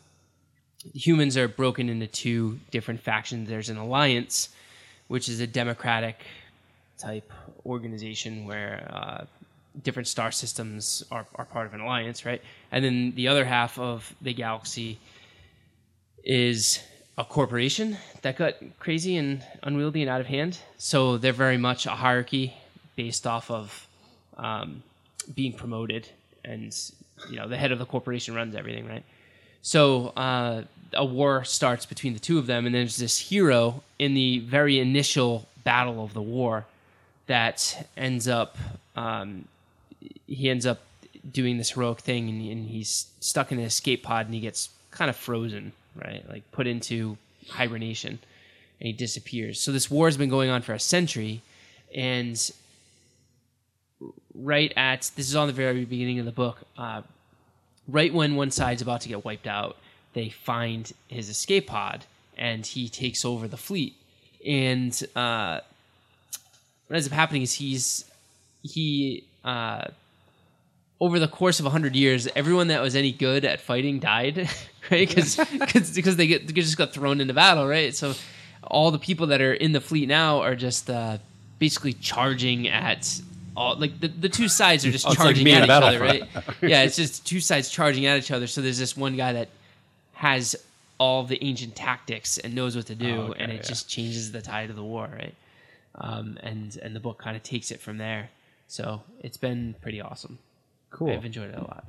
humans 0.94 1.36
are 1.36 1.48
broken 1.48 1.88
into 1.88 2.06
two 2.06 2.60
different 2.70 3.00
factions. 3.00 3.48
There's 3.48 3.70
an 3.70 3.76
alliance, 3.76 4.50
which 5.08 5.28
is 5.28 5.40
a 5.40 5.46
democratic 5.46 6.20
type 6.98 7.30
organization 7.64 8.46
where 8.46 8.88
uh, 8.92 9.24
different 9.82 10.08
star 10.08 10.32
systems 10.32 11.04
are, 11.10 11.26
are 11.34 11.44
part 11.44 11.66
of 11.66 11.74
an 11.74 11.80
alliance, 11.80 12.24
right? 12.24 12.42
And 12.72 12.84
then 12.84 13.12
the 13.14 13.28
other 13.28 13.44
half 13.44 13.78
of 13.78 14.14
the 14.20 14.32
galaxy 14.32 14.98
is 16.24 16.80
a 17.18 17.24
corporation 17.24 17.96
that 18.22 18.36
got 18.36 18.54
crazy 18.78 19.16
and 19.16 19.42
unwieldy 19.62 20.02
and 20.02 20.10
out 20.10 20.20
of 20.20 20.26
hand. 20.26 20.58
So 20.78 21.16
they're 21.18 21.32
very 21.32 21.56
much 21.56 21.86
a 21.86 21.90
hierarchy 21.90 22.54
based 22.96 23.26
off 23.26 23.50
of 23.50 23.86
um, 24.36 24.82
being 25.34 25.52
promoted, 25.52 26.08
and 26.44 26.76
you 27.30 27.36
know 27.36 27.48
the 27.48 27.56
head 27.56 27.72
of 27.72 27.78
the 27.78 27.86
corporation 27.86 28.34
runs 28.34 28.54
everything, 28.54 28.86
right? 28.86 29.04
So 29.62 30.08
uh, 30.08 30.62
a 30.92 31.04
war 31.04 31.44
starts 31.44 31.86
between 31.86 32.12
the 32.12 32.20
two 32.20 32.38
of 32.38 32.46
them, 32.46 32.66
and 32.66 32.74
there's 32.74 32.96
this 32.96 33.18
hero 33.18 33.82
in 33.98 34.14
the 34.14 34.40
very 34.40 34.78
initial 34.78 35.46
battle 35.64 36.04
of 36.04 36.12
the 36.12 36.22
war 36.22 36.66
that 37.26 37.88
ends 37.96 38.28
up 38.28 38.56
um, 38.94 39.46
he 40.26 40.50
ends 40.50 40.66
up 40.66 40.80
doing 41.30 41.58
this 41.58 41.70
heroic 41.70 42.00
thing, 42.00 42.28
and, 42.28 42.40
and 42.50 42.68
he's 42.68 43.06
stuck 43.20 43.52
in 43.52 43.58
an 43.58 43.64
escape 43.64 44.02
pod, 44.02 44.26
and 44.26 44.34
he 44.34 44.40
gets 44.40 44.70
kind 44.90 45.10
of 45.10 45.16
frozen, 45.16 45.72
right? 45.94 46.28
Like 46.28 46.50
put 46.52 46.66
into 46.66 47.16
hibernation, 47.48 48.18
and 48.80 48.86
he 48.86 48.92
disappears. 48.92 49.60
So 49.60 49.72
this 49.72 49.90
war 49.90 50.06
has 50.06 50.16
been 50.16 50.28
going 50.28 50.50
on 50.50 50.62
for 50.62 50.72
a 50.72 50.80
century, 50.80 51.42
and 51.94 52.50
right 54.34 54.72
at 54.76 55.10
this 55.16 55.28
is 55.28 55.36
on 55.36 55.46
the 55.46 55.52
very 55.52 55.84
beginning 55.84 56.18
of 56.18 56.26
the 56.26 56.32
book. 56.32 56.58
Uh, 56.76 57.02
right 57.88 58.12
when 58.12 58.36
one 58.36 58.50
side's 58.50 58.82
about 58.82 59.00
to 59.02 59.08
get 59.08 59.24
wiped 59.24 59.46
out, 59.46 59.76
they 60.12 60.28
find 60.28 60.92
his 61.08 61.28
escape 61.28 61.66
pod, 61.66 62.04
and 62.36 62.66
he 62.66 62.88
takes 62.88 63.24
over 63.24 63.48
the 63.48 63.56
fleet. 63.56 63.94
And 64.46 64.92
uh, 65.14 65.60
what 66.86 66.96
ends 66.96 67.06
up 67.06 67.12
happening 67.12 67.42
is 67.42 67.54
he's 67.54 68.04
he 68.62 69.24
uh, 69.46 69.88
over 71.00 71.18
the 71.18 71.28
course 71.28 71.58
of 71.60 71.64
100 71.66 71.94
years 71.94 72.26
everyone 72.34 72.68
that 72.68 72.80
was 72.82 72.94
any 72.96 73.12
good 73.12 73.44
at 73.44 73.60
fighting 73.60 73.98
died 74.00 74.48
right? 74.90 75.08
Because 75.08 75.36
because 75.94 76.16
they 76.16 76.26
get 76.26 76.46
they 76.46 76.52
just 76.54 76.76
got 76.76 76.92
thrown 76.92 77.20
into 77.20 77.34
battle 77.34 77.66
right? 77.66 77.94
So 77.94 78.14
all 78.64 78.90
the 78.90 78.98
people 78.98 79.28
that 79.28 79.40
are 79.40 79.54
in 79.54 79.72
the 79.72 79.80
fleet 79.80 80.08
now 80.08 80.40
are 80.40 80.54
just 80.56 80.90
uh, 80.90 81.18
basically 81.58 81.92
charging 81.94 82.66
at 82.68 83.20
all 83.56 83.76
like 83.76 83.98
the, 84.00 84.08
the 84.08 84.28
two 84.28 84.48
sides 84.48 84.84
are 84.84 84.90
just 84.90 85.06
Oh, 85.06 85.10
it's 85.12 85.18
like 85.20 85.26
charging 85.36 85.48
at 85.48 85.64
each 85.64 85.70
other 85.70 86.00
right? 86.00 86.24
yeah 86.62 86.82
it's 86.82 86.96
just 86.96 87.24
two 87.26 87.40
sides 87.40 87.70
charging 87.70 88.06
at 88.06 88.18
each 88.18 88.30
other. 88.30 88.46
So 88.46 88.60
there's 88.60 88.78
this 88.78 88.96
one 88.96 89.16
guy 89.16 89.32
that 89.34 89.48
has 90.14 90.56
all 90.98 91.24
the 91.24 91.42
ancient 91.44 91.76
tactics 91.76 92.38
and 92.38 92.54
knows 92.54 92.74
what 92.74 92.86
to 92.86 92.94
do 92.94 93.14
Oh, 93.16 93.20
okay, 93.30 93.42
and 93.44 93.52
it 93.52 93.56
yeah. 93.56 93.62
just 93.62 93.88
changes 93.88 94.32
the 94.32 94.40
tide 94.42 94.70
of 94.70 94.76
the 94.76 94.82
war 94.82 95.08
right? 95.12 95.34
Um, 95.94 96.38
and 96.42 96.76
and 96.82 96.96
the 96.96 97.00
book 97.00 97.18
kind 97.18 97.36
of 97.36 97.42
takes 97.42 97.70
it 97.70 97.80
from 97.80 97.98
there 97.98 98.30
so 98.68 99.02
it's 99.20 99.36
been 99.36 99.74
pretty 99.80 100.00
awesome 100.00 100.38
Cool. 100.90 101.10
i've 101.10 101.24
enjoyed 101.24 101.50
it 101.50 101.56
a 101.58 101.60
lot 101.62 101.84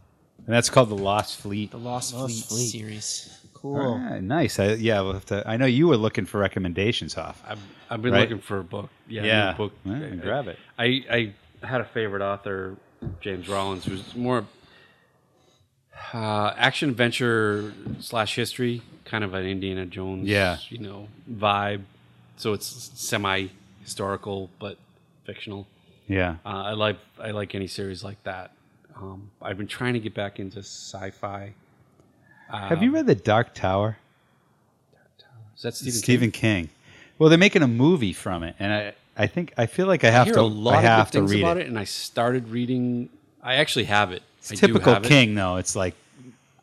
And 0.46 0.54
that's 0.56 0.70
called 0.70 0.90
the 0.90 0.96
Lost 0.96 1.40
Fleet. 1.40 1.72
the 1.72 1.78
lost, 1.78 2.14
Lost 2.14 2.48
fleet, 2.50 2.70
Fleet. 2.70 2.70
series 2.70 3.34
Cool. 3.54 4.00
Ah, 4.00 4.20
nice. 4.20 4.60
I, 4.60 4.74
yeah, 4.76 5.02
we'll 5.02 5.14
have 5.14 5.26
to. 5.26 5.44
I 5.50 5.58
know 5.58 5.66
you 5.66 5.88
were 5.88 5.98
looking 5.98 6.28
for 6.28 6.38
recommendations, 6.40 7.16
Hoff. 7.16 7.42
I've, 7.46 7.60
I've 7.90 8.04
been 8.04 8.14
Right? 8.14 8.20
looking 8.22 8.38
for 8.38 8.60
a 8.60 8.64
book. 8.64 8.92
Yeah, 9.08 9.24
Yeah. 9.26 9.52
new 9.52 9.58
book. 9.58 9.74
Yeah, 9.84 10.10
grab 10.22 10.48
it. 10.48 10.60
I, 10.78 10.86
I 11.10 11.66
had 11.66 11.82
a 11.82 11.86
favorite 11.86 12.22
author, 12.22 12.76
James 13.20 13.50
Rollins, 13.50 13.84
who's 13.84 14.16
more 14.16 14.46
uh, 16.14 16.54
action 16.56 16.90
adventure 16.90 17.74
slash 18.00 18.36
history, 18.36 18.84
kind 19.06 19.24
of 19.24 19.34
an 19.34 19.46
Indiana 19.46 19.86
Jones, 19.88 20.28
Yeah. 20.28 20.58
you 20.70 20.78
know, 20.78 21.08
vibe. 21.30 21.82
So 22.38 22.54
it's 22.54 22.68
semi 22.94 23.48
historical 23.82 24.50
but 24.60 24.78
fictional. 25.26 25.66
Yeah. 26.08 26.36
Uh, 26.46 26.50
I 26.50 26.72
like 26.74 26.98
I 27.20 27.32
like 27.32 27.54
any 27.56 27.68
series 27.68 28.04
like 28.04 28.22
that. 28.24 28.52
Um, 28.96 29.30
I've 29.42 29.58
been 29.58 29.68
trying 29.68 29.94
to 29.94 30.00
get 30.00 30.14
back 30.14 30.40
into 30.40 30.60
sci-fi. 30.60 31.54
Have 32.50 32.82
you 32.82 32.92
read 32.92 33.06
The 33.08 33.16
Dark 33.16 33.54
Tower? 33.54 33.98
Is 35.56 35.64
that 35.64 35.76
Stephen? 35.76 35.94
Stephen 36.00 36.32
King. 36.32 36.70
Well, 37.20 37.30
they're 37.30 37.38
making 37.38 37.64
a 37.64 37.68
movie 37.68 38.14
from 38.14 38.44
it, 38.44 38.56
and 38.60 38.72
I, 38.72 38.94
I 39.18 39.28
think 39.28 39.54
I 39.58 39.66
feel 39.66 39.88
like 39.88 40.04
I 40.04 40.10
I 40.10 40.12
have 40.12 40.26
hear 40.28 40.36
to. 40.36 40.42
a 40.42 40.44
lot 40.44 40.76
I 40.76 40.82
have 40.82 41.08
of 41.08 41.12
good 41.12 41.28
to 41.28 41.34
read 41.34 41.42
about 41.42 41.58
it. 41.58 41.62
it. 41.62 41.68
and 41.68 41.78
I 41.80 41.84
started 41.84 42.48
reading. 42.50 43.10
I 43.44 43.56
actually 43.56 43.86
have 43.86 44.12
it. 44.12 44.22
It's 44.40 44.52
I 44.52 44.56
do 44.56 44.68
typical 44.68 44.94
have 44.94 45.04
it. 45.06 45.08
King, 45.08 45.36
though. 45.36 45.58
It's 45.58 45.76
like 45.76 45.96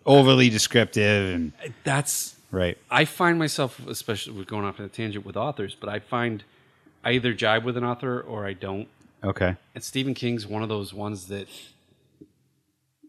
overly 0.06 0.48
descriptive 0.50 1.34
and 1.34 1.52
That's 1.82 2.36
right. 2.50 2.78
I 2.90 3.04
find 3.04 3.38
myself, 3.38 3.84
especially 3.86 4.34
with 4.34 4.46
going 4.46 4.64
off 4.64 4.78
on 4.78 4.86
a 4.86 4.88
tangent 4.88 5.24
with 5.26 5.36
authors, 5.36 5.74
but 5.78 5.88
I 5.88 5.98
find 5.98 6.44
I 7.04 7.12
either 7.12 7.32
jibe 7.34 7.64
with 7.64 7.76
an 7.76 7.84
author 7.84 8.20
or 8.20 8.46
I 8.46 8.52
don't. 8.52 8.86
Okay. 9.24 9.56
And 9.74 9.82
Stephen 9.82 10.14
King's 10.14 10.46
one 10.46 10.62
of 10.62 10.68
those 10.68 10.92
ones 10.94 11.26
that 11.28 11.48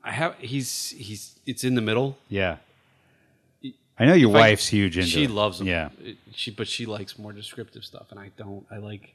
I 0.03 0.11
have. 0.11 0.35
He's 0.39 0.91
he's 0.91 1.35
it's 1.45 1.63
in 1.63 1.75
the 1.75 1.81
middle. 1.81 2.17
Yeah. 2.29 2.57
I 3.97 4.05
know 4.05 4.13
your 4.13 4.29
If 4.31 4.35
I- 4.35 4.39
wife's 4.39 4.67
huge 4.67 4.97
into 4.97 5.09
She 5.09 5.23
it. 5.25 5.31
loves 5.31 5.59
him. 5.61 5.67
Yeah. 5.67 5.89
It- 6.03 6.17
she 6.33 6.51
but 6.51 6.67
she 6.67 6.85
likes 6.85 7.17
more 7.17 7.31
descriptive 7.33 7.83
stuff, 7.85 8.07
and 8.11 8.19
I 8.19 8.31
don't. 8.37 8.65
I 8.71 8.77
like. 8.77 9.13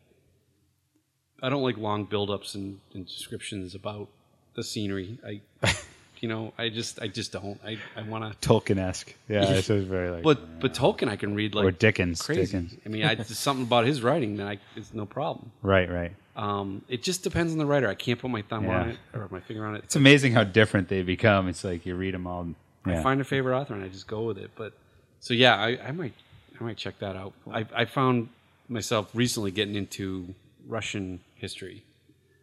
I 1.42 1.48
don't 1.48 1.62
like 1.62 1.78
long 1.78 2.04
build-ups 2.04 2.54
and, 2.54 2.80
and 2.92 3.06
descriptions 3.06 3.74
about 3.74 4.08
the 4.54 4.62
scenery. 4.62 5.18
I, 5.24 5.40
you 6.20 6.28
know, 6.28 6.52
I 6.58 6.68
just 6.68 7.00
I 7.00 7.08
just 7.08 7.32
don't. 7.32 7.58
I 7.64 7.78
I 7.96 8.02
want 8.02 8.40
to. 8.40 8.48
Tolkien 8.48 8.78
esque. 8.78 9.14
Yeah, 9.28 9.44
this 9.46 9.70
is 9.70 9.84
very 9.84 10.10
like. 10.10 10.22
But 10.22 10.60
but 10.60 10.74
Tolkien, 10.74 11.08
I 11.08 11.16
can 11.16 11.34
read 11.34 11.54
like 11.54 11.64
or 11.64 11.70
Dickens. 11.70 12.22
crazy. 12.22 12.42
Dickens. 12.42 12.74
I 12.84 12.88
mean, 12.88 13.04
I, 13.04 13.14
there's 13.16 13.38
something 13.38 13.64
about 13.66 13.86
his 13.86 14.02
writing 14.02 14.36
that 14.36 14.46
I 14.46 14.58
it's 14.76 14.92
no 14.94 15.06
problem. 15.06 15.50
Right, 15.62 15.90
right. 15.90 16.12
Um, 16.36 16.82
it 16.88 17.02
just 17.02 17.22
depends 17.24 17.52
on 17.52 17.58
the 17.58 17.66
writer. 17.66 17.88
I 17.88 17.94
can't 17.94 18.18
put 18.18 18.30
my 18.30 18.42
thumb 18.42 18.68
on 18.68 18.90
it 18.90 18.98
or 19.12 19.28
my 19.30 19.40
finger 19.40 19.66
on 19.66 19.74
it. 19.74 19.82
It's 19.84 19.96
amazing 19.96 20.32
how 20.32 20.44
different 20.44 20.88
they 20.88 21.02
become. 21.02 21.48
It's 21.48 21.64
like 21.64 21.84
you 21.84 21.94
read 21.96 22.14
them 22.14 22.26
all. 22.26 22.46
I 22.86 22.92
Yeah. 22.92 23.02
find 23.02 23.20
a 23.20 23.24
favorite 23.24 23.58
author 23.58 23.74
and 23.74 23.82
I 23.84 23.88
just 23.88 24.06
go 24.06 24.22
with 24.22 24.38
it. 24.38 24.50
But 24.56 24.72
so 25.18 25.34
yeah, 25.34 25.56
I, 25.56 25.78
I 25.88 25.90
might 25.90 26.14
I 26.58 26.64
might 26.64 26.76
check 26.78 26.98
that 27.00 27.16
out. 27.16 27.34
I, 27.50 27.66
I 27.74 27.84
found 27.84 28.28
myself 28.68 29.10
recently 29.12 29.50
getting 29.50 29.74
into 29.74 30.34
Russian 30.66 31.20
history. 31.34 31.82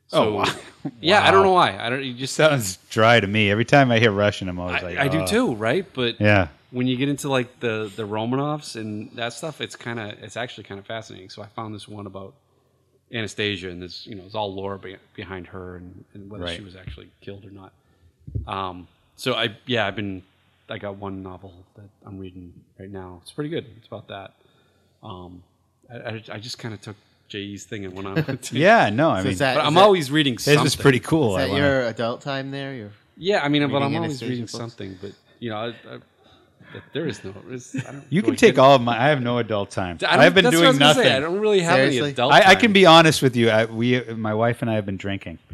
So, 0.08 0.24
Oh, 0.30 0.34
wow. 0.36 0.45
Yeah, 1.01 1.28
I 1.28 1.32
don't 1.32 1.43
know 1.43 1.51
why. 1.51 1.78
I 1.78 1.89
don't. 1.89 2.01
You 2.03 2.14
just 2.14 2.34
Sounds 2.36 2.78
dry 2.89 3.20
to 3.20 3.28
me. 3.28 3.51
Every 3.51 3.66
time 3.66 3.91
I 3.91 3.99
hear 3.99 4.12
Russian, 4.12 4.47
I'm 4.47 4.58
always 4.58 4.82
I, 4.82 4.86
like, 4.88 4.97
I 4.97 5.08
do 5.10 5.20
oh. 5.22 5.26
too, 5.28 5.55
right? 5.55 5.86
But 5.93 6.20
Yeah. 6.22 6.47
when 6.72 6.88
you 6.88 6.95
get 6.95 7.10
into 7.10 7.28
like 7.30 7.60
the 7.60 7.91
the 7.93 8.08
Romanovs 8.08 8.76
and 8.78 9.12
that 9.16 9.34
stuff, 9.34 9.60
it's 9.60 9.76
kind 9.76 9.99
of 9.99 10.12
it's 10.24 10.38
actually 10.38 10.64
kind 10.64 10.80
of 10.80 10.86
fascinating. 10.86 11.30
So 11.30 11.41
I 11.41 11.47
found 11.47 11.76
this 11.76 11.88
one 11.89 12.05
about 12.08 12.34
Anastasia, 13.12 13.70
and 13.70 13.82
this 13.82 14.08
you 14.08 14.16
know 14.16 14.24
it's 14.26 14.36
all 14.36 14.53
lore 14.53 14.78
be- 14.78 14.95
behind 15.14 15.47
her 15.47 15.76
and, 15.78 16.05
and 16.14 16.30
whether 16.30 16.45
Right. 16.45 16.55
she 16.58 16.64
was 16.64 16.76
actually 16.78 17.10
killed 17.20 17.45
or 17.45 17.51
not. 17.51 17.74
Um, 18.47 18.88
so 19.18 19.34
I 19.34 19.58
yeah 19.66 19.88
I've 19.88 19.95
been 19.97 20.24
I 20.70 20.78
got 20.78 20.95
one 20.95 21.22
novel 21.22 21.53
that 21.76 21.89
I'm 22.05 22.18
reading 22.18 22.53
right 22.80 22.89
now. 22.91 23.20
It's 23.24 23.32
pretty 23.34 23.49
good. 23.49 23.66
It's 23.78 23.88
about 23.88 24.08
that. 24.08 24.34
Um, 25.03 25.43
I, 25.91 25.95
I, 25.97 26.24
I 26.34 26.39
just 26.39 26.60
kind 26.60 26.74
of 26.74 26.80
took 26.82 26.95
J.E.'s 27.30 27.65
thing 27.65 27.86
and 27.86 27.93
went 27.93 28.07
on. 28.07 28.15
with 28.15 28.30
it. 28.30 28.51
Yeah, 28.53 28.89
no, 28.89 29.09
I 29.09 29.17
So 29.19 29.23
mean, 29.25 29.34
is 29.34 29.39
that- 29.39 29.55
but 29.55 29.65
I'm 29.65 29.73
that- 29.73 29.84
always 29.84 30.09
reading 30.11 30.36
his 30.36 30.43
something. 30.45 30.65
is 30.65 30.75
pretty 30.75 30.99
cool. 30.99 31.36
Is 31.38 31.43
I 31.43 31.45
that 31.45 31.51
wanna- 31.51 31.63
your 31.63 31.82
adult 31.88 32.21
time 32.21 32.51
there? 32.51 32.73
Your 32.73 32.89
Yeah, 33.17 33.41
I 33.43 33.49
mean, 33.49 33.61
but 33.63 33.73
Reading 33.73 33.84
I'm 33.84 33.95
always 33.95 34.11
Anastasia 34.11 34.30
reading 34.30 34.43
books? 34.45 34.51
something. 34.53 34.97
But 35.01 35.11
you 35.39 35.49
know, 35.49 35.57
I, 35.57 35.67
I, 35.95 35.97
there 36.93 37.07
is 37.07 37.23
no. 37.23 37.34
There's, 37.47 37.75
I 37.75 37.91
don't 37.91 38.03
you 38.09 38.21
can 38.21 38.32
really 38.32 38.38
take 38.38 38.55
get- 38.55 38.61
all 38.61 38.75
of 38.75 38.82
my. 38.82 38.97
I 38.97 39.09
have 39.09 39.21
no 39.21 39.38
adult 39.39 39.71
time. 39.71 39.95
I 39.95 39.97
don't- 40.15 40.19
I've 40.19 40.34
been 40.36 40.43
that's 40.45 40.55
what 40.55 40.59
I 40.61 40.65
doing 40.65 40.67
was 40.69 40.78
gonna 40.80 40.89
nothing. 40.93 41.03
Say. 41.03 41.15
I 41.15 41.19
don't 41.19 41.39
really 41.39 41.61
have 41.61 41.75
Seriously? 41.75 41.99
any 41.99 42.09
adult. 42.11 42.34
I, 42.34 42.38
I 42.38 42.41
time. 42.41 42.57
can 42.59 42.73
be 42.73 42.86
honest 42.86 43.21
with 43.21 43.36
you. 43.36 43.49
I, 43.49 43.65
we, 43.65 44.01
my 44.13 44.34
wife 44.34 44.61
and 44.61 44.69
I 44.71 44.75
have 44.75 44.86
been 44.86 44.97
drinking. 44.97 45.39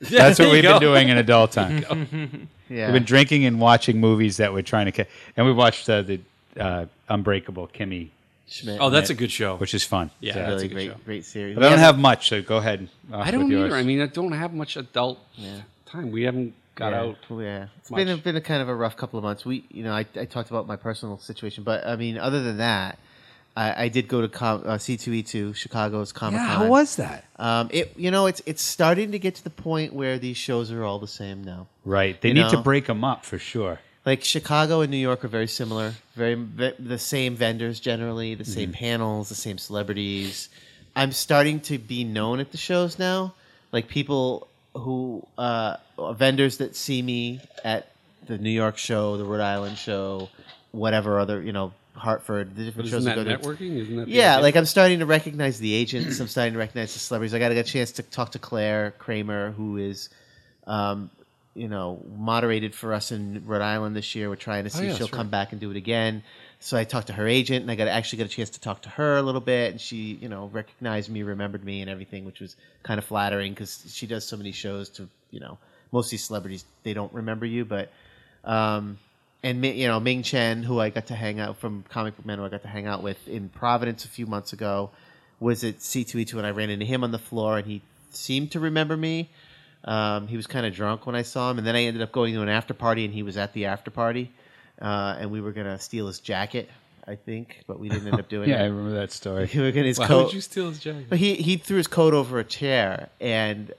Yeah, 0.00 0.18
That's 0.28 0.38
what 0.38 0.46
there 0.46 0.52
we've 0.54 0.64
you 0.64 0.70
been 0.70 0.80
doing 0.80 1.08
in 1.08 1.16
adult 1.16 1.52
time. 1.60 2.48
yeah. 2.68 2.86
We've 2.86 2.92
been 2.92 3.04
drinking 3.04 3.46
and 3.46 3.58
watching 3.58 4.00
movies 4.00 4.36
that 4.36 4.52
we're 4.52 4.60
trying 4.62 4.84
to. 4.86 4.92
Ca- 4.92 5.08
and 5.36 5.46
we 5.46 5.52
watched 5.52 5.88
uh, 5.88 6.02
the 6.02 6.20
uh, 6.60 6.86
Unbreakable 7.08 7.68
Kimmy, 7.68 8.08
Schmidt. 8.54 8.78
Oh, 8.80 8.90
that's 8.90 9.10
a 9.10 9.14
good 9.14 9.30
show. 9.32 9.56
which 9.56 9.74
is 9.74 9.84
fun. 9.84 10.10
Yeah, 10.20 10.30
It's 10.30 10.36
a 10.36 10.40
that's 10.40 10.50
really 10.50 10.64
a 10.64 10.68
good 10.68 10.74
great, 10.74 10.88
show. 10.90 10.96
great 11.04 11.24
series. 11.24 11.54
But 11.54 11.60
We 11.62 11.66
I 11.66 11.70
don't 11.70 11.78
haven't- 11.78 11.94
have 11.96 12.02
much, 12.02 12.28
so 12.28 12.42
go 12.42 12.56
ahead. 12.58 12.88
off 13.12 13.26
I 13.26 13.30
don't 13.30 13.44
with 13.44 13.52
yours. 13.52 13.66
either. 13.72 13.76
I 13.76 13.82
mean, 13.82 14.00
I 14.00 14.06
don't 14.06 14.32
have 14.32 14.52
much 14.54 14.76
adult 14.76 15.18
Yeah. 15.36 15.60
time. 15.86 16.10
We 16.10 16.22
haven't 16.22 16.54
got 16.76 16.92
yeah, 16.92 17.00
out. 17.02 17.16
well, 17.28 17.42
yeah, 17.42 17.66
it's 17.78 17.90
much. 17.90 17.98
been 17.98 18.08
a, 18.08 18.16
been 18.16 18.36
a 18.36 18.40
kind 18.40 18.60
of 18.62 18.68
a 18.68 18.74
rough 18.74 18.96
couple 18.96 19.18
of 19.18 19.24
months. 19.24 19.44
We, 19.44 19.64
you 19.70 19.82
know, 19.84 19.92
I, 19.92 20.06
I 20.16 20.24
talked 20.24 20.50
about 20.50 20.66
my 20.66 20.76
personal 20.76 21.18
situation, 21.18 21.64
but 21.64 21.86
I 21.86 21.96
mean, 21.96 22.18
other 22.18 22.42
than 22.42 22.56
that, 22.58 22.98
I, 23.56 23.84
I 23.84 23.88
did 23.88 24.08
go 24.08 24.20
to 24.20 24.28
com, 24.28 24.62
uh, 24.66 24.78
C2E2 24.78 25.54
Chicago's 25.54 26.10
Comic 26.12 26.40
Con. 26.40 26.48
yeah, 26.48 26.54
how 26.56 26.66
was 26.66 26.96
that? 26.96 27.24
Um, 27.38 27.68
it 27.72 27.92
you 27.96 28.10
know 28.10 28.26
it's 28.26 28.42
it's 28.46 28.62
starting 28.62 29.12
to 29.12 29.18
get 29.20 29.36
to 29.36 29.44
the 29.44 29.50
point 29.50 29.92
where 29.92 30.18
these 30.18 30.36
shows 30.36 30.72
are 30.72 30.82
all 30.82 30.98
the 30.98 31.06
same 31.06 31.44
now. 31.44 31.68
Right, 31.84 32.20
they 32.20 32.28
You 32.30 32.34
need 32.34 32.50
to 32.50 32.56
know? 32.56 32.62
break 32.62 32.86
them 32.86 33.04
up 33.04 33.24
for 33.24 33.38
sure. 33.38 33.78
Like 34.06 34.22
Chicago 34.22 34.82
and 34.82 34.90
New 34.90 34.98
York 34.98 35.24
are 35.24 35.28
very 35.28 35.46
similar, 35.46 35.94
very 36.14 36.34
the 36.34 36.98
same 36.98 37.36
vendors 37.36 37.80
generally, 37.80 38.34
the 38.34 38.44
same 38.44 38.70
panels, 38.72 39.30
the 39.30 39.34
same 39.34 39.56
celebrities. 39.56 40.50
I'm 40.94 41.12
starting 41.12 41.60
to 41.60 41.78
be 41.78 42.04
known 42.04 42.38
at 42.38 42.52
the 42.52 42.58
shows 42.58 42.98
now, 42.98 43.34
like 43.72 43.88
people 43.88 44.46
who 44.74 45.26
uh, 45.38 45.76
vendors 46.12 46.58
that 46.58 46.76
see 46.76 47.00
me 47.00 47.40
at 47.64 47.90
the 48.26 48.36
New 48.36 48.50
York 48.50 48.76
show, 48.76 49.16
the 49.16 49.24
Rhode 49.24 49.40
Island 49.40 49.78
show, 49.78 50.28
whatever 50.72 51.18
other 51.18 51.40
you 51.42 51.52
know 51.52 51.72
Hartford, 51.94 52.56
the 52.56 52.64
different 52.64 52.88
shows 52.88 53.06
isn't 53.06 53.16
that 53.16 53.24
go 53.24 53.24
to. 53.24 53.38
networking? 53.38 53.76
Isn't 53.78 53.96
that 53.96 54.08
Yeah, 54.08 54.38
like 54.38 54.56
I'm 54.56 54.66
starting 54.66 54.98
to 54.98 55.06
recognize 55.06 55.58
the 55.58 55.72
agents. 55.72 56.18
I'm 56.20 56.28
starting 56.28 56.52
to 56.54 56.58
recognize 56.58 56.92
the 56.92 56.98
celebrities. 56.98 57.34
I 57.34 57.38
got 57.38 57.48
to 57.48 57.54
get 57.54 57.68
a 57.68 57.72
chance 57.72 57.92
to 57.92 58.02
talk 58.02 58.32
to 58.32 58.38
Claire 58.38 58.92
Kramer, 58.98 59.52
who 59.52 59.76
is, 59.76 60.08
um, 60.66 61.10
you 61.54 61.68
know, 61.68 62.02
moderated 62.16 62.74
for 62.74 62.92
us 62.92 63.12
in 63.12 63.42
Rhode 63.46 63.62
Island 63.62 63.94
this 63.94 64.14
year. 64.14 64.28
We're 64.28 64.36
trying 64.36 64.64
to 64.64 64.70
see 64.70 64.80
Oh, 64.80 64.82
yeah, 64.82 64.90
if 64.90 64.98
she'll 64.98 65.08
come 65.08 65.26
right. 65.26 65.30
back 65.30 65.52
and 65.52 65.60
do 65.60 65.70
it 65.70 65.76
again. 65.76 66.22
So 66.60 66.76
I 66.76 66.84
talked 66.84 67.08
to 67.08 67.12
her 67.12 67.28
agent, 67.28 67.62
and 67.62 67.70
I 67.70 67.74
got 67.74 67.88
actually 67.88 68.18
got 68.18 68.26
a 68.26 68.30
chance 68.30 68.50
to 68.50 68.60
talk 68.60 68.82
to 68.82 68.88
her 68.90 69.16
a 69.18 69.22
little 69.22 69.40
bit, 69.40 69.72
and 69.72 69.80
she, 69.80 70.18
you 70.20 70.28
know, 70.28 70.46
recognized 70.52 71.10
me, 71.10 71.22
remembered 71.22 71.64
me, 71.64 71.80
and 71.80 71.90
everything, 71.90 72.24
which 72.24 72.40
was 72.40 72.56
kind 72.82 72.98
of 72.98 73.04
flattering 73.04 73.52
because 73.52 73.84
she 73.94 74.06
does 74.06 74.24
so 74.26 74.36
many 74.36 74.52
shows 74.52 74.88
to, 74.90 75.08
you 75.30 75.40
know, 75.40 75.58
most 75.92 76.06
of 76.06 76.10
these 76.12 76.24
celebrities 76.24 76.64
they 76.82 76.94
don't 76.94 77.12
remember 77.12 77.46
you, 77.46 77.64
but 77.64 77.90
um, 78.44 78.98
and 79.42 79.64
you 79.64 79.86
know 79.86 80.00
Ming 80.00 80.22
Chen, 80.22 80.62
who 80.62 80.80
I 80.80 80.90
got 80.90 81.06
to 81.06 81.14
hang 81.14 81.38
out 81.38 81.58
from 81.58 81.84
Comic 81.88 82.16
Book 82.16 82.26
Man, 82.26 82.38
who 82.38 82.44
I 82.44 82.48
got 82.48 82.62
to 82.62 82.68
hang 82.68 82.86
out 82.86 83.02
with 83.02 83.28
in 83.28 83.48
Providence 83.48 84.04
a 84.04 84.08
few 84.08 84.26
months 84.26 84.52
ago, 84.52 84.90
was 85.40 85.62
at 85.64 85.78
C2E2, 85.78 86.34
and 86.34 86.46
I 86.46 86.50
ran 86.50 86.70
into 86.70 86.86
him 86.86 87.04
on 87.04 87.12
the 87.12 87.18
floor, 87.18 87.58
and 87.58 87.66
he 87.66 87.82
seemed 88.10 88.50
to 88.52 88.60
remember 88.60 88.96
me. 88.96 89.28
Um, 89.84 90.26
he 90.28 90.36
was 90.36 90.46
kind 90.46 90.64
of 90.64 90.74
drunk 90.74 91.06
when 91.06 91.14
I 91.14 91.22
saw 91.22 91.50
him, 91.50 91.58
and 91.58 91.66
then 91.66 91.76
I 91.76 91.84
ended 91.84 92.02
up 92.02 92.10
going 92.12 92.34
to 92.34 92.42
an 92.42 92.48
after 92.48 92.72
party, 92.74 93.04
and 93.04 93.12
he 93.12 93.22
was 93.22 93.36
at 93.36 93.52
the 93.52 93.66
after 93.66 93.90
party, 93.90 94.32
uh, 94.80 95.16
and 95.18 95.30
we 95.30 95.40
were 95.40 95.52
gonna 95.52 95.78
steal 95.78 96.06
his 96.06 96.20
jacket 96.20 96.70
I 97.06 97.16
think, 97.16 97.62
but 97.66 97.78
we 97.78 97.88
didn't 97.88 98.08
end 98.08 98.18
up 98.18 98.28
doing 98.30 98.48
it. 98.48 98.52
Yeah, 98.52 98.62
I 98.62 98.66
remember 98.66 98.94
that 98.94 99.12
story. 99.12 99.46
He 99.46 99.60
was 99.60 99.76
in 99.76 99.84
his 99.84 99.98
Why 99.98 100.06
coat. 100.06 100.24
would 100.26 100.34
you 100.34 100.40
steal 100.40 100.68
his 100.68 100.78
jacket? 100.78 101.06
But 101.08 101.18
he 101.18 101.34
he 101.34 101.56
threw 101.56 101.76
his 101.76 101.86
coat 101.86 102.14
over 102.14 102.38
a 102.38 102.44
chair, 102.44 103.10
and 103.20 103.72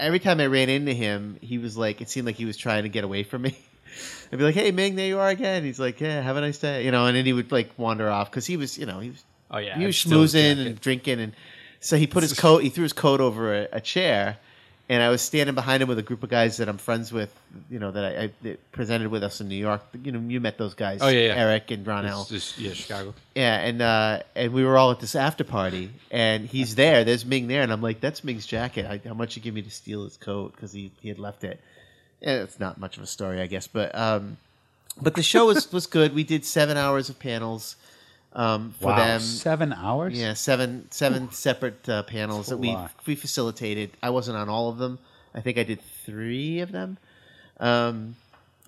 every 0.00 0.18
time 0.18 0.40
I 0.40 0.46
ran 0.46 0.68
into 0.68 0.94
him, 0.94 1.36
he 1.40 1.58
was 1.58 1.76
like, 1.76 2.00
it 2.00 2.08
seemed 2.08 2.26
like 2.26 2.36
he 2.36 2.44
was 2.44 2.56
trying 2.56 2.84
to 2.84 2.88
get 2.88 3.04
away 3.04 3.24
from 3.24 3.42
me. 3.42 3.58
I'd 4.32 4.38
be 4.38 4.44
like, 4.44 4.54
"Hey, 4.54 4.70
Ming, 4.70 4.96
there 4.96 5.06
you 5.06 5.18
are 5.18 5.28
again." 5.28 5.64
He's 5.64 5.78
like, 5.78 6.00
"Yeah, 6.00 6.22
have 6.22 6.36
a 6.36 6.40
nice 6.40 6.58
day," 6.58 6.84
you 6.84 6.90
know, 6.90 7.06
and 7.06 7.14
then 7.16 7.26
he 7.26 7.34
would 7.34 7.52
like 7.52 7.70
wander 7.76 8.08
off 8.10 8.30
because 8.30 8.46
he 8.46 8.56
was, 8.56 8.78
you 8.78 8.86
know, 8.86 9.00
he 9.00 9.10
was 9.10 9.22
Oh 9.50 9.58
yeah, 9.58 9.78
he 9.78 9.84
was 9.84 10.06
I'd 10.06 10.10
schmoozing 10.10 10.66
and 10.66 10.80
drinking, 10.80 11.20
and 11.20 11.34
so 11.80 11.98
he 11.98 12.06
put 12.06 12.22
his 12.22 12.32
coat, 12.40 12.62
he 12.62 12.70
threw 12.70 12.84
his 12.84 12.94
coat 12.94 13.20
over 13.20 13.54
a, 13.54 13.68
a 13.72 13.80
chair, 13.82 14.38
and 14.88 15.02
I 15.02 15.08
was 15.08 15.22
standing 15.22 15.54
behind 15.54 15.82
him 15.82 15.88
with 15.88 15.98
a 15.98 16.02
group 16.02 16.22
of 16.22 16.28
guys 16.28 16.56
that 16.58 16.68
I'm 16.68 16.76
friends 16.78 17.12
with, 17.12 17.32
you 17.70 17.78
know, 17.78 17.90
that 17.92 18.04
I, 18.04 18.22
I 18.24 18.30
that 18.42 18.72
presented 18.72 19.08
with 19.08 19.22
us 19.22 19.40
in 19.40 19.48
New 19.48 19.56
York. 19.56 19.82
You 20.02 20.12
know, 20.12 20.18
you 20.20 20.40
met 20.40 20.58
those 20.58 20.74
guys, 20.74 20.98
Oh, 21.02 21.08
yeah, 21.08 21.28
yeah. 21.28 21.34
Eric 21.36 21.70
and. 21.70 21.86
It's 21.88 22.28
just- 22.28 22.58
yeah, 22.58 22.72
Chicago. 22.74 23.14
Yeah, 23.34 23.56
and 23.60 23.80
uh, 23.80 24.22
and 24.34 24.52
we 24.52 24.64
were 24.64 24.76
all 24.76 24.90
at 24.90 25.00
this 25.00 25.14
after 25.14 25.44
party, 25.44 25.90
and 26.10 26.46
he's 26.46 26.74
there. 26.74 27.04
There's 27.04 27.24
Ming 27.24 27.46
there, 27.48 27.62
and 27.62 27.72
I'm 27.72 27.80
like, 27.82 28.00
"That's 28.00 28.22
Ming's 28.24 28.46
jacket. 28.46 28.86
I, 28.86 29.00
how 29.08 29.14
much 29.14 29.36
you 29.36 29.42
give 29.42 29.54
me 29.54 29.62
to 29.62 29.70
steal 29.70 30.04
his 30.04 30.16
coat 30.16 30.52
because 30.54 30.72
he, 30.72 30.90
he 31.00 31.08
had 31.08 31.18
left 31.18 31.44
it." 31.44 31.60
Yeah, 32.20 32.42
it's 32.42 32.60
not 32.60 32.78
much 32.78 32.96
of 32.98 33.02
a 33.02 33.06
story, 33.06 33.40
I 33.40 33.46
guess, 33.46 33.66
but 33.66 33.94
um, 33.96 34.36
but 35.00 35.14
the 35.14 35.22
show 35.22 35.46
was 35.46 35.72
was 35.72 35.86
good. 35.86 36.14
We 36.14 36.24
did 36.24 36.44
seven 36.44 36.76
hours 36.76 37.08
of 37.08 37.18
panels 37.18 37.76
um, 38.34 38.74
for 38.80 38.88
wow, 38.88 38.96
them. 38.96 39.20
seven 39.20 39.72
hours. 39.72 40.18
Yeah, 40.18 40.34
seven 40.34 40.88
seven 40.90 41.30
separate 41.32 41.88
uh, 41.88 42.02
panels 42.04 42.48
that 42.48 42.58
we 42.58 42.68
lot. 42.68 42.92
we 43.06 43.14
facilitated. 43.14 43.90
I 44.02 44.10
wasn't 44.10 44.36
on 44.36 44.48
all 44.48 44.68
of 44.68 44.78
them. 44.78 44.98
I 45.34 45.40
think 45.40 45.58
I 45.58 45.62
did 45.62 45.80
three 46.04 46.60
of 46.60 46.72
them. 46.72 46.98
Um, 47.60 48.16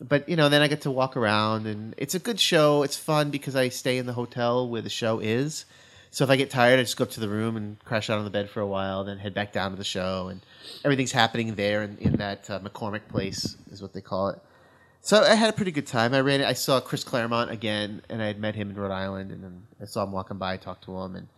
but 0.00 0.28
you 0.28 0.36
know, 0.36 0.48
then 0.48 0.62
I 0.62 0.68
get 0.68 0.82
to 0.82 0.90
walk 0.90 1.16
around, 1.16 1.66
and 1.66 1.94
it's 1.96 2.14
a 2.14 2.18
good 2.18 2.40
show. 2.40 2.82
It's 2.82 2.96
fun 2.96 3.30
because 3.30 3.56
I 3.56 3.68
stay 3.68 3.98
in 3.98 4.06
the 4.06 4.12
hotel 4.12 4.68
where 4.68 4.82
the 4.82 4.90
show 4.90 5.18
is. 5.18 5.64
So 6.10 6.22
if 6.22 6.30
I 6.30 6.36
get 6.36 6.50
tired, 6.50 6.78
I 6.78 6.82
just 6.82 6.96
go 6.96 7.04
up 7.04 7.10
to 7.12 7.20
the 7.20 7.28
room 7.28 7.56
and 7.56 7.76
crash 7.84 8.08
out 8.08 8.18
on 8.18 8.24
the 8.24 8.30
bed 8.30 8.48
for 8.48 8.60
a 8.60 8.66
while, 8.66 9.02
then 9.02 9.18
head 9.18 9.34
back 9.34 9.52
down 9.52 9.72
to 9.72 9.76
the 9.76 9.82
show, 9.84 10.28
and 10.28 10.40
everything's 10.84 11.10
happening 11.10 11.56
there 11.56 11.82
in, 11.82 11.98
in 11.98 12.12
that 12.18 12.48
uh, 12.48 12.60
McCormick 12.60 13.08
place 13.08 13.56
is 13.72 13.82
what 13.82 13.92
they 13.92 14.00
call 14.00 14.28
it. 14.28 14.38
So 15.05 15.22
I 15.22 15.34
had 15.34 15.50
a 15.50 15.52
pretty 15.52 15.70
good 15.70 15.86
time. 15.86 16.14
I 16.14 16.20
ran. 16.22 16.42
I 16.42 16.55
saw 16.55 16.80
Chris 16.80 17.05
Claremont 17.05 17.50
again, 17.50 18.00
and 18.09 18.22
I 18.22 18.26
had 18.26 18.40
met 18.40 18.55
him 18.55 18.70
in 18.70 18.76
Rhode 18.76 18.90
Island, 18.90 19.32
and 19.32 19.44
then 19.44 19.66
I 19.78 19.84
saw 19.84 20.02
him 20.02 20.12
walking 20.12 20.38
by. 20.38 20.55
I 20.55 20.57
talked 20.57 20.84
to 20.84 20.98
him, 20.98 21.14
and 21.14 21.28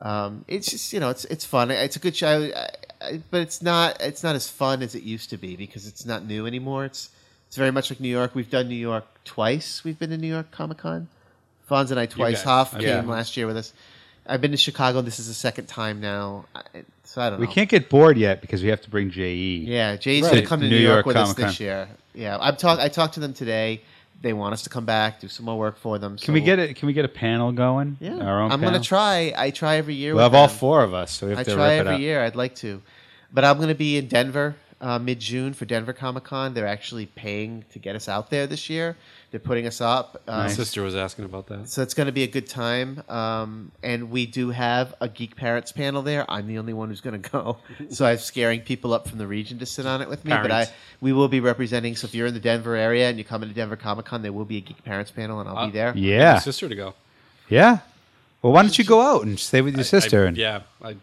um, 0.00 0.44
it's 0.48 0.70
just 0.70 0.94
you 0.94 1.00
know 1.00 1.10
it's 1.10 1.26
it's 1.26 1.44
fun. 1.44 1.70
It's 1.70 1.96
a 1.96 1.98
good 1.98 2.16
show, 2.16 2.50
I, 2.56 2.68
I, 3.02 3.20
but 3.30 3.42
it's 3.42 3.60
not 3.60 4.00
it's 4.00 4.22
not 4.22 4.34
as 4.34 4.48
fun 4.48 4.80
as 4.80 4.94
it 4.94 5.02
used 5.02 5.28
to 5.28 5.36
be 5.36 5.56
because 5.56 5.86
it's 5.86 6.06
not 6.06 6.24
new 6.24 6.46
anymore. 6.46 6.86
It's 6.86 7.10
it's 7.48 7.58
very 7.58 7.70
much 7.70 7.90
like 7.90 8.00
New 8.00 8.08
York. 8.08 8.34
We've 8.34 8.48
done 8.48 8.66
New 8.68 8.74
York 8.74 9.04
twice. 9.26 9.84
We've 9.84 9.98
been 9.98 10.08
to 10.08 10.16
New 10.16 10.32
York 10.32 10.50
Comic 10.50 10.78
Con. 10.78 11.08
Fonz 11.70 11.90
and 11.90 12.00
I 12.00 12.06
twice. 12.06 12.42
Hoff 12.44 12.74
I've 12.74 12.80
came 12.80 13.08
last 13.08 13.36
year 13.36 13.46
with 13.46 13.58
us. 13.58 13.74
I've 14.28 14.40
been 14.40 14.50
to 14.50 14.56
Chicago. 14.56 15.00
This 15.02 15.18
is 15.18 15.28
the 15.28 15.34
second 15.34 15.66
time 15.66 16.00
now. 16.00 16.46
I, 16.54 16.62
so 17.04 17.20
I 17.22 17.30
don't 17.30 17.40
We 17.40 17.46
know. 17.46 17.52
can't 17.52 17.68
get 17.68 17.88
bored 17.88 18.18
yet 18.18 18.40
because 18.40 18.62
we 18.62 18.68
have 18.68 18.80
to 18.82 18.90
bring 18.90 19.10
JE. 19.10 19.64
Yeah, 19.66 19.96
Jay's 19.96 20.22
Right. 20.24 20.34
gonna 20.34 20.46
come 20.46 20.60
to 20.60 20.66
New 20.68 20.76
New, 20.76 20.82
York, 20.82 20.94
York 20.96 21.06
with 21.06 21.16
us 21.16 21.22
Comic-Con. 21.28 21.46
this 21.46 21.60
year. 21.60 21.88
Yeah, 22.14 22.38
I'm 22.40 22.56
talk. 22.56 22.78
I 22.80 22.88
talked 22.88 23.14
to 23.14 23.20
them 23.20 23.32
today. 23.32 23.82
They 24.22 24.32
want 24.32 24.54
us 24.54 24.62
to 24.62 24.70
come 24.70 24.86
back, 24.86 25.20
do 25.20 25.28
some 25.28 25.44
more 25.44 25.58
work 25.58 25.76
for 25.78 25.98
them. 25.98 26.16
Can 26.16 26.32
we 26.34 26.40
get 26.40 26.58
it? 26.58 26.74
Can 26.76 26.86
we 26.86 26.92
get 26.94 27.04
a 27.04 27.08
panel 27.08 27.52
going? 27.52 27.98
Yeah, 28.00 28.16
our 28.18 28.40
own. 28.42 28.50
I'm 28.50 28.60
gonna 28.62 28.80
try. 28.80 29.32
I 29.36 29.50
try 29.50 29.76
every 29.76 29.94
year. 29.94 30.14
We'll 30.14 30.24
with 30.24 30.32
have 30.32 30.40
all 30.40 30.48
four 30.48 30.82
of 30.82 30.94
us, 30.94 31.12
so 31.12 31.26
we 31.26 31.30
have 31.32 31.40
I 31.40 31.42
to 31.44 31.54
try 31.54 31.68
rip 31.68 31.72
it 31.72 31.80
every 31.80 31.94
up. 31.96 32.00
year. 32.00 32.24
I'd 32.24 32.34
like 32.36 32.54
to, 32.56 32.80
but 33.32 33.44
I'm 33.44 33.56
going 33.58 33.68
to 33.68 33.74
be 33.74 33.98
in 33.98 34.08
Denver 34.08 34.56
uh, 34.80 34.98
mid 34.98 35.20
June 35.20 35.54
for 35.54 35.64
Denver 35.64 35.92
Comic 35.92 36.24
Con. 36.24 36.54
They're 36.54 36.66
actually 36.66 37.06
paying 37.06 37.64
to 37.72 37.78
get 37.78 37.96
us 37.96 38.08
out 38.08 38.30
there 38.30 38.46
this 38.46 38.68
year. 38.68 38.96
They're 39.30 39.40
putting 39.40 39.66
us 39.66 39.80
up. 39.80 40.22
Um, 40.28 40.44
My 40.44 40.48
sister 40.48 40.82
was 40.82 40.94
asking 40.94 41.24
about 41.24 41.46
that. 41.48 41.68
So 41.68 41.82
it's 41.82 41.94
going 41.94 42.06
to 42.06 42.12
be 42.12 42.22
a 42.22 42.26
good 42.28 42.46
time. 42.48 43.02
Um, 43.08 43.72
and 43.82 44.10
we 44.10 44.24
do 44.26 44.50
have 44.50 44.94
a 45.00 45.08
Geek 45.08 45.34
Parents 45.36 45.72
panel 45.72 46.02
there. 46.02 46.24
I'm 46.30 46.46
the 46.46 46.58
only 46.58 46.72
one 46.72 46.88
who's 46.90 47.00
going 47.00 47.20
to 47.20 47.30
go. 47.30 47.58
so 47.90 48.06
I'm 48.06 48.18
scaring 48.18 48.60
people 48.60 48.94
up 48.94 49.08
from 49.08 49.18
the 49.18 49.26
region 49.26 49.58
to 49.58 49.66
sit 49.66 49.84
on 49.86 50.00
it 50.02 50.08
with 50.08 50.24
me. 50.24 50.30
But 50.30 50.50
I 50.52 50.68
we 51.00 51.12
will 51.12 51.28
be 51.28 51.40
representing. 51.40 51.96
So 51.96 52.06
if 52.06 52.14
you're 52.14 52.26
in 52.28 52.34
the 52.34 52.40
Denver 52.40 52.76
area 52.76 53.08
and 53.08 53.18
you 53.18 53.24
come 53.24 53.42
into 53.42 53.54
Denver 53.54 53.76
Comic 53.76 54.06
Con, 54.06 54.22
there 54.22 54.32
will 54.32 54.44
be 54.44 54.58
a 54.58 54.60
Geek 54.60 54.84
Parents 54.84 55.10
panel, 55.10 55.40
and 55.40 55.48
I'll 55.48 55.58
Uh, 55.58 55.66
be 55.66 55.72
there. 55.72 55.92
Yeah, 55.96 56.34
My 56.34 56.38
sister 56.40 56.68
to 56.68 56.74
go. 56.74 56.94
yeah. 57.48 57.78
Well, 58.42 58.52
why 58.52 58.62
don't 58.62 58.78
you 58.78 58.84
go 58.84 59.00
out 59.00 59.24
and 59.24 59.40
stay 59.40 59.60
with 59.60 59.74
your 59.74 59.84
sister? 59.84 60.24
I- 60.24 60.28
and 60.28 60.36
yeah. 60.36 60.60
I, 60.82 60.96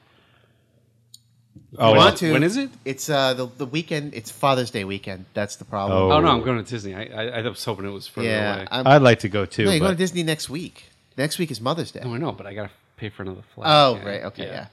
oh, 1.77 1.89
You 1.89 1.95
well, 1.97 2.05
want 2.05 2.17
to? 2.17 2.31
when 2.33 2.43
is 2.43 2.57
it? 2.57 2.69
It's 2.85 3.09
uh, 3.09 3.33
the 3.33 3.47
the 3.47 3.65
weekend. 3.65 4.13
It's 4.13 4.31
Father's 4.31 4.71
Day 4.71 4.83
weekend. 4.83 5.25
That's 5.33 5.55
the 5.55 5.65
problem. 5.65 5.97
Oh. 5.97 6.11
Oh 6.11 6.19
no, 6.19 6.27
I'm 6.29 6.43
going 6.43 6.63
to 6.63 6.69
Disney. 6.69 6.95
I, 6.95 7.03
I, 7.05 7.23
I 7.39 7.41
was 7.47 7.63
hoping 7.63 7.85
it 7.85 7.89
was 7.89 8.07
further 8.07 8.27
yeah. 8.27 8.55
away. 8.55 8.67
I'm, 8.71 8.87
I'd 8.87 9.01
like 9.01 9.19
to 9.19 9.29
go 9.29 9.45
too. 9.45 9.65
no, 9.65 9.71
you're 9.71 9.79
going 9.79 9.91
to 9.91 9.97
Disney 9.97 10.23
next 10.23 10.49
week. 10.49 10.89
Next 11.17 11.37
week 11.37 11.51
is 11.51 11.61
Mother's 11.61 11.91
Day. 11.91 12.01
Oh 12.03 12.09
no, 12.09 12.15
I 12.15 12.17
know, 12.17 12.31
but 12.31 12.45
I 12.45 12.53
got 12.53 12.63
to 12.63 12.71
pay 12.97 13.09
for 13.09 13.23
another 13.23 13.43
flight. 13.53 13.67
Oh, 13.69 13.95
Yeah. 13.95 14.05
right. 14.09 14.23
Okay. 14.25 14.45
Yeah. 14.45 14.67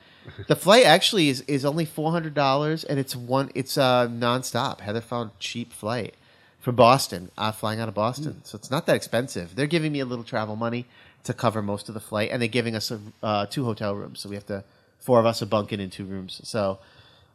the 0.49 0.57
flight 0.57 0.85
actually 0.85 1.29
is, 1.29 1.41
is 1.43 1.65
only 1.65 1.85
four 1.85 2.13
hundred 2.13 2.35
dollars, 2.35 2.85
and 2.85 2.99
it's 2.99 3.17
one. 3.17 3.51
It's 3.55 3.77
uh, 3.79 4.07
nonstop. 4.09 4.81
Heather 4.81 5.01
found 5.01 5.31
cheap 5.39 5.73
flight 5.73 6.15
from 6.61 6.77
Boston, 6.77 7.31
uh, 7.39 7.53
flying 7.53 7.81
out 7.81 7.89
of 7.89 7.95
Boston, 7.95 8.43
so 8.45 8.57
it's 8.57 8.71
not 8.71 8.85
that 8.87 8.95
expensive. 8.95 9.57
They're 9.57 9.67
giving 9.67 9.93
me 9.93 10.01
a 10.01 10.05
little 10.05 10.25
travel 10.25 10.57
money 10.57 10.85
to 11.25 11.33
cover 11.33 11.63
most 11.63 11.89
of 11.89 11.95
the 11.95 12.01
flight, 12.01 12.31
and 12.31 12.41
they're 12.41 12.49
giving 12.49 12.77
us 12.77 12.91
a, 12.91 13.01
uh, 13.23 13.47
two 13.47 13.65
hotel 13.65 13.95
rooms, 13.95 14.21
so 14.21 14.29
we 14.29 14.35
have 14.35 14.47
to 14.47 14.63
four 15.01 15.19
of 15.19 15.27
us 15.27 15.43
are 15.43 15.47
bunking 15.47 15.81
in 15.81 15.91
two 15.91 16.05
rooms. 16.05 16.41
So, 16.45 16.79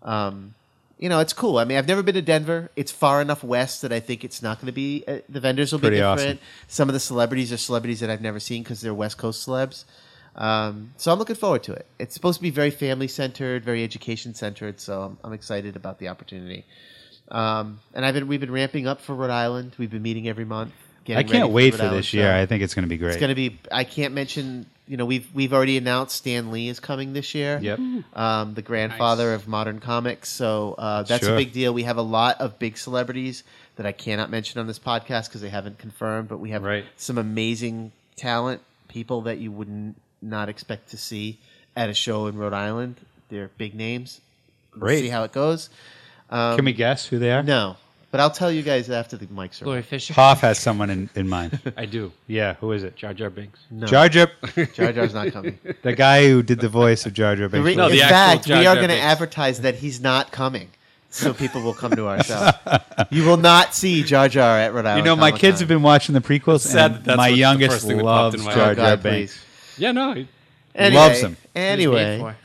um, 0.03 0.53
you 0.97 1.09
know, 1.09 1.19
it's 1.19 1.33
cool. 1.33 1.57
I 1.57 1.65
mean, 1.65 1.77
I've 1.77 1.87
never 1.87 2.01
been 2.03 2.15
to 2.15 2.21
Denver. 2.21 2.71
It's 2.75 2.91
far 2.91 3.21
enough 3.21 3.43
west 3.43 3.81
that 3.81 3.91
I 3.91 3.99
think 3.99 4.23
it's 4.23 4.41
not 4.41 4.59
going 4.59 4.67
to 4.67 4.71
be. 4.71 5.03
Uh, 5.07 5.17
the 5.27 5.39
vendors 5.41 5.71
will 5.71 5.79
Pretty 5.79 5.97
be 5.97 6.01
awesome. 6.01 6.23
different. 6.23 6.41
Some 6.67 6.87
of 6.89 6.93
the 6.93 6.99
celebrities 6.99 7.51
are 7.51 7.57
celebrities 7.57 7.99
that 7.99 8.09
I've 8.09 8.21
never 8.21 8.39
seen 8.39 8.63
because 8.63 8.81
they're 8.81 8.93
West 8.93 9.17
Coast 9.17 9.45
celebs. 9.45 9.83
Um, 10.35 10.93
so 10.97 11.11
I'm 11.11 11.19
looking 11.19 11.35
forward 11.35 11.63
to 11.63 11.73
it. 11.73 11.85
It's 11.97 12.13
supposed 12.13 12.39
to 12.39 12.41
be 12.41 12.49
very 12.49 12.71
family 12.71 13.07
centered, 13.07 13.63
very 13.63 13.83
education 13.83 14.33
centered. 14.35 14.79
So 14.79 15.01
I'm, 15.01 15.17
I'm 15.23 15.33
excited 15.33 15.75
about 15.75 15.99
the 15.99 16.09
opportunity. 16.09 16.65
Um, 17.29 17.79
and 17.93 18.05
I've 18.05 18.13
been 18.13 18.27
we've 18.27 18.39
been 18.39 18.51
ramping 18.51 18.87
up 18.87 19.01
for 19.01 19.15
Rhode 19.15 19.31
Island. 19.31 19.75
We've 19.77 19.89
been 19.89 20.03
meeting 20.03 20.27
every 20.27 20.45
month. 20.45 20.73
I 21.05 21.21
getting 21.23 21.27
ready 21.27 21.31
can't 21.39 21.49
the 21.49 21.53
wait 21.53 21.73
Rhode 21.73 21.77
for 21.77 21.83
Island 21.85 21.99
this 21.99 22.13
year. 22.13 22.25
show. 22.25 22.35
I 22.41 22.45
think 22.45 22.63
it's 22.63 22.73
going 22.73 22.83
to 22.83 22.89
be 22.89 22.97
great. 22.97 23.11
It's 23.11 23.19
going 23.19 23.29
to 23.29 23.35
be. 23.35 23.57
I 23.71 23.83
can't 23.83 24.13
mention. 24.13 24.65
You 24.87 24.97
know, 24.97 25.05
we've 25.05 25.27
we've 25.33 25.51
already 25.53 25.77
announced 25.77 26.15
Stan 26.15 26.51
Lee 26.51 26.67
is 26.69 26.79
coming 26.79 27.13
this 27.13 27.33
year. 27.33 27.59
Yep. 27.61 27.79
Um, 28.13 28.53
the 28.53 28.61
grandfather 28.61 29.33
of 29.33 29.47
modern 29.47 29.79
comics. 29.79 30.29
So 30.29 30.75
uh, 30.77 31.01
that's 31.03 31.25
Sure. 31.25 31.33
a 31.33 31.37
big 31.37 31.53
deal. 31.53 31.73
We 31.73 31.83
have 31.83 31.97
a 31.97 32.03
lot 32.03 32.39
of 32.39 32.59
big 32.59 32.77
celebrities 32.77 33.43
that 33.77 33.85
I 33.87 33.91
cannot 33.91 34.29
mention 34.29 34.59
on 34.59 34.67
this 34.67 34.77
podcast 34.79 35.27
because 35.27 35.41
they 35.41 35.49
haven't 35.49 35.79
confirmed. 35.79 36.27
But 36.29 36.37
we 36.39 36.51
have 36.51 36.63
Right. 36.63 36.85
some 36.97 37.17
amazing 37.17 37.93
talent, 38.15 38.61
people 38.87 39.21
that 39.23 39.39
you 39.39 39.51
wouldn't 39.51 39.95
not 40.21 40.49
expect 40.49 40.89
to 40.91 40.97
see 40.97 41.39
at 41.75 41.89
a 41.89 41.93
show 41.95 42.27
in 42.27 42.37
Rhode 42.37 42.53
Island. 42.53 42.95
They're 43.29 43.49
big 43.57 43.73
names. 43.73 44.21
We'll 44.73 44.81
Great. 44.81 44.99
see 45.01 45.09
how 45.09 45.23
it 45.23 45.31
goes. 45.31 45.69
Um, 46.29 46.57
Can 46.57 46.65
we 46.65 46.73
guess 46.73 47.07
who 47.07 47.17
they 47.19 47.31
are? 47.31 47.41
No, 47.43 47.77
but 48.15 48.21
I'll 48.21 48.31
tell 48.31 48.49
you 48.49 48.61
guys 48.61 48.89
after 48.89 49.17
the 49.17 49.25
mics 49.27 49.61
are. 49.61 49.65
Lori 49.65 49.77
on. 49.79 49.83
Fisher. 49.83 50.13
Hoff 50.13 50.39
has 50.39 50.57
someone 50.57 50.89
in, 50.89 51.09
in 51.15 51.27
mind. 51.27 51.59
I 51.77 51.85
do. 51.85 52.13
yeah, 52.27 52.53
who 52.55 52.71
is 52.71 52.83
it? 52.83 52.95
Jar 52.95 53.13
Jar 53.13 53.29
Binks. 53.29 53.59
No, 53.69 53.85
Jar 53.87 54.07
Jar, 54.07 54.27
Jar 54.73 54.93
Jar's 54.93 55.13
not 55.13 55.33
coming. 55.33 55.59
the 55.81 55.91
guy 55.93 56.27
who 56.29 56.41
did 56.41 56.59
the 56.61 56.69
voice 56.69 57.05
of 57.05 57.11
Jar 57.13 57.35
Jar 57.35 57.49
Binks. 57.49 57.65
re- 57.65 57.75
No, 57.75 57.87
in 57.87 57.91
the 57.91 58.01
actual 58.03 58.15
fact, 58.15 58.45
Jar 58.47 58.57
we 58.59 58.63
Jar 58.63 58.71
are 58.73 58.75
going 58.77 58.87
to 58.87 58.93
Binks. 58.95 59.05
advertise 59.05 59.59
that 59.61 59.75
he's 59.75 59.99
not 59.99 60.31
coming, 60.31 60.69
so 61.09 61.33
people 61.33 61.61
will 61.61 61.73
come 61.73 61.91
to 61.97 62.07
our 62.07 62.23
show. 62.23 62.51
you 63.11 63.25
will 63.25 63.35
not 63.35 63.75
see 63.75 64.01
Jar 64.03 64.29
Jar 64.29 64.57
at 64.59 64.73
Rhode 64.73 64.85
Island. 64.85 64.99
you 64.99 65.03
know, 65.11 65.17
my 65.17 65.31
kids 65.33 65.59
have 65.59 65.67
been 65.67 65.81
watching 65.83 66.13
the 66.13 66.21
prequels, 66.21 66.63
It's 66.63 66.71
sad 66.71 66.91
and 66.91 66.95
that 66.99 67.03
that's 67.03 67.17
my 67.17 67.27
what 67.29 67.33
the 67.35 67.37
youngest 67.39 67.71
first 67.73 67.87
thing 67.87 67.97
that 67.97 68.03
popped 68.03 68.21
loves 68.21 68.35
in 68.35 68.43
my 68.45 68.53
Jar 68.55 68.65
head. 68.67 68.79
Oh, 68.79 68.81
Jar 68.85 68.97
Binks. 68.97 69.45
Yeah, 69.77 69.91
no. 69.91 70.13
he- 70.13 70.27
Anyway, 70.73 71.01
Loves 71.01 71.19
him. 71.21 71.29
He 71.31 71.35
was 71.35 71.43
made 71.55 71.69
Anyway, 71.71 72.19
for. 72.19 72.35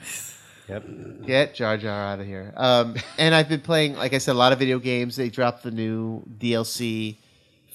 Yep. 0.71 1.27
get 1.27 1.55
Jar 1.55 1.77
Jar 1.77 2.05
out 2.13 2.21
of 2.21 2.27
here. 2.27 2.53
Um, 2.57 2.95
and 3.19 3.35
I've 3.35 3.49
been 3.49 3.61
playing, 3.61 3.97
like 3.97 4.13
I 4.15 4.19
said, 4.19 4.33
a 4.33 4.39
lot 4.39 4.53
of 4.53 4.59
video 4.59 4.79
games. 4.79 5.17
They 5.17 5.29
dropped 5.29 5.63
the 5.63 5.71
new 5.71 6.23
DLC 6.39 7.17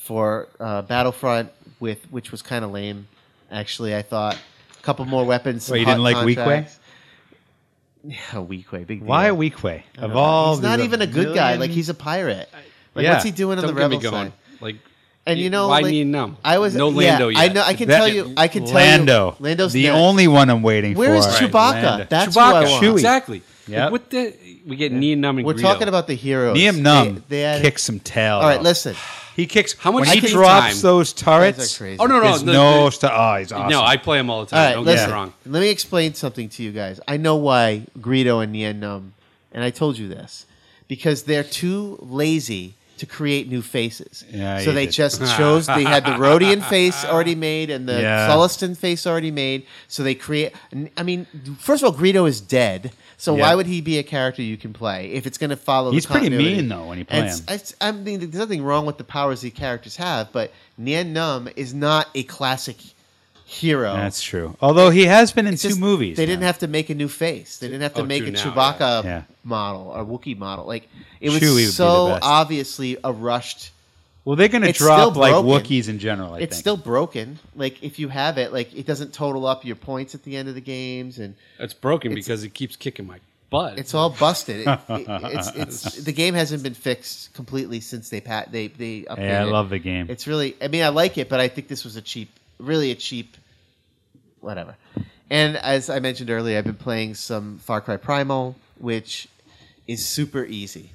for 0.03 0.47
uh, 0.59 0.81
Battlefront, 0.83 1.51
with 1.79 2.03
which 2.11 2.31
was 2.31 2.41
kind 2.41 2.63
of 2.65 2.71
lame. 2.71 3.07
Actually, 3.51 3.95
I 3.95 4.01
thought 4.01 4.35
a 4.35 4.81
couple 4.83 5.05
more 5.05 5.25
weapons. 5.25 5.69
Well, 5.69 5.77
you 5.77 5.85
some 5.85 5.91
didn't 5.97 6.03
like 6.03 6.15
Weequay? 6.17 6.69
Yeah, 8.03 8.15
Weequay, 8.33 8.85
big 8.85 8.99
deal. 8.99 9.07
Why 9.07 9.29
Weequay? 9.29 9.83
I 9.97 10.01
don't 10.01 10.11
Of 10.11 10.15
all, 10.17 10.53
he's 10.55 10.61
not 10.63 10.79
even 10.79 11.01
a 11.01 11.07
good 11.07 11.33
guy. 11.35 11.55
Like 11.55 11.71
he's 11.71 11.89
a 11.89 11.93
pirate. 11.95 12.49
Like 12.93 13.03
Yeah. 13.03 13.13
what's 13.13 13.25
he 13.25 13.31
doing 13.31 13.57
on 13.57 13.65
Don't 13.65 13.73
the 13.75 13.81
get 13.81 13.89
me 13.89 13.97
rebel 13.97 14.11
going. 14.11 14.29
side? 14.31 14.61
Like, 14.61 14.75
And 15.27 15.39
you 15.39 15.49
know, 15.49 15.69
why 15.69 15.79
like, 15.79 15.91
me 15.91 16.03
numb? 16.03 16.37
I 16.43 16.59
was 16.59 16.75
no 16.75 16.89
yeah, 16.91 17.11
Lando 17.11 17.27
yet. 17.29 17.39
I 17.39 17.47
know. 17.53 17.63
I 17.63 17.73
can 17.73 17.87
That- 17.87 17.97
tell 17.97 18.07
you. 18.07 18.33
I 18.37 18.47
can 18.47 18.61
tell 18.65 18.69
you 18.73 18.75
Lando. 18.75 19.35
Lando's 19.39 19.73
the 19.73 19.83
next. 19.83 19.95
only 19.97 20.27
one 20.27 20.49
I'm 20.51 20.61
waiting 20.61 20.95
Where 20.95 21.15
is 21.15 21.25
for. 21.25 21.31
Where 21.31 21.43
is 21.43 21.49
Chewbacca? 21.49 21.83
Lando. 21.83 22.05
That's 22.09 22.35
Chewbacca. 22.35 22.61
who 22.61 22.67
I 22.67 22.69
want. 22.71 22.83
Chewie. 22.83 22.91
Exactly. 22.93 23.41
Yeah. 23.67 23.83
Like, 23.85 23.91
what 23.93 24.09
the? 24.11 24.33
We 24.67 24.75
get 24.75 24.91
Nien 24.91 25.19
Nunb 25.21 25.37
and 25.37 25.45
We're 25.45 25.53
Greedo. 25.55 25.61
talking 25.61 25.87
about 25.87 26.05
the 26.07 26.13
heroes. 26.13 26.55
Liam 26.57 26.79
Num 26.81 27.15
They, 27.15 27.37
they 27.37 27.41
had, 27.41 27.61
kicks 27.63 27.81
some 27.83 27.99
tail. 27.99 28.35
All 28.37 28.43
right, 28.43 28.61
listen. 28.61 28.95
He 29.35 29.47
kicks. 29.47 29.73
How 29.73 29.91
much 29.91 30.07
when 30.07 30.19
he 30.19 30.27
drops 30.27 30.75
time? 30.75 30.81
those 30.81 31.11
turrets? 31.11 31.77
crazy. 31.77 31.97
Oh 31.99 32.05
no, 32.05 32.17
no, 32.19 32.23
There's 32.25 32.43
the- 32.43 32.53
no. 32.53 32.85
the- 32.85 32.91
st- 32.91 33.11
oh, 33.15 33.35
he's 33.37 33.51
awesome. 33.51 33.69
No, 33.69 33.81
I 33.81 33.97
play 33.97 34.19
him 34.19 34.29
all 34.29 34.45
the 34.45 34.51
time. 34.51 34.59
All 34.59 34.65
right, 34.67 34.73
Don't 34.75 34.85
listen. 34.85 35.05
get 35.07 35.07
me 35.09 35.13
wrong. 35.13 35.33
Let 35.47 35.59
me 35.61 35.69
explain 35.69 36.13
something 36.13 36.49
to 36.49 36.63
you 36.63 36.71
guys. 36.71 36.99
I 37.07 37.17
know 37.17 37.35
why 37.35 37.81
Greedo 37.99 38.41
and 38.43 38.51
Nien 38.53 38.79
Nunb, 38.79 39.09
and 39.51 39.63
I 39.63 39.71
told 39.71 39.97
you 39.97 40.07
this, 40.07 40.45
because 40.87 41.23
they're 41.23 41.43
too 41.43 41.97
lazy 42.01 42.75
to 42.97 43.05
create 43.05 43.49
new 43.49 43.61
faces. 43.61 44.23
Yeah, 44.29 44.59
so 44.59 44.71
they 44.71 44.85
did. 44.85 44.93
just 44.93 45.19
chose 45.37 45.67
they 45.67 45.83
had 45.83 46.05
the 46.05 46.11
Rodian 46.11 46.63
face 46.63 47.03
already 47.05 47.35
made 47.35 47.69
and 47.69 47.87
the 47.87 48.01
Yeah. 48.01 48.73
Face 48.75 49.05
already 49.07 49.31
made. 49.31 49.65
So 49.87 50.03
they 50.03 50.15
create. 50.15 50.53
I 50.97 51.03
mean, 51.03 51.25
first 51.59 51.83
of 51.83 51.93
all, 51.93 51.99
Greedo 51.99 52.27
is 52.27 52.41
dead. 52.41 52.91
So 53.17 53.35
Yeah. 53.35 53.43
why 53.43 53.55
would 53.55 53.65
he 53.67 53.79
be 53.81 53.97
a 53.97 54.03
character 54.03 54.41
you 54.41 54.57
can 54.57 54.73
play 54.73 55.07
if 55.11 55.25
it's 55.25 55.37
going 55.37 55.49
to 55.51 55.55
follow? 55.55 55.91
He's 55.91 56.05
the 56.05 56.11
pretty 56.13 56.29
mean, 56.29 56.67
though, 56.67 56.85
when 56.87 56.97
you 56.97 57.05
play 57.05 57.19
And 57.19 57.27
it's- 57.27 57.41
it's- 57.43 57.75
I 57.79 57.91
mean, 57.91 58.19
there's 58.19 58.33
nothing 58.33 58.61
wrong 58.63 58.85
with 58.85 58.97
the 58.97 59.03
powers 59.05 59.41
these 59.41 59.53
characters 59.53 59.95
have, 59.95 60.31
but 60.33 60.51
Nien 60.77 61.13
Nunb 61.13 61.51
is 61.55 61.73
not 61.73 62.09
a 62.13 62.23
classic 62.23 62.75
hero. 63.55 63.93
That's 63.93 64.21
true. 64.21 64.55
Although 64.61 64.89
he 64.89 65.05
has 65.05 65.31
been 65.31 65.47
in 65.47 65.53
It's 65.53 65.61
two 65.63 65.69
just- 65.69 65.79
movies. 65.79 66.17
They 66.17 66.25
didn't 66.25 66.43
have 66.43 66.59
to 66.59 66.67
make 66.67 66.89
a 66.89 66.95
new 66.95 67.07
face. 67.07 67.57
They 67.57 67.67
didn't 67.67 67.81
have 67.81 67.93
to 67.95 68.01
Oh, 68.01 68.05
make 68.05 68.23
a 68.23 68.25
two 68.27 68.31
now, 68.31 68.53
Chewbacca 68.53 68.79
yeah. 68.79 69.09
Yeah. 69.09 69.21
model 69.43 69.91
or 69.95 70.03
Wookiee 70.05 70.37
model. 70.37 70.65
Like 70.65 70.87
it 71.21 71.29
was 71.29 71.39
Chewie 71.39 71.49
would 71.51 71.57
be 71.57 71.65
the 71.65 71.71
so 71.71 72.19
obviously 72.21 72.97
a 73.03 73.11
rushed. 73.11 73.71
Well, 74.25 74.35
they're 74.35 74.47
going 74.47 74.63
to 74.63 74.69
It's 74.69 74.79
drop 74.79 75.11
still 75.11 75.21
like 75.21 75.33
broken. 75.33 75.49
Wookiees 75.51 75.87
in 75.87 75.99
general. 75.99 76.33
I 76.33 76.39
it's 76.39 76.55
think. 76.55 76.59
still 76.59 76.77
broken. 76.77 77.37
Like 77.55 77.83
if 77.83 77.99
you 77.99 78.09
have 78.09 78.37
it, 78.39 78.51
like 78.51 78.73
it 78.75 78.85
doesn't 78.87 79.13
total 79.13 79.45
up 79.45 79.63
your 79.65 79.75
points 79.75 80.15
at 80.15 80.23
the 80.23 80.35
end 80.35 80.49
of 80.49 80.55
the 80.55 80.61
games, 80.61 81.19
and 81.19 81.35
It's 81.59 81.73
broken 81.75 82.11
It's- 82.11 82.25
because 82.25 82.43
it 82.43 82.53
keeps 82.53 82.75
kicking 82.75 83.05
my 83.05 83.19
butt. 83.51 83.77
it's 83.77 83.93
all 83.93 84.09
busted. 84.09 84.61
It, 84.67 84.79
it, 84.89 85.05
it's, 85.07 85.49
it's 85.55 85.95
the 86.03 86.11
game 86.11 86.33
hasn't 86.33 86.63
been 86.63 86.73
fixed 86.73 87.33
completely 87.35 87.79
since 87.81 88.09
they 88.09 88.19
pat 88.19 88.51
they 88.51 88.67
they 88.67 89.01
updated. 89.03 89.17
Yeah, 89.19 89.41
I 89.41 89.43
love 89.43 89.69
the 89.69 89.77
game. 89.79 90.07
It's 90.09 90.25
really. 90.25 90.55
I 90.59 90.69
mean, 90.69 90.81
I 90.83 90.89
like 90.89 91.19
it, 91.19 91.29
but 91.29 91.39
I 91.39 91.47
think 91.47 91.67
this 91.67 91.83
was 91.83 91.95
a 91.95 92.01
cheap, 92.01 92.29
really 92.57 92.89
a 92.89 92.95
cheap, 92.95 93.37
whatever. 94.45 94.77
And 95.29 95.57
as 95.57 95.89
I 95.89 95.99
mentioned 95.99 96.29
earlier, 96.29 96.57
I've 96.57 96.63
been 96.63 96.75
playing 96.75 97.15
some 97.15 97.57
Far 97.57 97.81
Cry 97.81 97.97
Primal, 97.97 98.55
which 98.77 99.27
is 99.87 100.05
super 100.05 100.45
easy, 100.45 100.91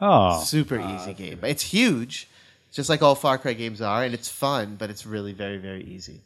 oh, 0.00 0.42
super 0.42 0.78
ah, 0.78 0.96
easy 0.96 1.14
game. 1.14 1.40
It's 1.42 1.62
huge, 1.62 2.28
just 2.72 2.88
like 2.88 3.02
all 3.02 3.14
Far 3.14 3.38
Cry 3.38 3.54
games 3.54 3.80
are, 3.80 4.04
and 4.04 4.14
it's 4.14 4.28
fun, 4.28 4.76
but 4.78 4.90
it's 4.90 5.06
really 5.06 5.32
very 5.32 5.56
very 5.58 5.82
easy. 5.84 6.20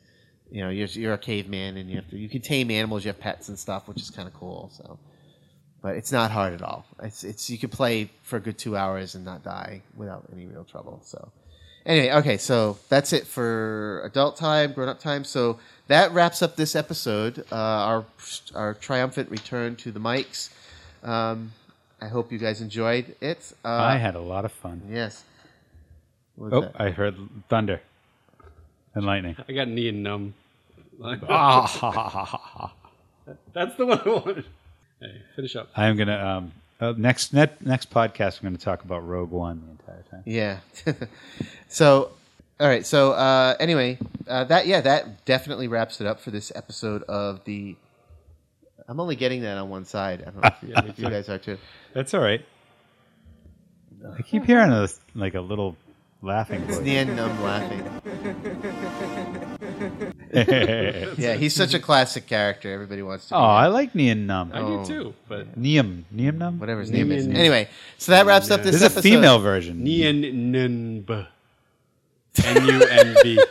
You 0.51 0.65
know, 0.65 0.71
you're, 0.71 0.89
you're 0.89 1.13
a 1.13 1.19
caveman, 1.19 1.77
and 1.77 1.89
you 1.89 1.97
have 1.97 2.11
to 2.11 2.19
you 2.19 2.29
can 2.29 2.41
tame 2.41 2.71
animals, 2.71 3.05
you 3.05 3.09
have 3.11 3.21
pets 3.21 3.49
and 3.49 3.59
stuff, 3.59 3.87
which 3.87 4.01
is 4.01 4.11
kind 4.11 4.27
of 4.27 4.35
cool. 4.35 4.71
So, 4.75 4.99
but 5.81 5.97
it's 5.97 6.11
not 6.11 6.31
hard 6.31 6.55
at 6.55 6.63
all. 6.63 6.87
It's 7.03 7.23
it's 7.23 7.49
you 7.49 7.59
can 7.59 7.71
play 7.71 8.11
for 8.23 8.37
a 8.37 8.41
good 8.41 8.59
two 8.59 8.77
hours 8.77 9.15
and 9.15 9.25
not 9.25 9.45
die 9.45 9.83
without 9.97 10.25
any 10.33 10.47
real 10.47 10.65
trouble. 10.65 11.01
So, 11.05 11.31
anyway, 11.89 12.13
okay, 12.13 12.37
so 12.37 12.79
that's 12.89 13.13
it 13.13 13.27
for 13.27 14.03
adult 14.05 14.37
time, 14.37 14.73
grown 14.73 14.89
up 14.89 15.01
time. 15.01 15.25
So 15.25 15.59
that 15.89 16.13
wraps 16.13 16.43
up 16.43 16.55
this 16.55 16.77
episode. 16.77 17.45
Uh, 17.51 17.57
our 17.57 18.05
our 18.55 18.75
triumphant 18.75 19.31
return 19.31 19.75
to 19.77 19.91
the 19.91 19.99
mics. 19.99 20.51
Um, 21.03 21.53
I 22.01 22.07
hope 22.07 22.31
you 22.31 22.39
guys 22.39 22.61
enjoyed 22.61 23.17
it. 23.21 23.53
Uh, 23.65 23.69
I 23.69 23.97
had 23.97 24.15
a 24.15 24.21
lot 24.21 24.45
of 24.45 24.53
fun. 24.53 24.83
yes. 24.89 25.25
Oh, 26.41 26.61
that? 26.61 26.73
I 26.77 26.91
heard 26.91 27.17
thunder 27.49 27.81
and 28.95 29.05
lightning. 29.05 29.35
I 29.49 29.53
got 29.53 29.67
Nien 29.67 30.05
Nunb. 30.05 30.33
Ah, 31.29 32.73
That's 33.53 33.77
the 33.77 33.87
one 33.87 34.01
I 34.05 34.09
wanted. 34.09 34.45
Hey, 35.01 35.23
finish 35.35 35.57
up. 35.57 35.69
I'm 35.77 35.97
gonna 35.97 36.19
um, 36.25 36.53
uh, 36.81 36.95
next 36.97 37.33
net, 37.33 37.65
next 37.65 37.91
podcast. 37.91 38.41
I'm 38.41 38.45
gonna 38.49 38.59
talk 38.59 38.85
about 38.85 39.07
Rogue 39.07 39.31
One 39.31 39.63
the 39.65 39.71
entire 39.71 40.05
time. 40.11 40.23
Yeah. 40.25 40.59
so, 41.69 42.11
all 42.61 42.67
right. 42.69 42.87
So, 42.87 43.13
uh, 43.13 43.57
anyway, 43.61 43.99
uh, 44.27 44.45
that 44.45 44.67
yeah, 44.67 44.81
that 44.83 45.25
definitely 45.25 45.69
wraps 45.69 46.01
it 46.01 46.07
up 46.07 46.21
for 46.21 46.31
this 46.31 46.53
episode 46.55 47.03
of 47.05 47.45
the. 47.45 47.77
I'm 48.89 49.01
only 49.01 49.17
getting 49.17 49.43
that 49.43 49.59
on 49.59 49.69
one 49.69 49.85
side. 49.85 50.23
I 50.23 50.31
don't 50.31 50.43
know 50.43 50.51
if 50.63 50.63
you, 50.63 50.75
if 50.91 50.99
you 50.99 51.11
guys 51.11 51.29
are 51.29 51.39
too. 51.39 51.59
That's 51.95 52.15
all 52.15 52.21
right. 52.21 52.45
I 54.17 54.23
keep 54.23 54.45
hearing 54.45 54.71
a 54.71 54.89
like 55.15 55.35
a 55.35 55.41
little 55.41 55.77
laughing 56.23 56.63
It's 56.63 56.77
voice. 56.77 56.85
the 56.85 56.97
end. 56.97 57.21
I'm 57.21 57.43
laughing. 57.43 58.85
Yeah, 60.33 61.35
he's 61.35 61.55
such 61.55 61.75
a 61.75 61.79
classic 61.81 62.27
character. 62.27 62.73
Everybody 62.73 63.03
wants 63.03 63.29
to. 63.29 63.35
oh, 63.37 63.39
be. 63.41 63.45
I 63.45 63.67
like 63.69 63.95
Neon 63.95 64.27
Num. 64.27 64.51
I 64.53 64.61
Oh. 64.61 64.85
do 64.85 64.87
too, 65.05 65.15
but 65.29 65.59
Neum, 65.61 66.05
Neum 66.15 66.37
Num. 66.39 66.59
whatever 66.59 66.81
his 66.81 66.91
name 66.91 67.11
is. 67.13 67.27
Nien- 67.27 67.37
Anyway, 67.37 67.69
so 67.99 68.13
that 68.13 68.27
wraps 68.27 68.51
up 68.51 68.63
this. 68.63 68.73
There's 68.73 68.83
a 68.83 68.87
episode. 68.87 69.03
female 69.03 69.39
version. 69.39 69.83
Nien 69.83 70.23
Nunb. 70.53 71.27
N 72.45 72.67
U 72.67 72.83
N 72.87 73.17
B. 73.23 73.43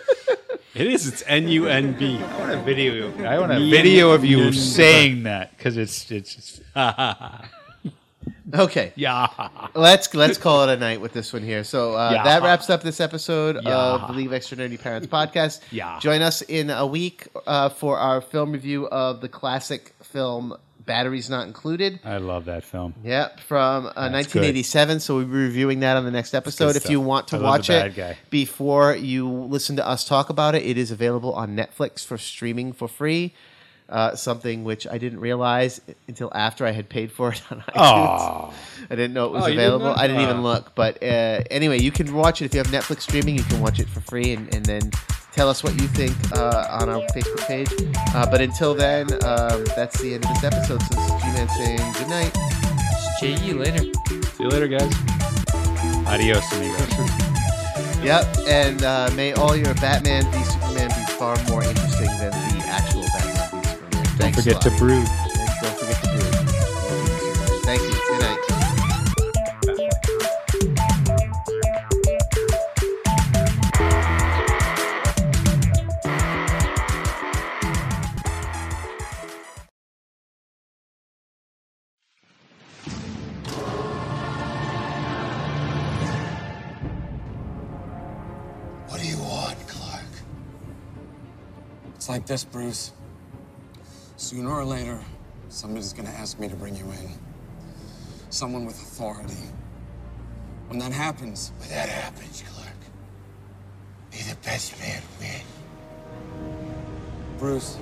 It 0.75 0.87
is. 0.87 1.07
It's 1.07 1.23
N 1.27 1.47
U 1.47 1.67
N 1.67 1.93
B. 1.97 2.17
I 2.19 2.37
want 2.39 2.51
a 2.51 2.61
video. 2.63 3.25
I 3.25 3.39
want 3.39 3.51
a 3.51 3.55
Neum 3.55 3.71
video 3.71 4.11
of 4.11 4.23
you 4.23 4.43
Num. 4.45 4.53
saying 4.53 5.23
that 5.23 5.57
because 5.57 5.75
it's 5.77 6.09
it's 6.11 6.35
just 6.35 6.61
Okay, 8.53 8.93
yeah. 8.95 9.27
let's 9.75 10.13
let's 10.13 10.37
call 10.37 10.63
it 10.63 10.73
a 10.73 10.77
night 10.77 11.01
with 11.01 11.11
this 11.13 11.33
one 11.33 11.43
here. 11.43 11.63
So 11.63 11.95
uh, 11.95 12.11
Yeah. 12.13 12.23
that 12.23 12.43
wraps 12.43 12.69
up 12.69 12.81
this 12.81 13.01
episode 13.01 13.57
Yeah. 13.63 13.77
of 13.77 14.07
the 14.07 14.13
League 14.13 14.27
of 14.27 14.33
Extra 14.33 14.57
Nerdy 14.57 14.79
Parents 14.81 15.07
podcast. 15.07 15.59
Yeah. 15.71 15.99
Join 15.99 16.21
us 16.21 16.41
in 16.43 16.69
a 16.69 16.85
week 16.85 17.27
uh, 17.45 17.69
for 17.69 17.97
our 17.97 18.21
film 18.21 18.51
review 18.53 18.87
of 18.87 19.19
the 19.21 19.27
classic 19.29 19.93
film 20.01 20.55
Batteries 20.85 21.29
Not 21.29 21.45
Included. 21.47 21.99
I 22.05 22.17
love 22.17 22.45
that 22.45 22.63
film. 22.63 22.93
Yep, 23.03 23.41
from 23.41 23.87
uh, 23.87 24.09
That's 24.09 24.33
1987. 24.33 25.01
So 25.01 25.17
we'll 25.17 25.25
be 25.25 25.31
reviewing 25.31 25.81
that 25.81 25.97
on 25.97 26.05
the 26.05 26.11
next 26.11 26.33
episode. 26.33 26.77
If 26.77 26.89
you 26.89 27.01
want 27.01 27.27
to 27.29 27.37
I 27.37 27.41
watch 27.41 27.69
it 27.69 27.93
guy. 27.95 28.17
before 28.29 28.95
you 28.95 29.27
listen 29.29 29.75
to 29.75 29.85
us 29.85 30.07
talk 30.07 30.29
about 30.29 30.55
it, 30.55 30.63
it 30.63 30.77
is 30.77 30.89
available 30.89 31.33
on 31.33 31.57
Netflix 31.57 32.05
for 32.05 32.17
streaming 32.17 32.71
for 32.71 32.87
free. 32.87 33.33
Uh, 33.89 34.15
something 34.15 34.65
which 34.65 34.85
I 34.85 34.97
didn't 34.97 35.21
realize 35.21 35.79
until 36.09 36.29
after 36.35 36.65
I 36.65 36.71
had 36.71 36.89
paid 36.89 37.09
for 37.09 37.31
it 37.31 37.41
on 37.49 37.59
iTunes. 37.69 37.73
Oh, 37.77 38.53
I 38.89 38.95
didn't 38.95 39.13
know 39.13 39.27
it 39.27 39.31
was 39.31 39.43
Oh, 39.43 39.47
you 39.47 39.53
didn't 39.55 39.65
available. 39.75 39.93
I 39.95 40.07
didn't 40.07 40.23
even 40.23 40.43
look. 40.43 40.75
But 40.75 41.01
uh, 41.01 41.43
anyway, 41.49 41.79
you 41.79 41.91
can 41.91 42.13
watch 42.13 42.41
it 42.41 42.45
if 42.45 42.53
you 42.53 42.57
have 42.57 42.67
Netflix 42.67 43.01
streaming. 43.03 43.35
You 43.37 43.43
can 43.43 43.61
watch 43.61 43.79
it 43.79 43.87
for 43.87 44.01
free 44.01 44.33
and, 44.33 44.53
and 44.53 44.65
then 44.65 44.91
tell 45.31 45.47
us 45.49 45.63
what 45.63 45.73
you 45.79 45.87
think 45.87 46.13
uh, 46.35 46.67
on 46.81 46.89
our 46.89 46.99
Facebook 47.15 47.47
page. 47.47 47.69
Uh, 48.13 48.29
but 48.29 48.41
until 48.41 48.73
then, 48.73 49.07
um, 49.23 49.63
that's 49.77 50.01
the 50.01 50.15
end 50.15 50.25
of 50.25 50.31
this 50.33 50.43
episode. 50.43 50.81
So 50.81 50.95
this 50.95 51.05
is 51.05 51.21
G-Man 51.23 51.49
saying 51.49 51.93
good 51.93 52.09
night. 52.09 52.37
JE 53.21 53.53
later. 53.53 53.83
See 54.35 54.43
you 54.43 54.49
later, 54.49 54.67
guys. 54.67 54.91
adios, 56.07 56.43
amigos. 56.53 58.03
Yep, 58.03 58.25
and 58.47 58.83
uh, 58.83 59.09
may 59.15 59.31
all 59.33 59.55
your 59.55 59.73
Batman 59.75 60.29
v 60.31 60.43
Superman 60.43 60.89
be 60.89 61.11
far 61.13 61.35
more 61.49 61.63
interesting 61.63 62.07
than 62.19 62.31
Don't 64.17 64.33
Thanks 64.33 64.43
forget 64.43 64.61
to 64.61 64.71
brood. 64.71 65.07
And 65.07 65.49
don't 65.61 65.77
forget 65.77 66.01
to 66.01 66.09
brew. 66.09 66.21
Thank 67.61 67.81
you. 67.83 67.89
Good 67.91 68.21
night. 68.21 68.39
What 88.87 88.99
do 88.99 89.05
you 89.07 89.19
want, 89.19 89.67
Clark? 89.67 90.01
It's 91.93 92.09
like 92.09 92.25
this, 92.25 92.43
Bruce. 92.43 92.93
Sooner 94.27 94.51
or 94.51 94.65
later, 94.65 94.99
somebody's 95.47 95.93
gonna 95.93 96.09
ask 96.09 96.37
me 96.37 96.49
to 96.49 96.55
bring 96.57 96.75
you 96.75 96.83
in. 96.83 97.09
Someone 98.29 98.65
with 98.65 98.75
authority. 98.75 99.37
When 100.67 100.79
that 100.79 100.91
happens, 100.91 101.53
When 101.59 101.69
that 101.69 101.87
happens, 101.87 102.43
Clark, 102.45 102.75
be 104.11 104.17
the 104.17 104.35
best 104.43 104.77
man 104.79 105.01
win. 105.21 105.41
Bruce, 107.39 107.77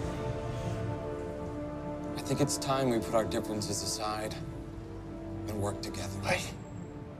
I 2.15 2.21
think 2.21 2.41
it's 2.41 2.59
time 2.59 2.91
we 2.91 2.99
put 2.99 3.15
our 3.15 3.25
differences 3.25 3.81
aside 3.81 4.35
and 5.47 5.59
work 5.59 5.81
together. 5.81 6.13
What? 6.21 6.53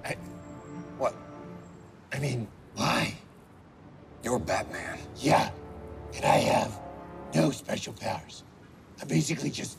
I, 0.06 0.15
What? 0.99 1.15
I 2.14 2.19
mean, 2.19 2.47
why? 2.76 3.15
You're 4.23 4.38
Batman. 4.38 4.99
Yeah, 5.18 5.49
and 6.14 6.26
I 6.26 6.38
have 6.38 6.80
no 7.34 7.49
special 7.49 7.93
powers. 7.93 8.43
I'm 9.01 9.07
basically 9.07 9.49
just 9.49 9.77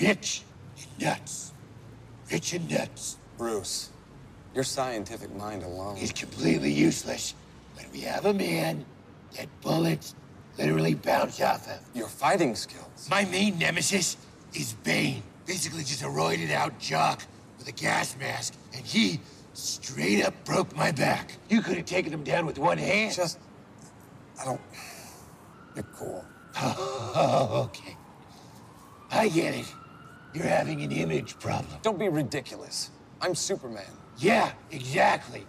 rich 0.00 0.42
and 0.76 1.06
nuts. 1.06 1.52
Rich 2.30 2.54
and 2.54 2.70
nuts 2.70 3.18
Bruce, 3.36 3.90
your 4.54 4.64
scientific 4.64 5.34
mind 5.34 5.62
alone. 5.62 5.96
is 5.96 6.12
completely 6.12 6.72
useless 6.72 7.34
when 7.74 7.86
we 7.92 8.00
have 8.00 8.26
a 8.26 8.32
man 8.32 8.84
that 9.36 9.48
bullets 9.60 10.14
literally 10.56 10.94
bounce 10.94 11.40
off 11.40 11.68
of. 11.68 11.80
Your 11.94 12.08
fighting 12.08 12.54
skills. 12.54 13.08
My 13.10 13.24
main 13.24 13.58
nemesis 13.58 14.16
is 14.54 14.74
Bane. 14.84 15.22
Basically 15.46 15.82
just 15.82 16.02
a 16.02 16.06
roided 16.06 16.52
out 16.52 16.78
jock 16.78 17.22
with 17.58 17.68
a 17.68 17.72
gas 17.72 18.16
mask, 18.18 18.54
and 18.72 18.84
he 18.84 19.20
straight 19.52 20.24
up 20.24 20.32
broke 20.44 20.74
my 20.76 20.92
back. 20.92 21.36
You 21.48 21.60
could 21.60 21.76
have 21.76 21.86
taken 21.86 22.12
him 22.12 22.24
down 22.24 22.46
with 22.46 22.58
one 22.58 22.78
hand. 22.78 23.14
Just. 23.14 23.38
I 24.40 24.44
don't. 24.44 24.60
You're 25.74 25.84
cool. 25.96 26.24
Oh, 26.56 27.68
okay. 27.68 27.96
I 29.14 29.28
get 29.28 29.54
it. 29.54 29.72
You're 30.34 30.44
having 30.44 30.82
an 30.82 30.90
image 30.90 31.38
problem. 31.38 31.78
Don't 31.82 31.98
be 31.98 32.08
ridiculous. 32.08 32.90
I'm 33.20 33.36
Superman. 33.36 33.86
Yeah, 34.18 34.52
exactly. 34.72 35.46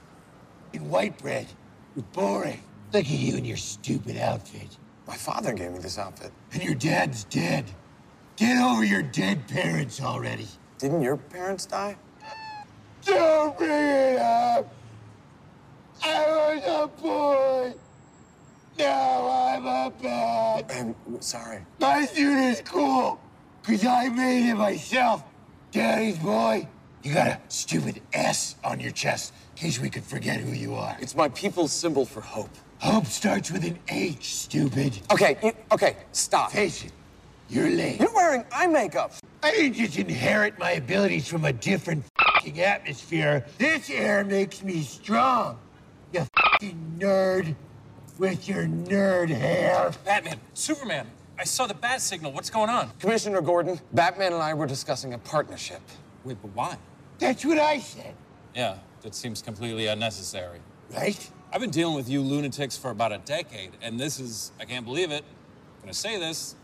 In 0.73 0.87
white 0.89 1.17
bread. 1.17 1.47
You're 1.95 2.05
boring. 2.13 2.61
Look 2.93 3.05
at 3.05 3.09
you 3.09 3.35
in 3.37 3.43
your 3.43 3.57
stupid 3.57 4.17
outfit. 4.17 4.77
My 5.07 5.15
father 5.15 5.53
gave 5.53 5.71
me 5.71 5.79
this 5.79 5.97
outfit. 5.97 6.31
And 6.53 6.63
your 6.63 6.75
dad's 6.75 7.23
dead. 7.25 7.65
Get 8.35 8.61
over 8.61 8.83
your 8.83 9.01
dead 9.01 9.47
parents 9.47 9.99
already. 9.99 10.47
Didn't 10.77 11.01
your 11.01 11.17
parents 11.17 11.65
die? 11.65 11.95
Don't 13.03 13.57
bring 13.57 13.69
it 13.69 14.19
up. 14.19 14.71
I 16.03 16.27
was 16.27 16.63
a 16.65 17.01
boy. 17.01 17.73
Now 18.77 19.55
I'm 19.55 19.65
a 19.65 19.93
man. 20.03 20.95
I'm 21.07 21.21
sorry. 21.21 21.65
My 21.79 22.05
suit 22.05 22.37
is 22.37 22.61
cool, 22.61 23.19
because 23.65 23.85
I 23.85 24.09
made 24.09 24.49
it 24.49 24.55
myself. 24.55 25.23
Daddy's 25.71 26.19
boy. 26.19 26.67
You 27.03 27.13
got 27.13 27.27
a 27.27 27.39
stupid 27.49 28.01
S 28.13 28.55
on 28.63 28.79
your 28.79 28.91
chest, 28.91 29.33
in 29.55 29.63
case 29.63 29.79
we 29.79 29.89
could 29.89 30.03
forget 30.03 30.39
who 30.39 30.51
you 30.51 30.73
are. 30.73 30.97
It's 30.99 31.15
my 31.15 31.29
people's 31.29 31.71
symbol 31.71 32.05
for 32.05 32.21
hope. 32.21 32.49
Hope 32.79 33.05
starts 33.05 33.51
with 33.51 33.63
an 33.63 33.77
H, 33.89 34.35
stupid. 34.35 34.99
Okay, 35.11 35.37
you, 35.43 35.53
okay, 35.71 35.97
stop. 36.11 36.51
Face 36.51 36.83
it, 36.83 36.91
you're 37.49 37.69
late. 37.69 37.99
You're 37.99 38.13
wearing 38.13 38.43
eye 38.51 38.67
makeup. 38.67 39.13
I 39.43 39.51
didn't 39.51 39.73
just 39.73 39.97
inherit 39.97 40.57
my 40.57 40.71
abilities 40.71 41.27
from 41.27 41.45
a 41.45 41.53
different 41.53 42.05
atmosphere. 42.57 43.45
This 43.57 43.89
air 43.89 44.23
makes 44.23 44.63
me 44.63 44.81
strong. 44.81 45.59
You 46.11 46.25
nerd 46.97 47.55
with 48.17 48.47
your 48.47 48.65
nerd 48.65 49.29
hair. 49.29 49.91
Batman, 50.05 50.39
Superman, 50.53 51.07
I 51.38 51.44
saw 51.44 51.68
the 51.68 51.74
bat 51.74 52.02
signal. 52.02 52.32
What's 52.32 52.49
going 52.49 52.70
on? 52.70 52.91
Commissioner 52.99 53.41
Gordon, 53.41 53.80
Batman 53.94 54.34
and 54.34 54.41
I 54.41 54.53
were 54.53 54.66
discussing 54.68 55.14
a 55.14 55.18
partnership. 55.18 55.82
Wait, 56.24 56.38
but 56.41 56.52
why? 56.53 56.78
That's 57.20 57.45
what 57.45 57.57
I 57.60 57.80
said, 57.80 58.14
Yeah, 58.53 58.78
that 59.02 59.16
seems 59.16 59.41
completely 59.41 59.88
unnecessary. 59.88 60.60
right? 60.94 61.30
I've 61.52 61.62
been 61.62 61.70
dealing 61.72 61.95
with 61.95 62.10
you 62.10 62.22
lunatics 62.22 62.76
for 62.78 62.90
about 62.91 63.12
a 63.14 63.18
decade, 63.20 63.72
and 63.82 63.99
this 63.99 64.20
is, 64.20 64.52
I 64.60 64.66
can't 64.66 64.86
believe 64.86 65.12
it. 65.12 65.24
I'm 65.78 65.82
gonna 65.82 65.94
say 65.94 66.20
this. 66.20 66.56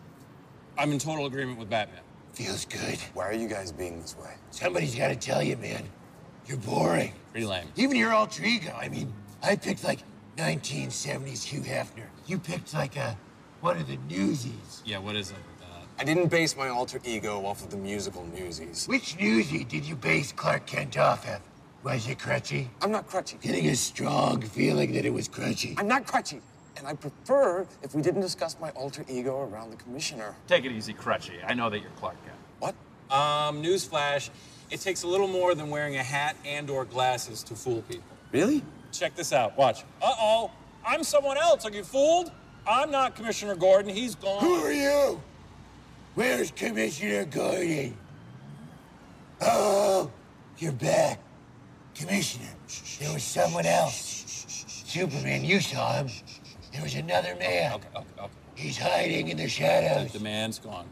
I'm 0.77 0.91
in 0.91 0.99
total 0.99 1.25
agreement 1.25 1.59
with 1.59 1.69
Batman. 1.69 2.01
Feels 2.33 2.65
good. 2.65 2.97
Why 3.13 3.25
are 3.27 3.33
you 3.33 3.47
guys 3.47 3.71
being 3.71 4.01
this 4.01 4.17
way? 4.17 4.33
Somebody's 4.51 4.95
got 4.95 5.09
to 5.09 5.15
tell 5.15 5.43
you, 5.43 5.57
man. 5.57 5.83
You're 6.47 6.57
boring. 6.57 7.13
Pretty 7.31 7.45
lame. 7.45 7.67
Even 7.75 7.97
your 7.97 8.13
alter 8.13 8.43
ego. 8.43 8.73
I 8.79 8.87
mean, 8.87 9.13
I 9.43 9.55
picked 9.57 9.83
like 9.83 9.99
1970s 10.37 11.43
Hugh 11.43 11.61
Hefner. 11.61 12.05
You 12.25 12.39
picked 12.39 12.73
like 12.73 12.95
a 12.95 13.17
one 13.61 13.77
are 13.77 13.83
the 13.83 13.97
newsies. 14.09 14.81
Yeah, 14.85 14.97
what 14.97 15.15
is 15.15 15.31
it 15.31 15.37
with 15.37 15.59
that? 15.59 15.67
I 15.99 16.03
didn't 16.03 16.27
base 16.29 16.57
my 16.57 16.67
alter 16.69 16.99
ego 17.05 17.45
off 17.45 17.63
of 17.63 17.69
the 17.69 17.77
musical 17.77 18.25
Newsies. 18.25 18.87
Which 18.87 19.17
newsie 19.17 19.67
did 19.67 19.85
you 19.85 19.95
base 19.95 20.31
Clark 20.31 20.65
Kent 20.65 20.97
off 20.97 21.27
of? 21.27 21.41
Was 21.83 22.07
it 22.07 22.19
Crutchy? 22.19 22.67
I'm 22.81 22.91
not 22.91 23.07
crutchy. 23.07 23.41
Getting 23.41 23.67
a 23.67 23.75
strong 23.75 24.41
feeling 24.41 24.93
that 24.93 25.05
it 25.05 25.13
was 25.13 25.27
Crutchy. 25.27 25.75
I'm 25.79 25.87
not 25.87 26.05
crutchy. 26.05 26.41
And 26.77 26.87
I 26.87 26.93
prefer 26.93 27.67
if 27.83 27.93
we 27.95 28.01
didn't 28.01 28.21
discuss 28.21 28.55
my 28.59 28.69
alter 28.71 29.03
ego 29.07 29.41
around 29.41 29.71
the 29.71 29.77
commissioner. 29.77 30.35
Take 30.47 30.65
it 30.65 30.71
easy, 30.71 30.93
Crutchy. 30.93 31.39
I 31.47 31.53
know 31.53 31.69
that 31.69 31.79
you're 31.79 31.91
Clark 31.91 32.15
Kent. 32.23 32.37
What? 32.59 32.75
Um, 33.15 33.61
newsflash. 33.61 34.29
It 34.69 34.79
takes 34.79 35.03
a 35.03 35.07
little 35.07 35.27
more 35.27 35.53
than 35.53 35.69
wearing 35.69 35.97
a 35.97 36.03
hat 36.03 36.35
and 36.45 36.69
or 36.69 36.85
glasses 36.85 37.43
to 37.43 37.55
fool 37.55 37.81
people. 37.83 38.03
Really? 38.31 38.63
Check 38.91 39.15
this 39.15 39.33
out. 39.33 39.57
Watch. 39.57 39.83
Uh-oh. 40.01 40.49
I'm 40.85 41.03
someone 41.03 41.37
else. 41.37 41.65
Are 41.65 41.71
you 41.71 41.83
fooled? 41.83 42.31
I'm 42.67 42.91
not 42.91 43.15
Commissioner 43.15 43.55
Gordon. 43.55 43.93
He's 43.93 44.15
gone. 44.15 44.41
Who 44.41 44.55
are 44.55 44.71
you? 44.71 45.21
Where's 46.15 46.51
Commissioner 46.51 47.25
Gordon? 47.25 47.97
Oh, 49.41 50.11
you're 50.57 50.71
back. 50.71 51.19
Commissioner, 51.95 52.49
there 52.99 53.13
was 53.13 53.23
someone 53.23 53.65
else. 53.65 54.25
Superman, 54.85 55.43
you 55.43 55.59
saw 55.59 55.93
him. 55.93 56.09
There 56.71 56.83
was 56.83 56.95
another 56.95 57.35
man. 57.35 57.73
Okay, 57.73 57.87
okay, 57.95 58.07
okay. 58.19 58.33
He's 58.55 58.77
hiding 58.77 59.29
in 59.29 59.37
the 59.37 59.49
shadows. 59.49 60.11
The 60.11 60.19
man's 60.19 60.59
gone. 60.59 60.87